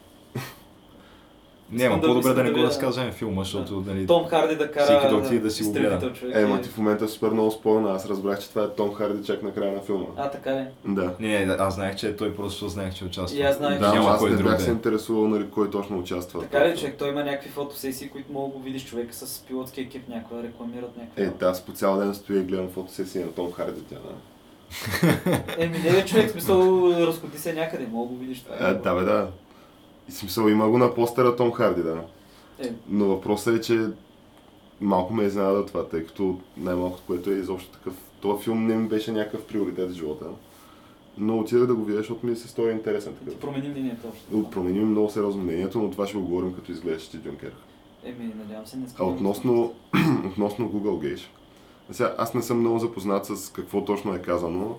Не, 1.71 1.89
ма 1.89 1.95
да 1.95 2.01
по-добре 2.01 2.17
мисля 2.19 2.33
да 2.33 2.43
не 2.43 2.49
го 2.49 2.55
дали- 2.55 2.67
разказваме 2.67 3.11
филма, 3.11 3.43
защото 3.43 3.83
нали, 3.87 4.07
Том 4.07 4.25
Харди 4.25 4.55
да 4.55 4.71
кара 4.71 4.83
Всеки 4.85 5.07
да 5.07 5.15
отиде 5.17 5.39
да 5.39 5.51
си 5.51 5.63
го 5.63 5.71
гледа. 5.71 6.13
човек. 6.13 6.35
Е, 6.35 6.45
ма 6.45 6.61
ти 6.61 6.69
в 6.69 6.77
момента 6.77 7.05
е 7.05 7.07
супер 7.07 7.29
много 7.29 7.51
спойна. 7.51 7.91
Аз 7.91 8.05
разбрах, 8.05 8.39
че 8.39 8.49
това 8.49 8.63
е 8.63 8.67
Том 8.67 8.93
Харди 8.93 9.25
чак 9.25 9.43
на 9.43 9.53
края 9.53 9.71
на 9.73 9.81
филма. 9.81 10.05
А, 10.17 10.29
така 10.29 10.51
ли? 10.51 10.65
Да. 10.85 11.13
Не, 11.19 11.45
не, 11.45 11.53
аз 11.53 11.75
знаех, 11.75 11.95
че 11.95 12.07
е 12.07 12.15
той 12.15 12.35
просто 12.35 12.69
знаех, 12.69 12.93
че 12.93 13.05
участва. 13.05 13.39
И 13.39 13.41
аз 13.41 13.57
знаех, 13.57 13.79
Да, 13.79 13.89
че- 13.89 13.95
Няма 13.95 14.09
аз 14.09 14.19
кой 14.19 14.29
не 14.29 14.35
друг 14.35 14.47
бях 14.47 14.57
да 14.57 14.63
се 14.63 14.69
е. 14.69 14.73
интересувал 14.73 15.27
нали, 15.27 15.49
кой 15.49 15.69
точно 15.69 15.99
участва. 15.99 16.41
Така 16.41 16.67
ли, 16.67 16.77
че 16.77 16.91
той 16.91 17.09
има 17.09 17.23
някакви 17.23 17.49
фотосесии, 17.49 18.09
които 18.09 18.31
мога 18.33 18.47
да 18.47 18.57
го 18.57 18.63
видиш 18.63 18.85
човека 18.85 19.13
с 19.13 19.39
пилотски 19.39 19.81
екип, 19.81 20.07
някаква 20.09 20.43
рекламират 20.43 20.97
някаква. 20.97 21.23
Е, 21.23 21.29
да, 21.29 21.45
аз 21.45 21.61
по 21.61 21.71
цял 21.71 21.97
ден 21.97 22.15
стоя 22.15 22.39
и 22.39 22.43
гледам 22.43 22.69
фотосесии 22.69 23.21
на 23.21 23.31
Том 23.31 23.51
Харди. 23.51 23.81
Тя, 23.81 23.95
да. 23.95 24.13
Еми, 25.57 25.77
не 25.77 25.91
бе, 25.91 26.05
човек, 26.05 26.31
смисъл, 26.31 26.89
разходи 26.91 27.37
се 27.37 27.53
някъде, 27.53 27.87
мога 27.91 28.07
да 28.09 28.13
го 28.13 28.19
видиш 28.19 28.43
това. 28.43 28.69
Е, 28.69 28.73
да, 28.73 28.95
бе, 28.95 29.01
да. 29.01 29.31
И 30.09 30.11
смисъл 30.11 30.47
има 30.47 30.69
го 30.69 30.77
на 30.77 30.95
постера 30.95 31.35
Том 31.35 31.51
Харди, 31.51 31.83
да. 31.83 32.03
Е. 32.59 32.69
Но 32.89 33.05
въпросът 33.05 33.55
е, 33.57 33.61
че 33.61 33.87
малко 34.81 35.13
ме 35.13 35.23
изненада 35.23 35.65
това, 35.65 35.87
тъй 35.87 36.05
като 36.05 36.39
най-малкото, 36.57 37.03
което 37.07 37.29
е 37.29 37.33
изобщо 37.33 37.71
такъв... 37.71 37.93
Това 38.21 38.39
филм 38.39 38.67
не 38.67 38.75
ми 38.75 38.87
беше 38.87 39.11
някакъв 39.11 39.45
приоритет 39.45 39.91
в 39.91 39.93
живота. 39.93 40.25
Но 41.17 41.39
отидах 41.39 41.67
да 41.67 41.75
го 41.75 41.83
видя, 41.83 41.97
защото 41.97 42.25
ми 42.25 42.35
се 42.35 42.47
стори 42.47 42.71
интересен 42.71 43.13
Ти 43.13 43.25
такъв. 43.25 43.39
промени 43.39 43.69
мнението 43.69 44.07
още. 44.13 44.51
Промени 44.51 44.79
много 44.79 45.09
сериозно 45.09 45.43
мнението, 45.43 45.79
но 45.81 45.91
това 45.91 46.07
ще 46.07 46.17
го 46.17 46.23
говорим 46.23 46.53
като 46.53 46.71
изглеждаш 46.71 47.07
ти 47.07 47.17
Дюнкер. 47.17 47.51
Еми, 48.03 48.33
надявам 48.39 48.65
се, 48.67 48.77
не 48.77 48.85
А 48.99 49.03
относно, 49.03 49.73
относно 50.25 50.69
Google 50.69 51.15
Gage. 51.15 51.21
Сега, 51.93 52.15
аз 52.17 52.33
не 52.33 52.41
съм 52.41 52.59
много 52.59 52.79
запознат 52.79 53.25
с 53.25 53.51
какво 53.51 53.85
точно 53.85 54.15
е 54.15 54.21
казано. 54.21 54.75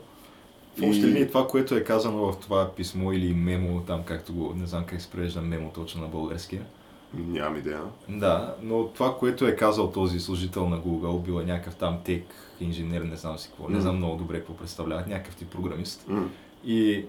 В 0.78 0.82
общи 0.82 1.06
линии 1.06 1.28
това, 1.28 1.46
което 1.46 1.74
е 1.76 1.84
казано 1.84 2.32
в 2.32 2.36
това 2.40 2.70
писмо 2.76 3.12
или 3.12 3.34
мемо, 3.34 3.82
там 3.86 4.02
както 4.04 4.32
го, 4.32 4.54
не 4.56 4.66
знам 4.66 4.84
как 4.86 5.00
се 5.00 5.10
превежда 5.10 5.40
мемо 5.40 5.70
точно 5.74 6.02
на 6.02 6.08
български. 6.08 6.58
Нямам 7.14 7.56
идея. 7.58 7.80
Да, 8.08 8.54
но 8.62 8.86
това, 8.86 9.16
което 9.18 9.46
е 9.46 9.56
казал 9.56 9.90
този 9.90 10.20
служител 10.20 10.68
на 10.68 10.78
Google, 10.80 11.22
бил 11.22 11.40
е 11.40 11.44
някакъв 11.44 11.74
там 11.74 11.98
тек 12.04 12.24
инженер, 12.60 13.00
не 13.00 13.16
знам 13.16 13.38
си 13.38 13.48
какво, 13.48 13.64
не 13.64 13.70
Мгм. 13.74 13.80
знам 13.80 13.96
много 13.96 14.16
добре 14.16 14.38
какво 14.38 14.54
представлява, 14.54 15.04
някакъв 15.08 15.36
тип 15.36 15.48
програмист. 15.50 16.04
М. 16.08 16.28
И 16.66 17.04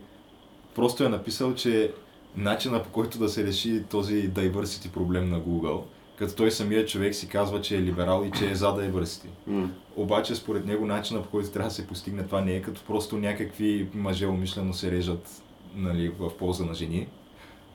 просто 0.75 1.03
е 1.03 1.09
написал, 1.09 1.55
че 1.55 1.93
начина 2.37 2.83
по 2.83 2.89
който 2.89 3.19
да 3.19 3.29
се 3.29 3.43
реши 3.47 3.83
този 3.89 4.29
diversity 4.29 4.89
проблем 4.89 5.29
на 5.29 5.41
Google, 5.41 5.81
като 6.15 6.35
той 6.35 6.51
самия 6.51 6.85
човек 6.85 7.15
си 7.15 7.27
казва, 7.27 7.61
че 7.61 7.77
е 7.77 7.81
либерал 7.81 8.25
и 8.27 8.37
че 8.37 8.51
е 8.51 8.55
за 8.55 8.67
diversity. 8.67 9.27
М. 9.47 9.69
Обаче 9.95 10.35
според 10.35 10.65
него 10.65 10.85
начина 10.85 11.23
по 11.23 11.29
който 11.29 11.51
трябва 11.51 11.69
да 11.69 11.75
се 11.75 11.87
постигне 11.87 12.23
това 12.23 12.41
не 12.41 12.53
е 12.53 12.61
като 12.61 12.81
просто 12.87 13.17
някакви 13.17 13.87
мъже 13.93 14.27
умишлено 14.27 14.73
се 14.73 14.91
режат 14.91 15.43
нали, 15.75 16.11
в 16.19 16.37
полза 16.37 16.65
на 16.65 16.73
жени, 16.73 17.07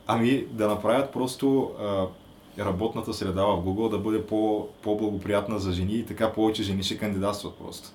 ами 0.07 0.47
да 0.51 0.69
направят 0.69 1.13
просто 1.13 1.71
а, 1.81 2.07
работната 2.65 3.15
среда 3.15 3.45
в 3.45 3.65
Google 3.65 3.91
да 3.91 3.99
бъде 3.99 4.27
по, 4.27 4.69
по-благоприятна 4.83 5.59
за 5.59 5.73
жени 5.73 5.95
и 5.95 6.07
така 6.07 6.33
повече 6.33 6.63
жени 6.63 6.83
ще 6.83 6.99
кандидатстват 6.99 7.55
просто. 7.55 7.89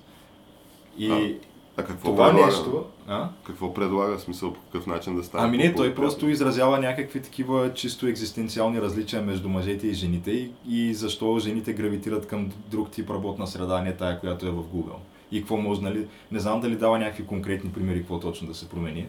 И 0.98 1.12
А, 1.12 1.34
А 1.76 1.84
какво 1.84 2.10
това 2.10 2.26
предлага? 2.26 2.46
нещо... 2.46 2.84
А? 3.06 3.28
Какво 3.44 3.74
предлага, 3.74 4.18
смисъл 4.18 4.52
по 4.52 4.60
какъв 4.60 4.86
начин 4.86 5.16
да 5.16 5.24
стане? 5.24 5.44
Ами 5.44 5.56
не, 5.56 5.74
той 5.74 5.94
просто 5.94 6.28
изразява 6.28 6.78
някакви 6.78 7.22
такива 7.22 7.74
чисто 7.74 8.06
екзистенциални 8.06 8.80
различия 8.80 9.22
между 9.22 9.48
мъжете 9.48 9.86
и 9.86 9.94
жените 9.94 10.30
и, 10.30 10.50
и 10.68 10.94
защо 10.94 11.38
жените 11.38 11.72
гравитират 11.72 12.26
към 12.26 12.50
друг 12.70 12.90
тип 12.90 13.10
работна 13.10 13.46
среда, 13.46 13.74
а 13.74 13.82
не 13.82 13.96
тая, 13.96 14.20
която 14.20 14.46
е 14.46 14.50
в 14.50 14.62
Google. 14.62 14.96
И 15.32 15.40
какво 15.40 15.56
може, 15.56 15.80
нали, 15.80 16.06
не 16.32 16.40
знам 16.40 16.60
дали 16.60 16.76
дава 16.76 16.98
някакви 16.98 17.26
конкретни 17.26 17.72
примери, 17.72 17.98
какво 17.98 18.20
точно 18.20 18.48
да 18.48 18.54
се 18.54 18.68
промени, 18.68 19.06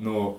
но 0.00 0.36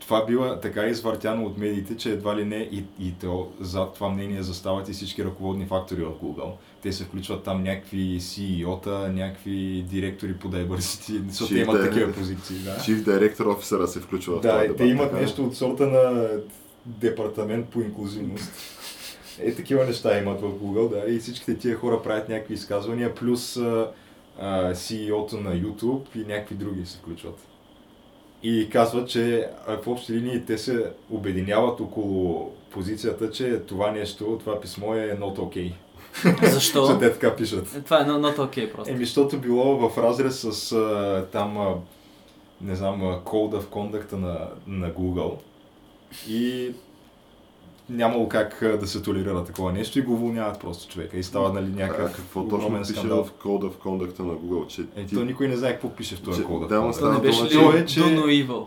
това 0.00 0.24
бива 0.24 0.60
така 0.60 0.86
извъртяно 0.86 1.46
от 1.46 1.58
медиите, 1.58 1.96
че 1.96 2.10
едва 2.10 2.36
ли 2.36 2.44
не 2.44 2.56
и, 2.56 2.84
и 3.00 3.12
то, 3.12 3.48
зад 3.60 3.94
това 3.94 4.08
мнение 4.08 4.42
застават 4.42 4.88
и 4.88 4.92
всички 4.92 5.24
ръководни 5.24 5.66
фактори 5.66 6.04
в 6.04 6.10
Google. 6.10 6.52
Те 6.82 6.92
се 6.92 7.04
включват 7.04 7.44
там 7.44 7.62
някакви 7.62 8.20
CEO-та, 8.20 9.08
някакви 9.08 9.84
директори 9.90 10.34
по 10.34 10.48
diversity, 10.48 11.28
защото 11.28 11.54
те 11.54 11.60
имат 11.60 11.76
Di- 11.76 11.88
такива 11.88 12.12
позиции. 12.12 12.56
Да. 12.56 12.70
Chief 12.70 13.02
Director 13.02 13.42
Officer 13.42 13.86
се 13.86 14.00
включва 14.00 14.36
в 14.36 14.40
Да, 14.40 14.50
този 14.50 14.58
и 14.58 14.62
дебат. 14.62 14.76
те 14.76 14.84
имат 14.84 15.10
така? 15.10 15.22
нещо 15.22 15.44
от 15.44 15.56
сорта 15.56 15.86
на 15.86 16.28
департамент 16.86 17.68
по 17.68 17.80
инклюзивност. 17.80 18.52
Е, 19.40 19.54
такива 19.54 19.84
неща 19.84 20.18
имат 20.18 20.40
в 20.40 20.44
Google, 20.44 20.90
да, 20.90 21.12
и 21.12 21.18
всичките 21.18 21.58
тия 21.58 21.76
хора 21.76 22.02
правят 22.02 22.28
някакви 22.28 22.54
изказвания, 22.54 23.14
плюс 23.14 23.56
а, 23.56 23.90
а, 24.40 24.74
CEO-то 24.74 25.36
на 25.36 25.50
YouTube 25.54 26.02
и 26.14 26.18
някакви 26.18 26.54
други 26.54 26.86
се 26.86 26.98
включват. 26.98 27.38
И 28.42 28.68
казват, 28.72 29.08
че 29.08 29.48
в 29.82 29.86
общи 29.86 30.12
линии 30.12 30.44
те 30.44 30.58
се 30.58 30.86
обединяват 31.10 31.80
около 31.80 32.52
позицията, 32.70 33.30
че 33.30 33.58
това 33.58 33.90
нещо, 33.90 34.36
това 34.40 34.60
писмо 34.60 34.94
е 34.94 35.18
not 35.20 35.36
okay. 35.38 35.72
Защо? 36.42 36.98
те 36.98 37.12
така 37.12 37.36
пишат. 37.36 37.76
Е, 37.76 37.80
Това 37.80 37.98
е 37.98 38.04
not 38.04 38.36
okay 38.36 38.72
просто. 38.72 38.92
Еми, 38.92 39.04
защото 39.04 39.38
било 39.38 39.88
в 39.88 39.98
разрез 39.98 40.40
с 40.42 40.72
а, 40.72 41.26
там, 41.32 41.58
а, 41.58 41.74
не 42.60 42.74
знам, 42.76 43.02
а, 43.02 43.20
Code 43.20 43.54
of 43.54 43.64
Conduct 43.64 44.12
на, 44.12 44.38
на 44.66 44.90
Google 44.90 45.32
и 46.28 46.70
нямало 47.90 48.28
как 48.28 48.62
а, 48.62 48.78
да 48.78 48.86
се 48.86 49.02
толерира 49.02 49.44
такова 49.44 49.72
нещо 49.72 49.98
и 49.98 50.02
го 50.02 50.12
уволняват 50.12 50.60
просто 50.60 50.92
човека 50.92 51.18
и 51.18 51.22
става 51.22 51.52
нали, 51.52 51.72
А 51.72 51.76
някакъв 51.76 52.16
какво 52.16 52.40
точно 52.42 52.58
пише 52.70 52.92
скандал. 52.92 53.24
в 53.24 53.32
Code 53.32 53.62
of 53.62 53.74
Conduct 53.74 54.18
на 54.18 54.32
Google? 54.32 54.66
Че 54.66 54.82
Е, 54.96 55.06
ти... 55.06 55.14
то 55.14 55.24
никой 55.24 55.48
не 55.48 55.56
знае 55.56 55.72
какво 55.72 55.90
пише 55.90 56.16
в 56.16 56.20
този 56.20 56.42
of 56.42 56.68
да, 56.68 56.92
Това 56.92 57.12
не 57.12 57.20
беше 57.20 57.44
ли 57.44 57.48
че- 57.48 57.58
е, 57.74 57.86
че-? 57.86 58.00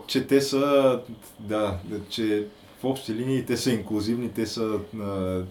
Че 0.06 0.26
те 0.26 0.40
са, 0.40 1.00
да, 1.40 1.76
че 2.08 2.46
в 2.80 2.84
общи 2.84 3.14
линии 3.14 3.46
те 3.46 3.56
са 3.56 3.70
инклюзивни, 3.70 4.28
те 4.28 4.46
са 4.46 4.78
а, 5.00 5.42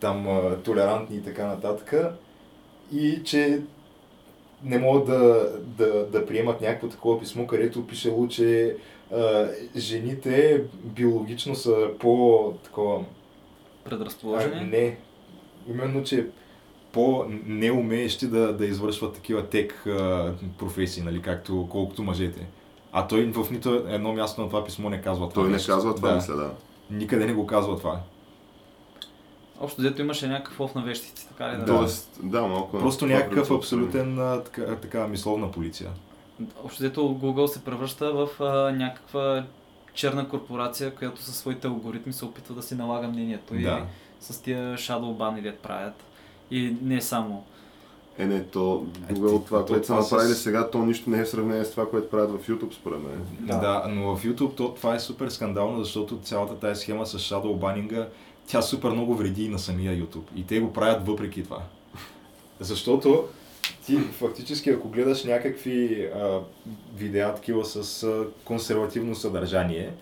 там 0.00 0.28
а, 0.28 0.56
толерантни 0.56 1.16
и 1.16 1.22
така 1.22 1.46
нататък. 1.46 1.94
И 2.92 3.22
че 3.24 3.62
не 4.64 4.78
могат 4.78 5.06
да, 5.06 5.50
да, 5.60 6.06
да 6.06 6.26
приемат 6.26 6.60
някакво 6.60 6.88
такова 6.88 7.20
писмо, 7.20 7.46
където 7.46 7.86
пишело, 7.86 8.28
че 8.28 8.76
а, 9.14 9.48
жените 9.76 10.64
биологично 10.84 11.54
са 11.54 11.88
по 11.98 12.52
такова... 12.64 13.00
А, 13.00 13.04
Предразположени? 13.84 14.70
не. 14.70 14.98
Именно, 15.68 16.02
че 16.02 16.26
по-неумеещи 16.92 18.26
да, 18.26 18.56
да 18.56 18.66
извършват 18.66 19.14
такива 19.14 19.46
тек 19.46 19.86
а, 19.86 20.32
професии, 20.58 21.02
нали, 21.02 21.22
както 21.22 21.68
колкото 21.70 22.02
мъжете. 22.02 22.46
А 22.92 23.06
той 23.06 23.24
в 23.24 23.50
нито 23.50 23.84
едно 23.88 24.12
място 24.12 24.40
на 24.40 24.48
това 24.48 24.64
писмо 24.64 24.90
не 24.90 25.02
казва 25.02 25.28
това 25.28 25.42
Той 25.42 25.50
не 25.50 25.58
казва 25.66 25.94
това, 25.94 26.08
да. 26.08 26.14
мисля, 26.14 26.36
да. 26.36 26.50
Никъде 26.90 27.26
не 27.26 27.32
го 27.32 27.46
казва 27.46 27.78
това. 27.78 28.00
Общо 29.60 29.82
дето 29.82 30.00
имаше 30.02 30.26
някакъв 30.26 30.60
лов 30.60 30.74
на 30.74 30.82
вещици, 30.82 31.28
така 31.28 31.46
ли 31.46 31.52
да? 31.52 31.58
Да. 31.58 31.66
Тоест, 31.68 32.20
да, 32.22 32.42
малко... 32.42 32.78
Просто 32.78 33.06
някакъв 33.06 33.50
абсолютен 33.50 34.16
така, 34.44 34.76
така 34.76 35.06
мисловна 35.06 35.50
полиция. 35.50 35.90
Общо 36.64 36.82
дето 36.82 37.00
Google 37.00 37.46
се 37.46 37.64
превръща 37.64 38.12
в 38.12 38.28
а, 38.40 38.46
някаква 38.72 39.44
черна 39.94 40.28
корпорация, 40.28 40.94
която 40.94 41.22
със 41.22 41.36
своите 41.36 41.66
алгоритми 41.66 42.12
се 42.12 42.24
опитва 42.24 42.54
да 42.54 42.62
си 42.62 42.74
налага 42.74 43.08
мнението 43.08 43.54
и 43.54 43.62
Да. 43.62 43.82
с 44.20 44.38
тия 44.38 44.74
shadow 44.74 44.88
ban 45.16 45.38
или 45.38 45.52
правят. 45.52 45.94
И 46.50 46.76
не 46.82 47.00
само. 47.00 47.44
Е, 48.18 48.26
не, 48.26 48.44
то 48.44 48.86
Е, 49.08 49.12
Google 49.12 49.38
ти- 49.38 49.46
това, 49.46 49.58
то 49.58 49.66
което 49.66 49.86
са 49.86 49.92
това 49.92 50.02
с- 50.02 50.10
направили 50.10 50.34
сега, 50.34 50.70
то 50.70 50.78
нищо 50.78 51.10
не 51.10 51.18
е 51.18 51.24
в 51.24 51.28
сравнение 51.28 51.64
с 51.64 51.70
това, 51.70 51.90
което 51.90 52.10
правят 52.10 52.30
в 52.32 52.48
YouTube, 52.48 52.74
според 52.74 52.98
мен. 52.98 53.26
Да. 53.40 53.56
да, 53.56 53.84
но 53.88 54.16
в 54.16 54.24
YouTube 54.24 54.54
то, 54.54 54.68
това 54.70 54.94
е 54.94 55.00
супер 55.00 55.28
скандално, 55.28 55.78
защото 55.78 56.18
цялата 56.18 56.54
тази 56.56 56.80
схема 56.80 57.06
с 57.06 57.18
shadow 57.18 57.56
банинга, 57.56 58.06
тя 58.50 58.62
супер 58.62 58.90
много 58.90 59.14
вреди 59.14 59.44
и 59.44 59.48
на 59.48 59.58
самия 59.58 59.92
YouTube. 59.92 60.24
И 60.36 60.46
те 60.46 60.60
го 60.60 60.72
правят 60.72 61.06
въпреки 61.06 61.42
това. 61.44 61.62
Защото 62.60 63.24
ти 63.86 63.96
фактически, 63.96 64.70
ако 64.70 64.88
гледаш 64.88 65.24
някакви 65.24 66.08
а, 66.14 66.40
видеа 66.96 67.34
такива 67.34 67.64
с 67.64 68.02
а, 68.02 68.24
консервативно 68.44 69.14
съдържание, 69.14 69.92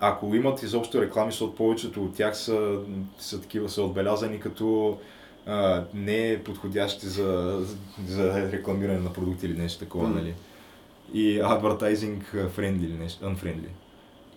ако 0.00 0.34
имат 0.34 0.62
изобщо 0.62 1.02
реклами, 1.02 1.30
защото 1.32 1.54
повечето 1.54 2.04
от 2.04 2.14
тях 2.14 2.36
са, 2.36 2.78
са 3.18 3.40
такива, 3.40 3.68
са 3.68 3.82
отбелязани 3.82 4.40
като 4.40 4.98
а, 5.46 5.84
не 5.94 6.40
подходящи 6.44 7.06
за, 7.06 7.60
за 8.06 8.52
рекламиране 8.52 8.98
на 8.98 9.12
продукти 9.12 9.46
или 9.46 9.58
нещо 9.58 9.78
такова, 9.78 10.08
Мгм. 10.08 10.18
нали? 10.18 10.34
И 11.14 11.40
advertising 11.40 12.20
friendly 12.32 12.84
или 12.84 12.94
нещо, 12.94 13.24
unfriendly. 13.24 13.68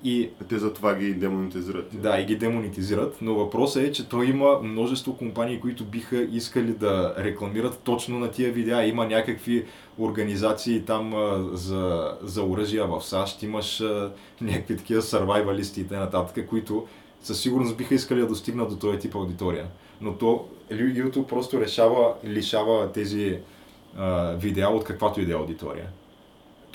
И 0.04 0.30
Те 0.50 0.58
затова 0.58 0.96
ги 0.96 1.14
демонетизират. 1.14 2.02
да, 2.02 2.20
и 2.20 2.26
ги 2.26 2.36
демонетизират, 2.36 3.18
но 3.22 3.36
въпросът 3.36 3.84
е, 3.84 3.92
че 3.92 4.10
той 4.10 4.26
има 4.26 4.60
множество 4.64 5.18
компании, 5.18 5.60
които 5.60 5.86
биха 5.86 6.22
искали 6.22 6.72
да 6.72 7.16
рекламират 7.18 7.80
точно 7.84 8.20
на 8.20 8.32
тия 8.32 8.52
видеа. 8.52 8.88
Има 8.88 9.08
някакви 9.08 9.66
организации 10.00 10.82
там 10.82 11.14
за, 11.54 12.14
за 12.22 12.44
оръжия 12.44 12.88
в 12.88 13.02
САЩ, 13.02 13.44
имаш 13.44 13.84
някакви 14.42 14.78
такива 14.78 15.02
сървайвалисти 15.02 15.82
и 15.82 15.88
т.н., 15.88 16.46
които 16.48 16.88
със 17.22 17.42
сигурност 17.42 17.78
биха 17.78 17.96
искали 17.96 18.20
да 18.20 18.28
достигнат 18.28 18.70
до 18.70 18.76
този 18.76 19.00
тип 19.00 19.16
аудитория. 19.16 19.68
Но 20.02 20.14
то 20.14 20.46
YouTube 20.72 21.26
просто 21.26 21.62
решава, 21.62 22.14
лишава 22.26 22.92
тези 22.92 23.40
а, 23.98 24.34
видеа 24.34 24.70
от 24.70 24.84
каквато 24.84 25.22
и 25.22 25.26
да 25.26 25.32
е 25.32 25.36
аудитория. 25.36 25.90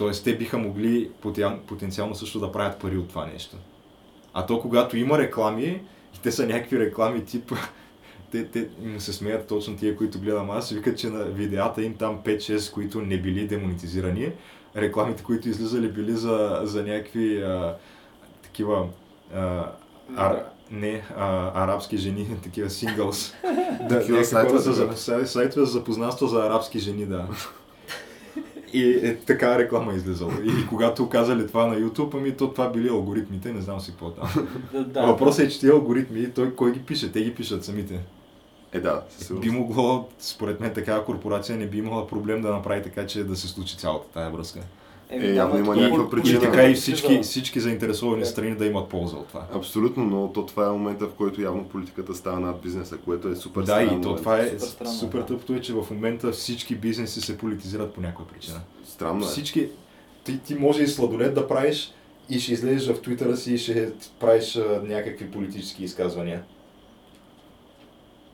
Тоест, 0.00 0.24
те 0.24 0.36
биха 0.36 0.58
могли 0.58 1.10
потен- 1.22 1.58
потенциално 1.66 2.14
също 2.14 2.40
да 2.40 2.52
правят 2.52 2.80
пари 2.80 2.98
от 2.98 3.08
това 3.08 3.26
нещо. 3.26 3.56
А 4.34 4.46
то, 4.46 4.60
когато 4.60 4.96
има 4.96 5.18
реклами, 5.18 5.82
И 6.16 6.20
те 6.22 6.32
са 6.32 6.46
някакви 6.46 6.78
реклами 6.78 7.24
тип 7.24 7.52
те, 8.32 8.46
те 8.46 8.68
му 8.82 9.00
се 9.00 9.12
смеят 9.12 9.46
точно 9.48 9.76
тия, 9.76 9.96
които 9.96 10.20
гледам 10.20 10.50
аз, 10.50 10.70
викат, 10.70 10.98
че 10.98 11.10
на 11.10 11.24
видеята 11.24 11.82
им 11.82 11.94
там 11.94 12.18
5-6, 12.24 12.72
които 12.72 13.00
не 13.00 13.20
били 13.20 13.46
демонетизирани, 13.46 14.32
рекламите, 14.76 15.22
които 15.22 15.48
излизали 15.48 15.88
били 15.88 16.12
за, 16.12 16.60
за 16.62 16.82
някакви 16.82 17.42
а, 17.42 17.76
такива 18.42 18.86
а, 19.34 19.72
ар, 20.16 20.44
не, 20.70 21.02
а, 21.16 21.50
арабски 21.64 21.96
жени, 21.96 22.28
такива 22.42 22.70
сингълс. 22.70 23.34
да, 23.88 24.00
Такива 24.00 24.24
сайтове 24.24 24.58
за, 24.58 24.96
сайтове 25.26 25.66
за 25.66 25.72
запознанство 25.72 26.26
за 26.26 26.46
арабски 26.46 26.78
жени, 26.78 27.06
да. 27.06 27.28
И 28.72 28.90
е, 28.90 29.16
така 29.16 29.58
реклама 29.58 29.92
е 29.92 29.96
излизала. 29.96 30.32
И 30.44 30.66
когато 30.66 31.08
казали 31.08 31.46
това 31.46 31.66
на 31.66 31.74
YouTube, 31.74 32.14
ами 32.14 32.36
то 32.36 32.50
това 32.50 32.68
били 32.68 32.88
алгоритмите, 32.88 33.52
не 33.52 33.60
знам 33.60 33.80
си 33.80 33.90
какво 33.90 34.10
там. 34.10 34.48
Да. 34.86 35.06
Въпросът 35.06 35.46
е, 35.46 35.48
че 35.48 35.60
тия 35.60 35.72
алгоритми, 35.72 36.30
той 36.30 36.54
кой 36.54 36.72
ги 36.72 36.80
пише? 36.80 37.12
Те 37.12 37.22
ги 37.22 37.34
пишат 37.34 37.64
самите. 37.64 38.00
Е, 38.72 38.80
да, 38.80 39.02
със 39.08 39.26
сигурност. 39.26 39.50
Би 39.50 39.58
могло, 39.58 40.08
според 40.18 40.60
мен, 40.60 40.74
такава 40.74 41.04
корпорация 41.04 41.58
не 41.58 41.66
би 41.66 41.78
имала 41.78 42.06
проблем 42.06 42.42
да 42.42 42.50
направи 42.50 42.82
така, 42.82 43.06
че 43.06 43.24
да 43.24 43.36
се 43.36 43.48
случи 43.48 43.76
цялата 43.76 44.08
тая 44.14 44.30
връзка. 44.30 44.60
Еми, 45.10 45.26
Е, 45.26 45.34
явно 45.34 45.54
няма 45.54 45.66
има 45.66 45.76
някаква 45.82 46.10
причина. 46.10 46.38
И 46.38 46.40
така 46.40 46.62
и 46.64 46.68
да 46.68 46.74
всички, 46.80 47.20
всички 47.22 47.60
заинтересовани 47.60 48.24
страни 48.24 48.54
да 48.54 48.66
имат 48.66 48.88
полза 48.88 49.16
от 49.16 49.28
това. 49.28 49.46
Абсолютно, 49.54 50.04
но 50.04 50.32
то 50.32 50.46
това 50.46 50.66
е 50.66 50.70
момента, 50.70 51.06
в 51.06 51.12
който 51.14 51.42
явно 51.42 51.64
политиката 51.64 52.14
става 52.14 52.40
над 52.40 52.60
бизнеса, 52.62 52.96
което 53.04 53.28
е 53.28 53.36
супер 53.36 53.60
Да, 53.60 53.66
странно. 53.66 53.86
и 53.86 54.02
то 54.02 54.08
момент. 54.08 54.16
това 54.16 54.38
е 54.40 54.46
Супер 54.48 54.58
странно, 54.66 54.92
супер 54.94 55.18
да. 55.18 55.26
тъпто 55.26 55.54
е, 55.54 55.60
че 55.60 55.72
в 55.72 55.86
момента 55.90 56.32
всички 56.32 56.74
бизнеси 56.74 57.20
се 57.20 57.38
политизират 57.38 57.94
по 57.94 58.00
някаква 58.00 58.24
причина. 58.26 58.60
Странно 58.84 59.24
е. 59.24 59.28
Всички, 59.28 59.68
ти, 60.24 60.38
ти 60.38 60.54
може 60.54 60.82
и 60.82 60.86
сладолет 60.88 61.34
да 61.34 61.48
правиш 61.48 61.92
и 62.28 62.40
ще 62.40 62.52
излезеш 62.52 62.88
в 62.88 63.02
твитъра 63.02 63.36
си 63.36 63.54
и 63.54 63.58
ще 63.58 63.92
правиш 64.20 64.56
а, 64.56 64.82
някакви 64.86 65.30
политически 65.30 65.84
изказвания. 65.84 66.42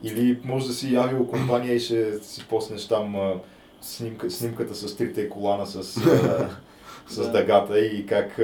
Или 0.03 0.39
може 0.44 0.66
да 0.66 0.73
си 0.73 0.94
явил 0.94 1.27
компания 1.27 1.74
и 1.74 1.81
ще 1.81 2.19
си 2.23 2.47
поснеш 2.48 2.89
там 2.89 3.16
а, 3.16 3.35
снимка, 3.81 4.31
снимката 4.31 4.74
с 4.74 4.97
трите 4.97 5.28
колана 5.28 5.66
с, 5.66 5.97
а, 6.07 6.48
с 7.09 7.33
дъгата 7.33 7.81
и 7.81 8.07
как 8.07 8.41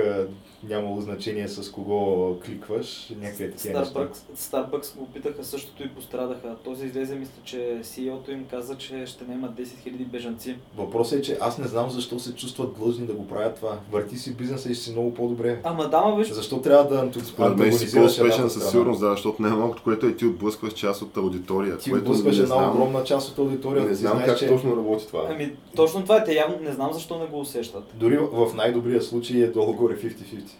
нямало 0.69 1.01
значение 1.01 1.49
с 1.49 1.71
кого 1.71 2.35
кликваш, 2.47 3.13
някакви 3.21 3.51
такива 3.51 3.81
неща. 3.81 3.95
Starbucks, 3.95 4.37
Starbucks 4.37 4.97
го 4.97 5.03
опитаха 5.03 5.45
същото 5.45 5.83
и 5.83 5.89
пострадаха. 5.89 6.57
Този 6.65 6.87
излезе, 6.87 7.15
мисля, 7.15 7.33
че 7.45 7.81
CEO-то 7.83 8.31
им 8.31 8.45
каза, 8.51 8.77
че 8.77 9.07
ще 9.07 9.25
наемат 9.25 9.51
10 9.53 9.65
000 9.65 10.07
бежанци. 10.07 10.57
Въпросът 10.77 11.19
е, 11.19 11.23
че 11.23 11.39
аз 11.41 11.59
не 11.59 11.69
знам 11.69 11.91
защо 11.91 12.19
се 12.19 12.35
чувстват 12.35 12.75
длъжни 12.75 13.07
да 13.07 13.13
го 13.13 13.29
правят 13.29 13.57
това. 13.57 13.79
Върти 13.93 14.17
си 14.17 14.35
бизнеса 14.35 14.71
и 14.71 14.75
си 14.75 14.93
много 14.93 15.15
по-добре. 15.15 15.61
Ама 15.65 15.89
дама, 15.89 16.17
виж, 16.17 16.31
Защо 16.31 16.61
трябва 16.61 16.97
да 16.97 17.25
Според 17.25 17.57
мен 17.57 17.73
си 17.73 17.97
по-успешен 17.97 18.51
със 18.51 18.71
сигурност, 18.71 19.01
да, 19.01 19.11
защото 19.11 19.43
най-малкото, 19.43 19.83
което 19.83 20.07
е 20.07 20.17
ти 20.17 20.27
отблъскваш 20.27 20.73
част 20.73 21.03
от 21.03 21.17
аудитория. 21.17 21.79
Ти 21.79 21.91
което 21.91 22.05
отблъскваш 22.05 22.37
една 22.37 22.47
знам- 22.47 22.71
огромна 22.71 23.05
част 23.05 23.29
от 23.31 23.39
аудиторията. 23.39 23.89
Не 23.89 23.95
знам 23.95 24.13
знаеш, 24.13 24.29
как 24.29 24.39
че 24.39 24.49
точно 24.49 24.77
работи 24.77 25.07
това. 25.07 25.27
ами 25.31 25.53
точно 25.77 26.03
това 26.03 26.17
е, 26.17 26.25
те 26.25 26.35
явно 26.35 26.57
не 26.61 26.73
знам 26.73 26.93
защо 26.93 27.19
не 27.19 27.27
го 27.27 27.41
усещат. 27.41 27.85
Дори 27.95 28.19
в 28.19 28.51
най-добрия 28.55 29.03
случай 29.03 29.41
е 29.41 29.47
долу-горе 29.47 29.97
50-50. 29.99 30.52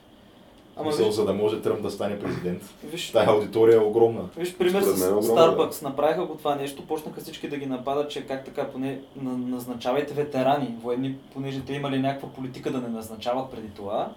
Ама 0.77 0.87
Мисъл, 0.87 1.07
виж, 1.07 1.15
за 1.15 1.25
да 1.25 1.33
може 1.35 1.63
Тръмп 1.63 1.83
да 1.83 1.91
стане 1.91 2.19
президент. 2.19 2.63
виж, 2.85 3.11
Тая 3.11 3.29
аудитория 3.29 3.77
е 3.77 3.81
огромна. 3.81 4.29
Виж, 4.37 4.57
пример 4.57 4.83
Според 4.83 4.99
с 4.99 5.03
е 5.03 5.09
огромно, 5.09 5.23
Starbucks. 5.23 5.83
Направиха 5.83 6.27
го 6.27 6.35
това 6.35 6.55
нещо, 6.55 6.87
почнаха 6.87 7.21
всички 7.21 7.49
да 7.49 7.57
ги 7.57 7.67
нападат, 7.67 8.11
че 8.11 8.27
как 8.27 8.45
така, 8.45 8.69
поне 8.69 9.01
на- 9.17 9.39
назначавайте 9.39 10.15
ветерани, 10.15 10.75
военни, 10.83 11.17
понеже 11.35 11.61
те 11.61 11.73
имали 11.73 11.99
някаква 11.99 12.29
политика 12.29 12.71
да 12.73 12.79
не 12.79 12.89
назначават 12.89 13.51
преди 13.51 13.69
това. 13.69 14.13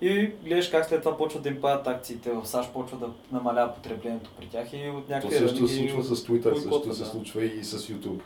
И 0.00 0.30
гледаш 0.44 0.68
как 0.68 0.84
след 0.84 1.02
това 1.02 1.16
почват 1.16 1.42
да 1.42 1.48
им 1.48 1.60
падат 1.60 1.86
акциите. 1.86 2.30
В 2.30 2.46
САЩ 2.46 2.72
почва 2.72 2.98
да 2.98 3.08
намалява 3.32 3.74
потреблението 3.74 4.30
при 4.38 4.46
тях 4.46 4.72
и 4.72 4.90
от 4.90 5.06
То 5.06 5.12
някакви 5.12 5.36
също 5.36 5.68
се 5.68 5.76
случва 5.76 6.04
с 6.04 6.24
Twitter, 6.24 6.54
също 6.54 6.68
бойкотват, 6.68 6.96
се 6.96 7.02
да. 7.02 7.08
случва 7.08 7.44
и 7.44 7.64
с 7.64 7.78
YouTube. 7.78 8.20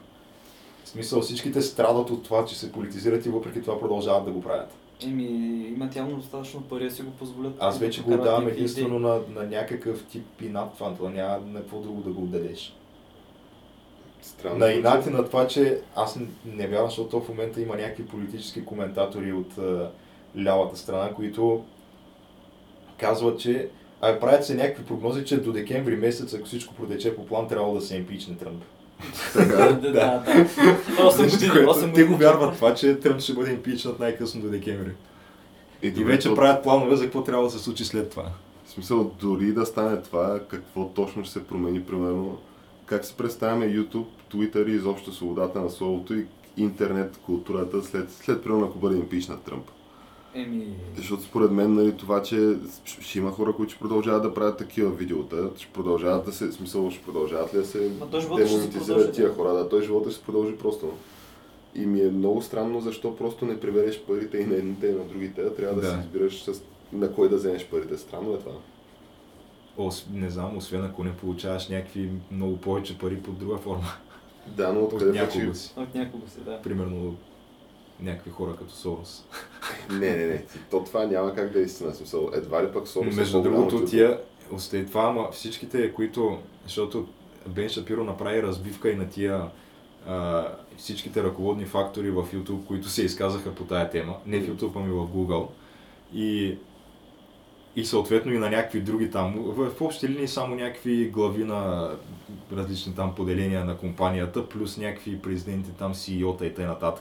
В 0.84 0.88
смисъл 0.88 1.20
всичките 1.20 1.62
страдат 1.62 2.10
от 2.10 2.24
това, 2.24 2.44
че 2.44 2.58
се 2.58 2.72
политизират 2.72 3.26
и 3.26 3.28
въпреки 3.28 3.62
това 3.62 3.80
продължават 3.80 4.24
да 4.24 4.30
го 4.30 4.40
правят. 4.40 4.70
Еми, 5.04 5.24
имат 5.68 5.96
явно 5.96 6.16
достатъчно 6.16 6.62
пари 6.62 6.84
да 6.84 6.90
си 6.90 7.02
го 7.02 7.10
позволят. 7.10 7.54
Аз 7.60 7.78
да 7.78 7.86
вече 7.86 8.00
го 8.00 8.04
прокарват 8.04 8.24
давам 8.24 8.44
някакви 8.44 8.60
единствено 8.60 8.98
на, 8.98 9.20
на 9.34 9.42
някакъв 9.42 10.06
тип 10.06 10.42
инат 10.42 10.74
това, 10.74 10.94
това 10.94 11.10
няма 11.10 11.38
на 11.46 11.60
какво 11.60 11.80
друго 11.80 12.00
да 12.00 12.10
го 12.10 12.22
отдадеш. 12.22 12.76
Странно. 14.22 14.58
На 14.58 14.72
инати 14.72 15.10
на 15.10 15.24
това, 15.24 15.46
че 15.46 15.80
аз 15.96 16.16
не, 16.16 16.26
не 16.44 16.66
вярвам, 16.66 16.88
защото 16.88 17.20
в 17.20 17.28
момента 17.28 17.60
има 17.60 17.76
някакви 17.76 18.06
политически 18.06 18.64
коментатори 18.64 19.32
от 19.32 19.58
а, 19.58 19.90
лявата 20.42 20.76
страна, 20.76 21.14
които 21.14 21.64
казват, 22.98 23.40
че 23.40 23.68
а 24.00 24.20
правят 24.20 24.44
се 24.44 24.54
някакви 24.54 24.84
прогнози, 24.84 25.24
че 25.24 25.40
до 25.40 25.52
декември 25.52 25.96
месец, 25.96 26.34
ако 26.34 26.44
всичко 26.44 26.74
протече 26.74 27.16
по 27.16 27.26
план, 27.26 27.48
трябва 27.48 27.74
да 27.74 27.80
се 27.80 27.96
импичне 27.96 28.36
Тръмп. 28.36 28.62
Така, 29.32 29.56
Да, 29.56 29.72
да, 29.72 29.92
да. 29.92 30.24
8 30.26 31.30
години, 31.30 31.52
Което 31.52 31.70
8 31.70 31.94
Те 31.94 32.04
го 32.04 32.16
вярват 32.16 32.54
това, 32.54 32.74
че 32.74 33.00
Тръмп 33.00 33.20
ще 33.20 33.32
бъде 33.32 33.52
импичнат 33.52 33.98
най-късно 34.00 34.40
до 34.40 34.48
декември. 34.48 34.90
И, 35.82 35.88
И 35.88 36.04
вече 36.04 36.34
правят 36.34 36.62
планове 36.62 36.96
за 36.96 37.04
какво 37.04 37.24
трябва 37.24 37.44
да 37.44 37.50
се 37.50 37.58
случи 37.58 37.84
след 37.84 38.10
това. 38.10 38.30
В 38.66 38.70
смисъл, 38.70 39.12
дори 39.20 39.52
да 39.52 39.66
стане 39.66 40.02
това, 40.02 40.40
какво 40.48 40.88
точно 40.88 41.24
ще 41.24 41.32
се 41.32 41.46
промени, 41.46 41.82
примерно, 41.82 42.38
как 42.86 43.04
се 43.04 43.16
представяме 43.16 43.66
YouTube, 43.66 44.06
Twitter 44.32 44.68
и 44.68 44.74
изобщо 44.74 45.12
свободата 45.12 45.60
на 45.60 45.70
словото 45.70 46.14
и 46.14 46.26
интернет 46.56 47.16
културата 47.26 47.82
след, 47.82 48.12
след 48.12 48.42
примерно, 48.42 48.66
ако 48.66 48.78
бъде 48.78 48.96
импичнат 48.96 49.42
Тръмп. 49.42 49.70
Еми, 50.36 50.66
Защото 50.96 51.22
според 51.22 51.50
мен 51.50 51.74
нали, 51.74 51.96
това, 51.96 52.22
че 52.22 52.56
ще 52.84 53.18
има 53.18 53.30
хора, 53.30 53.52
които 53.52 53.72
ще 53.72 53.80
продължават 53.80 54.22
да 54.22 54.34
правят 54.34 54.58
такива 54.58 54.90
видеота, 54.90 55.50
ще 55.56 55.72
продължават 55.72 56.24
да 56.24 56.32
се, 56.32 56.52
смисъл, 56.52 56.90
ще 56.90 57.02
продължават 57.04 57.54
ли 57.54 57.58
да 57.58 57.66
се 57.66 57.78
демонетизират 58.36 59.12
тия 59.12 59.34
хора, 59.34 59.52
да, 59.52 59.68
той 59.68 59.82
живота 59.82 60.10
ще 60.10 60.18
се 60.18 60.24
продължи 60.26 60.56
просто. 60.56 60.92
И 61.74 61.86
ми 61.86 62.00
е 62.00 62.10
много 62.10 62.42
странно 62.42 62.80
защо 62.80 63.16
просто 63.16 63.44
не 63.44 63.60
прибереш 63.60 64.00
парите 64.00 64.38
и 64.38 64.46
на 64.46 64.54
едните 64.54 64.86
и 64.86 64.92
на 64.92 65.04
другите, 65.04 65.40
а 65.40 65.54
трябва 65.54 65.74
да, 65.74 65.80
Да. 65.80 65.90
си 65.90 65.98
избираш 66.00 66.42
с... 66.44 66.62
на 66.92 67.12
кой 67.12 67.28
да 67.28 67.36
вземеш 67.36 67.66
парите. 67.66 67.98
Странно 67.98 68.34
е 68.34 68.38
това. 68.38 68.52
Ос, 69.78 70.06
не 70.12 70.30
знам, 70.30 70.56
освен 70.56 70.84
ако 70.84 71.04
не 71.04 71.16
получаваш 71.16 71.68
някакви 71.68 72.10
много 72.30 72.56
повече 72.56 72.98
пари 72.98 73.16
под 73.22 73.38
друга 73.38 73.56
форма. 73.56 73.84
Да, 74.46 74.72
но 74.72 74.80
От 74.80 74.92
откъде 74.92 75.20
пък 75.20 75.34
някого 75.34 75.54
си. 75.54 75.72
от 75.76 75.94
някого 75.94 76.28
си, 76.28 76.40
да. 76.44 76.62
Примерно 76.62 77.14
някакви 78.00 78.30
хора 78.30 78.56
като 78.56 78.72
Сорос. 78.72 79.24
Не, 79.90 80.16
не, 80.16 80.26
не. 80.26 80.44
То 80.70 80.84
това 80.84 81.06
няма 81.06 81.34
как 81.34 81.52
да 81.52 81.58
е 81.58 81.62
истина. 81.62 81.94
Смисъл, 81.94 82.30
едва 82.34 82.64
ли 82.64 82.72
пък 82.72 82.88
Сорос 82.88 83.14
е 83.14 83.16
Между 83.16 83.38
по-голям 83.42 83.54
другото, 83.54 83.76
от 83.76 83.90
тия, 83.90 84.20
остай 84.52 84.86
това, 84.86 85.02
ама 85.02 85.28
всичките, 85.32 85.92
които, 85.92 86.38
защото 86.64 87.08
Бен 87.48 87.68
Шапиро 87.68 88.04
направи 88.04 88.42
разбивка 88.42 88.90
и 88.90 88.96
на 88.96 89.08
тия 89.08 89.50
а, 90.06 90.48
всичките 90.76 91.22
ръководни 91.22 91.64
фактори 91.64 92.10
в 92.10 92.26
YouTube, 92.32 92.66
които 92.66 92.88
се 92.88 93.04
изказаха 93.04 93.54
по 93.54 93.64
тая 93.64 93.90
тема, 93.90 94.16
не 94.26 94.40
в 94.40 94.48
YouTube, 94.48 94.72
ами 94.76 94.92
в 94.92 95.06
Google. 95.06 95.48
И, 96.14 96.58
и 97.76 97.84
съответно 97.84 98.32
и 98.32 98.38
на 98.38 98.50
някакви 98.50 98.80
други 98.80 99.10
там, 99.10 99.34
в, 99.38 99.70
в 99.70 99.82
общи 99.82 100.08
линии 100.08 100.28
само 100.28 100.54
някакви 100.54 101.10
глави 101.10 101.44
на 101.44 101.90
различни 102.52 102.94
там 102.94 103.14
поделения 103.14 103.64
на 103.64 103.76
компанията, 103.76 104.48
плюс 104.48 104.76
някакви 104.76 105.22
президенти 105.22 105.70
там, 105.70 105.94
CEO-та 105.94 106.46
и 106.46 106.54
т.н. 106.54 106.94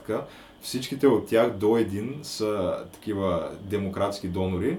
Всичките 0.66 1.06
от 1.06 1.26
тях 1.26 1.56
до 1.56 1.76
един 1.76 2.18
са 2.22 2.84
такива 2.92 3.50
демократски 3.60 4.28
донори 4.28 4.78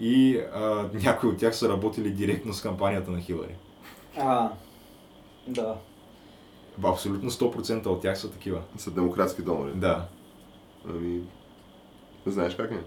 и 0.00 0.40
а, 0.54 0.88
някои 1.04 1.28
от 1.30 1.38
тях 1.38 1.56
са 1.56 1.68
работили 1.68 2.10
директно 2.10 2.54
с 2.54 2.62
кампанията 2.62 3.10
на 3.10 3.20
Хилари. 3.20 3.54
А, 4.18 4.50
да. 5.48 5.74
Абсолютно 6.84 7.30
100% 7.30 7.86
от 7.86 8.02
тях 8.02 8.18
са 8.18 8.30
такива. 8.30 8.62
Са 8.76 8.90
демократски 8.90 9.42
донори. 9.42 9.72
Да. 9.74 10.08
Ами, 10.88 11.20
не 12.26 12.32
знаеш 12.32 12.54
как 12.54 12.70
не. 12.70 12.80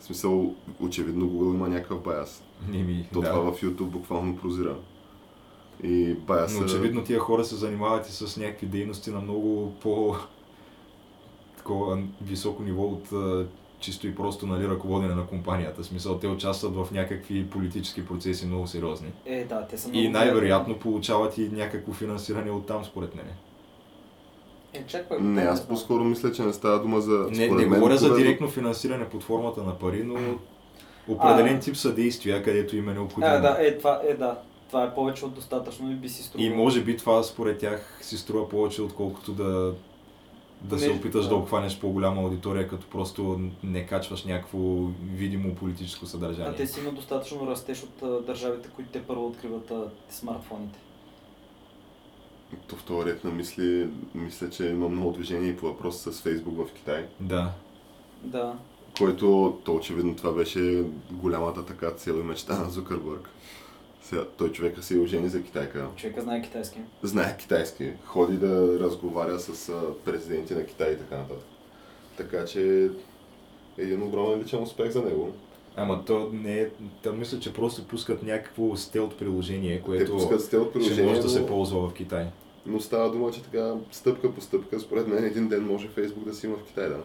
В 0.00 0.04
смисъл, 0.04 0.54
очевидно 0.80 1.26
Google 1.26 1.54
има 1.54 1.68
някакъв 1.68 2.02
баяс. 2.02 2.42
Не 2.68 2.82
ми, 2.82 3.08
То 3.12 3.20
да. 3.20 3.30
това 3.30 3.52
в 3.52 3.60
YouTube 3.60 3.90
буквално 3.90 4.36
прозира. 4.36 4.76
И 5.82 6.14
баяса... 6.14 6.58
Но 6.58 6.64
очевидно 6.64 7.04
тия 7.04 7.18
хора 7.18 7.44
се 7.44 7.56
занимават 7.56 8.08
и 8.08 8.12
с 8.12 8.36
някакви 8.36 8.66
дейности 8.66 9.10
на 9.10 9.20
много 9.20 9.74
по 9.80 10.16
такова 11.60 11.98
високо 12.22 12.62
ниво 12.62 12.82
от 12.82 13.08
чисто 13.80 14.06
и 14.06 14.14
просто 14.14 14.46
нали, 14.46 14.68
ръководене 14.68 15.14
на 15.14 15.26
компанията. 15.26 15.82
В 15.82 15.86
смисъл, 15.86 16.18
те 16.18 16.28
участват 16.28 16.74
в 16.74 16.88
някакви 16.92 17.50
политически 17.50 18.06
процеси 18.06 18.46
много 18.46 18.66
сериозни. 18.66 19.08
Е, 19.26 19.44
да, 19.44 19.66
те 19.66 19.78
са 19.78 19.88
много... 19.88 20.04
И 20.04 20.08
най-вероятно 20.08 20.78
получават 20.78 21.38
и 21.38 21.48
някакво 21.48 21.92
финансиране 21.92 22.50
от 22.50 22.66
там, 22.66 22.84
според 22.84 23.14
мен. 23.14 23.26
Е, 24.72 24.86
чакай, 24.86 25.18
Не, 25.20 25.42
аз 25.42 25.68
по-скоро 25.68 26.04
мисля, 26.04 26.32
че 26.32 26.42
не 26.42 26.52
става 26.52 26.82
дума 26.82 27.00
за... 27.00 27.26
Не, 27.30 27.46
не 27.46 27.66
мен, 27.66 27.68
говоря 27.68 27.96
за 27.96 28.16
директно 28.16 28.48
финансиране 28.48 29.08
под 29.08 29.22
формата 29.22 29.62
на 29.62 29.78
пари, 29.78 30.02
но 30.04 30.18
определен 31.08 31.56
А. 31.56 31.60
тип 31.60 31.76
съдействия, 31.76 32.42
където 32.42 32.76
им 32.76 32.88
е 32.88 32.92
необходимо. 32.92 33.32
А, 33.32 33.40
да, 33.40 33.56
е, 33.60 33.78
това, 33.78 34.00
е, 34.08 34.14
да. 34.14 34.38
Това 34.68 34.84
е 34.84 34.94
повече 34.94 35.24
от 35.24 35.34
достатъчно 35.34 35.90
и 35.90 35.94
би 35.94 36.08
си 36.08 36.22
струвало. 36.22 36.52
И 36.52 36.56
може 36.56 36.82
би 36.82 36.96
това 36.96 37.22
според 37.22 37.58
тях 37.58 37.98
си 38.02 38.18
струва 38.18 38.48
повече, 38.48 38.82
отколкото 38.82 39.32
да 39.32 39.74
да 40.62 40.78
се 40.78 40.84
Понеже- 40.86 40.98
опиташ 41.00 41.22
да 41.22 41.28
да. 41.28 41.34
обхванеш 41.36 41.78
по-голяма 41.80 42.22
аудитория, 42.22 42.68
като 42.68 42.86
просто 42.86 43.40
не 43.62 43.86
качваш 43.86 44.24
някакво 44.24 44.58
видимо 45.14 45.54
политическо 45.54 46.06
съдържание. 46.06 46.50
А 46.50 46.54
те 46.54 46.66
си 46.66 46.80
имат 46.80 46.94
достатъчно 46.94 47.46
растеж 47.46 47.82
от 47.82 48.02
а, 48.02 48.20
държавите, 48.26 48.68
които 48.68 48.90
те 48.90 49.02
първо 49.02 49.26
откриват 49.26 49.70
а, 49.70 49.84
смартфоните. 50.10 50.78
То 52.66 52.76
в 52.76 52.82
този 52.84 53.06
ред 53.10 53.24
на 53.24 53.30
мисли, 53.30 53.88
мисля, 54.14 54.50
че 54.50 54.66
има 54.66 54.88
много 54.88 55.12
движение 55.12 55.48
и 55.50 55.56
по 55.56 55.66
въпроса 55.66 56.12
с 56.12 56.22
Фейсбук 56.22 56.68
в 56.68 56.72
Китай. 56.72 57.06
Да. 57.20 57.52
Да. 58.22 58.54
Който, 58.98 59.58
то 59.64 59.74
очевидно 59.74 60.16
това 60.16 60.32
беше 60.32 60.84
голямата 61.10 61.66
така 61.66 61.90
цел 61.90 62.12
и 62.12 62.22
мечта 62.22 62.58
на 62.58 62.70
Зукърбърг. 62.70 63.28
Сега, 64.10 64.24
той 64.38 64.52
човека 64.52 64.82
се 64.82 64.98
ожени 64.98 65.28
за 65.28 65.42
китайка. 65.42 65.86
Човека 65.96 66.20
знае 66.22 66.42
китайски. 66.42 66.78
Знае 67.02 67.36
китайски. 67.36 67.92
Ходи 68.04 68.36
да 68.36 68.78
разговаря 68.80 69.38
с 69.38 69.72
президенти 70.04 70.54
на 70.54 70.66
Китай 70.66 70.92
и 70.92 70.98
така 70.98 71.16
нататък. 71.16 71.44
Така 72.16 72.44
че 72.44 72.90
един 73.78 74.02
огромен 74.02 74.40
личен 74.40 74.62
успех 74.62 74.90
за 74.90 75.02
него. 75.02 75.32
Ама 75.76 76.04
то 76.04 76.30
не 76.32 76.60
е... 76.60 76.68
Та 77.02 77.12
мисля, 77.12 77.40
че 77.40 77.52
просто 77.52 77.84
пускат 77.84 78.22
някакво 78.22 78.76
стелт 78.76 79.18
приложение, 79.18 79.76
Те 79.76 79.82
което 79.82 80.12
пускат 80.12 80.40
стелт 80.40 80.70
ще 80.70 80.72
приложение, 80.72 81.10
може 81.10 81.20
да 81.20 81.28
се 81.28 81.46
ползва 81.46 81.88
в 81.88 81.94
Китай. 81.94 82.26
но 82.66 82.80
става 82.80 83.10
дума, 83.10 83.30
че 83.30 83.42
така 83.42 83.74
стъпка 83.90 84.34
по 84.34 84.40
стъпка, 84.40 84.80
според 84.80 85.08
мен 85.08 85.24
един 85.24 85.48
ден 85.48 85.66
може 85.66 85.88
Фейсбук 85.88 86.24
да 86.24 86.34
си 86.34 86.46
има 86.46 86.56
в 86.56 86.64
Китай, 86.64 86.88
да. 86.88 87.02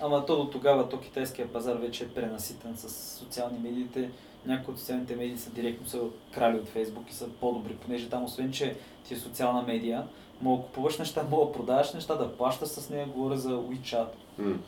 Ама 0.00 0.26
то 0.26 0.36
до 0.36 0.50
тогава, 0.50 0.88
то 0.88 1.00
китайския 1.00 1.48
пазар 1.48 1.76
вече 1.76 2.04
е 2.04 2.08
пренаситен 2.08 2.76
с 2.76 3.18
социални 3.18 3.58
медиите. 3.58 4.10
Някои 4.46 4.74
от 4.74 4.80
социалните 4.80 5.16
медии 5.16 5.38
са 5.38 5.50
директно 5.50 5.88
са 5.88 6.00
крали 6.34 6.58
от 6.58 6.68
Фейсбук 6.68 7.10
и 7.10 7.14
са 7.14 7.28
по-добри, 7.28 7.74
понеже 7.74 8.08
там 8.08 8.24
освен, 8.24 8.52
че 8.52 8.76
ти 9.08 9.14
е 9.14 9.16
социална 9.16 9.62
медия, 9.62 10.06
мога 10.40 10.62
да 10.62 10.66
купуваш 10.66 10.98
неща, 10.98 11.26
мога 11.30 11.46
да 11.46 11.52
продаваш 11.52 11.92
неща, 11.92 12.14
да 12.14 12.36
плащаш 12.36 12.68
с 12.68 12.90
нея, 12.90 13.06
говоря 13.06 13.36
за 13.36 13.50
WeChat. 13.50 14.08
М. 14.38 14.58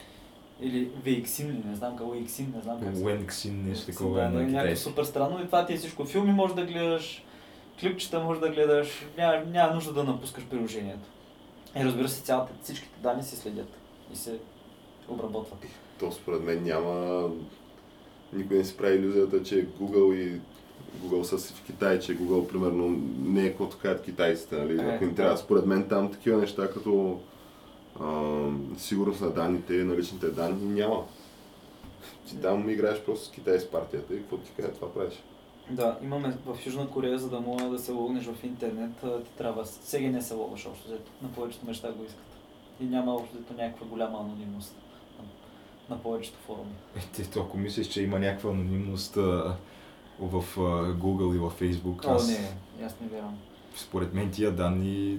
Или 0.60 0.90
Weixin, 0.90 1.48
ли, 1.48 1.62
не 1.68 1.76
знам 1.76 1.96
как 1.96 2.06
Weixin, 2.06 2.54
не 2.54 2.62
знам 2.62 2.80
как 2.80 3.04
Уенксин, 3.04 3.64
нещо 3.68 3.86
такова 3.86 4.20
да, 4.20 4.26
е 4.26 4.28
на 4.28 4.42
някакво 4.42 4.76
супер 4.76 5.04
странно 5.04 5.42
и 5.42 5.46
това 5.46 5.66
ти 5.66 5.72
е 5.72 5.76
всичко. 5.76 6.04
Филми 6.04 6.32
можеш 6.32 6.54
да 6.54 6.66
гледаш, 6.66 7.24
клипчета 7.80 8.20
можеш 8.20 8.40
да 8.40 8.48
гледаш, 8.48 9.06
няма, 9.16 9.44
няма 9.44 9.74
нужда 9.74 9.92
да 9.92 10.04
напускаш 10.04 10.44
приложението. 10.46 11.08
И 11.76 11.84
разбира 11.84 12.08
се, 12.08 12.22
цялата, 12.22 12.52
всичките 12.62 13.00
данни 13.02 13.22
се 13.22 13.36
следят 13.36 13.68
и 14.12 14.16
се 14.16 14.38
обработват. 15.08 15.58
То 16.00 16.12
според 16.12 16.42
мен 16.42 16.62
няма... 16.62 17.28
Никой 18.32 18.56
не 18.56 18.64
си 18.64 18.76
прави 18.76 18.96
иллюзията, 18.96 19.42
че 19.42 19.68
Google 19.68 20.14
и 20.14 20.40
Google 21.02 21.22
са 21.22 21.38
си 21.38 21.54
в 21.54 21.66
Китай, 21.66 22.00
че 22.00 22.18
Google 22.18 22.48
примерно 22.48 23.00
не 23.24 23.44
е 23.44 23.48
каквото 23.48 23.78
казват 23.82 24.04
китайците, 24.04 24.56
нали? 24.56 24.80
Е, 24.80 24.94
Ако 24.94 25.04
им 25.04 25.14
трябва, 25.14 25.36
според 25.36 25.66
мен 25.66 25.88
там 25.88 26.12
такива 26.12 26.40
неща 26.40 26.70
като 26.70 27.20
а, 28.00 28.32
сигурност 28.76 29.20
на 29.20 29.30
данните, 29.30 29.72
на 29.72 29.96
личните 29.96 30.26
данни 30.26 30.80
няма. 30.80 31.04
Ти 32.26 32.36
там 32.36 32.70
играеш 32.70 33.00
просто 33.00 33.26
с 33.26 33.30
Китай 33.30 33.58
с 33.60 33.70
партията 33.70 34.14
и 34.14 34.18
какво 34.18 34.36
ти 34.36 34.50
кажа, 34.56 34.72
това 34.72 34.94
правиш. 34.94 35.14
Да, 35.70 35.98
имаме 36.02 36.36
в 36.46 36.66
Южна 36.66 36.90
Корея, 36.90 37.18
за 37.18 37.30
да 37.30 37.40
мога 37.40 37.64
да 37.64 37.78
се 37.78 37.92
логнеш 37.92 38.24
в 38.24 38.44
интернет, 38.44 38.90
ти 39.00 39.30
трябва, 39.38 39.66
сега 39.66 40.10
не 40.10 40.22
се 40.22 40.34
логваш 40.34 40.66
общо. 40.66 40.88
На 41.22 41.28
повечето 41.28 41.66
неща 41.66 41.92
го 41.92 42.04
искат. 42.04 42.24
И 42.80 42.84
няма 42.84 43.14
общо 43.14 43.36
някаква 43.56 43.86
голяма 43.86 44.18
анонимност 44.18 44.74
на, 45.90 45.98
повечето 45.98 46.38
форуми. 46.46 46.70
Е, 46.96 47.00
ти, 47.22 47.38
ако 47.38 47.58
мислиш, 47.58 47.86
че 47.86 48.02
има 48.02 48.18
някаква 48.18 48.50
анонимност 48.50 49.16
а, 49.16 49.56
в 50.20 50.34
а, 50.56 50.60
Google 50.94 51.34
и 51.34 51.38
в 51.38 51.52
Facebook, 51.60 52.06
О, 52.06 52.10
аз, 52.10 52.28
не, 52.28 52.52
аз 52.86 52.94
не 53.00 53.08
вярвам. 53.08 53.38
според 53.76 54.14
мен 54.14 54.30
тия 54.30 54.50
данни 54.50 55.18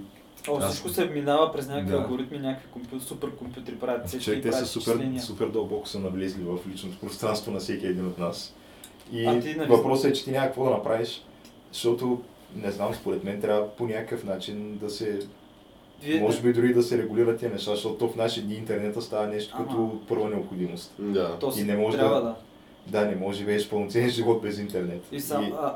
О, 0.50 0.58
Аз- 0.58 0.70
всичко 0.70 0.90
се 0.90 1.06
минава 1.06 1.52
през 1.52 1.68
някакви 1.68 1.92
Да. 1.92 1.98
алгоритми, 1.98 2.40
някакви 2.40 2.68
компютри, 2.70 3.00
суперкомпютри 3.00 3.76
правят 3.76 4.08
всички 4.08 4.26
Човек, 4.26 4.40
и 4.40 4.42
те 4.42 4.52
са 4.52 4.66
супер, 4.66 5.20
супер 5.20 5.48
дълбоко 5.48 5.88
са 5.88 6.00
навлезли 6.00 6.44
в 6.44 6.58
личното 6.70 7.00
пространство 7.00 7.52
на 7.52 7.60
всеки 7.60 7.88
един 7.88 8.08
от 8.08 8.18
нас. 8.18 8.54
И 9.12 9.26
А 9.26 9.40
ти, 9.40 9.56
нали- 9.56 9.70
въпросът 9.70 10.12
е, 10.12 10.14
че 10.14 10.24
ти 10.24 10.32
няма 10.32 10.46
какво 10.46 10.64
да 10.64 10.70
направиш, 10.70 11.24
защото, 11.72 12.22
не 12.56 12.72
знам, 12.72 12.94
според 12.94 13.24
мен 13.24 13.42
трябва 13.42 13.70
по 13.70 13.86
някакъв 13.86 14.24
начин 14.24 14.78
да 14.78 14.90
се, 14.90 15.20
Вие, 16.02 16.20
може 16.22 16.42
би 16.42 16.54
дори 16.54 16.74
да 16.74 16.84
се 16.84 16.98
регулират 16.98 17.40
тия 17.40 17.52
неща, 17.52 17.72
защото 17.72 17.96
то 17.98 18.08
в 18.08 18.16
наши 18.16 18.42
дни 18.44 18.56
интернета 18.56 19.02
става 19.02 19.28
нещо 19.28 19.56
Ама. 19.58 19.68
като 19.68 20.00
първа 20.08 20.30
необходимост. 20.30 20.94
Да. 21.00 21.40
то 21.40 21.52
си 21.52 21.62
и 21.62 21.64
не 21.64 21.78
може 21.78 21.98
трябва 21.98 22.16
да- 22.16 22.22
да. 22.22 22.36
Да, 22.88 23.06
не 23.06 23.16
може 23.16 23.38
да 23.38 23.40
живееш 23.40 23.70
пълноценен 23.70 24.10
живот 24.10 24.42
без 24.42 24.60
интернет. 24.60 25.04
И 25.12 25.20
сам, 25.20 25.54
а, 25.62 25.76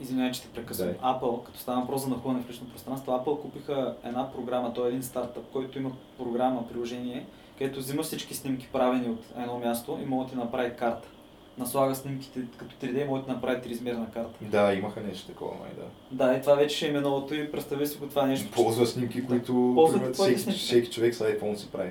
извинявай, 0.00 0.32
че 0.32 0.42
те 0.42 0.48
прекъсвам. 0.48 0.88
Дай. 0.88 0.96
Apple, 0.96 1.42
като 1.44 1.58
стана 1.58 1.80
въпрос 1.80 2.02
за 2.02 2.08
нахлуване 2.08 2.42
в 2.42 2.50
лично 2.50 2.66
пространство, 2.66 3.12
Apple 3.12 3.40
купиха 3.42 3.94
една 4.04 4.32
програма, 4.32 4.74
той 4.74 4.86
е 4.86 4.88
един 4.88 5.02
стартъп, 5.02 5.44
който 5.52 5.78
има 5.78 5.90
програма, 6.18 6.68
приложение, 6.68 7.26
където 7.58 7.78
взима 7.80 8.02
всички 8.02 8.34
снимки 8.34 8.68
правени 8.72 9.08
от 9.10 9.24
едно 9.40 9.58
място 9.58 9.98
и 10.02 10.06
може 10.06 10.26
да 10.26 10.32
ти 10.32 10.38
направи 10.38 10.70
карта. 10.78 11.08
Наслага 11.58 11.94
снимките 11.94 12.40
като 12.56 12.74
3D 12.74 13.02
и 13.02 13.08
може 13.08 13.22
да 13.22 13.32
направи 13.32 13.62
триизмерна 13.62 14.06
карта. 14.14 14.38
Да, 14.40 14.74
имаха 14.74 15.00
нещо 15.00 15.26
такова, 15.26 15.54
май 15.60 15.70
да. 15.76 16.26
Да, 16.26 16.36
и 16.36 16.40
това 16.40 16.54
вече 16.54 16.76
ще 16.76 16.88
е 16.88 16.92
новото 16.92 17.34
и 17.34 17.52
представи 17.52 17.86
си 17.86 17.98
го 17.98 18.06
това 18.06 18.26
нещо. 18.26 18.50
Ползва 18.50 18.86
снимки, 18.86 19.26
които 19.26 19.52
Ползват 19.52 20.00
примерно, 20.00 20.14
всеки, 20.14 20.40
снимки. 20.40 20.60
всеки 20.60 20.90
човек 20.90 21.14
с 21.14 21.24
iPhone 21.24 21.54
си 21.54 21.68
прави. 21.72 21.90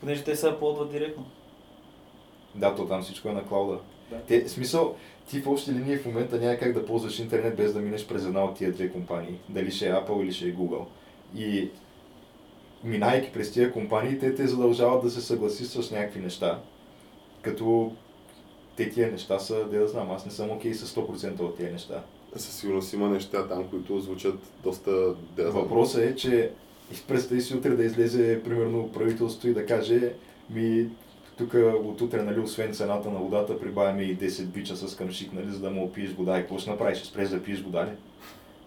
Понеже 0.00 0.24
те 0.24 0.36
се 0.36 0.48
аплодват 0.48 0.90
директно. 0.90 1.26
Да, 2.54 2.74
то 2.74 2.86
там 2.86 3.02
всичко 3.02 3.28
е 3.28 3.32
на 3.32 3.44
клауда. 3.44 3.78
Да. 4.10 4.16
Те, 4.28 4.48
смисъл, 4.48 4.96
ти 5.28 5.40
в 5.40 5.46
общи 5.46 5.72
линии 5.72 5.96
в 5.96 6.06
момента 6.06 6.40
няма 6.40 6.56
как 6.56 6.72
да 6.72 6.86
ползваш 6.86 7.18
интернет 7.18 7.56
без 7.56 7.72
да 7.72 7.80
минеш 7.80 8.06
през 8.06 8.24
една 8.24 8.44
от 8.44 8.56
тия 8.56 8.72
две 8.72 8.92
компании. 8.92 9.38
Дали 9.48 9.70
ще 9.70 9.88
е 9.88 9.92
Apple 9.92 10.22
или 10.22 10.32
ще 10.32 10.48
е 10.48 10.54
Google. 10.54 10.84
И 11.36 11.70
минайки 12.84 13.32
през 13.32 13.52
тия 13.52 13.72
компании, 13.72 14.18
те 14.18 14.34
те 14.34 14.46
задължават 14.46 15.02
да 15.02 15.10
се 15.10 15.20
съгласиш 15.20 15.66
с 15.66 15.90
някакви 15.90 16.20
неща. 16.20 16.60
Като 17.42 17.92
те 18.76 18.90
тия 18.90 19.12
неща 19.12 19.38
са, 19.38 19.64
да 19.64 19.88
знам, 19.88 20.10
аз 20.10 20.26
не 20.26 20.32
съм 20.32 20.50
окей 20.50 20.74
с 20.74 20.94
100% 20.94 21.40
от 21.40 21.56
тия 21.56 21.72
неща. 21.72 22.02
Със 22.36 22.54
сигурност 22.54 22.92
има 22.92 23.08
неща 23.08 23.48
там, 23.48 23.68
които 23.70 24.00
звучат 24.00 24.38
доста... 24.62 25.14
Да. 25.36 25.50
Въпросът 25.50 26.02
е, 26.02 26.16
че 26.16 26.50
представи 27.08 27.40
си 27.40 27.54
утре 27.56 27.70
да 27.70 27.84
излезе 27.84 28.42
примерно 28.44 28.92
правителството 28.92 29.48
и 29.48 29.54
да 29.54 29.66
каже 29.66 30.12
ми 30.50 30.86
тук 31.38 31.54
от 31.84 32.00
утре, 32.00 32.22
нали, 32.22 32.40
освен 32.40 32.74
цената 32.74 33.10
на 33.10 33.18
водата, 33.18 33.60
прибавяме 33.60 34.02
и 34.02 34.18
10 34.18 34.44
бича 34.44 34.76
с 34.76 34.96
къмшик, 34.96 35.32
нали, 35.32 35.50
за 35.50 35.58
да 35.58 35.70
му 35.70 35.92
пиеш 35.92 36.10
вода. 36.10 36.38
И 36.38 36.40
какво 36.40 36.58
ще 36.58 36.70
направиш? 36.70 36.98
Ще 36.98 37.08
спреш 37.08 37.28
да 37.28 37.42
пиеш 37.42 37.60
вода 37.62 37.86
ли? 37.86 37.90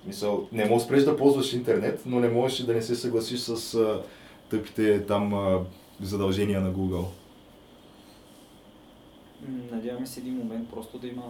Мисъл, 0.07 0.47
не 0.51 0.65
можеш 0.65 0.85
спреш 0.85 1.03
да 1.03 1.17
ползваш 1.17 1.53
интернет, 1.53 2.01
но 2.05 2.19
не 2.19 2.29
можеш 2.29 2.59
да 2.59 2.73
не 2.73 2.81
се 2.81 2.95
съгласиш 2.95 3.39
с 3.39 3.75
а, 3.75 4.01
тъпите 4.49 5.05
там 5.05 5.33
а, 5.33 5.59
задължения 6.01 6.61
на 6.61 6.73
Google. 6.73 7.05
Надяваме 9.71 10.07
се 10.07 10.19
един 10.19 10.37
момент 10.37 10.69
просто 10.69 10.97
да 10.97 11.07
има 11.07 11.23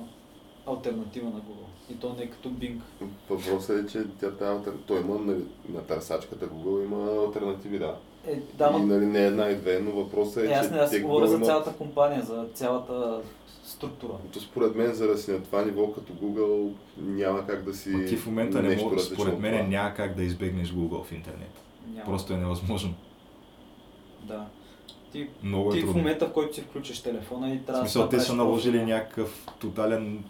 альтернатива 0.67 1.29
на 1.29 1.39
Google. 1.39 1.91
И 1.91 1.95
то 1.95 2.15
не 2.19 2.29
като 2.29 2.49
Bing. 2.49 2.77
Въпросът 3.29 3.85
е, 3.85 3.91
че 3.91 4.03
тя 4.19 4.45
алтер... 4.45 4.73
Той 4.85 4.99
има 4.99 5.15
нали, 5.19 5.43
на 5.69 5.81
търсачката 5.81 6.47
Google 6.47 6.83
има 6.83 7.25
альтернативи, 7.27 7.79
да. 7.79 7.97
Е, 8.27 8.39
да, 8.53 8.75
и, 8.79 8.85
нали, 8.85 9.05
не 9.05 9.25
една 9.25 9.49
и 9.49 9.55
две, 9.55 9.79
но 9.79 9.91
въпросът 9.91 10.43
е, 10.43 10.47
е, 10.47 10.51
аз 10.51 10.67
че 10.67 10.73
не, 10.73 10.79
аз 10.79 10.99
говоря 10.99 11.27
за 11.27 11.39
цялата 11.39 11.73
компания, 11.73 12.21
за 12.21 12.45
цялата 12.53 13.21
структура. 13.63 14.13
То 14.33 14.39
според 14.39 14.75
мен, 14.75 14.93
за 14.93 15.07
да 15.07 15.17
си 15.17 15.31
на 15.31 15.43
това 15.43 15.65
ниво 15.65 15.93
като 15.93 16.13
Google, 16.13 16.71
няма 16.97 17.47
как 17.47 17.63
да 17.63 17.73
си 17.73 17.89
Ма 17.89 18.05
ти 18.05 18.15
в 18.15 18.25
момента 18.25 18.61
не 18.61 18.69
различно 18.69 18.99
според 18.99 19.39
мен 19.39 19.57
това. 19.57 19.67
няма 19.67 19.93
как 19.93 20.15
да 20.15 20.23
избегнеш 20.23 20.71
Google 20.71 21.03
в 21.03 21.11
интернет. 21.11 21.61
Няма. 21.87 22.05
Просто 22.05 22.33
е 22.33 22.37
невъзможно. 22.37 22.93
Да. 24.23 24.45
Ти, 25.15 25.27
Много 25.43 25.69
е 25.69 25.73
ти 25.73 25.79
в 25.79 25.83
трудно. 25.83 25.97
момента, 25.97 26.27
в 26.27 26.33
който 26.33 26.55
си 26.55 26.61
включиш 26.61 27.01
телефона 27.01 27.53
и 27.53 27.57
В 27.57 27.65
трябва 27.65 27.81
смисъл, 27.81 28.03
да 28.03 28.09
те 28.09 28.19
са 28.19 28.35
наложили 28.35 28.77
профил. 28.77 28.95
някакъв 28.95 29.47
тотален 29.59 30.23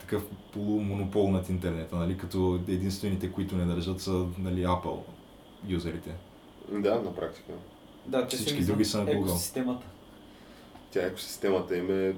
такъв 0.00 0.22
полумонопол 0.52 1.30
над 1.30 1.48
интернета, 1.48 1.96
нали? 1.96 2.18
като 2.18 2.60
единствените, 2.68 3.32
които 3.32 3.56
не 3.56 3.64
държат 3.64 4.00
са 4.00 4.26
нали, 4.38 4.64
Apple 4.64 4.98
юзерите. 5.66 6.10
Да, 6.70 6.94
на 6.94 7.14
практика. 7.14 7.52
Да, 8.06 8.26
те 8.26 8.36
Всички 8.36 8.60
си 8.60 8.66
други 8.66 8.84
са 8.84 8.98
на 8.98 9.04
Google. 9.04 9.18
екосистемата. 9.20 9.86
Тя 10.90 11.00
екосистемата 11.02 11.76
им 11.76 11.90
е... 12.00 12.14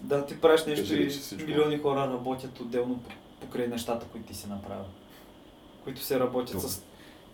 Да, 0.00 0.26
ти 0.26 0.40
правиш 0.40 0.64
нещо 0.64 0.94
и 0.94 1.10
милиони 1.36 1.78
хора 1.78 2.00
работят 2.00 2.60
отделно 2.60 2.98
по- 2.98 3.10
покрай 3.40 3.68
нещата, 3.68 4.06
които 4.06 4.26
ти 4.26 4.34
си 4.34 4.48
направил. 4.48 4.84
Които 5.84 6.00
се 6.00 6.20
работят 6.20 6.52
То- 6.52 6.68
с 6.68 6.82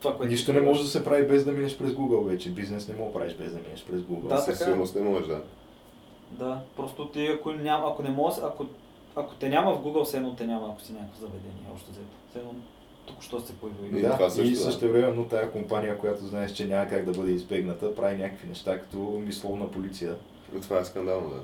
това, 0.03 0.16
което 0.16 0.31
Нищо 0.31 0.53
не 0.53 0.61
може 0.61 0.83
да 0.83 0.89
се 0.89 1.05
прави 1.05 1.27
без 1.27 1.45
да 1.45 1.53
минеш 1.53 1.79
през 1.79 1.91
Google 1.91 2.24
вече. 2.24 2.51
Бизнес 2.51 2.89
не 2.89 2.95
мога 2.95 3.12
да 3.12 3.19
правиш 3.19 3.35
без 3.35 3.53
да 3.53 3.59
минеш 3.59 3.85
през 3.85 4.01
Google. 4.01 4.29
Да, 4.29 4.39
със 4.39 4.61
е. 4.61 4.65
сигурност 4.65 4.95
не 4.95 5.01
можеш, 5.01 5.27
да. 5.27 5.43
Да, 6.31 6.61
просто 6.77 7.09
ти 7.09 7.27
ако, 7.27 7.53
няма, 7.53 7.89
ако 7.91 8.03
не 8.03 8.11
може, 8.11 8.37
ако, 8.45 8.66
ако 9.16 9.35
те 9.35 9.49
няма 9.49 9.74
в 9.74 9.83
Google, 9.83 10.05
все 10.05 10.16
едно 10.16 10.37
те 10.37 10.47
няма, 10.47 10.69
ако 10.73 10.81
си 10.81 10.93
някакво 10.93 11.20
заведение, 11.20 11.62
общо 11.74 11.91
взето. 11.91 12.16
Все 12.31 12.39
едно 12.39 12.53
тук 13.07 13.23
що 13.23 13.41
се 13.41 13.53
появи. 13.57 13.99
И 13.99 14.03
да, 14.03 14.12
това 14.12 14.31
също, 14.31 14.47
и 14.47 14.51
да. 14.51 14.61
също 14.61 14.89
време, 14.89 15.12
но 15.16 15.24
тая 15.24 15.51
компания, 15.51 15.99
която 15.99 16.27
знаеш, 16.27 16.53
че 16.53 16.66
няма 16.66 16.89
как 16.89 17.05
да 17.05 17.12
бъде 17.12 17.33
избегната, 17.33 17.95
прави 17.95 18.16
някакви 18.16 18.49
неща, 18.49 18.81
като 18.81 18.99
мисловна 18.99 19.70
полиция. 19.70 20.16
Това 20.62 20.79
е 20.79 20.85
скандално, 20.85 21.31
да. 21.31 21.43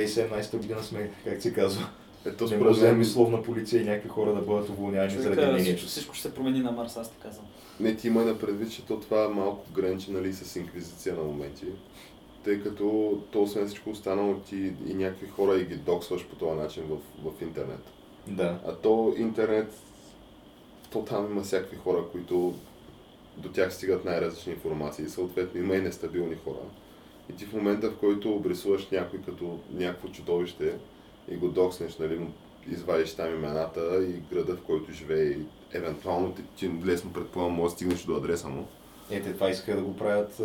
2017 0.00 0.56
година 0.56 0.82
сме, 0.82 1.10
как 1.24 1.42
се 1.42 1.52
казва. 1.52 1.88
Ето 2.26 2.44
Не 2.44 2.48
според 2.48 2.64
може 2.64 2.80
да 2.80 2.86
мен, 2.86 2.98
мисловна 2.98 3.42
полиция 3.42 3.82
и 3.82 3.84
някакви 3.84 4.08
хора 4.08 4.34
да 4.34 4.40
бъдат 4.40 4.68
уволнявани 4.68 5.10
заради 5.10 5.40
мнението 5.40 5.64
всичко, 5.64 5.80
си. 5.80 5.86
всичко 5.86 6.14
ще 6.14 6.28
се 6.28 6.34
промени 6.34 6.60
на 6.60 6.72
Марс, 6.72 6.96
аз 6.96 7.10
ти 7.10 7.16
казвам. 7.22 7.46
не 7.80 7.96
ти 7.96 8.08
има 8.08 8.24
на 8.24 8.38
предвид, 8.38 8.72
че 8.72 8.86
то 8.86 9.00
това 9.00 9.24
е 9.24 9.28
малко 9.28 9.72
граниче 9.72 10.12
нали, 10.12 10.32
с 10.32 10.56
инквизиция 10.56 11.14
на 11.14 11.22
моменти. 11.22 11.64
Тъй 12.44 12.62
като 12.62 13.18
то 13.30 13.42
освен 13.42 13.66
всичко 13.66 13.90
останало 13.90 14.34
ти 14.34 14.72
и 14.86 14.94
някакви 14.94 15.28
хора 15.28 15.56
и 15.56 15.64
ги 15.64 15.74
доксваш 15.74 16.26
по 16.26 16.36
този 16.36 16.60
начин 16.60 16.82
в, 16.90 17.30
в 17.30 17.42
интернет. 17.42 17.80
Да. 18.26 18.58
А 18.66 18.72
то 18.72 19.14
интернет, 19.18 19.72
то 20.90 21.02
там 21.04 21.26
има 21.30 21.42
всякакви 21.42 21.76
хора, 21.76 22.04
които 22.12 22.54
до 23.36 23.48
тях 23.48 23.74
стигат 23.74 24.04
най-различни 24.04 24.52
информации. 24.52 25.08
Съответно 25.08 25.60
има 25.60 25.76
и 25.76 25.82
нестабилни 25.82 26.36
хора. 26.44 26.58
И 27.30 27.36
ти 27.36 27.44
в 27.44 27.52
момента, 27.52 27.90
в 27.90 27.96
който 27.96 28.34
обрисуваш 28.34 28.88
някой 28.90 29.20
като 29.22 29.58
някакво 29.72 30.08
чудовище 30.08 30.74
и 31.30 31.36
го 31.36 31.48
докснеш, 31.48 31.98
нали, 31.98 32.20
извадиш 32.70 33.14
там 33.14 33.34
имената 33.34 33.80
и 34.04 34.34
града, 34.34 34.56
в 34.56 34.60
който 34.60 34.92
живее 34.92 35.24
и 35.24 35.38
евентуално 35.72 36.32
ти, 36.32 36.42
ти 36.56 36.70
лесно 36.86 37.12
предполагам 37.12 37.54
може 37.54 37.70
да 37.70 37.76
стигнеш 37.76 38.02
до 38.02 38.16
адреса 38.16 38.48
му. 38.48 38.66
Ете, 39.10 39.32
това 39.32 39.48
искаха 39.50 39.76
да 39.76 39.82
го 39.82 39.96
правят. 39.96 40.40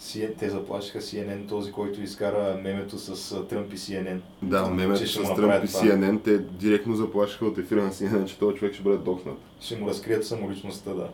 C- 0.00 0.38
Те 0.38 0.50
заплашиха 0.50 1.00
CNN, 1.00 1.48
този, 1.48 1.72
който 1.72 2.02
изкара 2.02 2.60
мемето 2.62 2.98
с 2.98 3.46
Тръмп 3.48 3.72
и 3.72 3.76
CNN. 3.76 4.18
Да, 4.42 4.64
Че 4.64 4.70
мемето 4.70 5.06
с 5.06 5.14
Тръмп 5.34 5.64
и. 5.64 5.68
CNN, 5.68 6.22
те 6.24 6.38
директно 6.38 6.96
заплашиха 6.96 7.46
от 7.46 7.58
ефира 7.58 7.82
на 7.82 7.90
CNN, 7.92 8.24
че 8.24 8.38
този 8.38 8.56
човек 8.56 8.74
ще 8.74 8.82
бъде 8.82 8.96
докснат. 8.98 9.38
Ще 9.60 9.76
му 9.76 9.88
разкрият 9.88 10.26
самоличността, 10.26 10.94
да. 10.94 11.08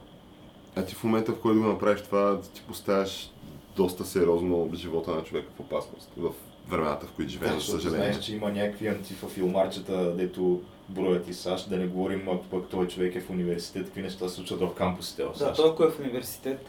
А 0.77 0.85
ти 0.85 0.95
в 0.95 1.05
момента, 1.05 1.33
в 1.33 1.39
който 1.41 1.61
го 1.61 1.67
направиш 1.67 2.03
това, 2.03 2.41
ти 2.55 2.63
поставяш 2.69 3.31
доста 3.77 4.05
сериозно 4.05 4.71
живота 4.75 5.11
на 5.15 5.23
човека 5.25 5.49
в 5.57 5.61
опасност. 5.61 6.09
В 6.17 6.31
времената, 6.69 7.07
в 7.07 7.13
които 7.13 7.33
живеем, 7.33 7.53
за 7.53 7.59
Защото 7.59 7.79
съжаление. 7.79 8.07
знаеш, 8.07 8.25
че 8.25 8.35
има 8.35 8.49
някакви 8.49 8.87
антифафилмарчета, 8.89 10.15
дето 10.15 10.61
броят 10.89 11.29
и 11.29 11.35
САЩ, 11.35 11.71
да 11.71 11.77
не 11.77 11.87
говорим, 11.87 12.29
ако 12.29 12.45
пък 12.45 12.69
този 12.69 12.89
човек 12.89 13.15
е 13.15 13.21
в 13.21 13.31
университет, 13.31 13.85
какви 13.85 14.03
неща 14.03 14.29
се 14.29 14.35
случват 14.35 14.61
в 14.61 14.75
кампусите 14.75 15.25
в 15.25 15.29
Да, 15.29 15.39
САЩ. 15.39 15.57
толкова 15.57 15.89
е 15.89 15.93
в 15.93 16.01
университет. 16.01 16.67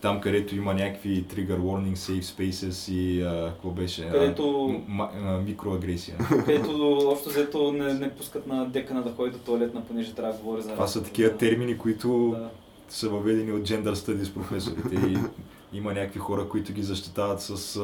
Там, 0.00 0.20
където 0.20 0.56
има 0.56 0.74
някакви 0.74 1.24
trigger 1.24 1.58
warning, 1.58 1.92
safe 1.92 2.22
spaces 2.22 2.92
и 2.92 3.22
а, 3.22 3.46
какво 3.46 3.70
беше? 3.70 4.08
Където- 4.08 4.68
м- 4.88 5.08
м- 5.14 5.30
а, 5.30 5.38
микроагресия. 5.38 6.16
където 6.18 6.72
общо 6.98 7.28
взето 7.28 7.72
не, 7.72 7.94
не 7.94 8.10
пускат 8.10 8.46
на 8.46 8.66
декана 8.66 9.02
да 9.02 9.12
ходи 9.12 9.30
до 9.30 9.38
туалетна, 9.38 9.82
понеже 9.82 10.14
трябва 10.14 10.32
да 10.32 10.38
говори 10.38 10.62
за 10.62 10.68
Това 10.68 10.86
са 10.86 11.02
такива 11.02 11.30
Да. 11.30 11.36
термини, 11.36 11.78
които 11.78 12.30
Да. 12.30 12.48
са 12.88 13.08
въведени 13.08 13.52
от 13.52 13.62
Gender 13.62 13.94
Studies 13.94 14.32
професорите 14.32 14.94
и 14.94 15.18
има 15.72 15.92
някакви 15.92 16.18
хора, 16.18 16.48
които 16.48 16.72
ги 16.72 16.82
защитават 16.82 17.40
с 17.40 17.78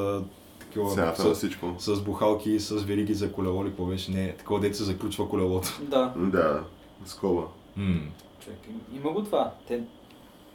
такива, 0.79 0.95
Цената 0.95 1.25
на 1.25 1.35
с, 1.35 1.39
всичко. 1.39 1.75
с 1.79 2.03
бухалки, 2.03 2.61
с 2.61 2.75
вериги 2.77 3.15
за 3.15 3.33
колело 3.33 3.63
или 3.63 3.69
какво 3.69 3.85
беше. 3.85 4.11
Не, 4.11 4.33
такова 4.33 4.61
дете 4.61 4.75
се 4.75 4.85
заключва 4.85 5.29
колелото. 5.29 5.69
Да, 5.83 6.13
Да, 6.17 6.63
скоба. 7.05 7.43
М. 7.77 8.01
човек. 8.41 8.59
им- 8.69 8.97
Има 8.97 9.13
го 9.13 9.25
това. 9.25 9.53
Те, 9.69 9.81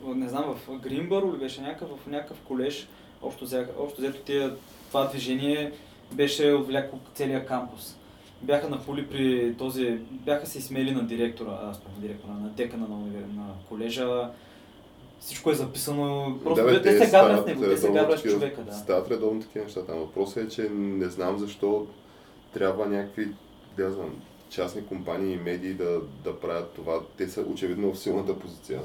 не 0.05 0.29
знам, 0.29 0.43
в 0.57 0.79
Гринбър 0.79 1.23
ли 1.23 1.37
беше 1.37 1.61
някакъв, 1.61 1.89
в 1.97 2.07
някакъв 2.07 2.37
колеж, 2.39 2.87
общо, 3.21 3.45
взеха, 3.45 3.69
общо 3.79 4.01
взето 4.01 4.19
тия, 4.19 4.55
това 4.87 5.07
движение 5.07 5.71
беше 6.11 6.51
отвлякло 6.51 6.99
целия 7.13 7.45
кампус. 7.45 7.95
Бяха 8.41 8.69
напули 8.69 9.07
при 9.07 9.55
този, 9.55 9.91
бяха 10.09 10.47
се 10.47 10.61
смели 10.61 10.91
на 10.91 11.03
директора, 11.03 11.59
аз 11.63 11.77
на 11.77 12.01
директора, 12.01 12.33
на 12.33 12.49
декана 12.49 12.87
на, 12.87 12.97
на 13.35 13.47
колежа. 13.69 14.29
Всичко 15.21 15.51
е 15.51 15.55
записано, 15.55 16.37
просто 16.43 16.65
бе, 16.65 16.81
те, 16.81 16.97
се 16.97 17.07
стават 17.07 17.31
гаврят 17.31 17.45
с 17.45 17.47
него, 17.47 17.73
те 17.73 17.77
се 17.77 17.91
гаврят 17.91 18.19
с 18.19 18.23
човека, 18.23 18.61
да. 18.61 18.73
Стават 18.73 19.11
редовно 19.11 19.41
такива 19.41 19.65
неща 19.65 19.85
там. 19.85 19.99
Въпросът 19.99 20.43
е, 20.43 20.49
че 20.49 20.69
не 20.71 21.05
знам 21.05 21.39
защо 21.39 21.87
трябва 22.53 22.85
някакви, 22.85 23.27
да 23.77 23.91
знам, 23.91 24.21
частни 24.49 24.85
компании 24.85 25.33
и 25.33 25.37
медии 25.37 25.73
да, 25.73 26.01
да 26.23 26.39
правят 26.39 26.71
това. 26.71 26.99
Те 27.17 27.29
са 27.29 27.41
очевидно 27.41 27.93
в 27.93 27.99
силната 27.99 28.39
позиция. 28.39 28.81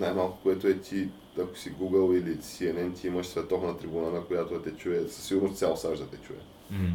Най-малко, 0.00 0.38
което 0.42 0.68
е 0.68 0.78
ти, 0.78 1.08
ако 1.40 1.58
си 1.58 1.72
Google 1.72 2.18
или 2.18 2.36
CNN, 2.36 3.00
ти 3.00 3.06
имаш 3.06 3.26
световна 3.26 3.78
трибуна, 3.78 4.10
на 4.10 4.24
която 4.24 4.54
да 4.54 4.62
те 4.62 4.70
чуе, 4.70 5.08
със 5.08 5.24
сигурност 5.24 5.56
цял 5.58 5.76
САЩ 5.76 6.02
да 6.02 6.08
те 6.08 6.16
чуе. 6.16 6.36
М. 6.70 6.88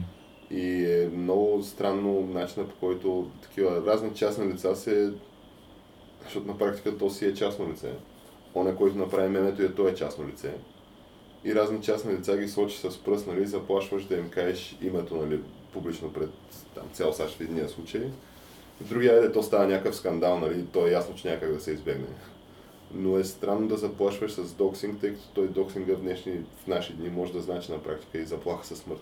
И 0.51 0.85
е 0.85 1.09
много 1.13 1.63
странно 1.63 2.21
начина 2.21 2.67
по 2.67 2.75
който 2.75 3.29
такива 3.41 3.85
разни 3.85 4.13
частни 4.15 4.53
лица 4.53 4.75
се... 4.75 5.13
Защото 6.23 6.47
на 6.47 6.57
практика 6.57 6.97
то 6.97 7.09
си 7.09 7.25
е 7.25 7.33
частно 7.33 7.69
лице. 7.69 7.93
Оня, 8.55 8.75
който 8.75 8.97
направи 8.97 9.29
мемето 9.29 9.63
и 9.63 9.75
то 9.75 9.87
е 9.87 9.95
частно 9.95 10.27
лице. 10.27 10.53
И 11.45 11.55
разни 11.55 11.81
частни 11.81 12.13
лица 12.13 12.37
ги 12.37 12.47
сочи 12.47 12.77
с 12.77 13.03
пръст, 13.03 13.27
нали, 13.27 13.45
заплашваш 13.45 14.05
да 14.05 14.15
им 14.15 14.29
кажеш 14.29 14.77
името, 14.81 15.15
нали, 15.15 15.39
публично 15.73 16.13
пред 16.13 16.29
там, 16.75 16.83
цял 16.93 17.13
САЩ 17.13 17.37
в 17.37 17.41
единия 17.41 17.69
случай. 17.69 18.01
В 18.81 18.89
другия 18.89 19.25
е, 19.25 19.31
то 19.31 19.43
става 19.43 19.67
някакъв 19.67 19.95
скандал, 19.95 20.39
нали, 20.39 20.65
то 20.73 20.87
е 20.87 20.91
ясно, 20.91 21.15
че 21.15 21.29
някак 21.29 21.53
да 21.53 21.59
се 21.59 21.71
избегне. 21.71 22.07
Но 22.93 23.17
е 23.17 23.23
странно 23.23 23.67
да 23.67 23.77
заплашваш 23.77 24.31
с 24.31 24.53
доксинг, 24.53 25.01
тъй 25.01 25.13
като 25.13 25.27
той 25.33 25.47
доксинга 25.47 25.95
в, 25.95 26.01
днешни, 26.01 26.41
в 26.63 26.67
наши 26.67 26.93
дни 26.93 27.09
може 27.09 27.33
да 27.33 27.41
значи 27.41 27.71
на 27.71 27.83
практика 27.83 28.17
и 28.17 28.25
заплаха 28.25 28.65
със 28.65 28.79
смърт. 28.79 29.01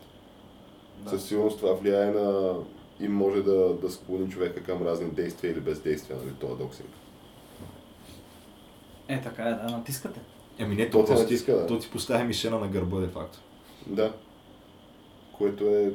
Да. 1.03 1.09
Със 1.09 1.25
сигурност 1.25 1.59
това 1.59 1.73
влияе 1.73 2.11
на 2.11 2.55
и 2.99 3.07
може 3.07 3.43
да, 3.43 3.73
да 3.73 3.91
склони 3.91 4.29
човека 4.29 4.63
към 4.63 4.87
разни 4.87 5.09
действия 5.09 5.51
или 5.51 5.59
бездействия, 5.59 6.17
нали, 6.19 6.35
това 6.39 6.55
доксинг. 6.55 6.89
Е, 9.11 9.21
така 9.21 9.43
е, 9.43 9.53
да, 9.53 9.77
натискате. 9.77 10.19
Ами 10.59 10.75
не, 10.75 10.89
То 10.89 10.99
то, 10.99 11.05
просто 11.05 11.23
натиска, 11.23 11.53
да. 11.53 11.67
то 11.67 11.79
ти 11.79 11.89
поставя 11.91 12.23
мишена 12.23 12.59
на 12.59 12.67
гърба, 12.67 12.99
де 12.99 13.07
факто. 13.07 13.39
Да. 13.87 14.13
Което 15.37 15.63
е 15.63 15.91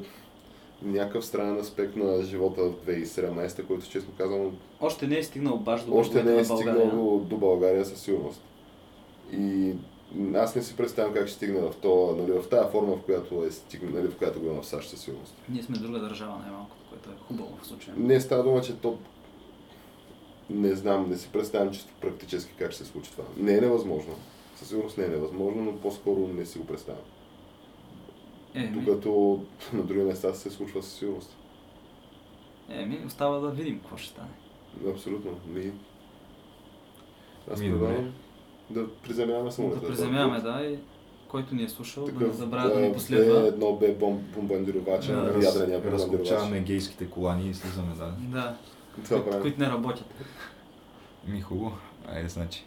някакъв 0.82 1.26
странен 1.26 1.59
аспект 1.59 1.97
на 1.97 2.22
живота 2.22 2.62
в 2.62 2.86
2017, 2.86 3.66
който 3.66 3.90
честно 3.90 4.12
казвам 4.18 4.56
Още 4.80 5.06
не 5.06 5.18
е 5.18 5.22
стигнал 5.22 5.56
баш 5.56 5.84
до 5.84 5.97
още 5.97 6.22
не 6.22 6.36
е 6.36 6.44
стигнал 6.44 6.90
до, 6.90 7.24
до 7.24 7.36
България 7.36 7.84
със 7.84 8.01
сигурност. 8.01 8.43
И 9.32 9.72
аз 10.34 10.55
не 10.55 10.62
си 10.62 10.76
представям 10.76 11.14
как 11.14 11.26
ще 11.26 11.36
стигне 11.36 11.60
в, 11.60 11.74
то, 11.82 12.16
нали, 12.18 12.32
в 12.32 12.48
тази 12.48 12.70
форма, 12.72 12.97
в 12.97 13.02
която, 13.02 13.44
е 13.44 13.51
стигна, 13.51 13.90
нали, 13.90 14.09
в 14.09 14.16
която 14.16 14.40
го 14.40 14.47
има 14.47 14.62
в 14.62 14.66
САЩ 14.66 14.90
със 14.90 15.01
сигурност. 15.01 15.34
Ние 15.48 15.62
сме 15.62 15.78
друга 15.78 15.98
държава, 15.98 16.38
най-малкото, 16.43 16.82
което 16.90 17.10
е 17.10 17.14
хубаво 17.28 17.59
в 17.62 17.66
случая. 17.66 17.94
Не 17.98 18.20
става 18.20 18.43
дума, 18.43 18.60
че 18.60 18.76
то... 18.76 18.98
Не 20.51 20.74
знам, 20.74 21.10
не 21.10 21.16
си 21.16 21.28
представям 21.32 21.73
чисто 21.73 21.93
практически 22.01 22.52
как 22.59 22.73
ще 22.73 22.85
се 22.85 22.90
случи 22.90 23.10
това. 23.10 23.24
Не 23.36 23.52
е 23.52 23.60
невъзможно. 23.60 24.14
Със 24.56 24.68
сигурност 24.68 24.98
не 24.98 25.05
е 25.05 25.09
невъзможно, 25.09 25.62
но 25.62 25.77
по-скоро 25.77 26.28
не 26.28 26.47
си 26.47 26.59
го 26.59 26.66
представям. 26.66 27.02
Еми, 28.55 28.68
Докато 28.70 29.43
на 29.73 29.82
други 29.82 30.01
места 30.01 30.35
се 30.35 30.51
случва 30.51 30.82
със 30.82 30.93
сигурност. 30.93 31.36
еми, 32.68 33.02
остава 33.06 33.39
да 33.39 33.51
видим 33.51 33.78
какво 33.78 33.97
ще 33.97 34.09
стане. 34.09 34.28
Абсолютно. 34.89 35.31
Ми... 35.47 35.73
Аз 37.52 37.60
Ми, 37.60 37.70
предлагам 37.70 38.12
да 38.70 38.93
приземяваме 38.93 39.51
самолета. 39.51 39.81
Да 39.81 39.86
приземяваме, 39.86 40.40
да, 40.40 40.64
и 40.64 40.78
който 41.28 41.55
ни 41.55 41.62
е 41.62 41.68
слушал, 41.68 42.05
да 42.05 42.12
не 42.12 42.18
Такъв, 42.18 42.36
забравя 42.36 42.74
да 42.74 42.81
ни 42.81 42.93
последва. 42.93 43.40
едно 43.40 43.73
бе 43.73 43.94
бомб, 43.94 44.20
бомбардировача, 44.24 45.12
Да, 45.12 45.18
ядрения 45.18 45.48
бомбардировач. 45.81 45.93
разкопчаваме 45.93 46.60
гейските 46.60 47.10
колани 47.10 47.48
и 47.48 47.55
слизаме, 47.55 47.94
да. 47.94 48.14
Да, 48.20 48.56
Това 49.05 49.16
които, 49.16 49.24
правим. 49.31 49.43
които 49.43 49.60
не 49.60 49.70
работят. 49.70 50.06
Ми 51.27 51.40
хубаво. 51.40 51.78
Айде, 52.09 52.28
значи. 52.28 52.64